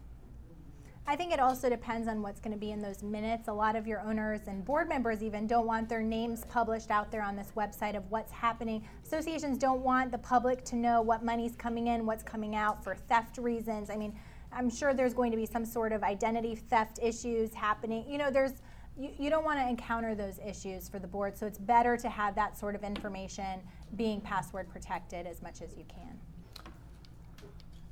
I 1.08 1.16
think 1.16 1.34
it 1.34 1.39
also 1.39 1.68
depends 1.68 2.08
on 2.08 2.22
what's 2.22 2.39
going 2.39 2.52
to 2.52 2.60
be 2.60 2.70
in 2.70 2.80
those 2.80 3.02
minutes. 3.02 3.47
A 3.47 3.52
lot 3.52 3.76
of 3.76 3.88
your 3.88 4.02
owners 4.02 4.41
and 4.45 4.64
board 4.64 4.88
members 4.88 5.24
even 5.24 5.47
don't 5.47 5.66
want 5.66 5.89
their 5.89 6.04
names 6.04 6.45
published 6.45 6.91
out 6.91 7.12
there 7.12 7.24
on 7.24 7.36
this 7.36 7.52
website 7.58 7.97
of 7.97 8.04
what's 8.12 8.32
happening. 8.32 8.88
Associations 9.04 9.58
don't 9.58 9.82
want 9.82 10.12
the 10.12 10.20
public 10.20 10.64
to 10.66 10.76
know 10.76 11.02
what 11.02 11.26
money's 11.26 11.56
coming 11.56 11.88
in, 11.88 12.06
what's 12.06 12.22
coming 12.22 12.56
out 12.56 12.84
for 12.84 12.93
theft 12.93 13.39
reasons. 13.39 13.89
I 13.89 13.95
mean, 13.95 14.14
I'm 14.52 14.70
sure 14.70 14.93
there's 14.93 15.16
going 15.16 15.32
to 15.32 15.38
be 15.38 15.47
some 15.47 15.66
sort 15.66 15.91
of 15.91 16.04
identity 16.04 16.54
theft 16.54 17.00
issues 17.02 17.56
happening. 17.56 18.06
You 18.08 18.20
know, 18.20 18.30
there's 18.30 18.62
you, 19.00 19.10
you 19.18 19.30
don't 19.30 19.45
want 19.45 19.60
to 19.60 19.68
encounter 19.68 20.14
those 20.14 20.39
issues 20.45 20.89
for 20.89 21.00
the 21.00 21.08
board, 21.08 21.38
so 21.38 21.47
it's 21.47 21.58
better 21.58 21.95
to 21.97 22.10
have 22.10 22.36
that 22.36 22.58
sort 22.58 22.76
of 22.76 22.84
information 22.84 23.62
being 23.95 24.20
password 24.22 24.70
protected 24.70 25.26
as 25.26 25.41
much 25.41 25.62
as 25.62 25.76
you 25.78 25.86
can. 25.88 26.20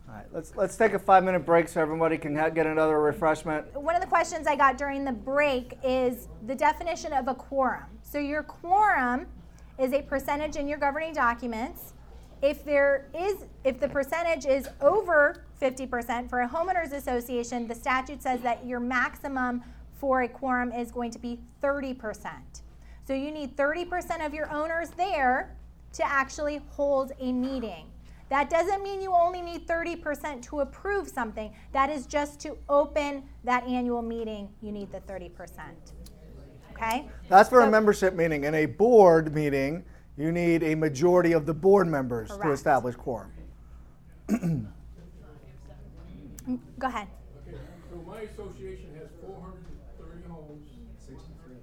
All 0.08 0.16
right, 0.16 0.26
let's, 0.32 0.56
let's 0.56 0.76
take 0.78 0.94
a 0.94 1.00
five 1.00 1.24
minute 1.24 1.46
break 1.46 1.68
so 1.68 1.82
everybody 1.82 2.18
can 2.18 2.36
ha- 2.36 2.50
get 2.50 2.66
another 2.66 3.00
refreshment. 3.02 3.74
one 3.74 3.96
of 3.96 4.02
the 4.02 4.08
questions 4.08 4.48
I 4.48 4.56
got 4.56 4.78
during 4.78 5.04
the 5.04 5.12
break 5.12 5.78
is 5.84 6.28
the 6.46 6.56
definition 6.56 7.12
of 7.14 7.28
a 7.28 7.36
quorum. 7.36 7.86
So 8.04 8.18
your 8.18 8.44
quorum 8.44 9.28
is 9.78 9.94
a 9.94 10.02
percentage 10.02 10.56
in 10.56 10.68
your 10.68 10.78
governing 10.78 11.14
documents. 11.14 11.94
If 12.42 12.64
there 12.64 13.10
is, 13.18 13.46
if 13.64 13.80
the 13.80 13.90
percentage 13.90 14.46
is 14.46 14.70
over 14.80 15.44
50% 15.62 16.30
for 16.30 16.42
a 16.42 16.48
homeowners 16.48 16.94
association, 16.94 17.68
the 17.68 17.76
statute 17.76 18.22
says 18.22 18.42
that 18.42 18.66
your 18.66 18.80
maximum 18.80 19.64
for 20.00 20.22
a 20.22 20.28
quorum 20.28 20.72
is 20.72 20.92
going 20.92 21.12
to 21.12 21.20
be 21.20 21.40
30%. 21.64 22.30
So 23.06 23.14
you 23.14 23.32
need 23.32 23.56
30% 23.56 24.26
of 24.26 24.34
your 24.34 24.52
owners 24.52 24.90
there 24.92 25.56
to 25.94 26.06
actually 26.06 26.62
hold 26.70 27.12
a 27.20 27.32
meeting. 27.32 27.86
That 28.30 28.50
doesn't 28.50 28.84
mean 28.84 29.02
you 29.02 29.14
only 29.14 29.42
need 29.42 29.68
30% 29.68 30.42
to 30.44 30.60
approve 30.60 31.08
something. 31.08 31.54
That 31.72 31.90
is 31.90 32.06
just 32.06 32.42
to 32.42 32.58
open 32.68 33.24
that 33.46 33.64
annual 33.64 34.02
meeting, 34.02 34.50
you 34.62 34.74
need 34.74 34.92
the 34.92 35.00
30%. 35.00 35.32
Okay? 36.72 37.08
That's 37.30 37.50
for 37.50 37.62
a 37.62 37.72
membership 37.72 38.14
meeting. 38.14 38.44
In 38.44 38.54
a 38.54 38.66
board 38.66 39.34
meeting, 39.34 39.86
you 40.18 40.32
need 40.32 40.64
a 40.64 40.76
majority 40.76 41.32
of 41.32 41.46
the 41.46 41.54
board 41.54 41.88
members 41.88 42.30
to 42.30 42.52
establish 42.52 42.96
quorum. 42.96 43.32
Go 46.80 46.88
ahead. 46.88 47.08
Okay, 47.48 47.58
so 47.90 48.04
my 48.06 48.22
association 48.22 48.94
has 49.00 49.08
four 49.22 49.42
hundred 49.42 49.66
and 49.68 49.80
thirty 50.00 50.24
homes. 50.30 50.70
Sixty-three. 51.00 51.56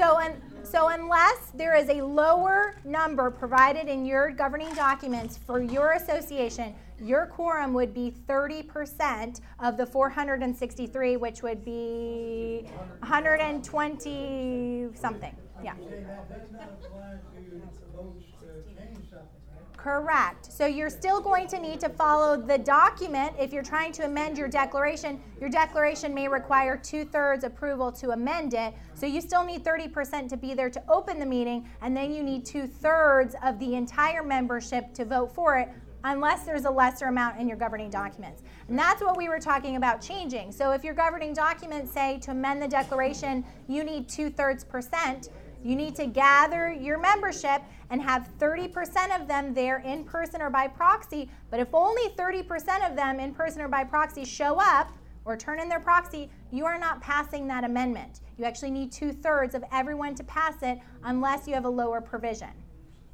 So, 0.00 0.16
un- 0.16 0.40
so 0.62 0.88
unless 0.88 1.50
there 1.52 1.76
is 1.76 1.90
a 1.90 2.00
lower 2.00 2.74
number 2.86 3.30
provided 3.30 3.86
in 3.86 4.06
your 4.06 4.30
governing 4.30 4.72
documents 4.72 5.36
for 5.36 5.60
your 5.60 5.92
association, 5.92 6.74
your 6.98 7.26
quorum 7.26 7.74
would 7.74 7.92
be 7.92 8.14
30% 8.26 9.42
of 9.58 9.76
the 9.76 9.84
463, 9.84 11.18
which 11.18 11.42
would 11.42 11.62
be 11.66 12.62
120 13.00 14.88
something. 14.94 15.36
Yeah. 15.62 15.74
Say 15.74 16.02
that 16.08 16.30
does 16.30 16.50
not 16.50 16.70
apply 16.82 17.18
to 17.34 17.60
votes 17.94 18.24
to 18.40 18.46
change 18.74 19.10
something, 19.10 19.42
right? 19.52 19.69
Correct. 19.82 20.52
So 20.52 20.66
you're 20.66 20.90
still 20.90 21.22
going 21.22 21.46
to 21.48 21.58
need 21.58 21.80
to 21.80 21.88
follow 21.88 22.36
the 22.36 22.58
document. 22.58 23.32
If 23.38 23.50
you're 23.50 23.62
trying 23.62 23.92
to 23.92 24.04
amend 24.04 24.36
your 24.36 24.46
declaration, 24.46 25.18
your 25.40 25.48
declaration 25.48 26.12
may 26.12 26.28
require 26.28 26.76
two 26.76 27.06
thirds 27.06 27.44
approval 27.44 27.90
to 27.92 28.10
amend 28.10 28.52
it. 28.52 28.74
So 28.92 29.06
you 29.06 29.22
still 29.22 29.42
need 29.42 29.64
30% 29.64 30.28
to 30.28 30.36
be 30.36 30.52
there 30.52 30.68
to 30.68 30.82
open 30.90 31.18
the 31.18 31.24
meeting, 31.24 31.66
and 31.80 31.96
then 31.96 32.12
you 32.12 32.22
need 32.22 32.44
two 32.44 32.66
thirds 32.66 33.34
of 33.42 33.58
the 33.58 33.74
entire 33.74 34.22
membership 34.22 34.92
to 34.94 35.06
vote 35.06 35.34
for 35.34 35.56
it. 35.56 35.70
Unless 36.04 36.44
there's 36.44 36.64
a 36.64 36.70
lesser 36.70 37.06
amount 37.06 37.38
in 37.38 37.48
your 37.48 37.58
governing 37.58 37.90
documents. 37.90 38.42
And 38.68 38.78
that's 38.78 39.02
what 39.02 39.18
we 39.18 39.28
were 39.28 39.38
talking 39.38 39.76
about 39.76 40.00
changing. 40.00 40.50
So 40.50 40.72
if 40.72 40.82
your 40.82 40.94
governing 40.94 41.34
documents 41.34 41.92
say 41.92 42.18
to 42.20 42.30
amend 42.30 42.62
the 42.62 42.68
declaration, 42.68 43.44
you 43.68 43.84
need 43.84 44.08
two 44.08 44.30
thirds 44.30 44.64
percent, 44.64 45.28
you 45.62 45.76
need 45.76 45.94
to 45.96 46.06
gather 46.06 46.72
your 46.72 46.98
membership 46.98 47.62
and 47.90 48.00
have 48.00 48.28
30% 48.38 49.20
of 49.20 49.28
them 49.28 49.52
there 49.52 49.78
in 49.78 50.04
person 50.04 50.40
or 50.40 50.48
by 50.50 50.66
proxy. 50.68 51.28
But 51.50 51.60
if 51.60 51.68
only 51.74 52.08
30% 52.10 52.88
of 52.88 52.96
them 52.96 53.20
in 53.20 53.34
person 53.34 53.60
or 53.60 53.68
by 53.68 53.84
proxy 53.84 54.24
show 54.24 54.58
up 54.60 54.92
or 55.24 55.36
turn 55.36 55.60
in 55.60 55.68
their 55.68 55.80
proxy, 55.80 56.30
you 56.50 56.64
are 56.64 56.78
not 56.78 57.00
passing 57.02 57.46
that 57.48 57.64
amendment. 57.64 58.20
You 58.38 58.44
actually 58.44 58.70
need 58.70 58.90
two 58.90 59.12
thirds 59.12 59.54
of 59.54 59.62
everyone 59.70 60.14
to 60.14 60.24
pass 60.24 60.62
it 60.62 60.78
unless 61.04 61.46
you 61.46 61.54
have 61.54 61.66
a 61.66 61.70
lower 61.70 62.00
provision. 62.00 62.48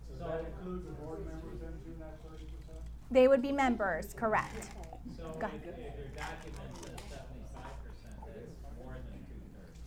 Does 0.09 0.21
that 0.21 0.45
include 0.47 0.87
the 0.87 0.93
board 0.93 1.27
members 1.27 1.61
too, 1.85 1.95
that 1.99 2.19
thirty 2.23 2.45
percent? 2.45 2.79
They 3.11 3.27
would 3.29 3.43
be 3.43 3.51
members, 3.53 4.15
correct. 4.15 4.71
So 5.17 5.25
Go 5.41 5.47
ahead. 5.47 5.61
if 5.65 5.77
your 5.77 6.07
document 6.15 6.77
says 6.77 7.01
seventy-five 7.11 7.77
percent, 7.83 8.17
that's 8.23 8.85
more 8.85 8.95
than 8.95 9.19
two-thirds. 9.27 9.79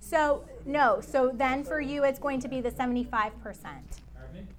So, 0.00 0.44
no, 0.66 1.00
so 1.00 1.30
then 1.32 1.62
for 1.64 1.80
you, 1.80 2.04
it's 2.04 2.18
going 2.18 2.40
to 2.40 2.48
be 2.48 2.60
the 2.60 2.70
75%. 2.70 3.30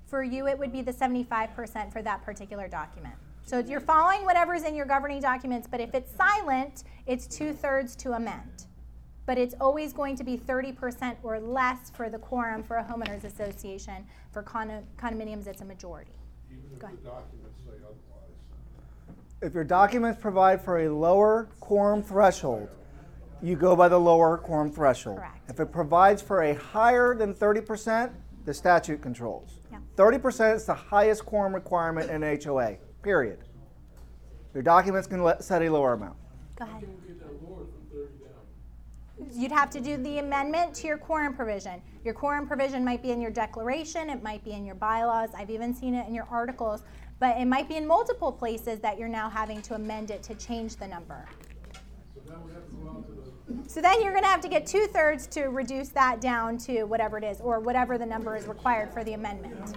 For 0.06 0.24
you, 0.24 0.48
it 0.48 0.58
would 0.58 0.72
be 0.72 0.82
the 0.82 0.94
75% 0.94 1.92
for 1.92 2.02
that 2.02 2.24
particular 2.24 2.68
document. 2.70 3.16
So 3.46 3.60
you're 3.60 3.82
following 3.82 4.24
whatever's 4.26 4.64
in 4.64 4.74
your 4.76 4.86
governing 4.86 5.20
documents, 5.22 5.68
but 5.70 5.80
if 5.82 5.94
it's 5.94 6.14
silent, 6.16 6.84
it's 7.06 7.28
two 7.28 7.54
thirds 7.54 7.96
to 7.98 8.14
amend. 8.14 8.66
But 9.26 9.38
it's 9.38 9.56
always 9.60 9.92
going 9.92 10.16
to 10.18 10.24
be 10.24 10.38
30% 10.38 11.18
or 11.24 11.40
less 11.40 11.90
for 11.90 12.10
the 12.10 12.18
quorum 12.18 12.64
for 12.64 12.78
a 12.78 12.84
homeowners 12.84 13.26
association. 13.26 14.06
For 14.32 14.42
condo- 14.42 14.84
condominiums, 14.98 15.48
it's 15.48 15.62
a 15.62 15.66
majority. 15.66 16.12
Even 16.50 16.64
if 16.74 16.80
Go 16.80 16.88
the 16.88 16.94
ahead. 16.94 17.04
documents 17.04 17.60
say 17.66 17.74
otherwise. 17.84 18.34
If 19.42 19.54
your 19.54 19.66
documents 19.66 20.22
provide 20.22 20.62
for 20.62 20.80
a 20.80 20.90
lower 20.90 21.50
quorum 21.60 22.02
threshold, 22.02 22.70
you 23.42 23.56
go 23.56 23.76
by 23.76 23.88
the 23.88 24.00
lower 24.00 24.38
quorum 24.38 24.72
threshold. 24.72 25.18
Correct. 25.18 25.50
If 25.50 25.60
it 25.60 25.72
provides 25.72 26.22
for 26.22 26.44
a 26.44 26.54
higher 26.54 27.16
than 27.16 27.34
30%, 27.34 28.12
the 28.46 28.54
statute 28.54 29.02
controls. 29.02 29.60
Yeah. 29.72 29.80
30% 29.96 30.56
is 30.56 30.66
the 30.66 30.74
highest 30.74 31.26
quorum 31.26 31.54
requirement 31.54 32.10
in 32.10 32.22
HOA, 32.42 32.78
period. 33.02 33.40
Your 34.54 34.64
documents 34.64 35.08
can 35.08 35.22
let, 35.24 35.44
set 35.44 35.62
a 35.62 35.70
lower 35.70 35.94
amount. 35.94 36.16
Go 36.58 36.66
ahead. 36.66 36.88
You'd 39.34 39.52
have 39.52 39.70
to 39.72 39.82
do 39.82 39.98
the 39.98 40.20
amendment 40.20 40.76
to 40.76 40.88
your 40.88 40.98
quorum 40.98 41.34
provision. 41.34 41.82
Your 42.04 42.14
quorum 42.14 42.48
provision 42.48 42.86
might 42.86 43.02
be 43.02 43.12
in 43.12 43.20
your 43.20 43.32
declaration, 43.32 44.10
it 44.10 44.22
might 44.22 44.44
be 44.46 44.52
in 44.52 44.66
your 44.66 44.76
bylaws, 44.76 45.30
I've 45.36 45.50
even 45.50 45.74
seen 45.74 45.96
it 45.96 46.08
in 46.08 46.14
your 46.14 46.28
articles, 46.30 46.84
but 47.20 47.36
it 47.38 47.46
might 47.46 47.68
be 47.68 47.78
in 47.78 47.88
multiple 47.88 48.32
places 48.32 48.80
that 48.80 49.00
you're 49.00 49.10
now 49.10 49.30
having 49.30 49.62
to 49.64 49.74
amend 49.74 50.12
it 50.12 50.22
to 50.24 50.36
change 50.36 50.76
the 50.76 50.88
number. 50.88 51.26
So 53.68 53.82
then 53.82 54.02
you're 54.02 54.12
going 54.12 54.24
to 54.24 54.30
have 54.30 54.42
to 54.42 54.48
get 54.48 54.66
two 54.66 54.88
thirds 54.88 55.28
to 55.28 55.46
reduce 55.46 55.90
that 55.90 56.20
down 56.22 56.58
to 56.60 56.84
whatever 56.84 57.18
it 57.18 57.24
is, 57.24 57.40
or 57.42 57.60
whatever 57.60 57.98
the 57.98 58.06
number 58.06 58.36
is 58.36 58.48
required 58.48 58.94
for 58.94 59.04
the 59.04 59.14
amendment. 59.14 59.60
Let's 59.60 59.74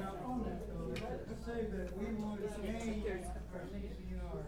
say 1.45 1.67
that 1.71 1.99
we 1.99 2.07
want 2.15 2.41
to 2.41 2.49
change 2.63 3.05
our 3.07 3.21
CCR. 3.61 4.45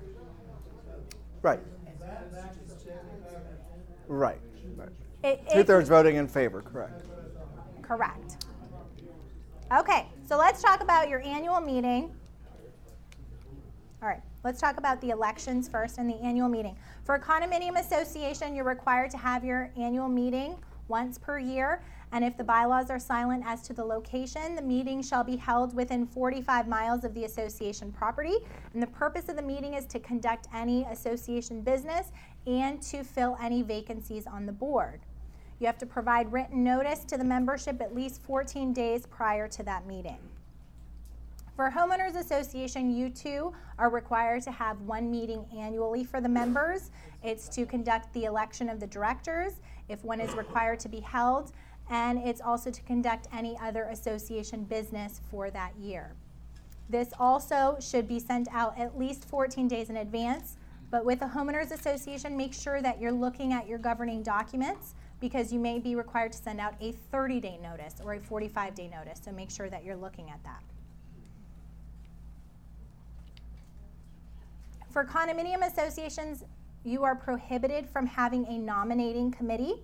Right. 1.43 1.61
That, 2.01 2.33
that 2.33 2.57
is 2.65 2.73
seventy-five 2.83 3.33
percent. 3.33 3.83
Right. 4.09 4.41
right. 4.77 5.51
Two 5.53 5.65
thirds 5.65 5.89
voting 5.89 6.17
in 6.17 6.29
favor, 6.29 6.63
correct. 6.63 7.05
Correct. 7.83 8.45
Okay, 9.77 10.07
so 10.29 10.37
let's 10.37 10.63
talk 10.63 10.83
about 10.83 11.09
your 11.09 11.21
annual 11.23 11.61
meeting. 11.61 12.15
All 14.03 14.09
right, 14.09 14.23
let's 14.43 14.61
talk 14.61 14.79
about 14.79 15.01
the 15.01 15.11
elections 15.11 15.69
first 15.69 15.99
and 15.99 16.11
the 16.11 16.17
annual 16.17 16.49
meeting. 16.49 16.77
For 17.05 17.15
a 17.15 17.21
condominium 17.21 17.79
association, 17.79 18.53
you're 18.53 18.65
required 18.65 19.13
to 19.13 19.17
have 19.17 19.45
your 19.45 19.71
annual 19.77 20.09
meeting 20.09 20.57
once 20.89 21.19
per 21.19 21.39
year. 21.39 21.85
And 22.11 22.25
if 22.25 22.37
the 22.37 22.43
bylaws 22.43 22.91
are 22.91 22.99
silent 22.99 23.45
as 23.47 23.63
to 23.63 23.73
the 23.73 23.85
location, 23.85 24.57
the 24.57 24.63
meeting 24.63 25.03
shall 25.03 25.23
be 25.23 25.37
held 25.37 25.73
within 25.77 26.05
45 26.05 26.67
miles 26.67 27.05
of 27.05 27.15
the 27.15 27.27
association 27.27 27.93
property. 27.93 28.39
And 28.75 28.83
the 28.83 28.89
purpose 28.89 29.29
of 29.29 29.37
the 29.37 29.43
meeting 29.43 29.75
is 29.75 29.87
to 29.87 30.01
conduct 30.01 30.49
any 30.53 30.83
association 30.87 31.61
business 31.61 32.11
and 32.45 32.83
to 32.83 33.05
fill 33.05 33.39
any 33.41 33.63
vacancies 33.63 34.27
on 34.27 34.47
the 34.47 34.53
board. 34.53 34.99
You 35.61 35.67
have 35.67 35.79
to 35.79 35.87
provide 35.87 36.33
written 36.33 36.65
notice 36.65 37.05
to 37.05 37.17
the 37.17 37.25
membership 37.25 37.81
at 37.81 37.95
least 37.95 38.21
14 38.25 38.73
days 38.73 39.07
prior 39.07 39.47
to 39.47 39.63
that 39.63 39.87
meeting. 39.87 40.19
For 41.55 41.71
homeowners 41.71 42.17
association, 42.17 42.91
you 42.91 43.11
too 43.11 43.53
are 43.79 43.91
required 43.91 44.43
to 44.45 44.51
have 44.51 44.81
one 44.81 45.11
meeting 45.11 45.45
annually 45.55 46.03
for 46.03 46.19
the 46.19 46.29
members. 46.29 46.91
It's 47.23 47.47
to 47.51 47.67
conduct 47.67 48.11
the 48.15 48.25
election 48.25 48.71
of 48.71 48.81
the 48.81 48.87
directors, 48.87 49.61
if 49.91 50.03
one 50.03 50.19
is 50.19 50.33
required 50.33 50.81
to 50.81 50.89
be 50.89 51.01
held, 51.01 51.53
and 51.91 52.19
it's 52.19 52.41
also 52.41 52.71
to 52.71 52.81
conduct 52.83 53.29
any 53.35 53.59
other 53.59 53.85
association 53.85 54.65
business 54.65 55.21
for 55.31 55.51
that 55.51 55.77
year. 55.77 56.15
This 56.89 57.11
also 57.21 57.77
should 57.81 58.09
be 58.09 58.19
sent 58.19 58.49
out 58.51 58.79
at 58.79 58.99
least 58.99 59.29
14 59.29 59.69
days 59.69 59.91
in 59.91 59.99
advance. 59.99 60.57
But 60.91 61.05
with 61.05 61.21
the 61.21 61.27
homeowners 61.27 61.71
association, 61.71 62.35
make 62.35 62.55
sure 62.55 62.81
that 62.81 62.99
you're 62.99 63.13
looking 63.13 63.53
at 63.53 63.69
your 63.69 63.79
governing 63.79 64.23
documents 64.23 64.95
because 65.21 65.53
you 65.53 65.59
may 65.59 65.79
be 65.79 65.97
required 65.97 66.33
to 66.33 66.39
send 66.39 66.61
out 66.61 66.75
a 66.81 66.93
30 66.93 67.41
day 67.41 67.59
notice 67.63 67.97
or 68.03 68.15
a 68.15 68.21
45 68.21 68.75
day 68.75 68.89
notice. 68.89 69.21
So 69.23 69.33
make 69.33 69.51
sure 69.51 69.69
that 69.69 69.85
you're 69.85 69.97
looking 69.97 70.31
at 70.31 70.43
that. 70.45 70.63
For 74.93 75.07
condominium 75.07 75.67
associations, 75.67 76.45
you 76.85 77.03
are 77.03 77.15
prohibited 77.15 77.89
from 77.89 78.05
having 78.05 78.47
a 78.47 78.59
nominating 78.59 79.33
committee. 79.33 79.77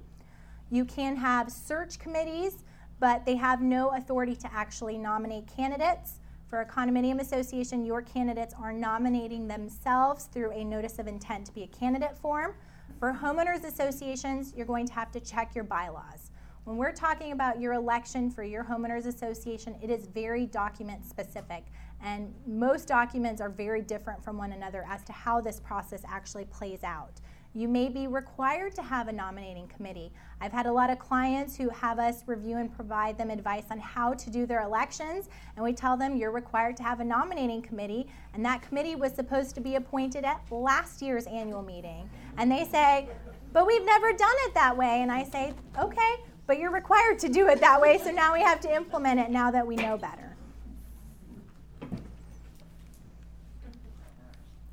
You 0.70 0.84
can 0.84 1.16
have 1.16 1.50
search 1.50 1.98
committees, 1.98 2.64
but 3.00 3.24
they 3.24 3.36
have 3.36 3.62
no 3.62 3.94
authority 3.94 4.36
to 4.36 4.52
actually 4.52 4.98
nominate 4.98 5.46
candidates. 5.46 6.20
For 6.46 6.60
a 6.60 6.66
condominium 6.66 7.20
association, 7.20 7.86
your 7.86 8.02
candidates 8.02 8.54
are 8.60 8.70
nominating 8.70 9.48
themselves 9.48 10.26
through 10.26 10.52
a 10.52 10.62
notice 10.62 10.98
of 10.98 11.06
intent 11.06 11.46
to 11.46 11.54
be 11.54 11.62
a 11.62 11.68
candidate 11.68 12.14
form. 12.14 12.54
For 12.98 13.10
homeowners 13.14 13.64
associations, 13.64 14.52
you're 14.54 14.66
going 14.66 14.86
to 14.88 14.92
have 14.92 15.10
to 15.12 15.20
check 15.20 15.54
your 15.54 15.64
bylaws. 15.64 16.32
When 16.64 16.76
we're 16.76 16.92
talking 16.92 17.32
about 17.32 17.58
your 17.58 17.72
election 17.72 18.30
for 18.30 18.42
your 18.42 18.62
homeowners 18.62 19.06
association, 19.06 19.74
it 19.82 19.88
is 19.88 20.06
very 20.06 20.44
document 20.44 21.02
specific. 21.06 21.64
And 22.02 22.32
most 22.46 22.86
documents 22.86 23.40
are 23.40 23.48
very 23.48 23.82
different 23.82 24.22
from 24.22 24.38
one 24.38 24.52
another 24.52 24.84
as 24.88 25.02
to 25.04 25.12
how 25.12 25.40
this 25.40 25.60
process 25.60 26.02
actually 26.08 26.44
plays 26.44 26.84
out. 26.84 27.20
You 27.54 27.66
may 27.66 27.88
be 27.88 28.06
required 28.06 28.74
to 28.74 28.82
have 28.82 29.08
a 29.08 29.12
nominating 29.12 29.66
committee. 29.68 30.12
I've 30.40 30.52
had 30.52 30.66
a 30.66 30.72
lot 30.72 30.90
of 30.90 30.98
clients 30.98 31.56
who 31.56 31.70
have 31.70 31.98
us 31.98 32.22
review 32.26 32.58
and 32.58 32.72
provide 32.72 33.16
them 33.16 33.30
advice 33.30 33.64
on 33.70 33.80
how 33.80 34.12
to 34.14 34.30
do 34.30 34.46
their 34.46 34.62
elections, 34.62 35.28
and 35.56 35.64
we 35.64 35.72
tell 35.72 35.96
them 35.96 36.14
you're 36.14 36.30
required 36.30 36.76
to 36.76 36.82
have 36.82 37.00
a 37.00 37.04
nominating 37.04 37.62
committee, 37.62 38.06
and 38.34 38.44
that 38.44 38.62
committee 38.62 38.94
was 38.94 39.12
supposed 39.12 39.54
to 39.54 39.60
be 39.60 39.76
appointed 39.76 40.24
at 40.24 40.40
last 40.52 41.00
year's 41.00 41.26
annual 41.26 41.62
meeting. 41.62 42.08
And 42.36 42.52
they 42.52 42.64
say, 42.64 43.08
but 43.52 43.66
we've 43.66 43.84
never 43.84 44.12
done 44.12 44.36
it 44.46 44.54
that 44.54 44.76
way. 44.76 45.00
And 45.00 45.10
I 45.10 45.24
say, 45.24 45.54
okay, 45.78 46.16
but 46.46 46.58
you're 46.58 46.70
required 46.70 47.18
to 47.20 47.28
do 47.28 47.48
it 47.48 47.60
that 47.60 47.80
way, 47.80 47.98
so 47.98 48.10
now 48.10 48.34
we 48.34 48.40
have 48.40 48.60
to 48.60 48.72
implement 48.72 49.20
it 49.20 49.30
now 49.30 49.50
that 49.50 49.66
we 49.66 49.74
know 49.74 49.96
better. 49.96 50.27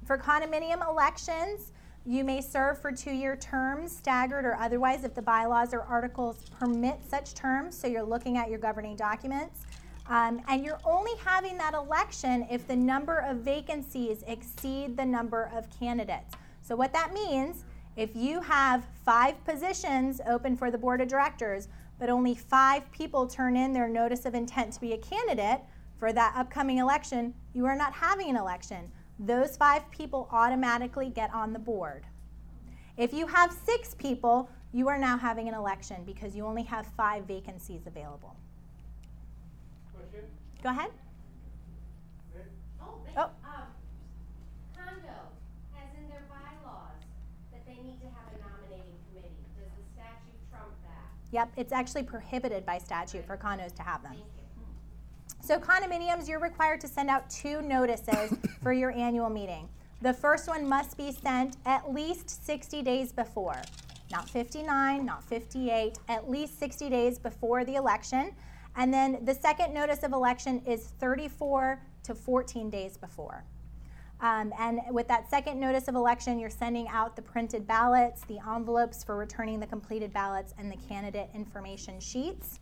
For 0.06 0.19
condominium 0.19 0.88
elections, 0.88 1.72
you 2.06 2.23
may 2.23 2.40
serve 2.40 2.80
for 2.80 2.91
two 2.91 3.11
year 3.11 3.36
terms, 3.36 3.91
staggered 3.91 4.45
or 4.45 4.56
otherwise, 4.56 5.03
if 5.03 5.15
the 5.15 5.22
bylaws 5.22 5.73
or 5.73 5.82
articles 5.82 6.45
permit 6.60 6.99
such 7.10 7.34
terms. 7.34 7.76
So 7.76 7.88
you're 7.88 8.03
looking 8.03 8.38
at 8.38 8.48
your 8.48 8.60
governing 8.60 8.95
documents. 8.95 9.61
Um, 10.07 10.44
and 10.48 10.64
you're 10.64 10.80
only 10.86 11.14
having 11.26 11.57
that 11.57 11.73
election 11.73 12.45
if 12.52 12.68
the 12.68 12.76
number 12.76 13.18
of 13.18 13.38
vacancies 13.38 14.23
exceed 14.27 14.95
the 14.95 15.06
number 15.06 15.49
of 15.56 15.68
candidates. 15.80 16.36
So, 16.61 16.76
what 16.76 16.94
that 16.94 17.11
means, 17.11 17.65
if 17.95 18.15
you 18.15 18.40
have 18.41 18.86
five 19.03 19.44
positions 19.45 20.22
open 20.27 20.56
for 20.56 20.69
the 20.69 20.77
board 20.77 21.02
of 21.02 21.07
directors, 21.07 21.69
but 21.98 22.11
only 22.11 22.36
five 22.36 22.91
people 22.91 23.26
turn 23.26 23.56
in 23.57 23.73
their 23.73 23.88
notice 23.88 24.27
of 24.27 24.36
intent 24.36 24.73
to 24.73 24.82
be 24.82 24.94
a 24.94 24.98
candidate 24.99 25.61
for 25.98 26.14
that 26.14 26.34
upcoming 26.36 26.77
election, 26.77 27.34
you 27.53 27.65
are 27.65 27.76
not 27.76 27.94
having 27.94 28.30
an 28.30 28.38
election 28.38 28.91
those 29.20 29.56
five 29.56 29.90
people 29.92 30.28
automatically 30.32 31.10
get 31.10 31.34
on 31.34 31.54
the 31.54 31.60
board. 31.60 32.04
If 32.98 33.14
you 33.14 33.28
have 33.28 33.52
six 33.52 33.94
people, 33.94 34.50
you 34.74 34.88
are 34.90 34.98
now 34.98 35.18
having 35.18 35.48
an 35.48 35.54
election 35.54 36.04
because 36.06 36.36
you 36.36 36.46
only 36.46 36.64
have 36.64 36.86
five 36.98 37.26
vacancies 37.26 37.88
available. 37.88 38.36
Question? 39.94 40.26
Go 40.64 40.70
ahead. 40.70 40.92
Oh, 42.82 43.00
wait, 43.06 43.14
Oh. 43.18 43.30
um, 43.44 43.68
condo 44.76 45.08
has 45.74 45.90
in 45.98 46.10
their 46.10 46.24
bylaws 46.30 47.00
that 47.52 47.66
they 47.66 47.76
need 47.76 48.00
to 48.02 48.08
have 48.08 48.28
a 48.34 48.38
nominating 48.44 48.96
committee. 49.08 49.36
Does 49.58 49.72
the 49.78 49.84
statute 49.94 50.50
trump 50.52 50.72
that? 50.84 51.32
Yep, 51.32 51.52
it's 51.58 51.72
actually 51.72 52.04
prohibited 52.04 52.66
by 52.66 52.78
statute 52.78 53.26
for 53.26 53.38
condos 53.38 53.74
to 53.76 53.82
have 53.84 54.04
them. 54.04 54.16
So, 55.46 55.60
condominiums, 55.60 56.28
you're 56.28 56.40
required 56.40 56.82
to 56.82 56.88
send 56.88 57.08
out 57.08 57.30
two 57.30 57.62
notices 57.62 58.36
for 58.64 58.74
your 58.74 58.92
annual 58.92 59.30
meeting. 59.30 59.70
The 60.02 60.12
first 60.12 60.48
one 60.48 60.68
must 60.68 60.98
be 60.98 61.12
sent 61.12 61.58
at 61.68 61.94
least 61.94 62.44
60 62.48 62.82
days 62.82 63.14
before, 63.14 63.62
not 64.10 64.28
59, 64.28 65.06
not 65.06 65.24
58, 65.24 66.00
at 66.10 66.28
least 66.32 66.58
60 66.58 66.90
days 66.90 67.20
before 67.20 67.64
the 67.64 67.76
election. 67.76 68.34
And 68.76 68.92
then 68.92 69.24
the 69.24 69.36
second 69.36 69.72
notice 69.72 70.02
of 70.02 70.14
election 70.14 70.64
is 70.66 70.94
34 71.00 71.80
to 72.06 72.16
14 72.16 72.72
days 72.72 72.98
before. 72.98 73.44
Um, 74.22 74.52
and 74.58 74.80
with 74.90 75.08
that 75.10 75.30
second 75.30 75.60
notice 75.60 75.88
of 75.88 75.94
election, 75.94 76.40
you're 76.40 76.50
sending 76.50 76.88
out 76.88 77.16
the 77.16 77.22
printed 77.22 77.68
ballots, 77.68 78.24
the 78.24 78.40
envelopes 78.52 79.04
for 79.04 79.16
returning 79.16 79.60
the 79.60 79.68
completed 79.68 80.12
ballots, 80.12 80.56
and 80.58 80.72
the 80.72 80.78
candidate 80.90 81.30
information 81.36 82.00
sheets. 82.00 82.62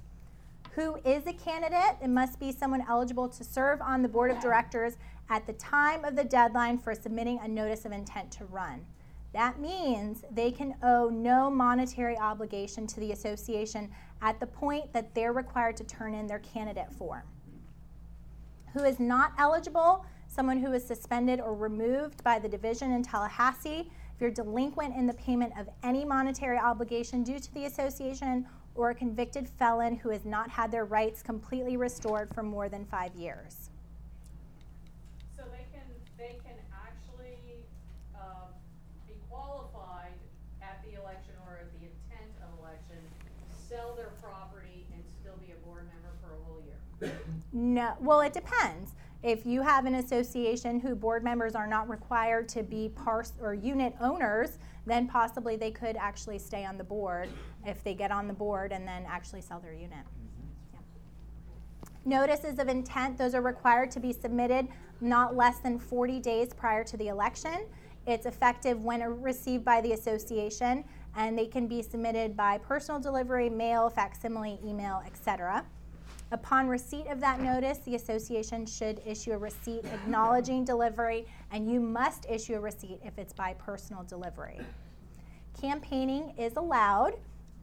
Who 0.75 0.95
is 1.05 1.27
a 1.27 1.33
candidate? 1.33 1.97
It 2.01 2.09
must 2.09 2.39
be 2.39 2.51
someone 2.51 2.83
eligible 2.89 3.29
to 3.29 3.43
serve 3.43 3.79
on 3.79 4.01
the 4.01 4.09
board 4.09 4.31
of 4.31 4.39
directors 4.39 4.97
at 5.29 5.45
the 5.45 5.53
time 5.53 6.03
of 6.03 6.15
the 6.15 6.23
deadline 6.23 6.79
for 6.79 6.95
submitting 6.95 7.39
a 7.39 7.47
notice 7.47 7.85
of 7.85 7.91
intent 7.91 8.31
to 8.31 8.45
run. 8.45 8.83
That 9.33 9.59
means 9.59 10.23
they 10.31 10.51
can 10.51 10.75
owe 10.81 11.09
no 11.09 11.51
monetary 11.51 12.17
obligation 12.17 12.87
to 12.87 12.99
the 12.99 13.11
association 13.11 13.91
at 14.21 14.39
the 14.39 14.47
point 14.47 14.91
that 14.93 15.13
they're 15.13 15.33
required 15.33 15.77
to 15.77 15.83
turn 15.83 16.15
in 16.15 16.25
their 16.25 16.39
candidate 16.39 16.91
form. 16.91 17.23
Who 18.73 18.83
is 18.83 18.99
not 18.99 19.33
eligible? 19.37 20.05
Someone 20.27 20.57
who 20.57 20.73
is 20.73 20.83
suspended 20.83 21.39
or 21.39 21.53
removed 21.53 22.23
by 22.23 22.39
the 22.39 22.49
division 22.49 22.91
in 22.91 23.03
Tallahassee. 23.03 23.91
If 24.15 24.21
you're 24.21 24.31
delinquent 24.31 24.95
in 24.95 25.05
the 25.05 25.13
payment 25.13 25.53
of 25.55 25.69
any 25.83 26.03
monetary 26.03 26.57
obligation 26.57 27.23
due 27.23 27.37
to 27.37 27.53
the 27.53 27.65
association, 27.65 28.47
or 28.75 28.89
a 28.89 28.95
convicted 28.95 29.47
felon 29.47 29.95
who 29.95 30.09
has 30.09 30.25
not 30.25 30.49
had 30.49 30.71
their 30.71 30.85
rights 30.85 31.21
completely 31.21 31.77
restored 31.77 32.33
for 32.33 32.43
more 32.43 32.69
than 32.69 32.85
five 32.85 33.13
years. 33.15 33.69
So 35.35 35.43
they 35.51 35.65
can, 35.71 35.83
they 36.17 36.39
can 36.43 36.55
actually, 36.73 37.65
uh, 38.15 38.47
be 39.07 39.13
qualified 39.29 40.13
at 40.61 40.83
the 40.83 40.99
election 40.99 41.33
or 41.47 41.59
at 41.61 41.71
the 41.79 41.85
intent 41.85 42.31
of 42.41 42.59
election, 42.59 42.97
sell 43.69 43.95
their 43.95 44.11
property 44.21 44.85
and 44.93 45.03
still 45.21 45.35
be 45.45 45.51
a 45.51 45.65
board 45.67 45.87
member 45.87 46.15
for 46.21 46.33
a 46.33 46.43
whole 46.45 46.61
year. 46.65 47.13
No, 47.51 47.93
well, 47.99 48.21
it 48.21 48.33
depends. 48.33 48.93
If 49.21 49.45
you 49.45 49.61
have 49.61 49.85
an 49.85 49.95
association 49.95 50.79
who 50.81 50.95
board 50.95 51.23
members 51.23 51.55
are 51.55 51.67
not 51.67 51.89
required 51.89 52.49
to 52.49 52.63
be 52.63 52.89
pars 52.89 53.33
or 53.41 53.53
unit 53.53 53.95
owners, 54.01 54.57
then 54.85 55.07
possibly 55.07 55.55
they 55.55 55.71
could 55.71 55.95
actually 55.95 56.39
stay 56.39 56.65
on 56.65 56.77
the 56.77 56.83
board 56.83 57.29
if 57.65 57.83
they 57.83 57.93
get 57.93 58.11
on 58.11 58.27
the 58.27 58.33
board 58.33 58.71
and 58.71 58.87
then 58.87 59.05
actually 59.07 59.41
sell 59.41 59.59
their 59.59 59.73
unit. 59.73 60.05
Yeah. 60.73 60.79
Notices 62.05 62.59
of 62.59 62.67
intent, 62.67 63.17
those 63.17 63.33
are 63.33 63.41
required 63.41 63.91
to 63.91 63.99
be 63.99 64.11
submitted 64.11 64.67
not 65.01 65.35
less 65.35 65.59
than 65.59 65.79
40 65.79 66.19
days 66.19 66.53
prior 66.53 66.83
to 66.83 66.97
the 66.97 67.07
election. 67.07 67.65
It's 68.05 68.25
effective 68.25 68.81
when 68.81 69.01
received 69.21 69.63
by 69.63 69.79
the 69.81 69.93
association, 69.93 70.83
and 71.15 71.37
they 71.37 71.45
can 71.45 71.67
be 71.67 71.81
submitted 71.81 72.35
by 72.35 72.57
personal 72.57 72.99
delivery, 72.99 73.49
mail, 73.49 73.89
facsimile, 73.89 74.59
email, 74.65 75.01
etc. 75.05 75.65
Upon 76.31 76.67
receipt 76.67 77.07
of 77.07 77.19
that 77.19 77.41
notice, 77.41 77.79
the 77.79 77.95
association 77.95 78.65
should 78.65 79.01
issue 79.05 79.33
a 79.33 79.37
receipt 79.37 79.85
acknowledging 79.85 80.65
delivery, 80.65 81.25
and 81.51 81.69
you 81.69 81.79
must 81.79 82.25
issue 82.29 82.55
a 82.55 82.59
receipt 82.59 82.99
if 83.03 83.17
it's 83.17 83.33
by 83.33 83.53
personal 83.53 84.03
delivery. 84.03 84.59
Campaigning 85.59 86.33
is 86.37 86.55
allowed. 86.55 87.13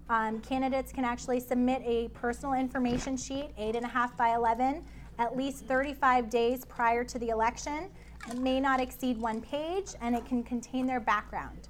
Um, 0.08 0.40
candidates 0.40 0.92
can 0.92 1.04
actually 1.04 1.40
submit 1.40 1.82
a 1.84 2.08
personal 2.08 2.54
information 2.54 3.16
sheet, 3.16 3.50
8.5 3.58 4.16
by 4.16 4.34
11, 4.34 4.84
at 5.18 5.36
least 5.36 5.66
35 5.66 6.30
days 6.30 6.64
prior 6.64 7.04
to 7.04 7.18
the 7.18 7.28
election. 7.28 7.90
It 8.28 8.38
may 8.38 8.60
not 8.60 8.80
exceed 8.80 9.18
one 9.18 9.40
page, 9.40 9.94
and 10.00 10.14
it 10.14 10.24
can 10.26 10.42
contain 10.42 10.86
their 10.86 11.00
background. 11.00 11.68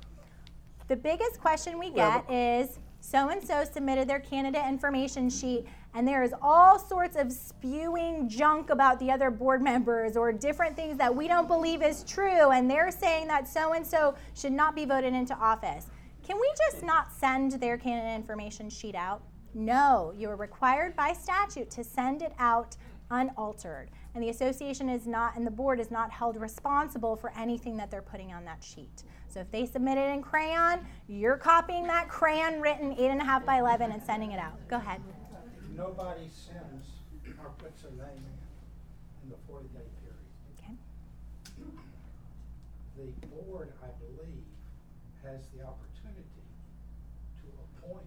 The 0.88 0.96
biggest 0.96 1.40
question 1.40 1.78
we 1.78 1.90
get 1.90 2.28
is 2.30 2.78
so 3.00 3.28
and 3.28 3.42
so 3.42 3.64
submitted 3.64 4.08
their 4.08 4.20
candidate 4.20 4.64
information 4.66 5.30
sheet, 5.30 5.66
and 5.94 6.06
there 6.06 6.22
is 6.22 6.34
all 6.40 6.78
sorts 6.78 7.16
of 7.16 7.32
spewing 7.32 8.28
junk 8.28 8.70
about 8.70 8.98
the 8.98 9.10
other 9.10 9.30
board 9.30 9.62
members 9.72 10.16
or 10.16 10.32
different 10.32 10.76
things 10.76 10.96
that 10.98 11.14
we 11.14 11.28
don't 11.28 11.48
believe 11.48 11.82
is 11.82 12.04
true, 12.04 12.50
and 12.50 12.70
they're 12.70 12.90
saying 12.90 13.26
that 13.28 13.48
so 13.48 13.72
and 13.72 13.86
so 13.86 14.14
should 14.34 14.52
not 14.52 14.74
be 14.74 14.84
voted 14.84 15.14
into 15.14 15.34
office. 15.34 15.86
Can 16.22 16.38
we 16.40 16.50
just 16.70 16.84
not 16.84 17.12
send 17.12 17.52
their 17.52 17.76
candidate 17.76 18.14
information 18.14 18.70
sheet 18.70 18.94
out? 18.94 19.22
No, 19.54 20.12
you 20.16 20.28
are 20.30 20.36
required 20.36 20.94
by 20.94 21.12
statute 21.12 21.70
to 21.70 21.82
send 21.82 22.22
it 22.22 22.32
out 22.38 22.76
unaltered. 23.10 23.90
And 24.14 24.22
the 24.22 24.28
association 24.28 24.88
is 24.88 25.06
not, 25.06 25.36
and 25.36 25.46
the 25.46 25.50
board 25.50 25.80
is 25.80 25.90
not 25.90 26.10
held 26.10 26.36
responsible 26.36 27.16
for 27.16 27.32
anything 27.36 27.76
that 27.76 27.90
they're 27.90 28.02
putting 28.02 28.32
on 28.32 28.44
that 28.44 28.62
sheet. 28.62 29.02
So 29.28 29.40
if 29.40 29.50
they 29.50 29.66
submit 29.66 29.98
it 29.98 30.10
in 30.12 30.22
crayon, 30.22 30.86
you're 31.08 31.36
copying 31.36 31.86
that 31.88 32.08
crayon 32.08 32.60
written 32.60 32.92
eight 32.92 33.10
and 33.10 33.20
a 33.20 33.24
half 33.24 33.44
by 33.44 33.58
11 33.58 33.92
and 33.92 34.02
sending 34.02 34.32
it 34.32 34.38
out. 34.38 34.56
Go 34.68 34.76
ahead. 34.76 35.00
Nobody 35.80 36.28
sends 36.28 36.84
or 37.42 37.50
puts 37.56 37.80
their 37.80 37.90
name 37.92 38.24
in 39.24 39.30
the 39.30 39.36
40 39.48 39.66
day 39.68 39.80
period. 40.04 40.28
Okay. 40.58 40.74
The 42.98 43.26
board, 43.28 43.72
I 43.82 43.86
believe, 43.98 44.44
has 45.24 45.40
the 45.56 45.64
opportunity 45.64 46.44
to 47.40 47.48
appoint 47.64 48.04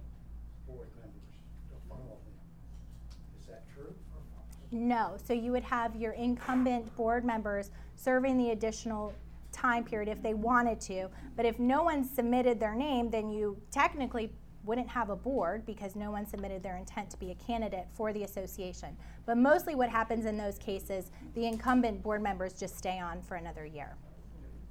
board 0.68 0.88
members 1.02 1.34
to 1.70 1.90
follow 1.90 2.20
them. 2.22 2.38
Is 3.42 3.48
that 3.48 3.64
true? 3.74 3.92
No. 4.72 5.18
So 5.26 5.34
you 5.34 5.52
would 5.52 5.64
have 5.64 5.96
your 5.96 6.12
incumbent 6.12 6.96
board 6.96 7.26
members 7.26 7.72
serving 7.96 8.38
the 8.38 8.52
additional 8.52 9.16
time 9.52 9.84
period 9.84 10.10
if 10.10 10.22
they 10.22 10.36
wanted 10.36 10.80
to. 10.82 11.08
But 11.36 11.48
if 11.48 11.58
no 11.58 11.82
one 11.82 12.04
submitted 12.04 12.60
their 12.60 12.76
name, 12.76 13.10
then 13.10 13.32
you 13.32 13.58
technically 13.72 14.30
wouldn't 14.64 14.90
have 14.90 15.10
a 15.10 15.16
board 15.16 15.66
because 15.66 15.96
no 15.96 16.12
one 16.12 16.26
submitted 16.26 16.64
their 16.64 16.78
intent 16.78 17.10
to 17.12 17.18
be 17.18 17.32
a 17.32 17.36
candidate 17.36 17.88
for 17.94 18.14
the 18.14 18.24
association. 18.24 18.96
But 19.26 19.38
mostly 19.38 19.76
what 19.76 19.90
happens 19.90 20.26
in 20.26 20.38
those 20.38 20.58
cases, 20.58 21.12
the 21.36 21.46
incumbent 21.46 22.02
board 22.02 22.22
members 22.22 22.54
just 22.54 22.78
stay 22.78 23.00
on 23.00 23.22
for 23.22 23.36
another 23.36 23.66
year. 23.66 23.96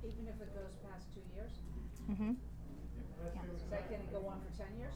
Even 0.02 0.26
if 0.28 0.40
it 0.40 0.54
goes 0.54 0.72
past 0.90 1.06
two 1.12 1.20
years? 1.34 1.50
Mm-hmm. 2.10 2.30
Is 3.56 3.62
that 3.70 3.88
gonna 3.88 4.02
go 4.12 4.28
on 4.28 4.40
for 4.40 4.58
ten 4.58 4.76
years? 4.78 4.94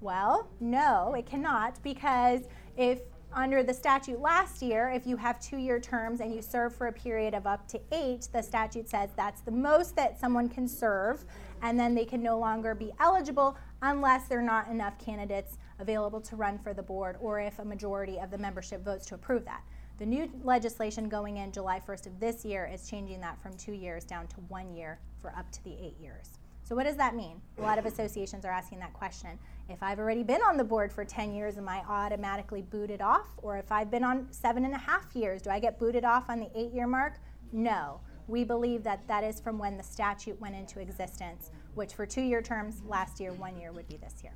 Well, 0.00 0.48
no, 0.60 1.14
it 1.14 1.26
cannot 1.26 1.82
because 1.82 2.42
if 2.76 3.00
under 3.34 3.62
the 3.62 3.72
statute 3.72 4.20
last 4.20 4.60
year, 4.60 4.90
if 4.90 5.06
you 5.06 5.16
have 5.16 5.40
two 5.40 5.56
year 5.56 5.80
terms 5.80 6.20
and 6.20 6.34
you 6.34 6.42
serve 6.42 6.74
for 6.74 6.88
a 6.88 6.92
period 6.92 7.34
of 7.34 7.46
up 7.46 7.66
to 7.68 7.80
eight, 7.92 8.28
the 8.32 8.42
statute 8.42 8.88
says 8.88 9.10
that's 9.16 9.40
the 9.40 9.50
most 9.50 9.96
that 9.96 10.20
someone 10.20 10.48
can 10.48 10.68
serve, 10.68 11.24
and 11.62 11.78
then 11.78 11.94
they 11.94 12.04
can 12.04 12.22
no 12.22 12.38
longer 12.38 12.74
be 12.74 12.92
eligible 13.00 13.56
unless 13.82 14.28
there 14.28 14.38
are 14.38 14.42
not 14.42 14.68
enough 14.68 14.98
candidates 14.98 15.58
available 15.78 16.20
to 16.20 16.36
run 16.36 16.58
for 16.58 16.72
the 16.72 16.82
board 16.82 17.16
or 17.20 17.40
if 17.40 17.58
a 17.58 17.64
majority 17.64 18.18
of 18.18 18.30
the 18.30 18.38
membership 18.38 18.84
votes 18.84 19.04
to 19.06 19.14
approve 19.14 19.44
that. 19.44 19.62
The 19.98 20.06
new 20.06 20.30
legislation 20.42 21.08
going 21.08 21.36
in 21.36 21.52
July 21.52 21.80
1st 21.86 22.06
of 22.06 22.20
this 22.20 22.44
year 22.44 22.70
is 22.72 22.88
changing 22.88 23.20
that 23.20 23.40
from 23.42 23.56
two 23.56 23.72
years 23.72 24.04
down 24.04 24.26
to 24.28 24.36
one 24.48 24.74
year 24.74 24.98
for 25.20 25.30
up 25.36 25.50
to 25.52 25.64
the 25.64 25.72
eight 25.72 25.96
years. 26.00 26.30
So, 26.64 26.76
what 26.76 26.84
does 26.84 26.96
that 26.96 27.16
mean? 27.16 27.40
A 27.58 27.60
lot 27.60 27.78
of 27.78 27.86
associations 27.86 28.44
are 28.44 28.50
asking 28.50 28.78
that 28.78 28.92
question. 28.94 29.38
If 29.68 29.82
I've 29.82 29.98
already 29.98 30.22
been 30.22 30.40
on 30.42 30.56
the 30.56 30.64
board 30.64 30.92
for 30.92 31.04
10 31.04 31.34
years, 31.34 31.58
am 31.58 31.68
I 31.68 31.82
automatically 31.88 32.62
booted 32.62 33.02
off? 33.02 33.26
Or 33.38 33.58
if 33.58 33.70
I've 33.72 33.90
been 33.90 34.04
on 34.04 34.28
seven 34.30 34.64
and 34.64 34.74
a 34.74 34.78
half 34.78 35.14
years, 35.14 35.42
do 35.42 35.50
I 35.50 35.58
get 35.58 35.78
booted 35.78 36.04
off 36.04 36.30
on 36.30 36.38
the 36.38 36.48
eight 36.54 36.72
year 36.72 36.86
mark? 36.86 37.18
No. 37.52 38.00
We 38.32 38.44
believe 38.44 38.82
that 38.84 39.06
that 39.08 39.24
is 39.24 39.40
from 39.40 39.58
when 39.58 39.76
the 39.76 39.82
statute 39.82 40.40
went 40.40 40.54
into 40.54 40.80
existence, 40.80 41.50
which 41.74 41.92
for 41.92 42.06
two 42.06 42.22
year 42.22 42.40
terms 42.40 42.80
last 42.88 43.20
year, 43.20 43.34
one 43.34 43.58
year 43.58 43.72
would 43.72 43.86
be 43.86 43.98
this 43.98 44.14
year. 44.24 44.32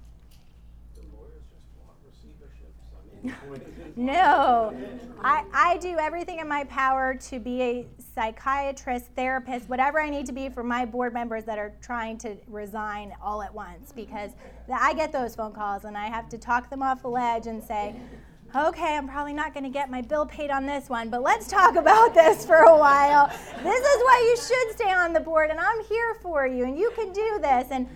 No, 3.96 4.76
I, 5.24 5.44
I 5.54 5.78
do 5.78 5.96
everything 5.98 6.40
in 6.40 6.46
my 6.46 6.64
power 6.64 7.14
to 7.14 7.38
be 7.38 7.62
a 7.62 7.86
psychiatrist, 8.14 9.06
therapist, 9.16 9.70
whatever 9.70 9.98
I 9.98 10.10
need 10.10 10.26
to 10.26 10.32
be 10.32 10.50
for 10.50 10.62
my 10.62 10.84
board 10.84 11.14
members 11.14 11.44
that 11.44 11.58
are 11.58 11.72
trying 11.80 12.18
to 12.18 12.36
resign 12.46 13.14
all 13.22 13.40
at 13.40 13.54
once 13.54 13.92
because 13.92 14.32
I 14.70 14.92
get 14.92 15.12
those 15.12 15.34
phone 15.34 15.52
calls 15.52 15.84
and 15.84 15.96
I 15.96 16.08
have 16.08 16.28
to 16.28 16.38
talk 16.38 16.68
them 16.68 16.82
off 16.82 17.00
the 17.00 17.08
ledge 17.08 17.46
and 17.46 17.64
say, 17.64 17.96
okay, 18.56 18.96
I'm 18.96 19.06
probably 19.06 19.34
not 19.34 19.52
going 19.52 19.64
to 19.64 19.70
get 19.70 19.90
my 19.90 20.00
bill 20.00 20.24
paid 20.24 20.50
on 20.50 20.66
this 20.66 20.88
one, 20.88 21.10
but 21.10 21.22
let's 21.22 21.46
talk 21.46 21.76
about 21.76 22.14
this 22.14 22.46
for 22.46 22.56
a 22.56 22.76
while. 22.76 23.28
This 23.28 23.80
is 23.80 24.02
why 24.04 24.24
you 24.28 24.36
should 24.36 24.76
stay 24.76 24.92
on 24.92 25.12
the 25.12 25.20
board, 25.20 25.50
and 25.50 25.60
I'm 25.60 25.84
here 25.84 26.14
for 26.22 26.46
you, 26.46 26.64
and 26.64 26.78
you 26.78 26.90
can 26.96 27.12
do 27.12 27.38
this. 27.40 27.66
And 27.70 27.86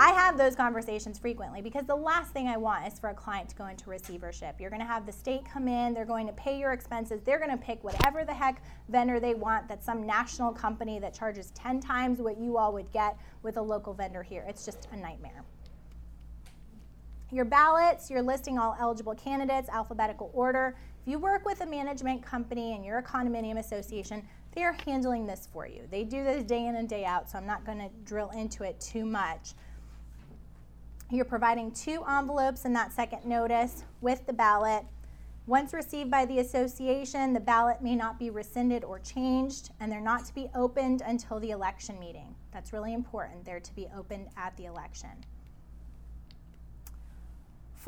I 0.00 0.12
have 0.12 0.38
those 0.38 0.54
conversations 0.54 1.18
frequently 1.18 1.60
because 1.60 1.84
the 1.84 1.96
last 1.96 2.30
thing 2.32 2.46
I 2.46 2.56
want 2.56 2.86
is 2.86 3.00
for 3.00 3.10
a 3.10 3.14
client 3.14 3.48
to 3.48 3.56
go 3.56 3.66
into 3.66 3.90
receivership. 3.90 4.60
You're 4.60 4.70
going 4.70 4.80
to 4.80 4.86
have 4.86 5.06
the 5.06 5.12
state 5.12 5.44
come 5.44 5.66
in, 5.66 5.92
they're 5.92 6.04
going 6.04 6.28
to 6.28 6.32
pay 6.34 6.56
your 6.56 6.72
expenses, 6.72 7.20
they're 7.24 7.40
going 7.40 7.50
to 7.50 7.56
pick 7.56 7.82
whatever 7.82 8.24
the 8.24 8.32
heck 8.32 8.62
vendor 8.88 9.18
they 9.18 9.34
want 9.34 9.66
that's 9.66 9.84
some 9.84 10.06
national 10.06 10.52
company 10.52 11.00
that 11.00 11.14
charges 11.14 11.50
10 11.50 11.80
times 11.80 12.20
what 12.20 12.38
you 12.38 12.56
all 12.56 12.72
would 12.72 12.90
get 12.92 13.18
with 13.42 13.56
a 13.56 13.62
local 13.62 13.92
vendor 13.92 14.22
here. 14.22 14.44
It's 14.46 14.64
just 14.64 14.86
a 14.92 14.96
nightmare. 14.96 15.42
Your 17.30 17.44
ballots, 17.44 18.10
you're 18.10 18.22
listing 18.22 18.58
all 18.58 18.74
eligible 18.80 19.14
candidates, 19.14 19.68
alphabetical 19.68 20.30
order. 20.32 20.74
If 21.02 21.08
you 21.08 21.18
work 21.18 21.44
with 21.44 21.60
a 21.60 21.66
management 21.66 22.22
company 22.22 22.74
and 22.74 22.82
you're 22.82 22.98
a 22.98 23.02
condominium 23.02 23.58
association, 23.58 24.26
they 24.54 24.64
are 24.64 24.76
handling 24.86 25.26
this 25.26 25.46
for 25.52 25.66
you. 25.66 25.82
They 25.90 26.04
do 26.04 26.24
this 26.24 26.42
day 26.42 26.66
in 26.66 26.76
and 26.76 26.88
day 26.88 27.04
out, 27.04 27.30
so 27.30 27.36
I'm 27.36 27.46
not 27.46 27.66
going 27.66 27.78
to 27.78 27.90
drill 28.04 28.30
into 28.30 28.62
it 28.64 28.80
too 28.80 29.04
much. 29.04 29.52
You're 31.10 31.26
providing 31.26 31.70
two 31.72 32.02
envelopes 32.08 32.64
in 32.64 32.72
that 32.72 32.94
second 32.94 33.26
notice 33.26 33.84
with 34.00 34.26
the 34.26 34.32
ballot. 34.32 34.84
Once 35.46 35.74
received 35.74 36.10
by 36.10 36.24
the 36.24 36.38
association, 36.38 37.34
the 37.34 37.40
ballot 37.40 37.82
may 37.82 37.94
not 37.94 38.18
be 38.18 38.30
rescinded 38.30 38.84
or 38.84 38.98
changed, 39.00 39.70
and 39.80 39.92
they're 39.92 40.00
not 40.00 40.24
to 40.24 40.34
be 40.34 40.48
opened 40.54 41.02
until 41.06 41.40
the 41.40 41.50
election 41.50 42.00
meeting. 42.00 42.34
That's 42.52 42.72
really 42.72 42.94
important. 42.94 43.44
They're 43.44 43.60
to 43.60 43.74
be 43.74 43.86
opened 43.94 44.28
at 44.36 44.56
the 44.56 44.64
election. 44.64 45.10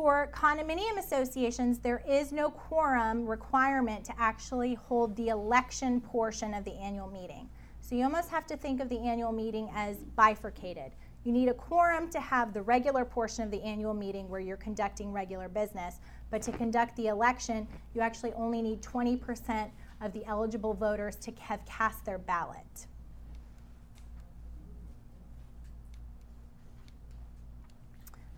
For 0.00 0.30
condominium 0.32 0.96
associations, 0.96 1.78
there 1.78 2.02
is 2.08 2.32
no 2.32 2.48
quorum 2.48 3.26
requirement 3.26 4.02
to 4.06 4.14
actually 4.18 4.72
hold 4.72 5.14
the 5.14 5.28
election 5.28 6.00
portion 6.00 6.54
of 6.54 6.64
the 6.64 6.72
annual 6.72 7.08
meeting. 7.08 7.50
So 7.82 7.96
you 7.96 8.04
almost 8.04 8.30
have 8.30 8.46
to 8.46 8.56
think 8.56 8.80
of 8.80 8.88
the 8.88 8.98
annual 8.98 9.30
meeting 9.30 9.70
as 9.74 9.98
bifurcated. 10.16 10.92
You 11.24 11.32
need 11.32 11.48
a 11.48 11.52
quorum 11.52 12.08
to 12.12 12.18
have 12.18 12.54
the 12.54 12.62
regular 12.62 13.04
portion 13.04 13.44
of 13.44 13.50
the 13.50 13.62
annual 13.62 13.92
meeting 13.92 14.26
where 14.30 14.40
you're 14.40 14.56
conducting 14.56 15.12
regular 15.12 15.50
business. 15.50 16.00
But 16.30 16.40
to 16.44 16.52
conduct 16.52 16.96
the 16.96 17.08
election, 17.08 17.68
you 17.92 18.00
actually 18.00 18.32
only 18.32 18.62
need 18.62 18.80
20% 18.80 19.68
of 20.00 20.14
the 20.14 20.24
eligible 20.24 20.72
voters 20.72 21.16
to 21.16 21.32
have 21.40 21.62
cast 21.66 22.06
their 22.06 22.16
ballot. 22.16 22.86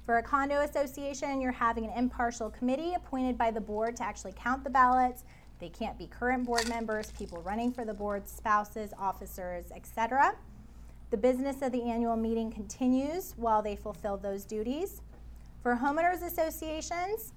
For 0.04 0.18
a 0.18 0.22
condo 0.22 0.62
association, 0.62 1.40
you're 1.40 1.52
having 1.52 1.84
an 1.84 1.92
impartial 1.96 2.50
committee 2.50 2.94
appointed 2.94 3.38
by 3.38 3.52
the 3.52 3.60
board 3.60 3.96
to 3.96 4.02
actually 4.02 4.34
count 4.36 4.64
the 4.64 4.70
ballots. 4.70 5.22
They 5.60 5.68
can't 5.68 5.96
be 5.96 6.08
current 6.08 6.44
board 6.44 6.68
members, 6.68 7.12
people 7.12 7.40
running 7.42 7.72
for 7.72 7.84
the 7.84 7.94
board, 7.94 8.28
spouses, 8.28 8.92
officers, 8.98 9.66
etc. 9.72 10.34
The 11.10 11.16
business 11.16 11.62
of 11.62 11.70
the 11.70 11.82
annual 11.82 12.16
meeting 12.16 12.50
continues 12.50 13.34
while 13.36 13.62
they 13.62 13.76
fulfill 13.76 14.16
those 14.16 14.44
duties. 14.44 15.02
For 15.62 15.76
homeowners 15.76 16.26
associations, 16.26 17.32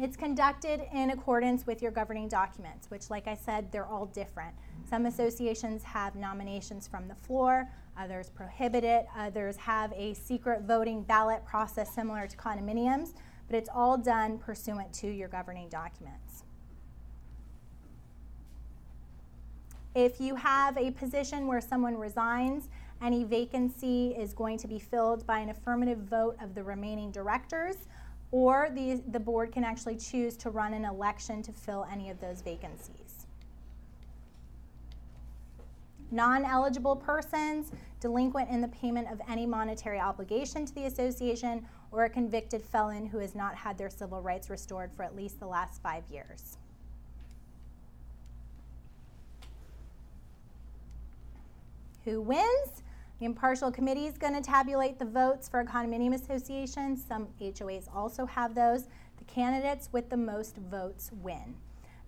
It's 0.00 0.16
conducted 0.16 0.82
in 0.92 1.10
accordance 1.10 1.66
with 1.66 1.82
your 1.82 1.90
governing 1.90 2.28
documents, 2.28 2.88
which, 2.88 3.10
like 3.10 3.26
I 3.26 3.34
said, 3.34 3.72
they're 3.72 3.86
all 3.86 4.06
different. 4.06 4.54
Some 4.88 5.06
associations 5.06 5.82
have 5.82 6.14
nominations 6.14 6.86
from 6.86 7.08
the 7.08 7.16
floor, 7.16 7.68
others 7.98 8.30
prohibit 8.30 8.84
it, 8.84 9.06
others 9.16 9.56
have 9.56 9.92
a 9.92 10.14
secret 10.14 10.62
voting 10.62 11.02
ballot 11.02 11.44
process 11.44 11.94
similar 11.94 12.26
to 12.26 12.36
condominiums, 12.36 13.14
but 13.48 13.56
it's 13.56 13.68
all 13.74 13.98
done 13.98 14.38
pursuant 14.38 14.92
to 14.92 15.08
your 15.08 15.28
governing 15.28 15.68
documents. 15.68 16.44
If 19.94 20.20
you 20.20 20.36
have 20.36 20.76
a 20.76 20.92
position 20.92 21.46
where 21.46 21.60
someone 21.60 21.96
resigns, 21.96 22.68
any 23.02 23.24
vacancy 23.24 24.14
is 24.18 24.32
going 24.32 24.58
to 24.58 24.68
be 24.68 24.78
filled 24.78 25.26
by 25.26 25.40
an 25.40 25.48
affirmative 25.48 25.98
vote 25.98 26.36
of 26.40 26.54
the 26.54 26.62
remaining 26.62 27.10
directors, 27.10 27.76
or 28.30 28.68
the, 28.74 29.02
the 29.08 29.20
board 29.20 29.52
can 29.52 29.64
actually 29.64 29.96
choose 29.96 30.36
to 30.36 30.50
run 30.50 30.74
an 30.74 30.84
election 30.84 31.42
to 31.42 31.52
fill 31.52 31.86
any 31.90 32.10
of 32.10 32.20
those 32.20 32.42
vacancies. 32.42 33.07
Non 36.10 36.44
eligible 36.44 36.96
persons, 36.96 37.72
delinquent 38.00 38.48
in 38.48 38.60
the 38.60 38.68
payment 38.68 39.10
of 39.10 39.20
any 39.28 39.44
monetary 39.44 40.00
obligation 40.00 40.64
to 40.64 40.74
the 40.74 40.86
association, 40.86 41.66
or 41.90 42.04
a 42.04 42.10
convicted 42.10 42.62
felon 42.62 43.06
who 43.06 43.18
has 43.18 43.34
not 43.34 43.54
had 43.54 43.76
their 43.76 43.90
civil 43.90 44.22
rights 44.22 44.48
restored 44.48 44.92
for 44.92 45.02
at 45.02 45.14
least 45.14 45.38
the 45.38 45.46
last 45.46 45.82
five 45.82 46.04
years. 46.10 46.58
Who 52.04 52.22
wins? 52.22 52.82
The 53.18 53.26
impartial 53.26 53.70
committee 53.70 54.06
is 54.06 54.16
going 54.16 54.34
to 54.34 54.40
tabulate 54.40 54.98
the 54.98 55.04
votes 55.04 55.48
for 55.48 55.60
a 55.60 55.66
condominium 55.66 56.14
association. 56.14 56.96
Some 56.96 57.28
HOAs 57.40 57.88
also 57.94 58.24
have 58.24 58.54
those. 58.54 58.84
The 59.18 59.24
candidates 59.24 59.90
with 59.92 60.08
the 60.08 60.16
most 60.16 60.56
votes 60.56 61.10
win. 61.20 61.56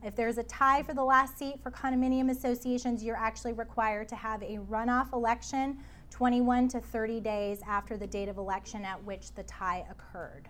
If 0.03 0.17
there's 0.17 0.39
a 0.39 0.43
tie 0.45 0.83
for 0.83 0.95
the 0.95 1.05
last 1.05 1.39
seat 1.39 1.57
for 1.63 1.71
condominium 1.71 2.31
associations, 2.31 3.05
you're 3.05 3.17
actually 3.17 3.53
required 3.53 4.09
to 4.09 4.17
have 4.17 4.43
a 4.43 4.59
runoff 4.71 5.13
election 5.13 5.79
21 6.11 6.69
to 6.69 6.81
30 6.81 7.21
days 7.21 7.61
after 7.67 7.97
the 7.97 8.07
date 8.07 8.29
of 8.29 8.39
election 8.39 8.85
at 8.85 9.03
which 9.05 9.33
the 9.35 9.43
tie 9.43 9.85
occurred. 9.91 10.49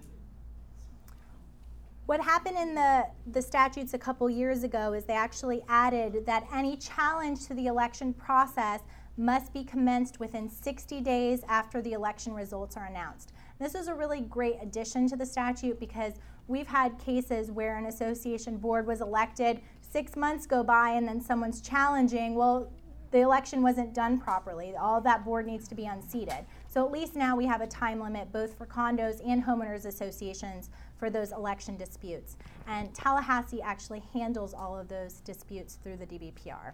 What 2.06 2.20
happened 2.20 2.56
in 2.58 2.74
the, 2.74 3.06
the 3.30 3.42
statutes 3.42 3.94
a 3.94 3.98
couple 3.98 4.28
years 4.30 4.62
ago 4.62 4.94
is 4.94 5.04
they 5.04 5.14
actually 5.14 5.62
added 5.68 6.26
that 6.26 6.46
any 6.52 6.76
challenge 6.76 7.46
to 7.46 7.54
the 7.54 7.66
election 7.66 8.12
process 8.14 8.80
must 9.16 9.52
be 9.52 9.64
commenced 9.64 10.18
within 10.18 10.48
60 10.48 11.00
days 11.00 11.42
after 11.48 11.82
the 11.82 11.92
election 11.92 12.32
results 12.32 12.76
are 12.76 12.86
announced. 12.86 13.32
This 13.60 13.74
is 13.74 13.88
a 13.88 13.94
really 13.94 14.22
great 14.22 14.56
addition 14.62 15.06
to 15.10 15.16
the 15.16 15.26
statute 15.26 15.78
because 15.78 16.14
we've 16.48 16.66
had 16.66 16.98
cases 16.98 17.50
where 17.50 17.76
an 17.76 17.84
association 17.84 18.56
board 18.56 18.86
was 18.86 19.02
elected, 19.02 19.60
six 19.82 20.16
months 20.16 20.46
go 20.46 20.64
by, 20.64 20.92
and 20.92 21.06
then 21.06 21.20
someone's 21.20 21.60
challenging, 21.60 22.34
well, 22.34 22.72
the 23.10 23.18
election 23.18 23.62
wasn't 23.62 23.92
done 23.92 24.18
properly. 24.18 24.74
All 24.76 25.02
that 25.02 25.26
board 25.26 25.46
needs 25.46 25.68
to 25.68 25.74
be 25.74 25.84
unseated. 25.84 26.46
So 26.68 26.86
at 26.86 26.90
least 26.90 27.16
now 27.16 27.36
we 27.36 27.44
have 27.44 27.60
a 27.60 27.66
time 27.66 28.00
limit 28.00 28.32
both 28.32 28.56
for 28.56 28.64
condos 28.64 29.20
and 29.28 29.44
homeowners 29.44 29.84
associations 29.84 30.70
for 30.96 31.10
those 31.10 31.32
election 31.32 31.76
disputes. 31.76 32.38
And 32.66 32.94
Tallahassee 32.94 33.60
actually 33.60 34.02
handles 34.14 34.54
all 34.54 34.78
of 34.78 34.88
those 34.88 35.20
disputes 35.20 35.74
through 35.74 35.98
the 35.98 36.06
DBPR. 36.06 36.72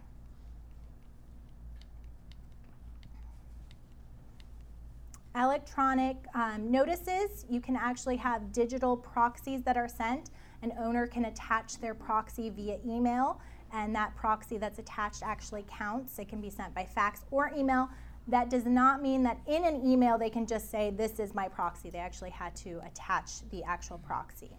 Electronic 5.36 6.16
um, 6.34 6.70
notices, 6.70 7.44
you 7.48 7.60
can 7.60 7.76
actually 7.76 8.16
have 8.16 8.52
digital 8.52 8.96
proxies 8.96 9.62
that 9.62 9.76
are 9.76 9.88
sent. 9.88 10.30
An 10.62 10.72
owner 10.78 11.06
can 11.06 11.26
attach 11.26 11.78
their 11.78 11.94
proxy 11.94 12.50
via 12.50 12.78
email, 12.86 13.40
and 13.72 13.94
that 13.94 14.16
proxy 14.16 14.56
that's 14.56 14.78
attached 14.78 15.22
actually 15.22 15.64
counts. 15.68 16.18
It 16.18 16.28
can 16.28 16.40
be 16.40 16.50
sent 16.50 16.74
by 16.74 16.84
fax 16.84 17.24
or 17.30 17.52
email. 17.56 17.88
That 18.28 18.50
does 18.50 18.64
not 18.64 19.02
mean 19.02 19.22
that 19.24 19.38
in 19.46 19.64
an 19.64 19.86
email 19.86 20.18
they 20.18 20.30
can 20.30 20.46
just 20.46 20.70
say, 20.70 20.90
This 20.90 21.20
is 21.20 21.34
my 21.34 21.48
proxy. 21.48 21.90
They 21.90 21.98
actually 21.98 22.30
had 22.30 22.56
to 22.56 22.80
attach 22.84 23.48
the 23.50 23.62
actual 23.64 23.98
proxy. 23.98 24.50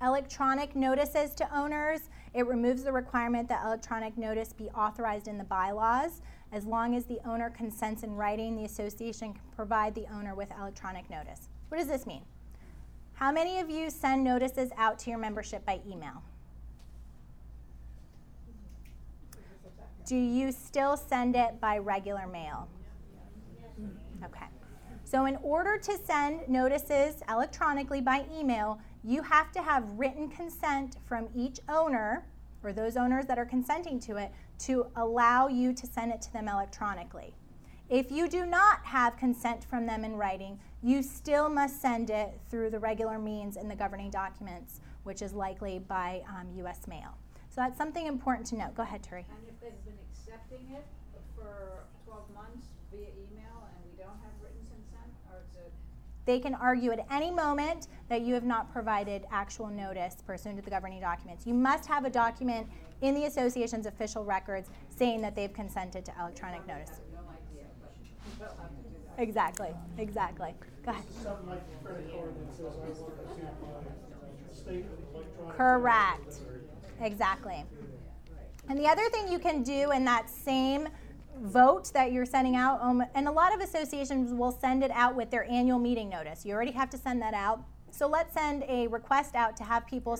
Electronic 0.00 0.76
notices 0.76 1.34
to 1.34 1.56
owners. 1.56 2.08
It 2.32 2.46
removes 2.46 2.84
the 2.84 2.92
requirement 2.92 3.48
that 3.48 3.64
electronic 3.64 4.16
notice 4.16 4.52
be 4.52 4.68
authorized 4.70 5.26
in 5.26 5.38
the 5.38 5.44
bylaws. 5.44 6.22
As 6.52 6.64
long 6.64 6.94
as 6.94 7.04
the 7.04 7.18
owner 7.26 7.50
consents 7.50 8.04
in 8.04 8.14
writing, 8.14 8.56
the 8.56 8.64
association 8.64 9.32
can 9.32 9.42
provide 9.54 9.94
the 9.94 10.06
owner 10.14 10.34
with 10.34 10.52
electronic 10.58 11.10
notice. 11.10 11.48
What 11.68 11.78
does 11.78 11.88
this 11.88 12.06
mean? 12.06 12.22
How 13.14 13.32
many 13.32 13.58
of 13.58 13.68
you 13.68 13.90
send 13.90 14.22
notices 14.22 14.70
out 14.76 14.98
to 15.00 15.10
your 15.10 15.18
membership 15.18 15.66
by 15.66 15.80
email? 15.90 16.22
Do 20.06 20.16
you 20.16 20.52
still 20.52 20.96
send 20.96 21.34
it 21.34 21.60
by 21.60 21.78
regular 21.78 22.26
mail? 22.26 22.68
Okay. 24.24 24.46
So, 25.04 25.26
in 25.26 25.36
order 25.42 25.76
to 25.78 25.98
send 26.06 26.48
notices 26.48 27.22
electronically 27.28 28.00
by 28.00 28.24
email, 28.32 28.80
you 29.04 29.22
have 29.22 29.52
to 29.52 29.62
have 29.62 29.84
written 29.96 30.28
consent 30.28 30.96
from 31.04 31.28
each 31.34 31.60
owner 31.68 32.26
or 32.62 32.72
those 32.72 32.96
owners 32.96 33.26
that 33.26 33.38
are 33.38 33.46
consenting 33.46 34.00
to 34.00 34.16
it 34.16 34.32
to 34.58 34.86
allow 34.96 35.48
you 35.48 35.72
to 35.72 35.86
send 35.86 36.12
it 36.12 36.20
to 36.22 36.32
them 36.32 36.48
electronically. 36.48 37.34
If 37.88 38.10
you 38.10 38.28
do 38.28 38.44
not 38.44 38.84
have 38.84 39.16
consent 39.16 39.64
from 39.64 39.86
them 39.86 40.04
in 40.04 40.16
writing, 40.16 40.58
you 40.82 41.02
still 41.02 41.48
must 41.48 41.80
send 41.80 42.10
it 42.10 42.38
through 42.50 42.70
the 42.70 42.78
regular 42.78 43.18
means 43.18 43.56
in 43.56 43.68
the 43.68 43.74
governing 43.74 44.10
documents, 44.10 44.80
which 45.04 45.22
is 45.22 45.32
likely 45.32 45.78
by 45.78 46.22
um, 46.28 46.48
U.S. 46.56 46.86
mail. 46.86 47.16
So 47.48 47.62
that's 47.62 47.78
something 47.78 48.06
important 48.06 48.46
to 48.48 48.56
note. 48.56 48.74
Go 48.74 48.82
ahead, 48.82 49.02
Terry. 49.02 49.24
And 49.30 49.48
if 49.48 49.58
they've 49.60 49.84
been 49.86 49.98
accepting 50.12 50.76
it 50.76 50.84
for 51.34 51.88
12 52.04 52.22
months 52.34 52.66
via 52.92 53.08
email 53.16 53.56
and 53.72 53.80
we 53.88 53.96
don't 53.96 54.20
have 54.20 54.36
written 54.42 54.60
consent, 54.68 55.10
or 55.32 55.40
is 55.40 55.54
it 55.56 55.72
they 56.28 56.38
can 56.38 56.54
argue 56.54 56.92
at 56.92 57.06
any 57.10 57.30
moment 57.30 57.88
that 58.10 58.20
you 58.20 58.34
have 58.34 58.44
not 58.44 58.70
provided 58.70 59.24
actual 59.30 59.68
notice 59.68 60.16
pursuant 60.26 60.58
to 60.58 60.62
the 60.62 60.70
governing 60.70 61.00
documents. 61.00 61.46
You 61.46 61.54
must 61.54 61.88
have 61.88 62.04
a 62.04 62.10
document 62.10 62.68
in 63.00 63.14
the 63.14 63.24
association's 63.24 63.86
official 63.86 64.26
records 64.26 64.68
saying 64.94 65.22
that 65.22 65.34
they've 65.34 65.54
consented 65.54 66.04
to 66.04 66.12
electronic 66.20 66.66
notice. 66.68 67.00
Exactly, 69.16 69.70
exactly. 69.96 70.52
Go 70.84 70.90
ahead. 70.90 71.04
Correct. 75.56 76.34
Exactly. 77.00 77.64
And 78.68 78.78
the 78.78 78.86
other 78.86 79.08
thing 79.08 79.32
you 79.32 79.38
can 79.38 79.62
do 79.62 79.92
in 79.92 80.04
that 80.04 80.28
same 80.28 80.88
vote 81.40 81.92
that 81.92 82.12
you're 82.12 82.26
sending 82.26 82.56
out, 82.56 82.80
um, 82.82 83.02
and 83.14 83.28
a 83.28 83.32
lot 83.32 83.54
of 83.54 83.60
associations 83.60 84.32
will 84.32 84.52
send 84.52 84.82
it 84.82 84.90
out 84.92 85.14
with 85.14 85.30
their 85.30 85.44
annual 85.50 85.78
meeting 85.78 86.08
notice. 86.08 86.44
You 86.44 86.54
already 86.54 86.72
have 86.72 86.90
to 86.90 86.98
send 86.98 87.22
that 87.22 87.34
out. 87.34 87.62
So 87.90 88.06
let's 88.06 88.34
send 88.34 88.64
a 88.68 88.86
request 88.88 89.34
out 89.34 89.56
to 89.58 89.64
have 89.64 89.86
people 89.86 90.18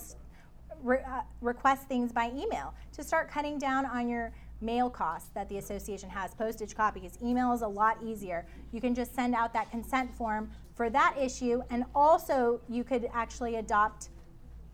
re- 0.82 1.02
uh, 1.06 1.20
request 1.40 1.88
things 1.88 2.12
by 2.12 2.30
email 2.30 2.74
to 2.92 3.04
start 3.04 3.30
cutting 3.30 3.58
down 3.58 3.84
on 3.86 4.08
your 4.08 4.32
mail 4.60 4.90
costs 4.90 5.30
that 5.34 5.48
the 5.48 5.58
association 5.58 6.10
has, 6.10 6.34
postage 6.34 6.74
copies. 6.74 7.18
Email 7.22 7.52
is 7.52 7.62
a 7.62 7.68
lot 7.68 7.98
easier. 8.02 8.46
You 8.72 8.80
can 8.80 8.94
just 8.94 9.14
send 9.14 9.34
out 9.34 9.52
that 9.52 9.70
consent 9.70 10.12
form 10.16 10.50
for 10.74 10.90
that 10.90 11.14
issue, 11.20 11.62
and 11.70 11.84
also 11.94 12.60
you 12.68 12.84
could 12.84 13.08
actually 13.12 13.56
adopt 13.56 14.08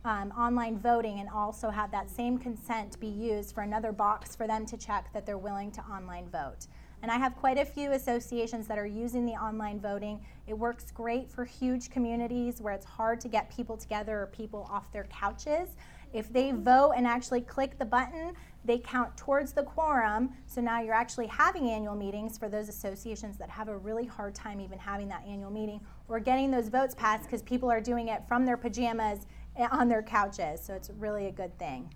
um, 0.04 0.30
online 0.32 0.78
voting 0.78 1.20
and 1.20 1.28
also 1.30 1.70
have 1.70 1.90
that 1.90 2.10
same 2.10 2.36
consent 2.36 2.98
be 3.00 3.06
used 3.06 3.54
for 3.54 3.62
another 3.62 3.90
box 3.90 4.36
for 4.36 4.46
them 4.46 4.66
to 4.66 4.76
check 4.76 5.10
that 5.14 5.24
they're 5.24 5.38
willing 5.38 5.70
to 5.72 5.80
online 5.82 6.28
vote. 6.28 6.66
And 7.02 7.10
I 7.10 7.18
have 7.18 7.36
quite 7.36 7.58
a 7.58 7.64
few 7.64 7.92
associations 7.92 8.66
that 8.66 8.78
are 8.78 8.86
using 8.86 9.26
the 9.26 9.32
online 9.32 9.80
voting. 9.80 10.24
It 10.46 10.54
works 10.54 10.90
great 10.90 11.30
for 11.30 11.44
huge 11.44 11.90
communities 11.90 12.60
where 12.60 12.72
it's 12.72 12.86
hard 12.86 13.20
to 13.20 13.28
get 13.28 13.54
people 13.54 13.76
together 13.76 14.22
or 14.22 14.26
people 14.26 14.68
off 14.70 14.90
their 14.92 15.04
couches. 15.04 15.76
If 16.14 16.32
they 16.32 16.52
vote 16.52 16.92
and 16.96 17.06
actually 17.06 17.40
click 17.40 17.78
the 17.78 17.84
button, 17.84 18.34
they 18.64 18.78
count 18.78 19.16
towards 19.16 19.52
the 19.52 19.64
quorum. 19.64 20.30
So 20.46 20.60
now 20.60 20.80
you're 20.80 20.94
actually 20.94 21.26
having 21.26 21.68
annual 21.68 21.94
meetings 21.94 22.38
for 22.38 22.48
those 22.48 22.68
associations 22.68 23.36
that 23.38 23.50
have 23.50 23.68
a 23.68 23.76
really 23.76 24.06
hard 24.06 24.34
time 24.34 24.60
even 24.60 24.78
having 24.78 25.08
that 25.08 25.24
annual 25.26 25.50
meeting 25.50 25.80
or 26.08 26.20
getting 26.20 26.50
those 26.50 26.68
votes 26.68 26.94
passed 26.94 27.24
because 27.24 27.42
people 27.42 27.70
are 27.70 27.80
doing 27.80 28.08
it 28.08 28.22
from 28.28 28.46
their 28.46 28.56
pajamas 28.56 29.26
on 29.70 29.88
their 29.88 30.02
couches. 30.02 30.60
So 30.64 30.74
it's 30.74 30.90
really 30.98 31.26
a 31.26 31.32
good 31.32 31.56
thing. 31.58 31.90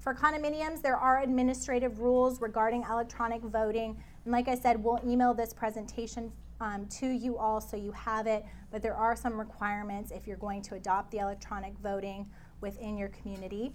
For 0.00 0.14
condominiums, 0.14 0.82
there 0.82 0.96
are 0.96 1.22
administrative 1.22 1.98
rules 1.98 2.40
regarding 2.40 2.84
electronic 2.88 3.42
voting. 3.42 4.00
And 4.24 4.32
like 4.32 4.46
I 4.46 4.54
said, 4.54 4.82
we'll 4.82 5.00
email 5.04 5.34
this 5.34 5.52
presentation 5.52 6.30
um, 6.60 6.86
to 6.86 7.08
you 7.08 7.36
all 7.36 7.60
so 7.60 7.76
you 7.76 7.90
have 7.92 8.28
it. 8.28 8.44
But 8.70 8.82
there 8.82 8.94
are 8.94 9.16
some 9.16 9.36
requirements 9.36 10.12
if 10.12 10.26
you're 10.26 10.36
going 10.36 10.62
to 10.62 10.76
adopt 10.76 11.10
the 11.10 11.18
electronic 11.18 11.72
voting 11.82 12.30
within 12.60 12.96
your 12.96 13.08
community. 13.08 13.72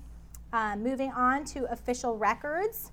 Um, 0.53 0.81
moving 0.83 1.11
on 1.11 1.43
to 1.45 1.69
official 1.71 2.17
records. 2.17 2.91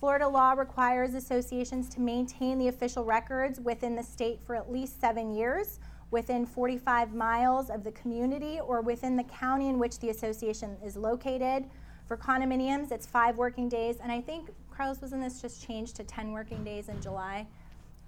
Florida 0.00 0.26
law 0.26 0.52
requires 0.52 1.14
associations 1.14 1.88
to 1.90 2.00
maintain 2.00 2.58
the 2.58 2.68
official 2.68 3.04
records 3.04 3.60
within 3.60 3.94
the 3.94 4.02
state 4.02 4.40
for 4.46 4.56
at 4.56 4.72
least 4.72 5.00
seven 5.00 5.30
years, 5.30 5.78
within 6.10 6.44
45 6.44 7.14
miles 7.14 7.70
of 7.70 7.84
the 7.84 7.92
community, 7.92 8.60
or 8.60 8.80
within 8.80 9.16
the 9.16 9.24
county 9.24 9.68
in 9.68 9.78
which 9.78 9.98
the 10.00 10.10
association 10.10 10.76
is 10.84 10.96
located. 10.96 11.64
For 12.06 12.16
condominiums, 12.16 12.90
it's 12.90 13.06
five 13.06 13.36
working 13.36 13.68
days, 13.68 13.98
and 14.02 14.10
I 14.10 14.20
think, 14.20 14.50
Carlos, 14.74 15.00
was 15.00 15.12
in 15.12 15.20
this 15.20 15.40
just 15.40 15.64
changed 15.64 15.96
to 15.96 16.04
10 16.04 16.32
working 16.32 16.64
days 16.64 16.88
in 16.88 17.00
July? 17.00 17.46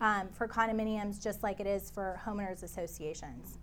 Um, 0.01 0.29
for 0.33 0.49
condominiums, 0.49 1.23
just 1.23 1.45
like 1.45 1.61
it 1.61 1.67
is 1.67 1.91
for 1.91 2.21
homeowners 2.27 2.65
associations. 2.65 3.59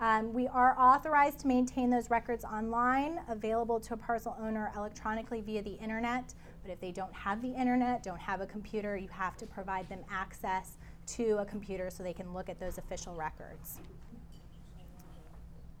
Um, 0.00 0.34
we 0.34 0.46
are 0.48 0.76
authorized 0.78 1.38
to 1.40 1.46
maintain 1.46 1.88
those 1.88 2.10
records 2.10 2.44
online, 2.44 3.20
available 3.28 3.80
to 3.80 3.94
a 3.94 3.96
parcel 3.96 4.36
owner 4.40 4.72
electronically 4.76 5.40
via 5.40 5.62
the 5.62 5.74
internet. 5.74 6.34
But 6.62 6.72
if 6.72 6.80
they 6.80 6.90
don't 6.90 7.14
have 7.14 7.40
the 7.40 7.54
internet, 7.54 8.02
don't 8.02 8.18
have 8.18 8.40
a 8.40 8.46
computer, 8.46 8.96
you 8.96 9.08
have 9.08 9.36
to 9.38 9.46
provide 9.46 9.88
them 9.88 10.00
access 10.10 10.76
to 11.06 11.38
a 11.38 11.44
computer 11.44 11.90
so 11.90 12.02
they 12.02 12.12
can 12.12 12.32
look 12.34 12.48
at 12.48 12.58
those 12.58 12.78
official 12.78 13.14
records. 13.14 13.80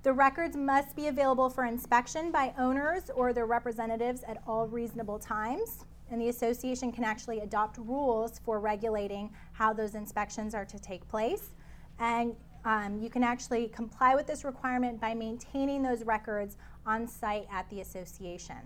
The 0.02 0.12
records 0.12 0.56
must 0.56 0.94
be 0.94 1.08
available 1.08 1.50
for 1.50 1.64
inspection 1.64 2.30
by 2.30 2.54
owners 2.58 3.10
or 3.14 3.32
their 3.32 3.46
representatives 3.46 4.22
at 4.28 4.40
all 4.46 4.68
reasonable 4.68 5.18
times. 5.18 5.84
And 6.10 6.20
the 6.20 6.28
association 6.28 6.92
can 6.92 7.02
actually 7.02 7.40
adopt 7.40 7.78
rules 7.78 8.38
for 8.44 8.60
regulating 8.60 9.32
how 9.52 9.72
those 9.72 9.96
inspections 9.96 10.54
are 10.54 10.64
to 10.64 10.78
take 10.78 11.08
place. 11.08 11.50
And 11.98 12.36
um, 12.64 13.00
you 13.00 13.10
can 13.10 13.24
actually 13.24 13.68
comply 13.68 14.14
with 14.14 14.26
this 14.26 14.44
requirement 14.44 15.00
by 15.00 15.14
maintaining 15.14 15.82
those 15.82 16.04
records 16.04 16.56
on 16.84 17.08
site 17.08 17.46
at 17.50 17.68
the 17.70 17.80
association. 17.80 18.58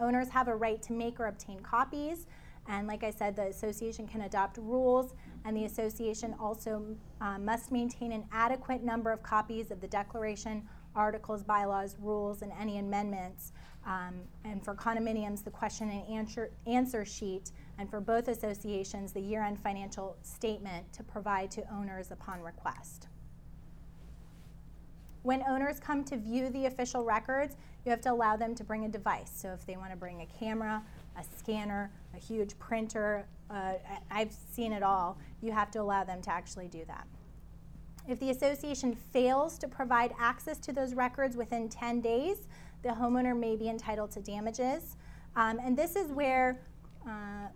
Owners 0.00 0.28
have 0.30 0.48
a 0.48 0.56
right 0.56 0.80
to 0.82 0.92
make 0.92 1.20
or 1.20 1.26
obtain 1.26 1.60
copies, 1.60 2.26
and 2.68 2.86
like 2.86 3.04
I 3.04 3.10
said, 3.10 3.36
the 3.36 3.48
association 3.48 4.06
can 4.06 4.22
adopt 4.22 4.56
rules, 4.56 5.14
and 5.44 5.56
the 5.56 5.64
association 5.64 6.34
also 6.40 6.84
uh, 7.20 7.38
must 7.38 7.72
maintain 7.72 8.12
an 8.12 8.24
adequate 8.32 8.82
number 8.82 9.10
of 9.10 9.22
copies 9.22 9.70
of 9.70 9.80
the 9.80 9.88
declaration, 9.88 10.62
articles, 10.94 11.42
bylaws, 11.42 11.96
rules, 12.00 12.42
and 12.42 12.52
any 12.60 12.78
amendments. 12.78 13.52
Um, 13.86 14.20
and 14.44 14.62
for 14.62 14.74
condominiums, 14.74 15.42
the 15.42 15.50
question 15.50 15.88
and 15.90 16.06
answer, 16.08 16.50
answer 16.66 17.04
sheet, 17.04 17.52
and 17.78 17.88
for 17.88 18.00
both 18.00 18.28
associations, 18.28 19.12
the 19.12 19.20
year 19.20 19.42
end 19.42 19.58
financial 19.58 20.16
statement 20.22 20.92
to 20.92 21.02
provide 21.02 21.50
to 21.52 21.64
owners 21.72 22.10
upon 22.10 22.40
request. 22.40 23.08
When 25.22 25.42
owners 25.48 25.78
come 25.80 26.04
to 26.04 26.16
view 26.16 26.48
the 26.50 26.66
official 26.66 27.04
records, 27.04 27.56
you 27.84 27.90
have 27.90 28.00
to 28.02 28.12
allow 28.12 28.36
them 28.36 28.54
to 28.54 28.64
bring 28.64 28.84
a 28.84 28.88
device. 28.88 29.30
So 29.34 29.52
if 29.52 29.66
they 29.66 29.76
want 29.76 29.90
to 29.90 29.96
bring 29.96 30.22
a 30.22 30.26
camera, 30.26 30.82
a 31.20 31.38
scanner, 31.38 31.90
a 32.14 32.18
huge 32.18 32.58
printer, 32.58 33.26
uh, 33.50 33.74
I've 34.10 34.32
seen 34.32 34.72
it 34.72 34.82
all, 34.82 35.18
you 35.42 35.52
have 35.52 35.70
to 35.72 35.80
allow 35.80 36.04
them 36.04 36.22
to 36.22 36.30
actually 36.30 36.68
do 36.68 36.84
that. 36.86 37.06
If 38.08 38.18
the 38.18 38.30
association 38.30 38.96
fails 39.12 39.58
to 39.58 39.68
provide 39.68 40.12
access 40.18 40.58
to 40.60 40.72
those 40.72 40.94
records 40.94 41.36
within 41.36 41.68
10 41.68 42.00
days, 42.00 42.48
the 42.82 42.90
homeowner 42.90 43.38
may 43.38 43.56
be 43.56 43.68
entitled 43.68 44.10
to 44.12 44.20
damages. 44.20 44.96
Um, 45.36 45.60
and 45.62 45.76
this 45.76 45.96
is 45.96 46.10
where, 46.10 46.60
uh, 47.06 47.48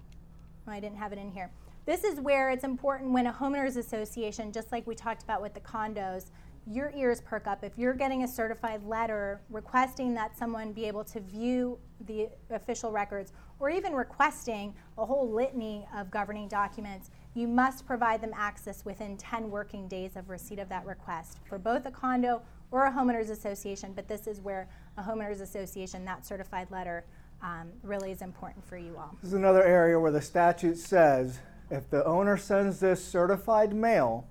oh, 0.69 0.70
I 0.70 0.81
didn't 0.81 0.99
have 0.99 1.12
it 1.12 1.19
in 1.19 1.31
here. 1.31 1.51
This 1.86 2.05
is 2.05 2.20
where 2.20 2.51
it's 2.51 2.65
important 2.65 3.12
when 3.12 3.27
a 3.27 3.32
homeowners 3.32 3.77
association, 3.77 4.53
just 4.53 4.73
like 4.73 4.86
we 4.86 4.95
talked 4.95 5.23
about 5.23 5.43
with 5.43 5.55
the 5.55 5.61
condos, 5.61 6.27
your 6.66 6.91
ears 6.97 7.20
perk 7.20 7.47
up 7.47 7.62
if 7.62 7.77
you're 7.77 7.93
getting 7.93 8.24
a 8.24 8.28
certified 8.28 8.82
letter 8.85 9.41
requesting 9.51 10.15
that 10.15 10.36
someone 10.36 10.73
be 10.73 10.86
able 10.86 11.05
to 11.05 11.20
view 11.20 11.78
the 12.07 12.28
official 12.51 12.91
records 12.91 13.32
or 13.59 13.70
even 13.70 13.93
requesting 13.93 14.74
a 14.98 15.05
whole 15.05 15.31
litany 15.31 15.86
of 15.94 16.10
governing 16.10 16.48
documents 16.48 17.10
you 17.35 17.48
must 17.48 17.86
provide 17.86 18.20
them 18.20 18.32
access 18.36 18.85
within 18.85 19.16
10 19.16 19.51
working 19.51 19.89
days 19.89 20.16
of 20.16 20.28
receipt 20.28 20.59
of 20.59 20.68
that 20.68 20.85
request 20.86 21.39
for 21.48 21.59
both 21.59 21.86
a 21.86 21.90
condo 21.90 22.40
or 22.70 22.86
a 22.86 22.93
homeowners 22.93 23.31
association 23.31 23.93
but 23.94 24.09
this 24.09 24.26
is 24.26 24.40
where 24.40 24.68
a 24.98 25.02
homeowners 25.02 25.40
association 25.40 26.05
that 26.05 26.24
certified 26.24 26.70
letter 26.70 27.05
um, 27.43 27.70
really 27.82 28.10
is 28.10 28.22
important 28.22 28.64
for 28.66 28.76
you 28.76 28.97
all 28.97 29.16
This 29.20 29.28
is 29.28 29.35
another 29.35 29.62
area 29.62 29.98
where 29.98 30.12
the 30.12 30.22
statute 30.22 30.78
says 30.78 31.39
if 31.70 31.89
the 31.90 32.05
owner 32.05 32.36
sends 32.36 32.81
this 32.81 33.05
certified 33.05 33.74
mail, 33.74 34.26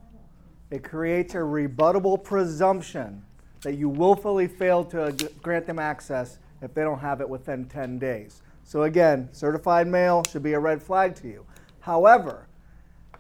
it 0.70 0.84
creates 0.84 1.34
a 1.34 1.40
rebuttable 1.40 2.24
presumption 2.24 3.24
that 3.62 3.74
you 3.74 3.90
willfully 3.90 4.48
failed 4.48 4.92
to 4.92 5.32
grant 5.42 5.66
them 5.66 5.80
access 5.80 6.38
if 6.62 6.74
they 6.74 6.84
don't 6.84 7.00
have 7.00 7.22
it 7.22 7.30
within 7.30 7.66
10 7.66 8.00
days. 8.00 8.42
So, 8.64 8.84
again, 8.84 9.30
certified 9.32 9.88
mail 9.88 10.24
should 10.30 10.44
be 10.44 10.54
a 10.54 10.60
red 10.60 10.82
flag 10.82 11.16
to 11.16 11.28
you. 11.28 11.46
However, 11.82 12.48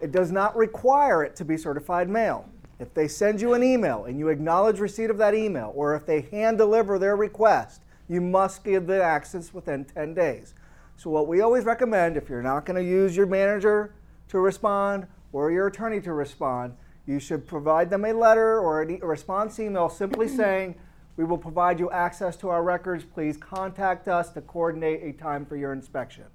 it 0.01 0.11
does 0.11 0.31
not 0.31 0.55
require 0.55 1.23
it 1.23 1.35
to 1.37 1.45
be 1.45 1.57
certified 1.57 2.09
mail. 2.09 2.49
If 2.79 2.93
they 2.93 3.07
send 3.07 3.39
you 3.39 3.53
an 3.53 3.63
email 3.63 4.05
and 4.05 4.17
you 4.17 4.29
acknowledge 4.29 4.79
receipt 4.79 5.09
of 5.09 5.17
that 5.17 5.33
email, 5.35 5.71
or 5.75 5.95
if 5.95 6.05
they 6.05 6.21
hand 6.21 6.57
deliver 6.57 6.97
their 6.97 7.15
request, 7.15 7.81
you 8.09 8.19
must 8.19 8.63
give 8.63 8.87
the 8.87 9.01
access 9.01 9.53
within 9.53 9.85
10 9.85 10.13
days. 10.13 10.53
So, 10.95 11.09
what 11.09 11.27
we 11.27 11.41
always 11.41 11.65
recommend 11.65 12.17
if 12.17 12.29
you're 12.29 12.41
not 12.41 12.65
going 12.65 12.81
to 12.81 12.89
use 12.89 13.15
your 13.15 13.25
manager 13.25 13.93
to 14.29 14.39
respond 14.39 15.07
or 15.31 15.51
your 15.51 15.67
attorney 15.67 16.01
to 16.01 16.13
respond, 16.13 16.75
you 17.05 17.19
should 17.19 17.47
provide 17.47 17.89
them 17.89 18.05
a 18.05 18.13
letter 18.13 18.59
or 18.59 18.81
a 18.81 18.97
response 19.05 19.59
email 19.59 19.89
simply 19.89 20.27
saying, 20.37 20.75
We 21.15 21.23
will 21.23 21.37
provide 21.37 21.79
you 21.79 21.91
access 21.91 22.35
to 22.37 22.49
our 22.49 22.63
records. 22.63 23.03
Please 23.03 23.37
contact 23.37 24.07
us 24.07 24.29
to 24.31 24.41
coordinate 24.41 25.03
a 25.03 25.11
time 25.17 25.45
for 25.45 25.55
your 25.55 25.73
inspection. 25.73 26.25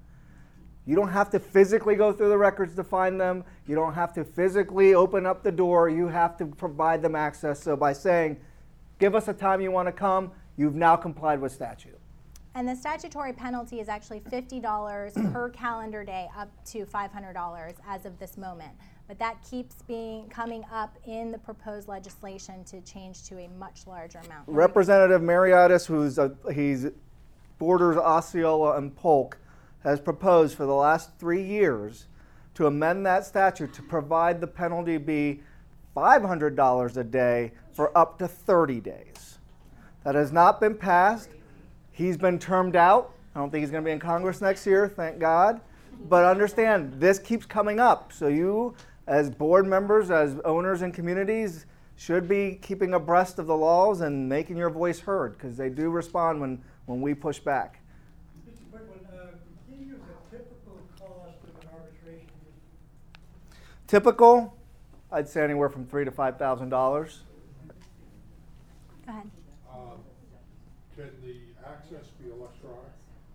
You 0.85 0.95
don't 0.95 1.11
have 1.11 1.29
to 1.31 1.39
physically 1.39 1.95
go 1.95 2.13
through 2.13 2.29
the 2.29 2.37
records 2.37 2.75
to 2.75 2.83
find 2.83 3.19
them. 3.19 3.43
You 3.67 3.75
don't 3.75 3.93
have 3.93 4.13
to 4.13 4.23
physically 4.23 4.93
open 4.93 5.25
up 5.25 5.43
the 5.43 5.51
door. 5.51 5.89
You 5.89 6.07
have 6.07 6.37
to 6.37 6.45
provide 6.45 7.01
them 7.01 7.15
access. 7.15 7.61
So 7.61 7.75
by 7.75 7.93
saying, 7.93 8.37
give 8.99 9.15
us 9.15 9.27
a 9.27 9.33
time 9.33 9.61
you 9.61 9.71
want 9.71 9.87
to 9.87 9.91
come, 9.91 10.31
you've 10.57 10.75
now 10.75 10.95
complied 10.95 11.41
with 11.41 11.51
statute. 11.51 11.99
And 12.55 12.67
the 12.67 12.75
statutory 12.75 13.33
penalty 13.33 13.79
is 13.79 13.87
actually 13.87 14.21
$50 14.21 15.33
per 15.33 15.49
calendar 15.49 16.03
day 16.03 16.27
up 16.35 16.49
to 16.65 16.85
$500 16.85 17.73
as 17.87 18.05
of 18.05 18.17
this 18.17 18.37
moment. 18.37 18.71
But 19.09 19.17
that 19.17 19.43
keeps 19.43 19.73
being 19.87 20.29
coming 20.29 20.63
up 20.71 20.95
in 21.07 21.31
the 21.31 21.39
proposed 21.39 21.87
legislation 21.87 22.63
to 22.65 22.79
change 22.81 23.23
to 23.23 23.39
a 23.39 23.47
much 23.47 23.87
larger 23.87 24.19
amount. 24.19 24.43
Representative 24.45 25.19
Mariotis, 25.19 25.87
who's 25.87 26.19
a, 26.19 26.31
he's 26.53 26.85
borders 27.57 27.97
Osceola 27.97 28.77
and 28.77 28.95
Polk, 28.95 29.39
has 29.83 29.99
proposed 29.99 30.55
for 30.55 30.67
the 30.67 30.75
last 30.75 31.09
three 31.17 31.41
years 31.41 32.05
to 32.53 32.67
amend 32.67 33.03
that 33.07 33.25
statute 33.25 33.73
to 33.73 33.81
provide 33.81 34.39
the 34.39 34.45
penalty 34.45 34.97
be 34.97 35.41
$500 35.97 36.97
a 36.97 37.03
day 37.03 37.51
for 37.73 37.97
up 37.97 38.19
to 38.19 38.27
30 38.27 38.79
days. 38.79 39.39
That 40.03 40.13
has 40.13 40.31
not 40.31 40.59
been 40.59 40.75
passed. 40.75 41.31
He's 41.91 42.15
been 42.15 42.37
termed 42.37 42.75
out. 42.75 43.15
I 43.33 43.39
don't 43.39 43.49
think 43.49 43.63
he's 43.63 43.71
going 43.71 43.83
to 43.83 43.87
be 43.87 43.91
in 43.91 43.99
Congress 43.99 44.39
next 44.39 44.67
year, 44.67 44.87
thank 44.87 45.17
God. 45.17 45.61
But 46.07 46.25
understand, 46.25 46.93
this 46.99 47.17
keeps 47.17 47.47
coming 47.47 47.79
up. 47.79 48.13
So 48.13 48.27
you, 48.27 48.75
as 49.09 49.31
board 49.31 49.65
members, 49.65 50.11
as 50.11 50.39
owners 50.45 50.83
and 50.83 50.93
communities, 50.93 51.65
should 51.95 52.29
be 52.29 52.59
keeping 52.61 52.93
abreast 52.93 53.39
of 53.39 53.47
the 53.47 53.57
laws 53.57 54.01
and 54.01 54.29
making 54.29 54.55
your 54.55 54.69
voice 54.69 54.99
heard 54.99 55.33
because 55.33 55.57
they 55.57 55.67
do 55.67 55.89
respond 55.89 56.39
when, 56.39 56.61
when 56.85 57.01
we 57.01 57.15
push 57.15 57.39
back. 57.39 57.79
Just 58.47 58.61
a 58.61 58.65
quick 58.65 58.83
one, 58.87 58.99
uh, 59.19 59.31
can 59.67 59.79
you 59.79 59.95
give 59.95 59.99
a 59.99 60.31
typical 60.31 60.79
cost 60.99 61.37
of 61.43 61.61
an 61.63 61.67
arbitration? 61.73 62.29
Typical, 63.87 64.55
I'd 65.11 65.27
say 65.27 65.43
anywhere 65.43 65.69
from 65.69 65.87
three 65.87 66.05
to 66.05 66.11
five 66.11 66.37
thousand 66.37 66.69
dollars. 66.69 67.23
Go 69.07 69.11
ahead. 69.11 69.29
Um, 69.73 69.97
Can 70.95 71.09
the 71.25 71.35
access 71.67 72.05
be 72.21 72.29
electronic? 72.29 72.93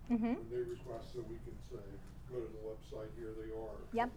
Mhm. 0.09 0.37
When 0.39 0.49
they 0.49 0.69
request, 0.69 1.11
so 1.13 1.19
we 1.29 1.35
can 1.43 1.53
say, 1.69 1.83
go 2.31 2.39
to 2.39 2.47
the 2.47 2.63
website, 2.63 3.09
here 3.19 3.33
they 3.35 3.51
are. 3.51 3.75
Yep. 3.91 4.09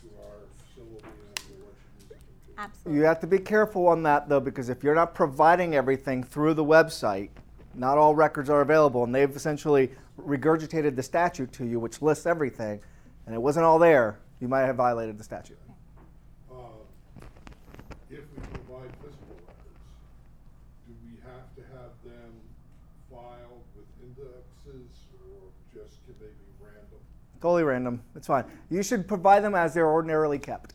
To 0.00 0.08
our 0.18 0.40
facility 0.56 1.04
and 1.04 1.40
we'll 1.50 1.68
let 1.68 1.76
you 1.76 1.88
use 2.00 2.08
the 2.08 2.14
computer. 2.16 2.49
Absolutely. 2.60 3.00
You 3.00 3.06
have 3.06 3.20
to 3.20 3.26
be 3.26 3.38
careful 3.38 3.88
on 3.88 4.02
that 4.02 4.28
though, 4.28 4.40
because 4.40 4.68
if 4.68 4.84
you're 4.84 4.94
not 4.94 5.14
providing 5.14 5.74
everything 5.74 6.22
through 6.22 6.54
the 6.54 6.64
website, 6.64 7.30
not 7.74 7.96
all 7.96 8.14
records 8.14 8.50
are 8.50 8.60
available, 8.60 9.02
and 9.04 9.14
they've 9.14 9.34
essentially 9.34 9.90
regurgitated 10.20 10.94
the 10.94 11.02
statute 11.02 11.52
to 11.52 11.64
you, 11.64 11.80
which 11.80 12.02
lists 12.02 12.26
everything, 12.26 12.80
and 13.24 13.34
it 13.34 13.38
wasn't 13.38 13.64
all 13.64 13.78
there. 13.78 14.18
You 14.40 14.48
might 14.48 14.66
have 14.66 14.76
violated 14.76 15.16
the 15.16 15.24
statute. 15.24 15.58
Uh, 16.50 16.56
If 18.10 18.18
we 18.18 18.40
provide 18.42 18.90
physical 18.96 19.36
records, 19.46 19.80
do 20.86 20.94
we 21.04 21.16
have 21.24 21.54
to 21.56 21.62
have 21.72 21.92
them 22.04 22.32
filed 23.10 23.62
with 23.74 23.86
indexes 24.02 24.90
or 25.14 25.48
just 25.72 26.04
can 26.04 26.14
they 26.20 26.26
be 26.26 26.52
random? 26.60 26.98
Totally 27.40 27.62
random. 27.62 28.02
It's 28.16 28.26
fine. 28.26 28.44
You 28.68 28.82
should 28.82 29.08
provide 29.08 29.44
them 29.44 29.54
as 29.54 29.72
they're 29.72 29.90
ordinarily 29.90 30.38
kept. 30.38 30.74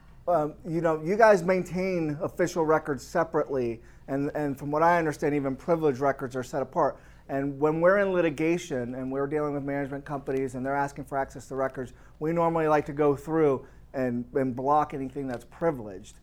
um, 0.27 0.53
you 0.67 0.81
know, 0.81 1.01
you 1.03 1.15
guys 1.15 1.43
maintain 1.43 2.17
official 2.21 2.65
records 2.65 3.05
separately, 3.05 3.81
and, 4.07 4.31
and 4.35 4.57
from 4.57 4.71
what 4.71 4.83
I 4.83 4.97
understand, 4.97 5.35
even 5.35 5.55
privileged 5.55 5.99
records 5.99 6.35
are 6.35 6.43
set 6.43 6.61
apart. 6.61 6.97
And 7.29 7.59
when 7.59 7.79
we're 7.79 7.99
in 7.99 8.11
litigation 8.11 8.95
and 8.95 9.11
we're 9.11 9.27
dealing 9.27 9.53
with 9.53 9.63
management 9.63 10.03
companies 10.03 10.55
and 10.55 10.65
they're 10.65 10.75
asking 10.75 11.05
for 11.05 11.17
access 11.17 11.47
to 11.47 11.55
records, 11.55 11.93
we 12.19 12.33
normally 12.33 12.67
like 12.67 12.85
to 12.87 12.93
go 12.93 13.15
through 13.15 13.65
and, 13.93 14.25
and 14.33 14.55
block 14.55 14.93
anything 14.93 15.27
that's 15.27 15.45
privileged. 15.45 16.19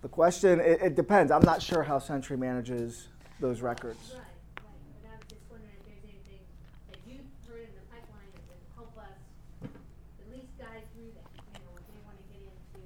The 0.00 0.08
question, 0.08 0.60
it, 0.60 0.80
it 0.80 0.94
depends. 0.94 1.32
I'm 1.32 1.44
not 1.44 1.60
sure 1.60 1.82
how 1.82 1.98
Century 1.98 2.36
manages 2.38 3.08
those 3.40 3.60
records. 3.60 4.14
Right, 4.14 4.24
right, 4.24 4.62
but 5.02 5.10
I 5.10 5.16
was 5.18 5.26
just 5.28 5.42
wondering 5.50 5.74
if 5.76 5.84
there's 5.84 6.06
anything 6.06 6.40
that 6.88 7.00
you've 7.04 7.28
heard 7.44 7.66
in 7.68 7.74
the 7.76 7.84
pipeline 7.92 8.30
that 8.32 8.44
would 8.48 8.62
help 8.72 8.94
us 8.96 9.18
at 9.60 10.26
least 10.32 10.48
guide 10.56 10.86
through 10.96 11.12
that, 11.12 11.28
you 11.34 11.60
know, 11.60 11.76
if 11.76 11.84
they 11.90 11.98
wanna 12.06 12.24
get 12.32 12.40
into. 12.46 12.82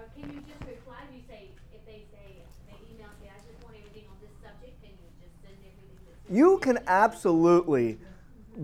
Or 0.00 0.08
can 0.18 0.34
you 0.34 0.40
just 0.42 0.64
reply, 0.66 1.04
you 1.14 1.22
say, 1.30 1.52
if 1.70 1.84
they 1.86 2.08
say, 2.10 2.42
they 2.66 2.78
email, 2.90 3.12
say, 3.22 3.30
I 3.30 3.38
just 3.44 3.60
want 3.62 3.76
everything 3.78 4.08
on 4.10 4.18
this 4.18 4.34
subject, 4.42 4.80
can 4.82 4.96
you 4.98 5.08
just 5.20 5.36
send 5.44 5.54
everything 5.62 6.00
that's. 6.08 6.21
You 6.32 6.58
can 6.58 6.78
absolutely 6.86 7.98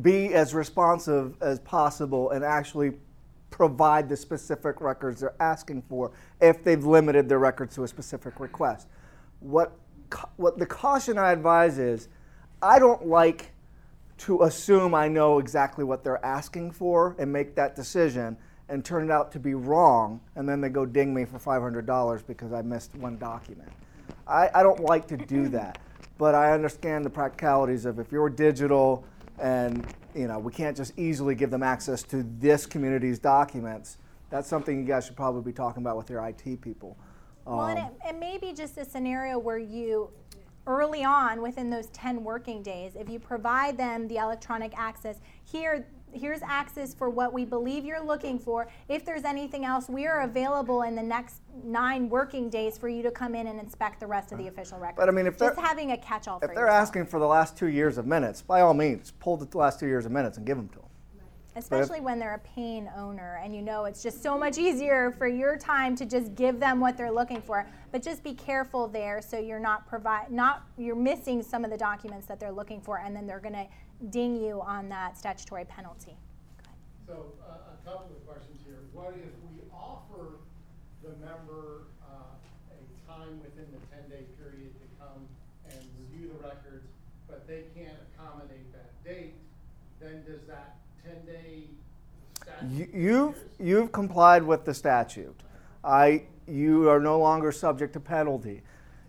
be 0.01 0.33
as 0.33 0.55
responsive 0.55 1.35
as 1.43 1.59
possible 1.61 2.31
and 2.31 2.45
actually 2.45 2.93
provide 3.51 4.09
the 4.09 4.17
specific 4.17 4.81
records 4.81 5.21
they're 5.21 5.35
asking 5.41 5.83
for 5.83 6.13
if 6.41 6.65
they've 6.65 6.85
limited 6.85 7.29
their 7.29 7.39
records 7.39 7.75
to 7.75 7.85
a 7.85 7.89
specific 7.89 8.41
request. 8.41 8.89
What, 9.41 9.73
what 10.37 10.59
the 10.59 10.67
caution 10.67 11.19
I 11.19 11.33
advise 11.33 11.79
is 11.79 12.09
I 12.63 12.79
don't 12.79 13.07
like 13.07 13.53
to 14.19 14.43
assume 14.45 14.95
I 14.95 15.09
know 15.09 15.39
exactly 15.39 15.85
what 15.85 16.03
they're 16.03 16.25
asking 16.25 16.73
for 16.73 17.17
and 17.19 17.33
make 17.33 17.55
that 17.55 17.77
decision 17.77 18.37
and 18.69 18.85
turn 18.85 19.05
it 19.05 19.11
out 19.11 19.33
to 19.33 19.39
be 19.39 19.55
wrong, 19.55 20.21
and 20.37 20.49
then 20.49 20.61
they 20.61 20.69
go 20.69 20.85
ding 20.85 21.15
me 21.15 21.25
for 21.25 21.39
$500 21.39 22.27
because 22.27 22.53
I 22.53 22.63
missed 22.63 22.95
one 22.97 23.17
document. 23.17 23.71
I, 24.27 24.51
I 24.55 24.63
don't 24.63 24.81
like 24.81 25.07
to 25.09 25.17
do 25.17 25.49
that, 25.49 25.79
but 26.19 26.35
I 26.35 26.53
understand 26.53 27.05
the 27.05 27.11
practicalities 27.11 27.85
of 27.87 27.99
if 27.99 28.13
you're 28.13 28.29
digital 28.29 29.05
and 29.39 29.87
you 30.15 30.27
know 30.27 30.39
we 30.39 30.53
can't 30.53 30.77
just 30.77 30.99
easily 30.99 31.35
give 31.37 31.51
them 31.51 31.63
access 31.63 32.03
to 32.05 32.25
this 32.39 32.67
community's 32.67 33.19
documents. 33.19 33.99
That's 34.31 34.49
something 34.49 34.79
you 34.79 34.85
guys 34.85 35.07
should 35.07 35.17
probably 35.17 35.43
be 35.43 35.53
talking 35.53 35.83
about 35.83 35.97
with 35.97 36.11
your 36.11 36.27
IT 36.27 36.61
people. 36.61 36.99
Well, 37.47 37.67
and 37.67 37.79
Um, 37.79 37.87
it, 37.87 38.11
it 38.11 38.19
may 38.19 38.37
be 38.37 38.53
just 38.53 38.77
a 38.77 38.85
scenario 38.85 39.39
where 39.39 39.57
you, 39.57 40.11
early 40.67 41.03
on 41.03 41.41
within 41.41 41.71
those 41.71 41.87
10 41.87 42.23
working 42.23 42.63
days, 42.63 42.95
if 42.95 43.09
you 43.09 43.19
provide 43.19 43.79
them 43.79 44.07
the 44.07 44.17
electronic 44.17 44.75
access, 44.77 45.21
here, 45.45 45.87
here's 46.13 46.43
access 46.43 46.95
for 46.95 47.11
what 47.11 47.33
we 47.33 47.45
believe 47.45 47.85
you're 47.85 48.05
looking 48.05 48.39
for. 48.39 48.69
If 48.89 49.05
there's 49.05 49.25
anything 49.25 49.65
else, 49.65 49.89
we 49.89 50.07
are 50.07 50.23
available 50.23 50.83
in 50.83 50.95
the 50.95 51.03
next 51.03 51.41
nine 51.65 52.09
working 52.09 52.49
days 52.49 52.79
for 52.79 52.89
you 52.89 53.03
to 53.03 53.11
come 53.11 53.35
in 53.35 53.47
and 53.47 53.59
inspect 53.61 54.01
the 54.01 54.07
rest 54.07 54.33
of 54.33 54.39
the 54.39 54.49
official 54.49 54.79
records. 54.79 54.99
But 54.99 55.09
I 55.09 55.13
mean, 55.13 55.27
if 55.27 55.39
just 55.39 55.59
having 55.59 55.93
a 55.93 55.97
catch-all 55.97 56.39
for 56.39 56.47
if 56.47 56.55
they're 56.55 56.67
yourself. 56.67 56.83
asking 56.83 57.07
for 57.07 57.21
the 57.21 57.27
last 57.27 57.57
two 57.57 57.69
years 57.69 57.99
of 57.99 58.07
minutes, 58.07 58.43
by 58.43 58.61
all 58.61 58.75
means, 58.75 59.13
pull 59.21 59.37
the 59.37 59.59
last 59.59 59.81
two 59.81 59.87
years 59.87 60.07
of 60.07 60.13
minutes 60.13 60.39
and 60.39 60.47
give 60.47 60.57
them 60.57 60.69
to 60.69 60.77
them. 60.77 60.85
Especially 61.57 62.01
when 62.01 62.21
they're 62.21 62.35
a 62.35 62.39
paying 62.39 62.89
owner 62.97 63.41
and 63.43 63.53
you 63.53 63.63
know 63.63 63.87
it's 63.87 64.01
just 64.01 64.23
so 64.23 64.39
much 64.39 64.59
easier 64.59 65.13
for 65.19 65.27
your 65.27 65.57
time 65.57 65.97
to 65.97 66.07
just 66.07 66.37
give 66.37 66.61
them 66.61 66.79
what 66.79 66.97
they're 66.97 67.11
looking 67.11 67.43
for. 67.43 67.69
But 67.91 68.01
just 68.01 68.23
be 68.23 68.33
careful 68.33 68.87
there 68.87 69.21
so 69.21 69.41
you're 69.41 69.59
not 69.59 69.85
provide 69.89 70.31
not 70.31 70.63
you're 70.77 70.95
missing 70.95 71.43
some 71.43 71.65
of 71.65 71.73
the 71.73 71.77
documents 71.77 72.27
that 72.27 72.39
they're 72.39 72.53
looking 72.53 72.81
for 72.81 72.99
and 72.99 73.17
then 73.17 73.27
they're 73.27 73.41
gonna 73.41 73.67
ding 74.11 74.37
you 74.37 74.61
on 74.61 74.89
that 74.89 75.19
statutory 75.19 75.65
penalty. 75.65 76.17
So, 77.07 77.33
uh, 77.43 77.75
a 77.75 77.89
couple 77.89 78.17
of 78.17 78.27
questions 78.27 78.61
here. 78.67 78.79
What 78.93 79.15
if 79.17 79.33
we 79.51 79.63
offer 79.73 80.39
the 81.03 81.11
member, 81.25 81.85
uh, 82.03 82.37
a 82.71 83.11
time 83.11 83.41
within 83.43 83.67
the 83.73 83.97
ten-day 83.97 84.25
period 84.39 84.73
to 84.81 84.87
come 85.01 85.27
and 85.71 85.79
review 85.99 86.31
the 86.37 86.47
records, 86.47 86.87
but 87.29 87.47
they 87.47 87.65
can't 87.75 87.97
accommodate 88.15 88.73
that 88.73 89.05
date, 89.05 89.35
then 90.01 90.23
does 90.27 90.43
that 90.47 90.77
ten-day 91.05 91.65
statute? 92.43 92.71
You, 92.71 92.89
you've, 92.93 93.45
you've 93.59 93.93
complied 93.93 94.43
with 94.43 94.65
the 94.65 94.75
statute. 94.75 95.41
I, 95.83 96.25
you 96.47 96.89
are 96.89 97.01
no 97.01 97.19
longer 97.19 97.53
subject 97.53 97.93
to 97.95 98.01
penalty. 98.01 98.63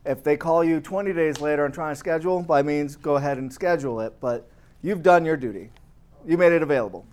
If 0.06 0.24
they 0.24 0.38
call 0.38 0.64
you 0.64 0.80
20 0.80 1.14
days 1.14 1.42
later 1.42 1.66
and 1.66 1.74
try 1.74 1.90
and 1.90 1.98
schedule, 1.98 2.42
by 2.42 2.62
means, 2.62 2.96
go 2.96 3.18
ahead 3.18 3.38
and 3.38 3.52
schedule 3.52 4.00
it, 4.00 4.14
but 4.22 4.50
you've 4.82 5.04
done 5.04 5.26
your 5.26 5.38
duty. 5.38 5.70
You 6.26 6.38
made 6.38 6.52
it 6.52 6.62
available. 6.62 7.06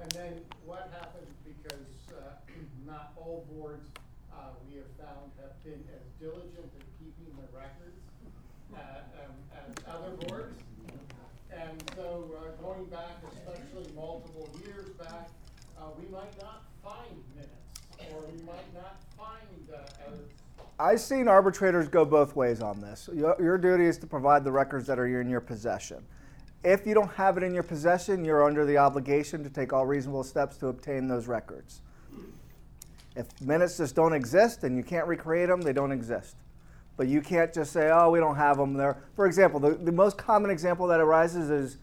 And 0.00 0.10
then 0.12 0.40
what 0.64 0.90
happens, 0.98 1.28
because 1.44 1.86
uh, 2.10 2.52
not 2.86 3.12
all 3.16 3.46
boards, 3.52 3.88
uh, 4.32 4.36
we 4.68 4.76
have 4.76 4.90
found, 4.98 5.30
have 5.40 5.62
been 5.64 5.82
as 5.94 6.06
diligent 6.20 6.70
in 6.74 6.84
keeping 6.98 7.32
the 7.36 7.56
records 7.56 8.00
uh, 8.74 9.24
um, 9.24 9.34
as 9.54 9.94
other 9.94 10.16
boards. 10.26 10.60
And 11.50 11.82
so 11.96 12.30
uh, 12.36 12.62
going 12.62 12.84
back, 12.86 13.22
especially 13.32 13.92
multiple 13.94 14.48
years 14.64 14.88
back, 14.98 15.28
uh, 15.78 15.84
we 15.98 16.08
might 16.12 16.40
not 16.40 16.64
find 16.82 17.14
minutes, 17.34 18.12
or 18.12 18.22
we 18.30 18.42
might 18.42 18.74
not 18.74 19.00
find 19.16 19.70
uh, 19.72 20.08
other 20.08 20.18
I've 20.78 21.00
seen 21.00 21.28
arbitrators 21.28 21.88
go 21.88 22.04
both 22.04 22.34
ways 22.34 22.60
on 22.60 22.80
this. 22.80 23.08
Your, 23.14 23.36
your 23.40 23.58
duty 23.58 23.84
is 23.84 23.96
to 23.98 24.08
provide 24.08 24.42
the 24.42 24.50
records 24.50 24.86
that 24.88 24.98
are 24.98 25.06
in 25.20 25.28
your 25.28 25.40
possession. 25.40 26.04
If 26.64 26.86
you 26.86 26.94
don't 26.94 27.12
have 27.12 27.36
it 27.36 27.42
in 27.42 27.52
your 27.52 27.62
possession, 27.62 28.24
you're 28.24 28.42
under 28.42 28.64
the 28.64 28.78
obligation 28.78 29.44
to 29.44 29.50
take 29.50 29.74
all 29.74 29.84
reasonable 29.84 30.24
steps 30.24 30.56
to 30.58 30.68
obtain 30.68 31.08
those 31.08 31.28
records. 31.28 31.82
If 33.14 33.26
minutes 33.42 33.76
just 33.76 33.94
don't 33.94 34.14
exist 34.14 34.64
and 34.64 34.76
you 34.76 34.82
can't 34.82 35.06
recreate 35.06 35.48
them, 35.48 35.60
they 35.60 35.74
don't 35.74 35.92
exist. 35.92 36.36
But 36.96 37.08
you 37.08 37.20
can't 37.20 37.52
just 37.52 37.72
say, 37.72 37.90
oh, 37.92 38.10
we 38.10 38.18
don't 38.18 38.36
have 38.36 38.56
them 38.56 38.72
there. 38.74 38.96
For 39.14 39.26
example, 39.26 39.60
the, 39.60 39.74
the 39.74 39.92
most 39.92 40.16
common 40.16 40.50
example 40.50 40.86
that 40.86 41.00
arises 41.00 41.50
is 41.50 41.78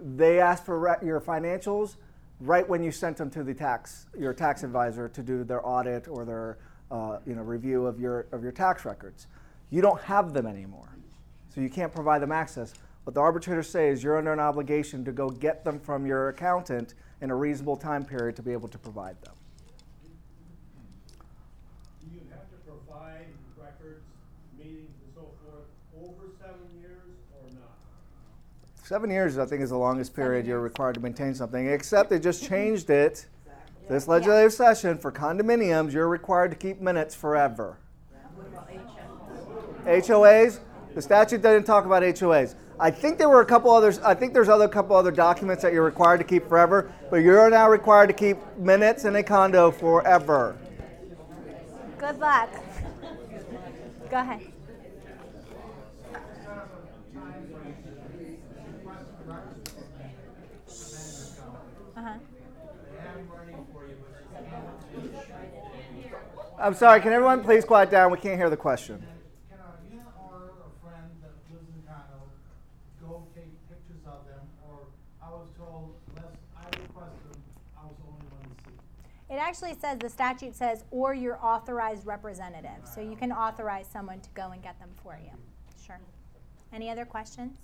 they 0.00 0.40
ask 0.40 0.64
for 0.64 0.78
re- 0.80 0.96
your 1.02 1.20
financials 1.20 1.96
right 2.40 2.68
when 2.68 2.82
you 2.82 2.90
sent 2.90 3.16
them 3.16 3.30
to 3.30 3.44
the 3.44 3.54
tax, 3.54 4.06
your 4.18 4.34
tax 4.34 4.64
advisor 4.64 5.08
to 5.08 5.22
do 5.22 5.44
their 5.44 5.66
audit 5.66 6.08
or 6.08 6.24
their 6.24 6.58
uh, 6.90 7.18
you 7.24 7.34
know, 7.34 7.42
review 7.42 7.86
of 7.86 8.00
your, 8.00 8.26
of 8.32 8.42
your 8.42 8.52
tax 8.52 8.84
records. 8.84 9.28
You 9.70 9.80
don't 9.80 10.00
have 10.02 10.32
them 10.32 10.46
anymore. 10.46 10.88
So 11.54 11.60
you 11.60 11.70
can't 11.70 11.92
provide 11.92 12.20
them 12.20 12.32
access. 12.32 12.74
What 13.04 13.12
the 13.12 13.20
arbitrators 13.20 13.68
say 13.68 13.90
is 13.90 14.02
you're 14.02 14.16
under 14.16 14.32
an 14.32 14.40
obligation 14.40 15.04
to 15.04 15.12
go 15.12 15.28
get 15.28 15.62
them 15.62 15.78
from 15.78 16.06
your 16.06 16.30
accountant 16.30 16.94
in 17.20 17.30
a 17.30 17.36
reasonable 17.36 17.76
time 17.76 18.04
period 18.04 18.34
to 18.36 18.42
be 18.42 18.52
able 18.52 18.68
to 18.68 18.78
provide 18.78 19.20
them. 19.22 19.34
Do 22.00 22.06
you 22.14 22.20
have 22.30 22.48
to 22.48 22.56
provide 22.66 23.26
records, 23.58 24.04
meetings 24.58 24.90
and 25.04 25.14
so 25.14 25.28
forth 25.42 26.08
over 26.08 26.32
seven 26.40 26.66
years 26.80 27.02
or 27.34 27.50
not? 27.52 27.76
Seven 28.82 29.10
years, 29.10 29.36
I 29.36 29.44
think, 29.44 29.60
is 29.60 29.68
the 29.68 29.76
longest 29.76 30.16
period 30.16 30.46
you're 30.46 30.60
required 30.60 30.94
to 30.94 31.00
maintain 31.00 31.34
something, 31.34 31.68
except 31.68 32.08
they 32.08 32.18
just 32.18 32.42
changed 32.42 32.88
it. 32.88 33.26
This 33.86 34.08
legislative 34.08 34.54
session 34.54 34.96
for 34.96 35.12
condominiums, 35.12 35.92
you're 35.92 36.08
required 36.08 36.50
to 36.52 36.56
keep 36.56 36.80
minutes 36.80 37.14
forever. 37.14 37.76
What 38.34 38.46
about 38.46 38.70
HOAs, 39.84 40.06
HOAs? 40.06 40.60
the 40.94 41.02
statute 41.02 41.42
didn't 41.42 41.64
talk 41.64 41.84
about 41.84 42.02
HOAs. 42.02 42.54
I 42.78 42.90
think 42.90 43.18
there 43.18 43.28
were 43.28 43.40
a 43.40 43.46
couple 43.46 43.70
others, 43.70 43.98
I 44.00 44.14
think 44.14 44.34
there's 44.34 44.48
other 44.48 44.68
couple 44.68 44.96
other 44.96 45.10
documents 45.10 45.62
that 45.62 45.72
you're 45.72 45.84
required 45.84 46.18
to 46.18 46.24
keep 46.24 46.48
forever, 46.48 46.92
but 47.10 47.16
you're 47.16 47.48
now 47.50 47.68
required 47.70 48.08
to 48.08 48.12
keep 48.12 48.36
minutes 48.56 49.04
in 49.04 49.14
a 49.16 49.22
condo 49.22 49.70
forever. 49.70 50.56
Good 51.98 52.18
luck. 52.18 52.50
Go 54.10 54.18
ahead. 54.18 54.40
Uh-huh. 61.96 62.14
I'm 66.58 66.74
sorry, 66.74 67.00
can 67.00 67.12
everyone 67.12 67.42
please 67.42 67.64
quiet 67.64 67.90
down? 67.90 68.10
We 68.10 68.18
can't 68.18 68.36
hear 68.36 68.50
the 68.50 68.56
question. 68.56 69.04
Can 69.50 69.58
a 69.58 69.94
unit 69.94 70.06
owner 70.18 70.46
or 70.46 70.70
friend 70.82 71.10
that 71.22 71.32
lives 71.52 71.68
in 71.68 71.82
condo 71.86 72.22
go 73.00 73.26
take 73.34 73.52
pictures 73.68 74.02
of 74.06 74.24
them, 74.26 74.40
or 74.66 74.86
I 75.22 75.30
was 75.30 75.48
told 75.58 75.94
unless 76.16 76.34
I 76.56 76.64
request 76.78 77.14
them, 77.30 77.42
I 77.76 77.86
was 77.86 77.96
the 77.98 78.06
only 78.06 78.26
one 78.32 78.42
to 78.48 78.56
see? 78.64 78.76
It 79.34 79.38
actually 79.38 79.74
says, 79.74 79.98
the 79.98 80.08
statute 80.08 80.54
says, 80.54 80.84
or 80.92 81.12
your 81.12 81.44
authorized 81.44 82.06
representative. 82.06 82.70
So 82.84 83.00
you 83.00 83.16
can 83.16 83.32
authorize 83.32 83.88
someone 83.92 84.20
to 84.20 84.30
go 84.30 84.52
and 84.52 84.62
get 84.62 84.78
them 84.78 84.90
for 85.02 85.18
you. 85.20 85.32
Sure. 85.84 85.98
Any 86.72 86.88
other 86.88 87.04
questions? 87.04 87.58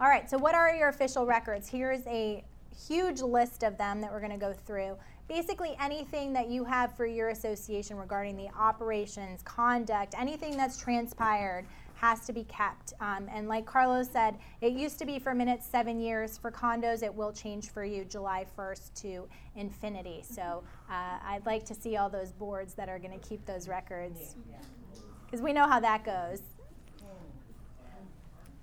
All 0.00 0.08
right, 0.08 0.30
so 0.30 0.38
what 0.38 0.54
are 0.54 0.74
your 0.74 0.88
official 0.88 1.26
records? 1.26 1.68
Here's 1.68 2.06
a 2.06 2.42
huge 2.88 3.20
list 3.20 3.62
of 3.62 3.76
them 3.76 4.00
that 4.00 4.10
we're 4.10 4.20
going 4.20 4.32
to 4.32 4.38
go 4.38 4.54
through. 4.54 4.96
Basically, 5.28 5.76
anything 5.78 6.32
that 6.32 6.48
you 6.48 6.64
have 6.64 6.96
for 6.96 7.04
your 7.04 7.28
association 7.28 7.98
regarding 7.98 8.34
the 8.34 8.48
operations, 8.58 9.42
conduct, 9.42 10.14
anything 10.18 10.56
that's 10.56 10.78
transpired, 10.78 11.66
has 12.02 12.26
to 12.26 12.32
be 12.32 12.42
kept. 12.44 12.92
Um, 13.00 13.28
and 13.32 13.46
like 13.46 13.64
Carlos 13.64 14.10
said, 14.10 14.36
it 14.60 14.72
used 14.72 14.98
to 14.98 15.06
be 15.06 15.20
for 15.20 15.34
minutes 15.34 15.64
seven 15.64 16.00
years. 16.00 16.36
For 16.36 16.50
condos, 16.50 17.04
it 17.04 17.14
will 17.14 17.32
change 17.32 17.70
for 17.70 17.84
you 17.84 18.04
July 18.04 18.44
1st 18.58 18.92
to 19.02 19.28
infinity. 19.54 20.24
So 20.28 20.64
uh, 20.90 21.18
I'd 21.24 21.46
like 21.46 21.64
to 21.66 21.74
see 21.74 21.96
all 21.96 22.10
those 22.10 22.32
boards 22.32 22.74
that 22.74 22.88
are 22.88 22.98
going 22.98 23.18
to 23.18 23.28
keep 23.28 23.46
those 23.46 23.68
records 23.68 24.34
because 25.24 25.40
we 25.40 25.52
know 25.52 25.68
how 25.68 25.78
that 25.78 26.04
goes. 26.04 26.42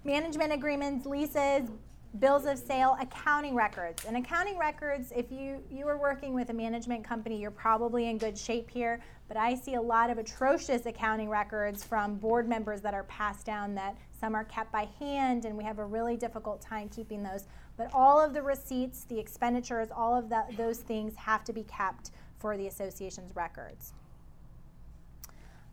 Management 0.04 0.52
agreements, 0.52 1.06
leases, 1.06 1.70
bills 2.18 2.46
of 2.46 2.58
sale, 2.58 2.98
accounting 3.00 3.54
records. 3.54 4.06
And 4.06 4.18
accounting 4.18 4.58
records, 4.58 5.14
if 5.16 5.32
you, 5.32 5.64
you 5.70 5.88
are 5.88 5.98
working 5.98 6.34
with 6.34 6.50
a 6.50 6.54
management 6.54 7.04
company, 7.04 7.40
you're 7.40 7.52
probably 7.52 8.10
in 8.10 8.18
good 8.18 8.38
shape 8.38 8.70
here. 8.70 9.00
But 9.28 9.38
I 9.38 9.54
see 9.54 9.76
a 9.76 9.82
lot 9.82 10.10
of 10.10 10.18
atrocious 10.18 10.88
accounting 10.88 11.30
records 11.30 11.84
from 11.84 12.16
board 12.16 12.50
members 12.50 12.82
that 12.82 12.96
are 12.96 13.04
passed 13.04 13.46
down 13.46 13.76
that 13.76 13.96
some 14.20 14.34
are 14.34 14.44
kept 14.44 14.72
by 14.72 14.88
hand, 15.00 15.46
and 15.46 15.56
we 15.56 15.64
have 15.64 15.78
a 15.78 15.86
really 15.86 16.18
difficult 16.18 16.62
time 16.62 16.90
keeping 16.90 17.22
those. 17.22 17.46
But 17.78 17.92
all 17.94 18.20
of 18.20 18.34
the 18.34 18.42
receipts, 18.42 19.04
the 19.04 19.20
expenditures, 19.20 19.90
all 19.96 20.18
of 20.18 20.30
the, 20.30 20.46
those 20.58 20.80
things 20.80 21.16
have 21.16 21.44
to 21.44 21.54
be 21.54 21.64
kept 21.64 22.10
for 22.40 22.58
the 22.58 22.68
association's 22.68 23.36
records. 23.36 23.94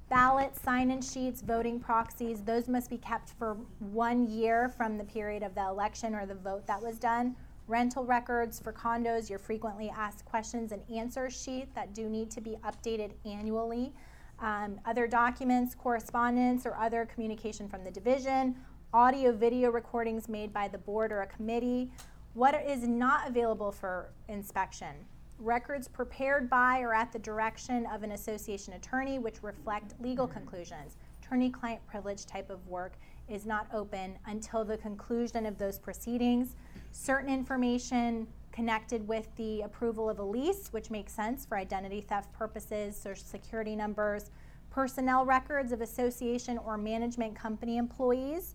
Ballots, 0.08 0.62
sign-in 0.62 1.02
sheets, 1.02 1.42
voting 1.42 1.80
proxies, 1.80 2.40
those 2.42 2.68
must 2.68 2.88
be 2.90 2.98
kept 2.98 3.30
for 3.30 3.56
one 3.80 4.30
year 4.30 4.68
from 4.68 4.96
the 4.96 5.02
period 5.02 5.42
of 5.42 5.56
the 5.56 5.66
election 5.66 6.14
or 6.14 6.26
the 6.26 6.34
vote 6.34 6.64
that 6.68 6.80
was 6.80 7.00
done. 7.00 7.34
Rental 7.66 8.04
records 8.04 8.60
for 8.60 8.72
condos, 8.72 9.28
your 9.28 9.40
frequently 9.40 9.90
asked 9.90 10.24
questions 10.24 10.70
and 10.70 10.80
answer 10.88 11.28
sheet 11.28 11.74
that 11.74 11.92
do 11.92 12.08
need 12.08 12.30
to 12.30 12.40
be 12.40 12.56
updated 12.64 13.14
annually. 13.24 13.92
Um, 14.38 14.78
other 14.84 15.08
documents, 15.08 15.74
correspondence, 15.74 16.66
or 16.66 16.76
other 16.76 17.06
communication 17.12 17.68
from 17.68 17.82
the 17.82 17.90
division, 17.90 18.54
audio 18.92 19.32
video 19.32 19.72
recordings 19.72 20.28
made 20.28 20.52
by 20.52 20.68
the 20.68 20.78
board 20.78 21.10
or 21.10 21.22
a 21.22 21.26
committee. 21.26 21.90
What 22.34 22.54
is 22.64 22.86
not 22.86 23.26
available 23.26 23.72
for 23.72 24.12
inspection? 24.28 24.94
Records 25.38 25.88
prepared 25.88 26.48
by 26.48 26.80
or 26.80 26.94
at 26.94 27.12
the 27.12 27.18
direction 27.18 27.86
of 27.86 28.02
an 28.02 28.12
association 28.12 28.74
attorney 28.74 29.18
which 29.18 29.42
reflect 29.42 29.94
legal 30.00 30.26
mm-hmm. 30.26 30.38
conclusions. 30.38 30.96
Attorney 31.22 31.50
client 31.50 31.84
privilege 31.86 32.24
type 32.24 32.50
of 32.50 32.66
work 32.68 32.94
is 33.28 33.44
not 33.44 33.66
open 33.74 34.16
until 34.26 34.64
the 34.64 34.76
conclusion 34.76 35.44
of 35.46 35.58
those 35.58 35.78
proceedings. 35.78 36.54
Certain 36.92 37.28
information 37.28 38.26
connected 38.52 39.06
with 39.06 39.28
the 39.36 39.62
approval 39.62 40.08
of 40.08 40.18
a 40.18 40.22
lease, 40.22 40.68
which 40.70 40.90
makes 40.90 41.12
sense 41.12 41.44
for 41.44 41.58
identity 41.58 42.00
theft 42.00 42.32
purposes, 42.32 42.96
social 42.96 43.24
security 43.24 43.76
numbers, 43.76 44.30
personnel 44.70 45.26
records 45.26 45.72
of 45.72 45.80
association 45.80 46.56
or 46.58 46.78
management 46.78 47.34
company 47.34 47.76
employees, 47.76 48.54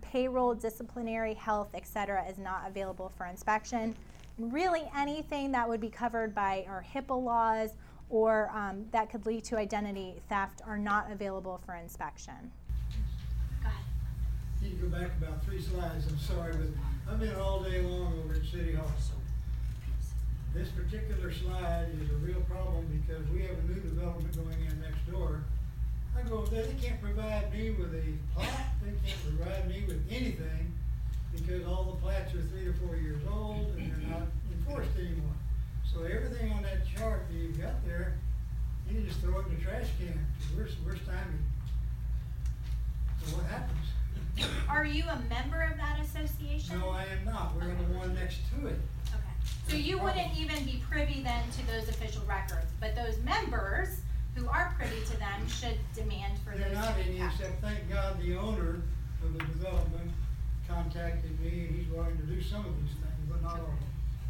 payroll, 0.00 0.54
disciplinary, 0.54 1.34
health, 1.34 1.70
etc., 1.74 2.24
is 2.28 2.38
not 2.38 2.68
available 2.68 3.08
for 3.16 3.26
inspection 3.26 3.96
really 4.40 4.82
anything 4.96 5.52
that 5.52 5.68
would 5.68 5.80
be 5.80 5.90
covered 5.90 6.34
by 6.34 6.64
our 6.68 6.84
HIPAA 6.94 7.22
laws 7.22 7.70
or 8.08 8.50
um, 8.54 8.86
that 8.90 9.10
could 9.10 9.26
lead 9.26 9.44
to 9.44 9.56
identity 9.56 10.14
theft 10.28 10.62
are 10.66 10.78
not 10.78 11.10
available 11.10 11.60
for 11.64 11.74
inspection. 11.74 12.50
Go 13.62 13.68
ahead. 13.68 13.84
Need 14.62 14.80
to 14.80 14.86
go 14.86 14.98
back 14.98 15.10
about 15.20 15.44
three 15.44 15.60
slides. 15.60 16.06
I'm 16.08 16.18
sorry, 16.18 16.54
but 16.54 17.12
I've 17.12 17.20
been 17.20 17.34
all 17.36 17.60
day 17.60 17.82
long 17.82 18.18
over 18.24 18.34
at 18.34 18.44
City 18.44 18.74
Hall. 18.74 18.90
This 20.52 20.68
particular 20.70 21.32
slide 21.32 21.86
is 22.02 22.10
a 22.10 22.14
real 22.14 22.40
problem 22.40 22.84
because 23.06 23.24
we 23.30 23.42
have 23.42 23.56
a 23.56 23.62
new 23.68 23.80
development 23.80 24.34
going 24.34 24.66
in 24.66 24.80
next 24.80 25.08
door. 25.08 25.44
I 26.18 26.28
go 26.28 26.44
there, 26.46 26.64
they 26.64 26.74
can't 26.74 27.00
provide 27.00 27.52
me 27.52 27.70
with 27.70 27.94
a 27.94 28.02
plat, 28.34 28.74
they 28.82 28.90
can't 29.08 29.38
provide 29.38 29.68
me 29.68 29.84
with 29.86 30.04
anything 30.10 30.72
because 31.32 31.66
all 31.66 31.84
the 31.84 32.02
plats 32.02 32.34
are 32.34 32.42
three 32.42 32.64
to 32.64 32.72
four 32.84 32.96
years 32.96 33.22
old 33.30 33.74
and 33.76 33.92
they're 33.92 34.10
not 34.10 34.26
enforced 34.52 34.96
anymore. 34.98 35.34
So 35.92 36.02
everything 36.02 36.52
on 36.52 36.62
that 36.62 36.86
chart 36.86 37.26
that 37.28 37.36
you've 37.36 37.60
got 37.60 37.84
there, 37.86 38.18
you 38.88 39.00
just 39.02 39.20
throw 39.20 39.40
it 39.40 39.46
in 39.46 39.56
the 39.56 39.60
trash 39.60 39.86
can. 39.98 40.26
We're, 40.56 40.68
we're 40.84 40.96
stymied. 40.96 41.44
So 43.24 43.36
what 43.36 43.46
happens? 43.46 44.48
Are 44.68 44.84
you 44.84 45.04
a 45.04 45.20
member 45.28 45.62
of 45.62 45.76
that 45.76 45.98
association? 46.00 46.78
No, 46.78 46.90
I 46.90 47.04
am 47.04 47.24
not. 47.24 47.54
We're 47.54 47.64
okay. 47.64 47.84
the 47.92 47.98
one 47.98 48.14
next 48.14 48.38
to 48.54 48.68
it. 48.68 48.78
Okay. 49.08 49.34
So 49.68 49.76
you 49.76 49.98
wouldn't 49.98 50.36
even 50.38 50.64
be 50.64 50.82
privy 50.88 51.22
then 51.22 51.42
to 51.58 51.66
those 51.66 51.88
official 51.88 52.22
records, 52.26 52.66
but 52.80 52.94
those 52.96 53.18
members 53.18 54.00
who 54.34 54.48
are 54.48 54.74
privy 54.78 55.04
to 55.06 55.18
them 55.18 55.46
should 55.48 55.78
demand 55.94 56.38
for 56.44 56.56
They're 56.56 56.68
those 56.68 56.78
not 56.78 56.94
any, 57.04 57.20
except 57.20 57.60
thank 57.60 57.90
God 57.90 58.20
the 58.22 58.36
owner 58.36 58.80
of 59.22 59.32
the 59.32 59.44
development 59.44 60.10
contacted 60.70 61.34
me 61.40 61.66
and 61.66 61.74
he's 61.76 61.88
willing 61.90 62.16
to 62.16 62.22
do 62.24 62.40
some 62.40 62.64
of 62.64 62.72
these 62.80 62.94
things, 62.94 63.20
but 63.28 63.42
not 63.42 63.58
all. 63.60 63.74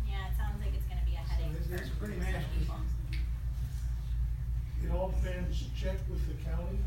Yeah, 0.09 0.33
it 0.33 0.37
sounds 0.37 0.57
like 0.61 0.73
it's 0.75 0.89
gonna 0.89 1.05
be 1.05 1.15
a 1.15 1.21
headache. 1.21 1.53
So 1.69 1.75
it's, 1.75 1.83
it's 1.83 1.93
pretty 2.01 2.17
nasty. 2.17 2.65
It 4.83 4.91
all 4.91 5.13
depends, 5.13 5.65
check 5.77 5.97
with 6.09 6.25
the 6.27 6.35
county. 6.43 6.79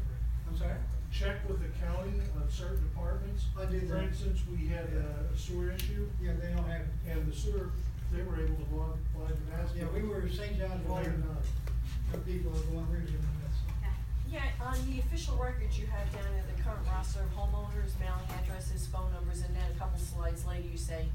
I'm 0.49 0.57
sorry? 0.57 0.81
Check 1.13 1.47
with 1.47 1.61
the 1.61 1.69
county 1.77 2.17
on 2.35 2.49
certain 2.49 2.81
departments. 2.89 3.45
I 3.53 3.65
did 3.69 3.87
For 3.87 4.01
that. 4.01 4.03
instance, 4.09 4.41
we 4.49 4.65
had 4.65 4.89
a 4.89 5.37
sewer 5.37 5.71
issue. 5.71 6.09
Yeah, 6.19 6.33
they 6.41 6.49
don't 6.49 6.65
have 6.65 6.81
it. 6.81 7.11
And 7.11 7.31
the 7.31 7.35
sewer, 7.35 7.69
they 8.11 8.23
were 8.23 8.41
able 8.41 8.57
to 8.57 8.75
log, 8.75 8.97
log 9.13 9.29
the 9.29 9.55
mask. 9.55 9.73
Yeah, 9.77 9.85
we 9.93 10.01
were 10.01 10.27
St. 10.27 10.57
John's 10.57 10.87
Water, 10.89 11.13
the 12.11 12.17
people 12.19 12.51
are 12.51 12.61
going 12.73 12.89
really 12.89 13.05
doing 13.05 13.21
that. 13.21 13.27
so. 13.29 13.32
Yeah, 14.33 14.41
on 14.65 14.73
the 14.89 14.99
official 14.99 15.37
records, 15.37 15.77
you 15.77 15.85
have 15.85 16.11
down 16.11 16.23
there 16.33 16.43
the 16.55 16.63
current 16.63 16.81
roster 16.87 17.19
of 17.19 17.29
homeowners, 17.35 17.91
mailing 17.99 18.25
addresses, 18.41 18.87
phone 18.87 19.13
numbers, 19.13 19.41
and 19.41 19.55
then 19.55 19.61
a 19.75 19.77
couple 19.77 19.99
slides 19.99 20.43
later, 20.47 20.67
you 20.67 20.77
say, 20.77 21.05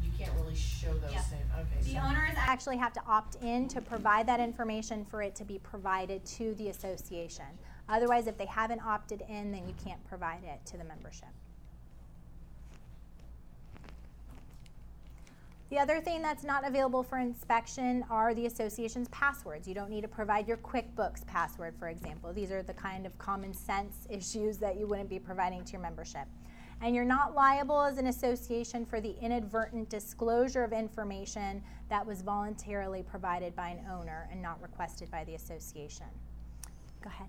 you 0.00 0.10
can't 0.16 0.30
really 0.38 0.54
show 0.54 0.94
those 0.98 1.12
Yeah. 1.12 1.20
things, 1.22 1.50
okay. 1.52 1.82
The 1.82 1.94
so- 1.94 1.98
owners 1.98 2.34
actually 2.36 2.76
have 2.76 2.92
to 2.92 3.04
opt 3.06 3.34
in 3.42 3.66
to 3.68 3.80
provide 3.80 4.26
that 4.28 4.38
information 4.38 5.04
for 5.04 5.20
it 5.20 5.34
to 5.34 5.44
be 5.44 5.58
provided 5.58 6.24
to 6.38 6.54
the 6.54 6.68
association. 6.68 7.58
Otherwise, 7.88 8.28
if 8.28 8.38
they 8.38 8.46
haven't 8.46 8.80
opted 8.86 9.22
in, 9.22 9.50
then 9.50 9.66
you 9.66 9.74
can't 9.84 10.02
provide 10.04 10.44
it 10.44 10.64
to 10.66 10.76
the 10.76 10.84
membership. 10.84 11.28
The 15.70 15.78
other 15.78 16.00
thing 16.00 16.20
that's 16.20 16.42
not 16.42 16.66
available 16.66 17.04
for 17.04 17.18
inspection 17.18 18.04
are 18.10 18.34
the 18.34 18.46
association's 18.46 19.06
passwords. 19.08 19.68
You 19.68 19.74
don't 19.74 19.88
need 19.88 20.00
to 20.00 20.08
provide 20.08 20.48
your 20.48 20.56
QuickBooks 20.56 21.24
password, 21.28 21.74
for 21.78 21.88
example. 21.88 22.32
These 22.32 22.50
are 22.50 22.64
the 22.64 22.74
kind 22.74 23.06
of 23.06 23.16
common 23.18 23.54
sense 23.54 23.94
issues 24.10 24.58
that 24.58 24.76
you 24.76 24.88
wouldn't 24.88 25.08
be 25.08 25.20
providing 25.20 25.62
to 25.64 25.72
your 25.72 25.80
membership. 25.80 26.26
And 26.82 26.92
you're 26.92 27.04
not 27.04 27.36
liable 27.36 27.80
as 27.82 27.98
an 27.98 28.08
association 28.08 28.84
for 28.84 29.00
the 29.00 29.14
inadvertent 29.20 29.88
disclosure 29.90 30.64
of 30.64 30.72
information 30.72 31.62
that 31.88 32.04
was 32.04 32.22
voluntarily 32.22 33.04
provided 33.04 33.54
by 33.54 33.68
an 33.68 33.80
owner 33.92 34.28
and 34.32 34.42
not 34.42 34.60
requested 34.60 35.08
by 35.08 35.22
the 35.22 35.36
association. 35.36 36.06
Go 37.00 37.10
ahead. 37.10 37.28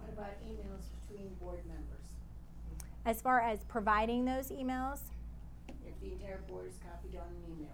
What 0.00 0.12
about 0.14 0.32
emails 0.42 0.86
between 1.06 1.28
board 1.40 1.60
members? 1.68 2.08
As 3.04 3.20
far 3.20 3.40
as 3.40 3.62
providing 3.64 4.24
those 4.24 4.50
emails, 4.50 5.00
If 5.86 6.00
the 6.00 6.12
entire 6.12 6.38
board 6.48 6.66
is 6.68 6.78
copied 6.78 7.16
on 7.18 7.26
an 7.28 7.42
email 7.52 7.68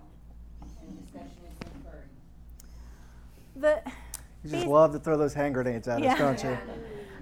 and 0.83 1.03
discussion 1.05 1.39
is 1.51 1.59
occurring. 1.87 2.09
the 3.57 3.83
You 4.45 4.51
just 4.51 4.66
love 4.66 4.93
to 4.93 4.99
throw 4.99 5.16
those 5.16 5.35
hand 5.35 5.55
grenades 5.55 5.89
at 5.89 5.99
us, 5.99 6.05
Yeah. 6.05 6.16
don't 6.19 6.43
you? 6.43 6.57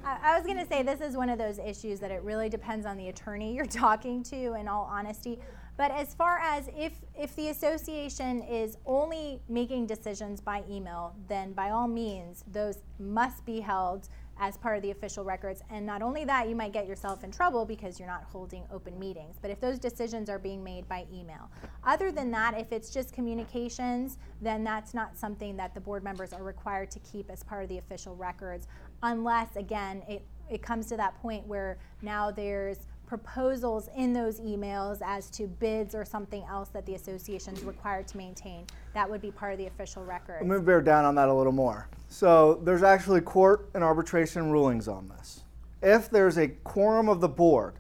I 0.05 0.19
I 0.23 0.37
was 0.37 0.45
going 0.45 0.59
to 0.59 0.67
say 0.67 0.83
this 0.83 1.01
is 1.01 1.17
one 1.17 1.29
of 1.31 1.39
those 1.39 1.59
issues 1.59 2.01
that 2.01 2.11
it 2.11 2.23
really 2.23 2.49
depends 2.49 2.87
on 2.87 2.97
the 2.97 3.09
attorney 3.09 3.55
you're 3.57 3.67
talking 3.67 4.23
to, 4.25 4.55
in 4.55 4.67
all 4.69 4.85
honesty. 4.91 5.39
But 5.77 5.91
as 5.91 6.15
far 6.15 6.39
as 6.39 6.69
if 6.77 6.93
if 7.19 7.35
the 7.37 7.49
association 7.49 8.43
is 8.43 8.77
only 8.85 9.41
making 9.49 9.87
decisions 9.87 10.41
by 10.41 10.65
email, 10.69 11.15
then 11.29 11.53
by 11.53 11.71
all 11.71 11.89
means 11.89 12.45
those 12.51 12.79
must 12.99 13.45
be 13.47 13.61
held 13.61 14.09
as 14.39 14.57
part 14.57 14.77
of 14.77 14.83
the 14.83 14.91
official 14.91 15.25
records. 15.25 15.63
And 15.71 15.85
not 15.87 16.03
only 16.03 16.25
that, 16.25 16.49
you 16.49 16.57
might 16.57 16.73
get 16.73 16.87
yourself 16.87 17.25
in 17.25 17.31
trouble 17.31 17.65
because 17.65 17.99
you're 17.99 18.09
not 18.09 18.25
holding 18.25 18.65
open 18.73 18.99
meetings. 18.99 19.37
But 19.41 19.51
if 19.51 19.61
those 19.61 19.79
decisions 19.79 20.29
are 20.29 20.39
being 20.39 20.65
made 20.65 20.89
by 20.89 21.07
email, 21.13 21.51
other 21.85 22.11
than 22.11 22.31
that, 22.33 22.59
if 22.59 22.73
it's 22.73 22.91
just 22.91 23.13
communications, 23.13 24.19
then 24.41 24.65
that's 24.65 24.95
not 24.95 25.17
something 25.17 25.57
that 25.57 25.75
the 25.75 25.81
board 25.81 26.03
members 26.03 26.33
are 26.33 26.43
required 26.43 26.91
to 26.93 26.99
keep 27.01 27.31
as 27.31 27.43
part 27.43 27.63
of 27.63 27.69
the 27.69 27.79
official 27.79 28.17
records, 28.17 28.67
unless 29.03 29.57
again 29.57 30.03
it 30.09 30.25
it 30.51 30.63
comes 30.63 30.87
to 30.87 30.97
that 30.97 31.21
point 31.23 31.47
where 31.47 31.79
now 32.03 32.31
there's 32.31 32.87
proposals 33.13 33.91
in 33.95 34.15
those 34.15 34.41
emails 34.41 35.03
as 35.05 35.29
to 35.29 35.47
bids 35.47 35.95
or 35.95 36.03
something 36.03 36.43
else 36.45 36.71
that 36.71 36.87
the 36.87 36.95
association 36.95 37.53
is 37.53 37.63
required 37.63 38.09
to 38.09 38.17
maintain. 38.17 38.65
That 38.95 39.11
would 39.11 39.21
be 39.21 39.31
part 39.31 39.53
of 39.53 39.59
the 39.59 39.67
official 39.67 40.03
record. 40.03 40.39
Let 40.41 40.61
me 40.61 40.65
bear 40.65 40.81
down 40.81 41.05
on 41.05 41.15
that 41.17 41.29
a 41.29 41.35
little 41.35 41.53
more. 41.53 41.91
So 42.09 42.63
there's 42.65 42.83
actually 42.83 43.21
court 43.21 43.69
and 43.75 43.85
arbitration 43.85 44.51
rulings 44.51 44.89
on 44.89 45.09
this. 45.09 45.43
If 45.83 46.09
there's 46.09 46.39
a 46.39 46.49
quorum 46.49 47.11
of 47.11 47.21
the 47.21 47.29
board 47.29 47.75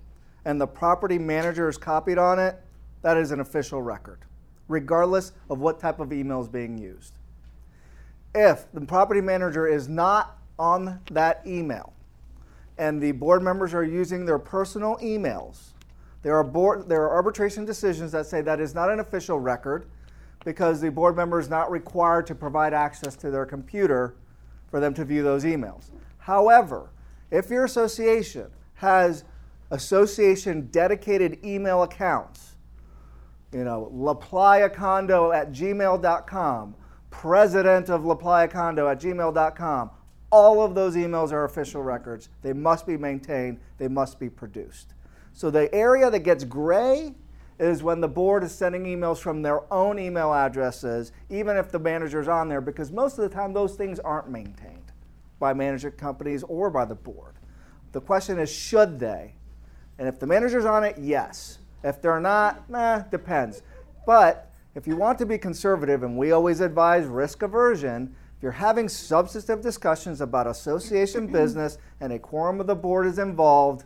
and 0.44 0.60
the 0.60 0.66
property 0.66 1.18
manager 1.18 1.66
is 1.66 1.78
copied 1.78 2.18
on 2.18 2.38
it, 2.38 2.60
that 3.00 3.16
is 3.16 3.30
an 3.30 3.40
official 3.40 3.80
record, 3.80 4.18
regardless 4.68 5.32
of 5.48 5.60
what 5.60 5.80
type 5.80 5.98
of 5.98 6.12
email 6.12 6.42
is 6.42 6.48
being 6.48 6.76
used. 6.76 7.14
If 8.34 8.70
the 8.74 8.82
property 8.82 9.22
manager 9.22 9.66
is 9.66 9.88
not 9.88 10.36
on 10.59 11.00
that 11.10 11.40
email 11.46 11.94
and 12.82 13.00
the 13.00 13.12
board 13.12 13.44
members 13.44 13.74
are 13.74 13.84
using 13.84 14.26
their 14.26 14.40
personal 14.40 14.96
emails, 14.96 15.70
there 16.22 16.34
are, 16.34 16.42
board, 16.42 16.88
there 16.88 17.02
are 17.02 17.10
arbitration 17.10 17.64
decisions 17.64 18.10
that 18.10 18.26
say 18.26 18.40
that 18.40 18.59
is 18.59 18.74
not 18.74 18.90
an 18.90 18.98
official 18.98 19.38
record 19.38 19.86
because 20.44 20.80
the 20.80 20.90
board 20.90 21.14
member 21.14 21.38
is 21.38 21.48
not 21.48 21.70
required 21.70 22.26
to 22.26 22.34
provide 22.34 22.74
access 22.74 23.14
to 23.14 23.30
their 23.30 23.46
computer 23.46 24.16
for 24.68 24.80
them 24.80 24.92
to 24.94 25.04
view 25.04 25.22
those 25.22 25.44
emails. 25.44 25.90
However, 26.18 26.90
if 27.30 27.50
your 27.50 27.64
association 27.64 28.50
has 28.74 29.22
association 29.70 30.66
dedicated 30.72 31.38
email 31.44 31.84
accounts, 31.84 32.56
you 33.52 33.62
know, 33.62 33.92
laplayacondo 33.94 35.32
at 35.32 35.52
gmail.com, 35.52 36.74
president 37.10 37.90
of 37.90 38.02
laplayacondo 38.02 38.90
at 38.90 39.00
gmail.com, 39.00 39.90
all 40.32 40.62
of 40.62 40.74
those 40.74 40.96
emails 40.96 41.30
are 41.30 41.44
official 41.44 41.82
records. 41.82 42.30
They 42.40 42.54
must 42.54 42.86
be 42.86 42.96
maintained, 42.96 43.60
they 43.78 43.86
must 43.86 44.18
be 44.18 44.30
produced. 44.30 44.94
So 45.34 45.50
the 45.50 45.72
area 45.74 46.10
that 46.10 46.20
gets 46.20 46.42
gray 46.42 47.14
is 47.60 47.82
when 47.82 48.00
the 48.00 48.09
board 48.09 48.42
is 48.42 48.52
sending 48.52 48.84
emails 48.84 49.18
from 49.18 49.42
their 49.42 49.72
own 49.72 49.98
email 49.98 50.32
addresses, 50.32 51.12
even 51.30 51.56
if 51.56 51.70
the 51.70 51.78
manager's 51.78 52.28
on 52.28 52.48
there, 52.48 52.62
because 52.62 52.90
most 52.90 53.18
of 53.18 53.28
the 53.28 53.34
time 53.34 53.52
those 53.52 53.76
things 53.76 54.00
aren't 54.00 54.28
maintained 54.28 54.92
by 55.38 55.52
management 55.52 55.98
companies 55.98 56.42
or 56.44 56.70
by 56.70 56.84
the 56.86 56.94
board. 56.94 57.34
The 57.92 58.00
question 58.00 58.38
is, 58.38 58.50
should 58.50 58.98
they? 58.98 59.34
And 59.98 60.09
if 60.09 60.18
the 60.18 60.26
manager's 60.26 60.64
on 60.64 60.82
it, 60.82 60.96
yes. 60.98 61.59
If 61.84 62.00
they're 62.00 62.20
not, 62.20 62.68
nah, 62.70 63.00
depends. 63.00 63.62
But 64.06 64.50
if 64.74 64.86
you 64.86 64.96
want 64.96 65.18
to 65.18 65.26
be 65.26 65.36
conservative, 65.36 66.02
and 66.02 66.16
we 66.16 66.32
always 66.32 66.60
advise 66.60 67.04
risk 67.04 67.42
aversion, 67.42 68.16
if 68.43 68.44
you're 68.44 68.51
having 68.51 68.89
substantive 68.89 69.60
discussions 69.60 70.20
about 70.20 70.48
association 70.48 71.27
business 71.32 71.78
and 72.01 72.12
a 72.12 72.19
quorum 72.19 72.59
of 72.59 72.66
the 72.66 72.74
board 72.74 73.06
is 73.06 73.20
involved, 73.20 73.85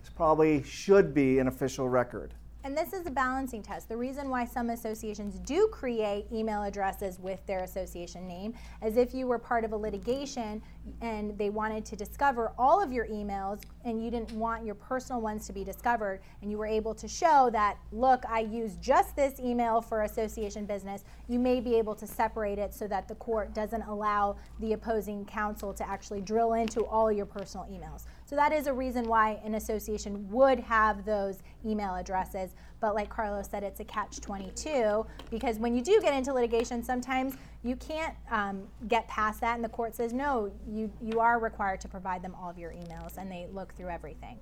this 0.00 0.08
probably 0.08 0.62
should 0.62 1.12
be 1.12 1.38
an 1.38 1.46
official 1.46 1.86
record. 1.86 2.32
And 2.64 2.74
this 2.74 2.94
is 2.94 3.06
a 3.06 3.10
balancing 3.10 3.62
test. 3.62 3.90
The 3.90 3.96
reason 3.96 4.30
why 4.30 4.46
some 4.46 4.70
associations 4.70 5.38
do 5.40 5.68
create 5.70 6.24
email 6.32 6.62
addresses 6.62 7.20
with 7.20 7.44
their 7.44 7.58
association 7.58 8.26
name 8.26 8.54
is 8.82 8.96
if 8.96 9.12
you 9.12 9.26
were 9.26 9.38
part 9.38 9.66
of 9.66 9.72
a 9.72 9.76
litigation 9.76 10.62
and 11.02 11.36
they 11.36 11.50
wanted 11.50 11.84
to 11.84 11.94
discover 11.94 12.52
all 12.58 12.82
of 12.82 12.90
your 12.90 13.06
emails 13.08 13.60
and 13.84 14.02
you 14.02 14.10
didn't 14.10 14.32
want 14.32 14.64
your 14.64 14.76
personal 14.76 15.20
ones 15.20 15.46
to 15.46 15.52
be 15.52 15.62
discovered 15.62 16.20
and 16.40 16.50
you 16.50 16.56
were 16.56 16.66
able 16.66 16.94
to 16.94 17.06
show 17.06 17.50
that, 17.52 17.76
look, 17.92 18.24
I 18.30 18.40
used 18.40 18.80
just 18.80 19.14
this 19.14 19.38
email 19.40 19.82
for 19.82 20.04
association 20.04 20.64
business, 20.64 21.04
you 21.28 21.38
may 21.38 21.60
be 21.60 21.74
able 21.74 21.94
to 21.96 22.06
separate 22.06 22.58
it 22.58 22.72
so 22.72 22.88
that 22.88 23.08
the 23.08 23.14
court 23.16 23.52
doesn't 23.52 23.82
allow 23.82 24.36
the 24.60 24.72
opposing 24.72 25.26
counsel 25.26 25.74
to 25.74 25.86
actually 25.86 26.22
drill 26.22 26.54
into 26.54 26.80
all 26.86 27.12
your 27.12 27.26
personal 27.26 27.66
emails. 27.66 28.04
So 28.34 28.38
that 28.38 28.52
is 28.52 28.66
a 28.66 28.72
reason 28.72 29.06
why 29.06 29.38
an 29.44 29.54
association 29.54 30.28
would 30.28 30.58
have 30.58 31.04
those 31.04 31.44
email 31.64 31.94
addresses. 31.94 32.56
But 32.80 32.96
like 32.96 33.08
Carlos 33.08 33.48
said, 33.48 33.62
it's 33.62 33.78
a 33.78 33.84
catch 33.84 34.20
22 34.20 35.06
because 35.30 35.60
when 35.60 35.72
you 35.72 35.80
do 35.80 36.00
get 36.02 36.12
into 36.14 36.32
litigation, 36.32 36.82
sometimes 36.82 37.36
you 37.62 37.76
can't 37.76 38.12
um, 38.32 38.64
get 38.88 39.06
past 39.06 39.40
that, 39.42 39.54
and 39.54 39.62
the 39.62 39.68
court 39.68 39.94
says, 39.94 40.12
no, 40.12 40.50
you, 40.68 40.90
you 41.00 41.20
are 41.20 41.38
required 41.38 41.80
to 41.82 41.88
provide 41.88 42.22
them 42.22 42.34
all 42.34 42.50
of 42.50 42.58
your 42.58 42.72
emails, 42.72 43.18
and 43.18 43.30
they 43.30 43.46
look 43.52 43.72
through 43.76 43.90
everything. 43.90 44.36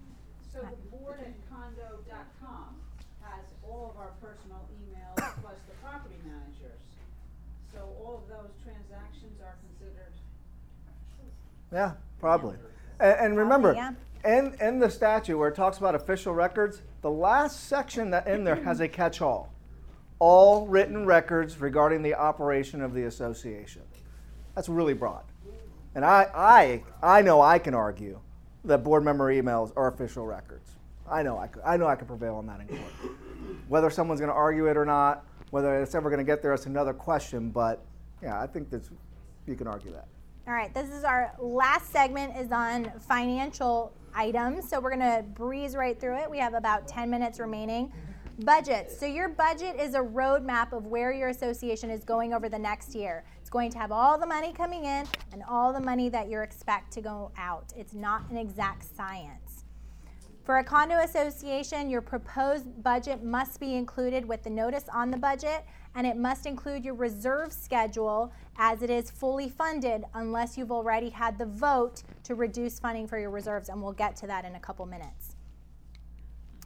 So 0.51 0.61
the 0.61 0.97
board 0.97 1.21
at 1.21 1.35
condo.com 1.51 2.75
has 3.21 3.45
all 3.63 3.91
of 3.95 4.01
our 4.01 4.13
personal 4.23 4.65
emails 4.81 5.17
plus 5.43 5.57
the 5.69 5.75
property 5.85 6.17
managers. 6.25 6.81
So 7.75 7.81
all 8.03 8.23
of 8.25 8.29
those 8.31 8.53
transactions 8.65 9.39
are 9.45 9.57
considered. 9.69 10.13
Yeah, 11.71 11.93
probably. 12.19 12.57
And, 13.03 13.17
and 13.19 13.37
remember, 13.37 13.75
yeah. 13.75 13.93
in, 14.25 14.55
in 14.61 14.79
the 14.79 14.89
statute 14.89 15.37
where 15.37 15.49
it 15.49 15.57
talks 15.57 15.79
about 15.79 15.95
official 15.95 16.33
records, 16.33 16.81
the 17.03 17.11
last 17.11 17.69
section 17.69 18.11
that 18.11 18.27
in 18.29 18.45
there 18.45 18.63
has 18.63 18.81
a 18.81 18.89
catch-all. 18.89 19.53
All 20.21 20.69
written 20.69 21.05
records 21.05 21.61
regarding 21.61 22.03
the 22.03 22.15
operation 22.15 22.81
of 22.81 22.95
the 22.95 23.05
association. 23.05 23.83
That's 24.55 24.69
really 24.69 24.95
broad. 24.95 25.25
And 25.97 26.05
I, 26.05 26.29
I, 27.03 27.17
I 27.19 27.23
know 27.23 27.43
I 27.43 27.59
can 27.59 27.75
argue 27.75 28.21
that 28.65 28.85
board 28.85 29.05
member 29.05 29.35
emails 29.35 29.73
are 29.77 29.89
official 29.89 30.25
records. 30.25 30.71
I 31.11 31.25
know 31.25 31.37
I 31.37 31.49
could, 31.49 31.63
I 31.65 31.77
know 31.77 31.87
I 31.87 31.97
could 31.97 32.07
prevail 32.07 32.37
on 32.37 32.47
that 32.47 32.61
in 32.61 32.69
court. 32.69 32.93
Whether 33.69 33.91
someone's 33.91 34.21
going 34.21 34.31
to 34.31 34.37
argue 34.37 34.67
it 34.67 34.77
or 34.77 34.85
not, 34.85 35.27
whether 35.51 35.83
it's 35.83 35.97
ever 35.97 36.09
going 36.09 36.19
to 36.19 36.25
get 36.25 36.41
there, 36.41 36.55
is 36.55 36.67
another 36.67 36.95
question. 36.95 37.51
But 37.51 37.85
yeah, 38.23 38.41
I 38.41 38.47
think 38.47 38.71
that 38.71 38.89
you 39.47 39.57
can 39.57 39.67
argue 39.67 39.91
that. 39.93 40.07
All 40.49 40.55
right, 40.55 40.75
this 40.75 40.91
is 40.91 41.05
our 41.05 41.33
last 41.39 41.93
segment 41.93 42.37
is 42.37 42.51
on 42.51 42.91
financial 43.07 43.93
items. 44.13 44.69
So 44.69 44.81
we're 44.81 44.97
going 44.97 45.01
to 45.01 45.25
breeze 45.35 45.77
right 45.77 45.99
through 45.99 46.17
it. 46.17 46.29
We 46.29 46.39
have 46.39 46.55
about 46.55 46.89
10 46.89 47.09
minutes 47.09 47.39
remaining. 47.39 47.93
Budget. 48.45 48.91
So 48.91 49.07
your 49.07 49.29
budget 49.29 49.79
is 49.79 49.95
a 49.95 50.01
roadmap 50.01 50.73
of 50.73 50.87
where 50.87 51.13
your 51.13 51.29
association 51.29 51.91
is 51.91 52.03
going 52.03 52.35
over 52.35 52.49
the 52.49 52.59
next 52.59 52.93
year. 52.93 53.23
It's 53.41 53.51
going 53.51 53.71
to 53.71 53.79
have 53.79 53.93
all 53.93 54.19
the 54.19 54.27
money 54.27 54.53
coming 54.53 54.85
in 54.85 55.07
and 55.33 55.45
all 55.49 55.73
the 55.73 55.81
money 55.81 56.09
that 56.09 56.29
you 56.29 56.41
expect 56.41 56.93
to 56.95 57.01
go 57.01 57.31
out. 57.37 57.73
It's 57.77 57.95
not 57.95 58.29
an 58.31 58.37
exact 58.37 58.85
science. 58.97 59.42
For 60.45 60.59
a 60.59 60.65
condo 60.65 60.97
association, 60.99 61.89
your 61.89 62.01
proposed 62.01 62.83
budget 62.83 63.23
must 63.23 63.61
be 63.61 63.77
included 63.77 64.27
with 64.27 64.43
the 64.43 64.51
notice 64.51 64.85
on 64.93 65.13
the 65.13 65.17
budget 65.17 65.65
and 65.95 66.05
it 66.05 66.17
must 66.17 66.47
include 66.47 66.85
your 66.85 66.95
reserve 66.95 67.53
schedule 67.53 68.33
as 68.59 68.83
it 68.83 68.91
is 68.91 69.09
fully 69.11 69.49
funded 69.49 70.05
unless 70.15 70.59
you've 70.59 70.73
already 70.73 71.11
had 71.11 71.39
the 71.39 71.47
vote 71.47 72.03
to 72.25 72.35
reduce 72.35 72.81
funding 72.81 73.07
for 73.07 73.19
your 73.19 73.31
reserves, 73.31 73.69
and 73.69 73.81
we'll 73.81 73.93
get 73.93 74.17
to 74.17 74.27
that 74.27 74.45
in 74.45 74.55
a 74.57 74.61
couple 74.61 74.85
minutes. 74.85 75.37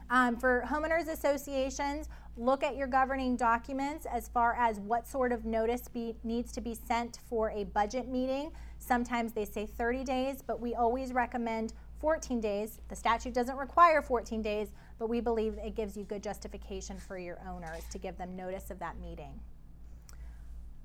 Um, 0.09 0.37
for 0.37 0.65
homeowners 0.67 1.09
associations, 1.09 2.09
look 2.37 2.63
at 2.63 2.77
your 2.77 2.87
governing 2.87 3.37
documents 3.37 4.07
as 4.07 4.29
far 4.29 4.55
as 4.55 4.79
what 4.79 5.07
sort 5.07 5.33
of 5.33 5.45
notice 5.45 5.89
be, 5.89 6.15
needs 6.23 6.53
to 6.53 6.61
be 6.61 6.75
sent 6.75 7.19
for 7.29 7.51
a 7.51 7.65
budget 7.65 8.09
meeting. 8.09 8.53
Sometimes 8.79 9.33
they 9.33 9.45
say 9.45 9.67
30 9.67 10.05
days, 10.05 10.43
but 10.47 10.61
we 10.61 10.75
always 10.75 11.13
recommend 11.13 11.73
14 12.07 12.41
days. 12.41 12.79
The 12.87 12.95
statute 12.95 13.35
doesn't 13.35 13.57
require 13.57 14.01
14 14.01 14.41
days, 14.41 14.69
but 14.97 15.09
we 15.09 15.21
believe 15.21 15.59
it 15.59 15.75
gives 15.75 15.97
you 15.97 16.05
good 16.05 16.23
justification 16.23 17.01
for 17.01 17.19
your 17.19 17.37
owners 17.51 17.83
to 17.91 17.99
give 17.99 18.17
them 18.17 18.37
notice 18.37 18.71
of 18.71 18.79
that 18.79 18.97
meeting. 19.01 19.41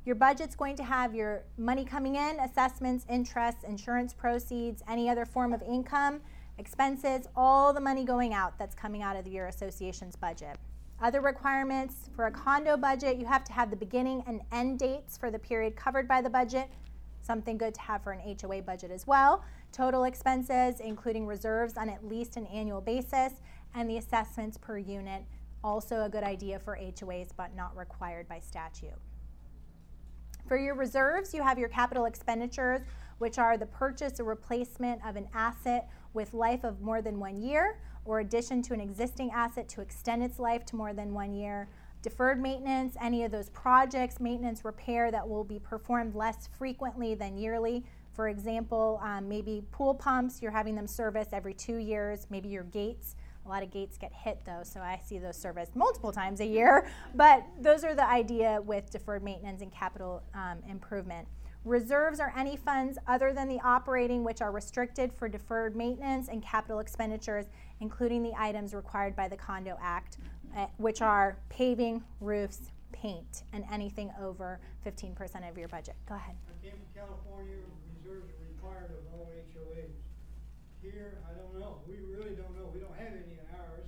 Your 0.04 0.16
budget's 0.16 0.56
going 0.56 0.76
to 0.78 0.84
have 0.84 1.14
your 1.14 1.44
money 1.60 1.86
coming 1.86 2.16
in, 2.16 2.40
assessments, 2.40 3.06
interest, 3.08 3.60
insurance 3.68 4.16
proceeds, 4.16 4.82
any 4.90 5.12
other 5.12 5.26
form 5.26 5.54
of 5.54 5.62
income, 5.62 6.22
expenses, 6.58 7.28
all 7.36 7.72
the 7.72 7.80
money 7.80 8.04
going 8.04 8.34
out 8.34 8.58
that's 8.58 8.74
coming 8.74 9.04
out 9.04 9.16
of 9.16 9.28
your 9.28 9.46
association's 9.46 10.16
budget. 10.16 10.58
Other 11.04 11.22
requirements 11.22 12.10
for 12.16 12.26
a 12.26 12.32
condo 12.32 12.78
budget, 12.78 13.20
you 13.20 13.28
have 13.28 13.44
to 13.44 13.54
have 13.54 13.70
the 13.70 13.76
beginning 13.76 14.24
and 14.26 14.42
end 14.52 14.80
dates 14.80 15.20
for 15.20 15.30
the 15.30 15.38
period 15.38 15.76
covered 15.76 16.08
by 16.08 16.20
the 16.20 16.32
budget. 16.32 16.68
Something 17.22 17.60
good 17.60 17.76
to 17.76 17.82
have 17.82 18.04
for 18.04 18.12
an 18.12 18.36
HOA 18.42 18.64
budget 18.64 18.90
as 18.90 19.06
well. 19.06 19.44
Total 19.72 20.04
expenses, 20.04 20.80
including 20.80 21.26
reserves 21.26 21.78
on 21.78 21.90
at 21.90 22.06
least 22.06 22.36
an 22.36 22.46
annual 22.48 22.82
basis, 22.82 23.34
and 23.74 23.90
the 23.90 23.98
assessments 23.98 24.58
per 24.58 24.78
unit, 24.78 25.24
also 25.64 26.04
a 26.04 26.10
good 26.10 26.24
idea 26.24 26.60
for 26.60 26.78
HOAs 26.78 27.30
but 27.36 27.56
not 27.56 27.76
required 27.78 28.28
by 28.28 28.40
statute. 28.40 29.00
For 30.48 30.58
your 30.58 30.76
reserves, 30.76 31.34
you 31.34 31.42
have 31.44 31.58
your 31.58 31.70
capital 31.70 32.06
expenditures, 32.06 32.82
which 33.20 33.38
are 33.38 33.58
the 33.58 33.68
purchase 33.68 34.20
or 34.20 34.26
replacement 34.26 35.06
of 35.06 35.16
an 35.16 35.30
asset 35.34 35.90
with 36.14 36.34
life 36.34 36.64
of 36.66 36.82
more 36.82 37.02
than 37.02 37.20
one 37.20 37.38
year, 37.38 37.80
or 38.04 38.20
addition 38.20 38.62
to 38.64 38.74
an 38.74 38.82
existing 38.82 39.32
asset 39.32 39.70
to 39.70 39.82
extend 39.82 40.24
its 40.24 40.40
life 40.40 40.66
to 40.66 40.76
more 40.76 40.92
than 40.92 41.14
one 41.14 41.34
year. 41.34 41.70
Deferred 42.02 42.42
maintenance, 42.42 42.98
any 43.00 43.24
of 43.24 43.32
those 43.32 43.50
projects, 43.52 44.20
maintenance, 44.20 44.66
repair 44.66 45.12
that 45.12 45.30
will 45.30 45.44
be 45.44 45.60
performed 45.60 46.16
less 46.16 46.50
frequently 46.58 47.14
than 47.14 47.38
yearly. 47.38 47.86
For 48.14 48.28
example, 48.28 49.00
um, 49.04 49.30
maybe 49.30 49.64
pool 49.72 49.94
pumps, 49.94 50.42
you're 50.42 50.52
having 50.52 50.76
them 50.76 50.88
serviced 50.88 51.34
every 51.34 51.54
two 51.54 51.78
years, 51.78 52.28
maybe 52.30 52.50
your 52.50 52.64
gates. 52.64 53.16
A 53.46 53.50
lot 53.50 53.64
of 53.64 53.72
gates 53.72 53.98
get 53.98 54.12
hit 54.14 54.42
though, 54.46 54.62
so 54.64 54.82
I 54.82 55.00
see 55.04 55.18
those 55.18 55.38
serviced 55.38 55.76
multiple 55.76 56.12
times 56.12 56.42
a 56.42 56.46
year. 56.46 56.88
But 57.16 57.46
those 57.60 57.84
are 57.84 57.96
the 57.96 58.08
idea 58.08 58.62
with 58.62 58.92
deferred 58.92 59.24
maintenance 59.24 59.62
and 59.62 59.72
capital 59.72 60.24
um, 60.34 60.60
improvement. 60.70 61.28
Reserves 61.64 62.20
are 62.20 62.34
any 62.36 62.58
funds 62.58 62.98
other 63.08 63.34
than 63.34 63.48
the 63.48 63.60
operating 63.62 64.24
which 64.24 64.42
are 64.42 64.52
restricted 64.52 65.14
for 65.14 65.30
deferred 65.30 65.76
maintenance 65.76 66.28
and 66.28 66.42
capital 66.42 66.80
expenditures, 66.80 67.46
including 67.80 68.24
the 68.24 68.34
items 68.38 68.74
required 68.74 69.16
by 69.16 69.28
the 69.28 69.38
Condo 69.38 69.78
Act, 69.82 70.18
uh, 70.58 70.66
which 70.78 71.02
are 71.02 71.38
paving, 71.50 72.04
roofs, 72.20 72.72
paint, 72.92 73.44
and 73.54 73.64
anything 73.72 74.12
over 74.20 74.60
15% 74.86 75.50
of 75.50 75.58
your 75.58 75.68
budget. 75.68 75.96
Go 76.08 76.16
ahead. 76.16 76.36
California, 76.96 77.56
reserves 78.04 78.30
are 78.30 78.54
required 78.54 78.92
of 78.92 79.14
all 79.14 79.30
HOAs. 79.54 79.90
Here, 80.82 81.20
I 81.30 81.38
don't 81.38 81.60
know. 81.60 81.78
We 81.88 81.96
really 82.10 82.36
don't 82.36 82.58
know. 82.58 82.72
We 82.74 82.80
don't 82.80 82.98
have 82.98 83.14
any 83.14 83.38
in 83.38 83.46
ours. 83.54 83.86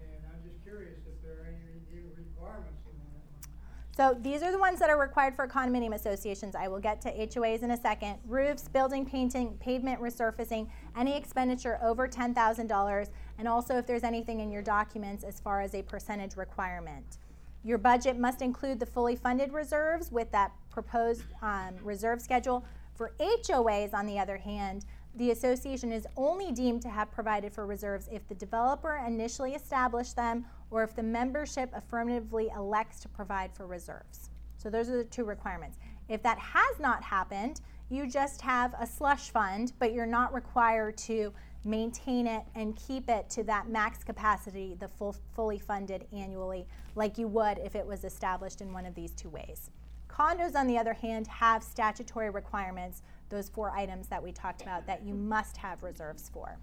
And 0.00 0.22
I'm 0.30 0.48
just 0.48 0.62
curious 0.62 0.98
if 1.06 1.20
there 1.22 1.42
are 1.42 1.46
any, 1.46 1.82
any 1.92 2.06
requirements 2.16 2.86
in 2.86 2.94
that. 3.02 3.50
So 3.96 4.16
these 4.22 4.42
are 4.42 4.52
the 4.52 4.58
ones 4.58 4.78
that 4.78 4.90
are 4.90 4.98
required 4.98 5.34
for 5.34 5.48
condominium 5.48 5.92
associations. 5.92 6.54
I 6.54 6.68
will 6.68 6.78
get 6.78 7.00
to 7.02 7.10
HOAs 7.12 7.64
in 7.64 7.72
a 7.72 7.76
second. 7.76 8.18
Roofs, 8.26 8.68
building 8.68 9.04
painting, 9.04 9.56
pavement 9.58 10.00
resurfacing, 10.00 10.68
any 10.96 11.16
expenditure 11.16 11.80
over 11.82 12.06
$10,000, 12.06 13.08
and 13.38 13.48
also 13.48 13.76
if 13.78 13.86
there's 13.86 14.04
anything 14.04 14.38
in 14.38 14.52
your 14.52 14.62
documents 14.62 15.24
as 15.24 15.40
far 15.40 15.60
as 15.62 15.74
a 15.74 15.82
percentage 15.82 16.36
requirement. 16.36 17.18
Your 17.64 17.78
budget 17.78 18.18
must 18.18 18.40
include 18.40 18.78
the 18.78 18.86
fully 18.86 19.16
funded 19.16 19.52
reserves 19.52 20.12
with 20.12 20.30
that 20.30 20.52
proposed 20.70 21.24
um, 21.42 21.74
reserve 21.82 22.20
schedule. 22.20 22.64
For 22.94 23.12
HOAs, 23.18 23.92
on 23.92 24.06
the 24.06 24.20
other 24.20 24.36
hand, 24.36 24.84
the 25.16 25.30
association 25.30 25.92
is 25.92 26.06
only 26.16 26.50
deemed 26.50 26.82
to 26.82 26.88
have 26.88 27.10
provided 27.12 27.52
for 27.52 27.66
reserves 27.66 28.08
if 28.10 28.26
the 28.26 28.34
developer 28.34 29.02
initially 29.06 29.54
established 29.54 30.16
them 30.16 30.44
or 30.70 30.82
if 30.82 30.96
the 30.96 31.02
membership 31.02 31.70
affirmatively 31.72 32.48
elects 32.56 33.00
to 33.00 33.08
provide 33.08 33.54
for 33.54 33.66
reserves. 33.66 34.30
So 34.56 34.70
those 34.70 34.88
are 34.88 34.96
the 34.96 35.04
two 35.04 35.24
requirements. 35.24 35.78
If 36.08 36.22
that 36.22 36.38
has 36.38 36.80
not 36.80 37.02
happened, 37.02 37.60
you 37.90 38.08
just 38.08 38.40
have 38.40 38.74
a 38.80 38.86
slush 38.86 39.30
fund, 39.30 39.72
but 39.78 39.92
you're 39.92 40.06
not 40.06 40.34
required 40.34 40.96
to 40.98 41.32
maintain 41.64 42.26
it 42.26 42.42
and 42.54 42.76
keep 42.76 43.08
it 43.08 43.30
to 43.30 43.42
that 43.44 43.68
max 43.68 44.02
capacity, 44.02 44.76
the 44.78 44.88
full, 44.88 45.14
fully 45.34 45.58
funded 45.58 46.06
annually, 46.12 46.66
like 46.94 47.18
you 47.18 47.28
would 47.28 47.58
if 47.58 47.74
it 47.74 47.86
was 47.86 48.04
established 48.04 48.60
in 48.60 48.72
one 48.72 48.84
of 48.84 48.94
these 48.94 49.12
two 49.12 49.28
ways. 49.28 49.70
Condos, 50.08 50.54
on 50.54 50.66
the 50.66 50.78
other 50.78 50.92
hand, 50.92 51.26
have 51.26 51.62
statutory 51.62 52.30
requirements, 52.30 53.02
those 53.28 53.48
four 53.48 53.70
items 53.70 54.08
that 54.08 54.22
we 54.22 54.32
talked 54.32 54.62
about, 54.62 54.86
that 54.86 55.04
you 55.04 55.14
must 55.14 55.56
have 55.56 55.82
reserves 55.82 56.30
for. 56.32 56.58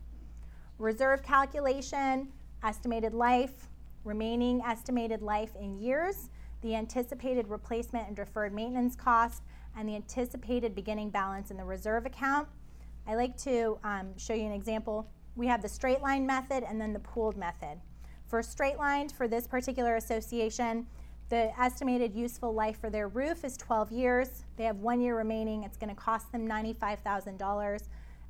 Reserve 0.77 1.23
calculation, 1.23 2.31
estimated 2.63 3.13
life, 3.13 3.67
remaining 4.03 4.61
estimated 4.65 5.21
life 5.21 5.51
in 5.59 5.79
years, 5.79 6.29
the 6.61 6.75
anticipated 6.75 7.47
replacement 7.47 8.07
and 8.07 8.15
deferred 8.15 8.53
maintenance 8.53 8.95
cost, 8.95 9.43
and 9.75 9.87
the 9.87 9.95
anticipated 9.95 10.75
beginning 10.75 11.09
balance 11.09 11.51
in 11.51 11.57
the 11.57 11.63
reserve 11.63 12.05
account. 12.05 12.47
I 13.07 13.15
like 13.15 13.37
to 13.43 13.79
um, 13.83 14.17
show 14.17 14.33
you 14.33 14.45
an 14.45 14.51
example. 14.51 15.09
We 15.35 15.47
have 15.47 15.61
the 15.61 15.69
straight 15.69 16.01
line 16.01 16.25
method 16.25 16.63
and 16.63 16.79
then 16.79 16.93
the 16.93 16.99
pooled 16.99 17.37
method. 17.37 17.79
For 18.27 18.43
straight 18.43 18.77
lined, 18.77 19.11
for 19.11 19.27
this 19.27 19.47
particular 19.47 19.95
association, 19.95 20.87
the 21.31 21.57
estimated 21.57 22.13
useful 22.13 22.53
life 22.53 22.77
for 22.77 22.89
their 22.89 23.07
roof 23.07 23.45
is 23.45 23.55
12 23.55 23.89
years. 23.93 24.43
They 24.57 24.65
have 24.65 24.75
one 24.79 24.99
year 24.99 25.15
remaining. 25.15 25.63
It's 25.63 25.77
going 25.77 25.89
to 25.89 25.95
cost 25.95 26.29
them 26.33 26.45
$95,000. 26.45 27.83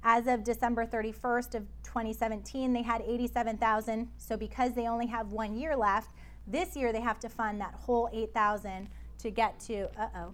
As 0.04 0.28
of 0.28 0.44
December 0.44 0.86
31st 0.86 1.56
of 1.56 1.64
2017, 1.84 2.72
they 2.72 2.84
had 2.84 3.02
87,000. 3.02 4.08
So 4.20 4.38
because 4.38 4.74
they 4.74 4.88
only 4.88 5.08
have 5.08 5.32
one 5.32 5.58
year 5.58 5.76
left, 5.76 6.12
this 6.46 6.76
year 6.76 6.94
they 6.94 7.02
have 7.02 7.20
to 7.22 7.30
fund 7.30 7.60
that 7.60 7.74
whole 7.74 8.08
8,000 8.14 8.88
to 9.18 9.32
get 9.32 9.60
to. 9.62 9.90
Uh 10.00 10.08
oh. 10.18 10.32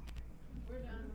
We're 0.70 0.80
done. 0.80 1.08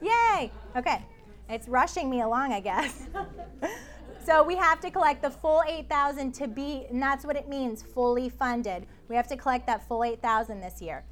Yay! 0.00 0.52
Okay, 0.76 1.02
it's 1.48 1.66
rushing 1.66 2.08
me 2.08 2.20
along, 2.20 2.52
I 2.52 2.60
guess. 2.60 3.08
so 4.24 4.42
we 4.42 4.56
have 4.56 4.80
to 4.80 4.90
collect 4.90 5.22
the 5.22 5.30
full 5.30 5.62
8,000 5.66 6.32
to 6.34 6.48
be, 6.48 6.86
and 6.90 7.02
that's 7.02 7.24
what 7.24 7.36
it 7.36 7.48
means, 7.48 7.82
fully 7.82 8.28
funded. 8.28 8.86
We 9.08 9.16
have 9.16 9.28
to 9.28 9.36
collect 9.36 9.66
that 9.66 9.86
full 9.86 10.04
8,000 10.04 10.60
this 10.60 10.80
year. 10.80 11.04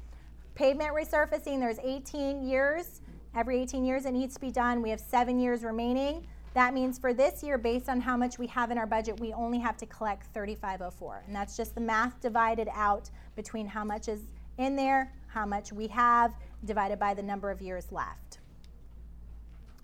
Pavement 0.55 0.93
resurfacing, 0.93 1.59
there's 1.59 1.79
18 1.79 2.43
years. 2.43 3.01
Every 3.35 3.61
18 3.61 3.85
years 3.85 4.05
it 4.05 4.11
needs 4.11 4.35
to 4.35 4.41
be 4.41 4.51
done. 4.51 4.81
We 4.81 4.89
have 4.89 4.99
seven 4.99 5.39
years 5.39 5.63
remaining. 5.63 6.27
That 6.53 6.73
means 6.73 6.99
for 6.99 7.13
this 7.13 7.41
year, 7.41 7.57
based 7.57 7.89
on 7.89 7.99
how 7.99 8.15
much 8.15 8.37
we 8.37 8.45
have 8.47 8.69
in 8.69 8.77
our 8.77 8.85
budget, 8.85 9.19
we 9.19 9.33
only 9.33 9.57
have 9.59 9.77
to 9.77 9.87
collect 9.87 10.27
3504. 10.33 11.23
And 11.25 11.35
that's 11.35 11.57
just 11.57 11.73
the 11.73 11.81
math 11.81 12.19
divided 12.21 12.69
out 12.73 13.09
between 13.35 13.65
how 13.65 13.83
much 13.83 14.07
is 14.07 14.21
in 14.59 14.75
there, 14.75 15.11
how 15.27 15.47
much 15.47 15.73
we 15.73 15.87
have, 15.87 16.33
divided 16.65 16.99
by 16.99 17.15
the 17.15 17.23
number 17.23 17.49
of 17.49 17.61
years 17.61 17.91
left. 17.91 18.37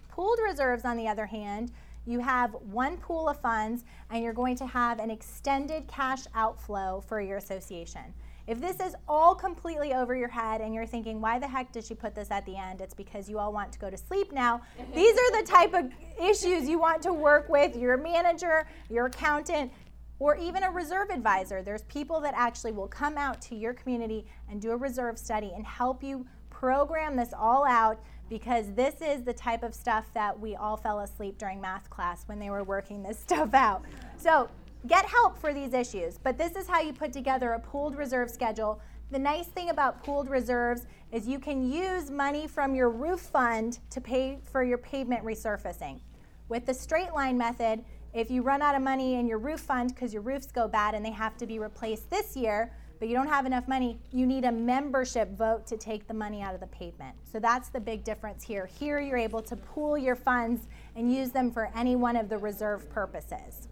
Pooled 0.09 0.39
reserves, 0.47 0.85
on 0.85 0.95
the 0.95 1.07
other 1.07 1.25
hand, 1.25 1.71
you 2.09 2.19
have 2.19 2.55
one 2.71 2.97
pool 2.97 3.29
of 3.29 3.39
funds 3.39 3.83
and 4.09 4.23
you're 4.23 4.33
going 4.33 4.55
to 4.55 4.65
have 4.65 4.99
an 4.99 5.11
extended 5.11 5.87
cash 5.87 6.23
outflow 6.33 7.03
for 7.07 7.21
your 7.21 7.37
association. 7.37 8.01
If 8.47 8.59
this 8.59 8.79
is 8.79 8.95
all 9.07 9.35
completely 9.35 9.93
over 9.93 10.15
your 10.15 10.27
head 10.27 10.59
and 10.59 10.73
you're 10.73 10.87
thinking, 10.87 11.21
why 11.21 11.37
the 11.37 11.47
heck 11.47 11.71
did 11.71 11.85
she 11.85 11.93
put 11.93 12.15
this 12.15 12.31
at 12.31 12.47
the 12.47 12.57
end? 12.57 12.81
It's 12.81 12.95
because 12.95 13.29
you 13.29 13.37
all 13.37 13.53
want 13.53 13.71
to 13.73 13.79
go 13.79 13.91
to 13.91 13.97
sleep 13.97 14.31
now. 14.31 14.61
These 14.95 15.15
are 15.15 15.39
the 15.39 15.47
type 15.47 15.75
of 15.75 15.91
issues 16.19 16.67
you 16.67 16.79
want 16.79 17.03
to 17.03 17.13
work 17.13 17.47
with 17.47 17.75
your 17.75 17.95
manager, 17.95 18.67
your 18.89 19.05
accountant, 19.05 19.71
or 20.17 20.35
even 20.35 20.63
a 20.63 20.71
reserve 20.71 21.11
advisor. 21.11 21.61
There's 21.61 21.83
people 21.83 22.19
that 22.21 22.33
actually 22.35 22.71
will 22.71 22.87
come 22.87 23.19
out 23.19 23.39
to 23.43 23.55
your 23.55 23.73
community 23.73 24.25
and 24.49 24.59
do 24.59 24.71
a 24.71 24.77
reserve 24.77 25.19
study 25.19 25.51
and 25.55 25.63
help 25.63 26.03
you 26.03 26.25
program 26.49 27.15
this 27.15 27.33
all 27.37 27.67
out 27.67 28.01
because 28.29 28.71
this 28.73 29.01
is 29.01 29.23
the 29.23 29.33
type 29.33 29.63
of 29.63 29.73
stuff 29.73 30.05
that 30.13 30.39
we 30.39 30.55
all 30.55 30.77
fell 30.77 30.99
asleep 30.99 31.37
during 31.37 31.59
math 31.59 31.89
class 31.89 32.23
when 32.27 32.39
they 32.39 32.49
were 32.49 32.63
working 32.63 33.03
this 33.03 33.19
stuff 33.27 33.53
out. 33.53 33.83
So 34.17 34.49
get 34.87 35.05
help 35.05 35.37
for 35.37 35.53
these 35.53 35.73
issues. 35.73 36.17
But 36.17 36.37
this 36.37 36.55
is 36.55 36.67
how 36.67 36.81
you 36.81 36.93
put 36.93 37.11
together 37.11 37.53
a 37.53 37.59
pooled 37.59 37.95
reserve 37.95 38.29
schedule. 38.29 38.81
The 39.11 39.19
nice 39.19 39.47
thing 39.47 39.69
about 39.69 40.03
pooled 40.03 40.29
reserves 40.29 40.85
is 41.11 41.27
you 41.27 41.39
can 41.39 41.69
use 41.69 42.11
money 42.11 42.47
from 42.47 42.75
your 42.75 42.89
roof 42.89 43.19
fund 43.19 43.79
to 43.89 43.99
pay 43.99 44.37
for 44.43 44.63
your 44.63 44.77
pavement 44.77 45.23
resurfacing. 45.23 45.99
With 46.47 46.65
the 46.65 46.73
straight 46.73 47.13
line 47.13 47.37
method, 47.37 47.83
if 48.13 48.31
you 48.31 48.41
run 48.41 48.61
out 48.61 48.75
of 48.75 48.81
money 48.81 49.15
in 49.15 49.27
your 49.27 49.37
roof 49.39 49.59
fund 49.59 49.93
because 49.93 50.13
your 50.13 50.21
roofs 50.21 50.51
go 50.51 50.67
bad 50.67 50.95
and 50.95 51.05
they 51.05 51.11
have 51.11 51.37
to 51.37 51.45
be 51.45 51.59
replaced 51.59 52.09
this 52.09 52.35
year, 52.35 52.71
but 52.99 53.07
you 53.07 53.15
don't 53.15 53.27
have 53.27 53.45
enough 53.45 53.67
money, 53.67 53.97
you 54.11 54.25
need 54.25 54.43
a 54.43 54.51
membership 54.51 55.31
vote 55.37 55.65
to 55.67 55.77
take 55.77 56.07
the 56.07 56.13
money 56.13 56.41
out 56.41 56.53
of 56.53 56.59
the 56.59 56.67
pavement. 56.67 57.15
So 57.31 57.39
that's 57.39 57.69
the 57.69 57.79
big 57.79 58.03
difference 58.03 58.43
here. 58.43 58.65
Here 58.65 58.99
you're 58.99 59.17
able 59.17 59.41
to 59.43 59.55
pool 59.55 59.97
your 59.97 60.15
funds 60.15 60.67
and 60.95 61.13
use 61.13 61.31
them 61.31 61.51
for 61.51 61.71
any 61.75 61.95
one 61.95 62.17
of 62.17 62.27
the 62.27 62.37
reserve 62.37 62.89
purposes. 62.89 63.69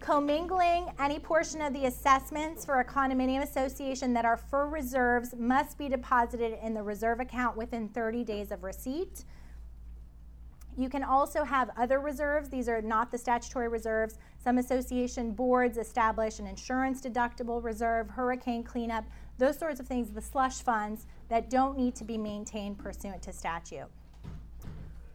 Commingling 0.00 0.90
any 0.98 1.18
portion 1.18 1.62
of 1.62 1.72
the 1.72 1.86
assessments 1.86 2.64
for 2.64 2.80
a 2.80 2.84
condominium 2.84 3.42
association 3.42 4.12
that 4.14 4.24
are 4.24 4.36
for 4.36 4.68
reserves 4.68 5.34
must 5.38 5.78
be 5.78 5.88
deposited 5.88 6.58
in 6.62 6.74
the 6.74 6.82
reserve 6.82 7.20
account 7.20 7.56
within 7.56 7.88
30 7.88 8.24
days 8.24 8.50
of 8.50 8.64
receipt. 8.64 9.24
You 10.76 10.88
can 10.88 11.04
also 11.04 11.44
have 11.44 11.70
other 11.76 12.00
reserves. 12.00 12.48
These 12.48 12.68
are 12.68 12.82
not 12.82 13.12
the 13.12 13.18
statutory 13.18 13.68
reserves. 13.68 14.18
Some 14.44 14.58
association 14.58 15.32
boards 15.32 15.78
establish 15.78 16.38
an 16.38 16.46
insurance 16.46 17.00
deductible 17.00 17.64
reserve, 17.64 18.10
hurricane 18.10 18.62
cleanup, 18.62 19.06
those 19.38 19.58
sorts 19.58 19.80
of 19.80 19.86
things, 19.86 20.10
the 20.10 20.20
slush 20.20 20.60
funds 20.60 21.06
that 21.30 21.48
don't 21.48 21.78
need 21.78 21.94
to 21.94 22.04
be 22.04 22.18
maintained 22.18 22.76
pursuant 22.76 23.22
to 23.22 23.32
statute. 23.32 23.88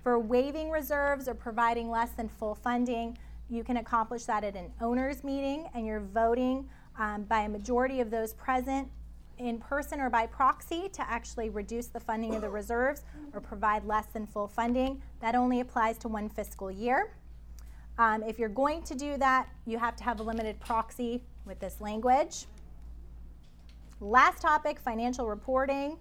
For 0.02 0.18
waiving 0.18 0.72
reserves 0.72 1.28
or 1.28 1.36
providing 1.36 1.92
less 1.92 2.10
than 2.14 2.28
full 2.28 2.56
funding, 2.56 3.20
you 3.52 3.64
can 3.64 3.78
accomplish 3.78 4.24
that 4.24 4.44
at 4.44 4.56
an 4.56 4.72
owners 4.82 5.24
meeting, 5.24 5.70
and 5.76 5.86
you're 5.86 6.00
voting 6.00 6.68
um, 6.98 7.22
by 7.26 7.42
a 7.42 7.50
majority 7.50 8.02
of 8.02 8.10
those 8.10 8.34
present 8.34 8.90
in 9.38 9.60
person 9.60 10.02
or 10.02 10.10
by 10.10 10.26
proxy 10.26 10.90
to 10.90 11.08
actually 11.08 11.52
reduce 11.52 11.86
the 11.86 12.00
funding 12.00 12.34
of 12.34 12.42
the 12.42 12.50
reserves 12.50 13.04
or 13.34 13.40
provide 13.40 13.86
less 13.86 14.08
than 14.08 14.26
full 14.26 14.48
funding. 14.48 15.00
That 15.20 15.36
only 15.36 15.60
applies 15.60 16.00
to 16.00 16.08
one 16.08 16.30
fiscal 16.30 16.72
year. 16.72 17.12
Um, 18.00 18.24
if 18.24 18.40
you're 18.40 18.48
going 18.48 18.82
to 18.84 18.96
do 18.96 19.18
that, 19.18 19.50
you 19.66 19.78
have 19.78 19.98
to 19.98 20.06
have 20.06 20.22
a 20.22 20.24
limited 20.24 20.58
proxy 20.62 21.22
with 21.46 21.60
this 21.60 21.82
language. 21.82 22.46
Last 24.00 24.42
topic 24.42 24.80
financial 24.80 25.28
reporting. 25.28 25.98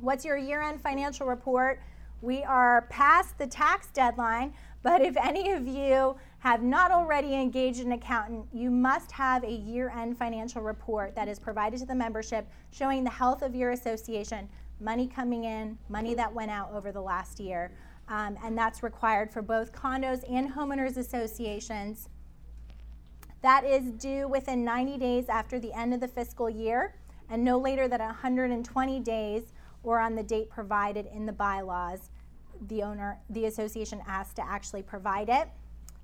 What's 0.00 0.26
your 0.26 0.36
year 0.36 0.60
end 0.60 0.82
financial 0.82 1.26
report? 1.26 1.80
We 2.20 2.42
are 2.44 2.82
past 2.90 3.38
the 3.38 3.46
tax 3.46 3.86
deadline, 3.94 4.52
but 4.82 5.00
if 5.00 5.16
any 5.16 5.52
of 5.52 5.66
you 5.66 6.16
have 6.40 6.62
not 6.62 6.90
already 6.90 7.32
engaged 7.32 7.80
an 7.80 7.92
accountant, 7.92 8.46
you 8.52 8.70
must 8.70 9.10
have 9.12 9.42
a 9.42 9.50
year 9.50 9.88
end 9.88 10.18
financial 10.18 10.60
report 10.60 11.14
that 11.14 11.28
is 11.28 11.38
provided 11.38 11.80
to 11.80 11.86
the 11.86 11.94
membership 11.94 12.46
showing 12.70 13.04
the 13.04 13.10
health 13.10 13.40
of 13.40 13.54
your 13.54 13.70
association, 13.70 14.50
money 14.80 15.06
coming 15.06 15.44
in, 15.44 15.78
money 15.88 16.12
that 16.12 16.34
went 16.34 16.50
out 16.50 16.72
over 16.74 16.92
the 16.92 17.00
last 17.00 17.40
year. 17.40 17.70
Um, 18.08 18.36
and 18.44 18.56
that's 18.56 18.82
required 18.82 19.32
for 19.32 19.42
both 19.42 19.72
condos 19.72 20.22
and 20.30 20.52
homeowners 20.52 20.96
associations. 20.96 22.08
That 23.42 23.64
is 23.64 23.90
due 23.92 24.28
within 24.28 24.64
90 24.64 24.98
days 24.98 25.28
after 25.28 25.58
the 25.58 25.72
end 25.76 25.92
of 25.92 26.00
the 26.00 26.08
fiscal 26.08 26.48
year 26.48 26.94
and 27.28 27.44
no 27.44 27.58
later 27.58 27.88
than 27.88 28.00
120 28.00 29.00
days 29.00 29.52
or 29.82 30.00
on 30.00 30.14
the 30.14 30.22
date 30.22 30.50
provided 30.50 31.06
in 31.06 31.26
the 31.26 31.32
bylaws. 31.32 32.10
The 32.68 32.82
owner, 32.82 33.18
the 33.30 33.46
association 33.46 34.00
has 34.00 34.32
to 34.34 34.48
actually 34.48 34.82
provide 34.82 35.28
it. 35.28 35.48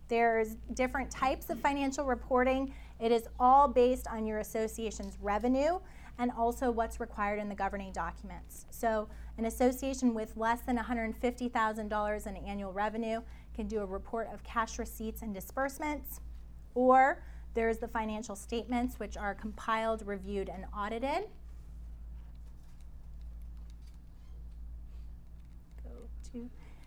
There's 0.09 0.57
different 0.75 1.11
types 1.11 1.51
of 1.51 1.59
financial 1.61 2.05
reporting. 2.05 2.75
It 3.01 3.11
is 3.11 3.27
all 3.41 3.67
based 3.67 4.07
on 4.09 4.27
your 4.27 4.39
association's 4.39 5.17
revenue 5.21 5.79
and 6.19 6.31
also 6.31 6.71
what's 6.71 7.01
required 7.01 7.39
in 7.39 7.49
the 7.49 7.55
governing 7.55 7.93
documents. 7.93 8.67
So, 8.71 9.09
an 9.39 9.47
association 9.47 10.15
with 10.15 10.37
less 10.37 10.61
than 10.61 10.77
$150,000 10.77 12.27
in 12.27 12.37
annual 12.37 12.73
revenue 12.73 13.23
can 13.55 13.67
do 13.67 13.81
a 13.81 13.87
report 13.87 14.29
of 14.33 14.45
cash 14.45 14.79
receipts 14.79 15.23
and 15.23 15.35
disbursements, 15.35 16.21
or 16.75 17.23
There's 17.55 17.79
the 17.79 17.89
financial 17.89 18.35
statements, 18.35 18.99
which 18.99 19.17
are 19.17 19.35
compiled, 19.35 20.07
reviewed, 20.07 20.49
and 20.49 20.65
audited. 20.77 21.29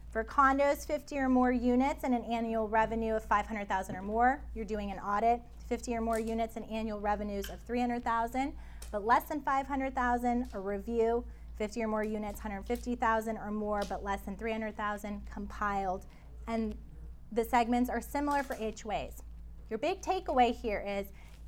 For 0.10 0.24
condos, 0.24 0.88
50 0.88 1.18
or 1.20 1.30
more 1.30 1.52
units 1.52 2.04
and 2.04 2.16
an 2.16 2.24
annual 2.24 2.68
revenue 2.70 3.16
of 3.16 3.26
500,000 3.26 3.96
or 3.96 4.02
more, 4.02 4.42
you're 4.56 4.66
doing 4.66 4.90
an 4.90 4.98
audit. 4.98 5.42
50 5.68 5.96
or 5.96 6.02
more 6.02 6.20
units 6.20 6.56
and 6.56 6.70
annual 6.72 7.00
revenues 7.00 7.50
of 7.50 7.60
300,000, 7.62 8.54
but 8.96 9.06
less 9.06 9.26
than 9.26 9.42
500,000, 9.42 10.48
a 10.54 10.60
review. 10.60 11.26
50 11.58 11.84
or 11.84 11.88
more 11.90 12.04
units, 12.06 12.40
150,000 12.40 13.38
or 13.38 13.52
more, 13.52 13.82
but 13.90 14.06
less 14.06 14.22
than 14.22 14.38
300,000, 14.38 15.22
compiled. 15.30 16.06
And 16.48 16.78
the 17.34 17.44
segments 17.44 17.90
are 17.90 18.00
similar 18.00 18.42
for 18.42 18.56
HOAs. 18.56 19.16
Your 19.70 19.80
big 19.80 20.02
takeaway 20.02 20.56
here 20.56 20.82
is 20.88 21.08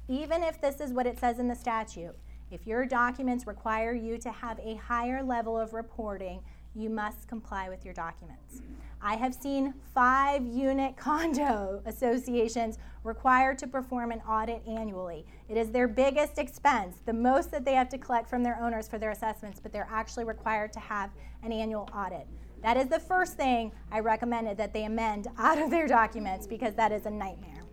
even 0.09 0.43
if 0.43 0.59
this 0.59 0.81
is 0.81 0.91
what 0.91 1.07
it 1.07 1.17
says 1.19 1.39
in 1.39 1.47
the 1.47 1.55
statute, 1.55 2.17
if 2.51 2.67
your 2.67 2.85
documents 2.85 3.47
require 3.47 3.93
you 3.93 4.17
to 4.17 4.29
have 4.29 4.59
a 4.59 4.75
higher 4.75 5.23
level 5.23 5.57
of 5.57 5.73
reporting, 5.73 6.41
you 6.75 6.89
must 6.89 7.29
comply 7.29 7.69
with 7.69 7.85
your 7.85 7.93
documents. 7.93 8.61
I 9.01 9.15
have 9.15 9.33
seen 9.33 9.73
five 9.93 10.45
unit 10.45 10.97
condo 10.97 11.81
associations 11.85 12.77
required 13.03 13.57
to 13.59 13.67
perform 13.67 14.11
an 14.11 14.21
audit 14.27 14.61
annually. 14.67 15.25
It 15.49 15.57
is 15.57 15.71
their 15.71 15.87
biggest 15.87 16.37
expense, 16.37 16.97
the 17.05 17.13
most 17.13 17.51
that 17.51 17.63
they 17.63 17.73
have 17.73 17.89
to 17.89 17.97
collect 17.97 18.29
from 18.29 18.43
their 18.43 18.59
owners 18.59 18.87
for 18.87 18.97
their 18.97 19.11
assessments, 19.11 19.59
but 19.59 19.71
they're 19.71 19.87
actually 19.89 20.25
required 20.25 20.73
to 20.73 20.79
have 20.79 21.11
an 21.43 21.51
annual 21.51 21.89
audit. 21.95 22.27
That 22.63 22.75
is 22.75 22.87
the 22.87 22.99
first 22.99 23.35
thing 23.35 23.71
I 23.91 23.99
recommended 23.99 24.57
that 24.57 24.73
they 24.73 24.85
amend 24.85 25.27
out 25.37 25.59
of 25.59 25.69
their 25.69 25.87
documents 25.87 26.47
because 26.47 26.73
that 26.75 26.91
is 26.91 27.05
a 27.05 27.11
nightmare. 27.11 27.63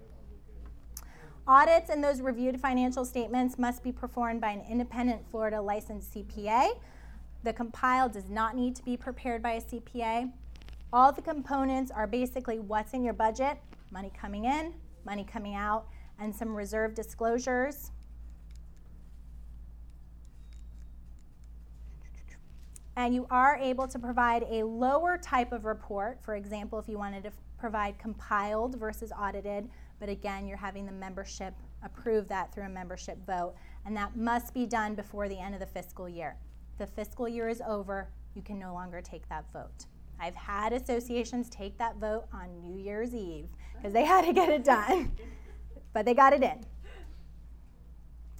Audits 1.46 1.90
and 1.90 2.02
those 2.02 2.22
reviewed 2.22 2.58
financial 2.58 3.04
statements 3.04 3.58
must 3.58 3.82
be 3.82 3.92
performed 3.92 4.40
by 4.40 4.50
an 4.50 4.62
independent 4.68 5.28
Florida 5.30 5.60
licensed 5.60 6.14
CPA. 6.14 6.70
The 7.42 7.52
compile 7.52 8.08
does 8.08 8.30
not 8.30 8.56
need 8.56 8.74
to 8.76 8.82
be 8.82 8.96
prepared 8.96 9.42
by 9.42 9.52
a 9.52 9.60
CPA. 9.60 10.32
All 10.94 11.10
the 11.10 11.22
components 11.22 11.90
are 11.90 12.06
basically 12.06 12.60
what's 12.60 12.94
in 12.94 13.02
your 13.02 13.14
budget, 13.14 13.58
money 13.90 14.12
coming 14.16 14.44
in, 14.44 14.72
money 15.04 15.24
coming 15.24 15.56
out, 15.56 15.88
and 16.20 16.32
some 16.32 16.54
reserve 16.54 16.94
disclosures. 16.94 17.90
And 22.94 23.12
you 23.12 23.26
are 23.28 23.56
able 23.56 23.88
to 23.88 23.98
provide 23.98 24.44
a 24.48 24.62
lower 24.62 25.18
type 25.18 25.50
of 25.50 25.64
report. 25.64 26.22
For 26.22 26.36
example, 26.36 26.78
if 26.78 26.88
you 26.88 26.96
wanted 26.96 27.24
to 27.24 27.32
provide 27.58 27.98
compiled 27.98 28.78
versus 28.78 29.10
audited, 29.10 29.68
but 29.98 30.08
again, 30.08 30.46
you're 30.46 30.56
having 30.56 30.86
the 30.86 30.92
membership 30.92 31.54
approve 31.82 32.28
that 32.28 32.54
through 32.54 32.66
a 32.66 32.68
membership 32.68 33.18
vote, 33.26 33.56
and 33.84 33.96
that 33.96 34.16
must 34.16 34.54
be 34.54 34.64
done 34.64 34.94
before 34.94 35.28
the 35.28 35.40
end 35.40 35.54
of 35.54 35.60
the 35.60 35.66
fiscal 35.66 36.08
year. 36.08 36.36
The 36.78 36.86
fiscal 36.86 37.26
year 37.26 37.48
is 37.48 37.60
over, 37.66 38.10
you 38.36 38.42
can 38.42 38.60
no 38.60 38.72
longer 38.72 39.00
take 39.00 39.28
that 39.28 39.44
vote. 39.52 39.86
I've 40.20 40.34
had 40.34 40.72
associations 40.72 41.48
take 41.50 41.76
that 41.78 41.96
vote 41.96 42.24
on 42.32 42.60
New 42.62 42.78
Year's 42.78 43.14
Eve 43.14 43.48
because 43.76 43.92
they 43.92 44.04
had 44.04 44.24
to 44.24 44.32
get 44.32 44.48
it 44.48 44.64
done, 44.64 45.12
but 45.92 46.04
they 46.04 46.14
got 46.14 46.32
it 46.32 46.42
in. 46.42 46.64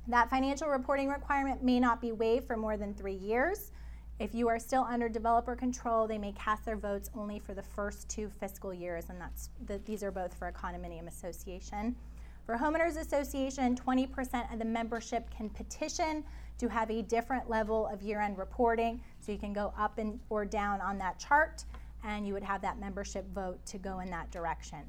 That 0.09 0.29
financial 0.29 0.69
reporting 0.69 1.09
requirement 1.09 1.63
may 1.63 1.81
not 1.81 2.01
be 2.01 2.13
waived 2.13 2.47
for 2.47 2.57
more 2.57 2.77
than 2.77 2.95
three 2.95 3.15
years. 3.15 3.73
If 4.21 4.35
you 4.35 4.49
are 4.49 4.59
still 4.59 4.85
under 4.85 5.09
developer 5.09 5.57
control, 5.57 6.07
they 6.07 6.19
may 6.19 6.33
cast 6.33 6.65
their 6.65 6.77
votes 6.77 7.11
only 7.17 7.41
for 7.41 7.53
the 7.53 7.63
first 7.63 8.09
two 8.09 8.31
fiscal 8.39 8.73
years, 8.73 9.07
and 9.09 9.21
that's 9.21 9.51
the, 9.67 9.81
these 9.85 10.05
are 10.05 10.13
both 10.13 10.33
for 10.35 10.49
a 10.49 10.53
condominium 10.53 11.09
association. 11.09 11.97
For 12.47 12.57
homeowners 12.57 12.99
association, 12.99 13.75
20% 13.75 14.53
of 14.53 14.59
the 14.59 14.65
membership 14.65 15.31
can 15.31 15.49
petition 15.49 16.23
to 16.59 16.69
have 16.69 16.91
a 16.91 17.03
different 17.03 17.49
level 17.49 17.87
of 17.87 18.03
year-end 18.03 18.39
reporting, 18.39 19.01
so 19.25 19.33
you 19.33 19.39
can 19.39 19.53
go 19.53 19.73
up 19.79 19.99
and 19.99 20.21
or 20.29 20.45
down 20.45 20.81
on 20.81 20.99
that 20.99 21.19
chart, 21.19 21.65
and 22.03 22.27
you 22.27 22.35
would 22.35 22.43
have 22.43 22.61
that 22.63 22.79
membership 22.79 23.25
vote 23.35 23.65
to 23.67 23.79
go 23.79 24.01
in 24.01 24.11
that 24.11 24.31
direction. 24.31 24.81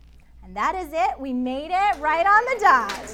And 0.43 0.55
that 0.55 0.75
is 0.75 0.89
it. 0.91 1.19
We 1.19 1.33
made 1.33 1.71
it 1.71 1.99
right 1.99 2.25
on 2.25 2.43
the 2.45 2.59
dot. 2.61 3.05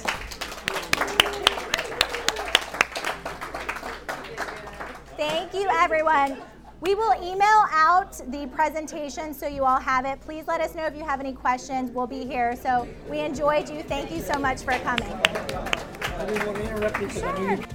Thank 5.16 5.54
you, 5.54 5.68
everyone. 5.70 6.38
We 6.80 6.96
will 6.96 7.14
email 7.22 7.64
out 7.70 8.20
the 8.32 8.48
presentation 8.48 9.32
so 9.32 9.46
you 9.46 9.64
all 9.64 9.78
have 9.78 10.04
it. 10.04 10.20
Please 10.20 10.48
let 10.48 10.60
us 10.60 10.74
know 10.74 10.84
if 10.84 10.96
you 10.96 11.04
have 11.04 11.20
any 11.20 11.32
questions. 11.32 11.92
We'll 11.92 12.08
be 12.08 12.26
here. 12.26 12.56
So 12.56 12.88
we 13.08 13.20
enjoyed 13.20 13.70
you. 13.70 13.84
Thank 13.84 14.10
you 14.10 14.20
so 14.20 14.36
much 14.36 14.62
for 14.62 14.72
coming. 14.80 15.12
I 16.18 17.71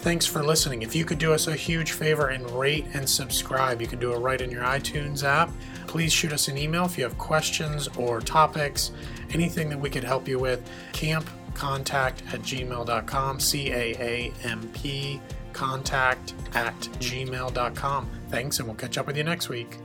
Thanks 0.00 0.24
for 0.24 0.42
listening. 0.42 0.80
If 0.80 0.94
you 0.94 1.04
could 1.04 1.18
do 1.18 1.34
us 1.34 1.46
a 1.46 1.54
huge 1.54 1.92
favor 1.92 2.28
and 2.28 2.50
rate 2.52 2.86
and 2.94 3.06
subscribe, 3.06 3.82
you 3.82 3.86
can 3.86 3.98
do 3.98 4.14
it 4.14 4.16
right 4.16 4.40
in 4.40 4.50
your 4.50 4.62
iTunes 4.62 5.24
app. 5.24 5.50
Please 5.86 6.10
shoot 6.10 6.32
us 6.32 6.48
an 6.48 6.56
email 6.56 6.86
if 6.86 6.96
you 6.96 7.04
have 7.04 7.18
questions 7.18 7.86
or 7.98 8.20
topics, 8.20 8.92
anything 9.34 9.68
that 9.68 9.78
we 9.78 9.90
could 9.90 10.04
help 10.04 10.26
you 10.26 10.38
with. 10.38 10.66
Campcontact 10.92 12.32
at 12.32 12.40
gmail.com, 12.40 13.40
C 13.40 13.70
A 13.72 13.94
A 13.98 14.32
M 14.42 14.70
P 14.72 15.20
contact 15.52 16.32
at 16.54 16.74
gmail.com. 16.98 18.10
Thanks, 18.30 18.58
and 18.58 18.68
we'll 18.68 18.76
catch 18.76 18.96
up 18.96 19.06
with 19.06 19.18
you 19.18 19.24
next 19.24 19.50
week. 19.50 19.76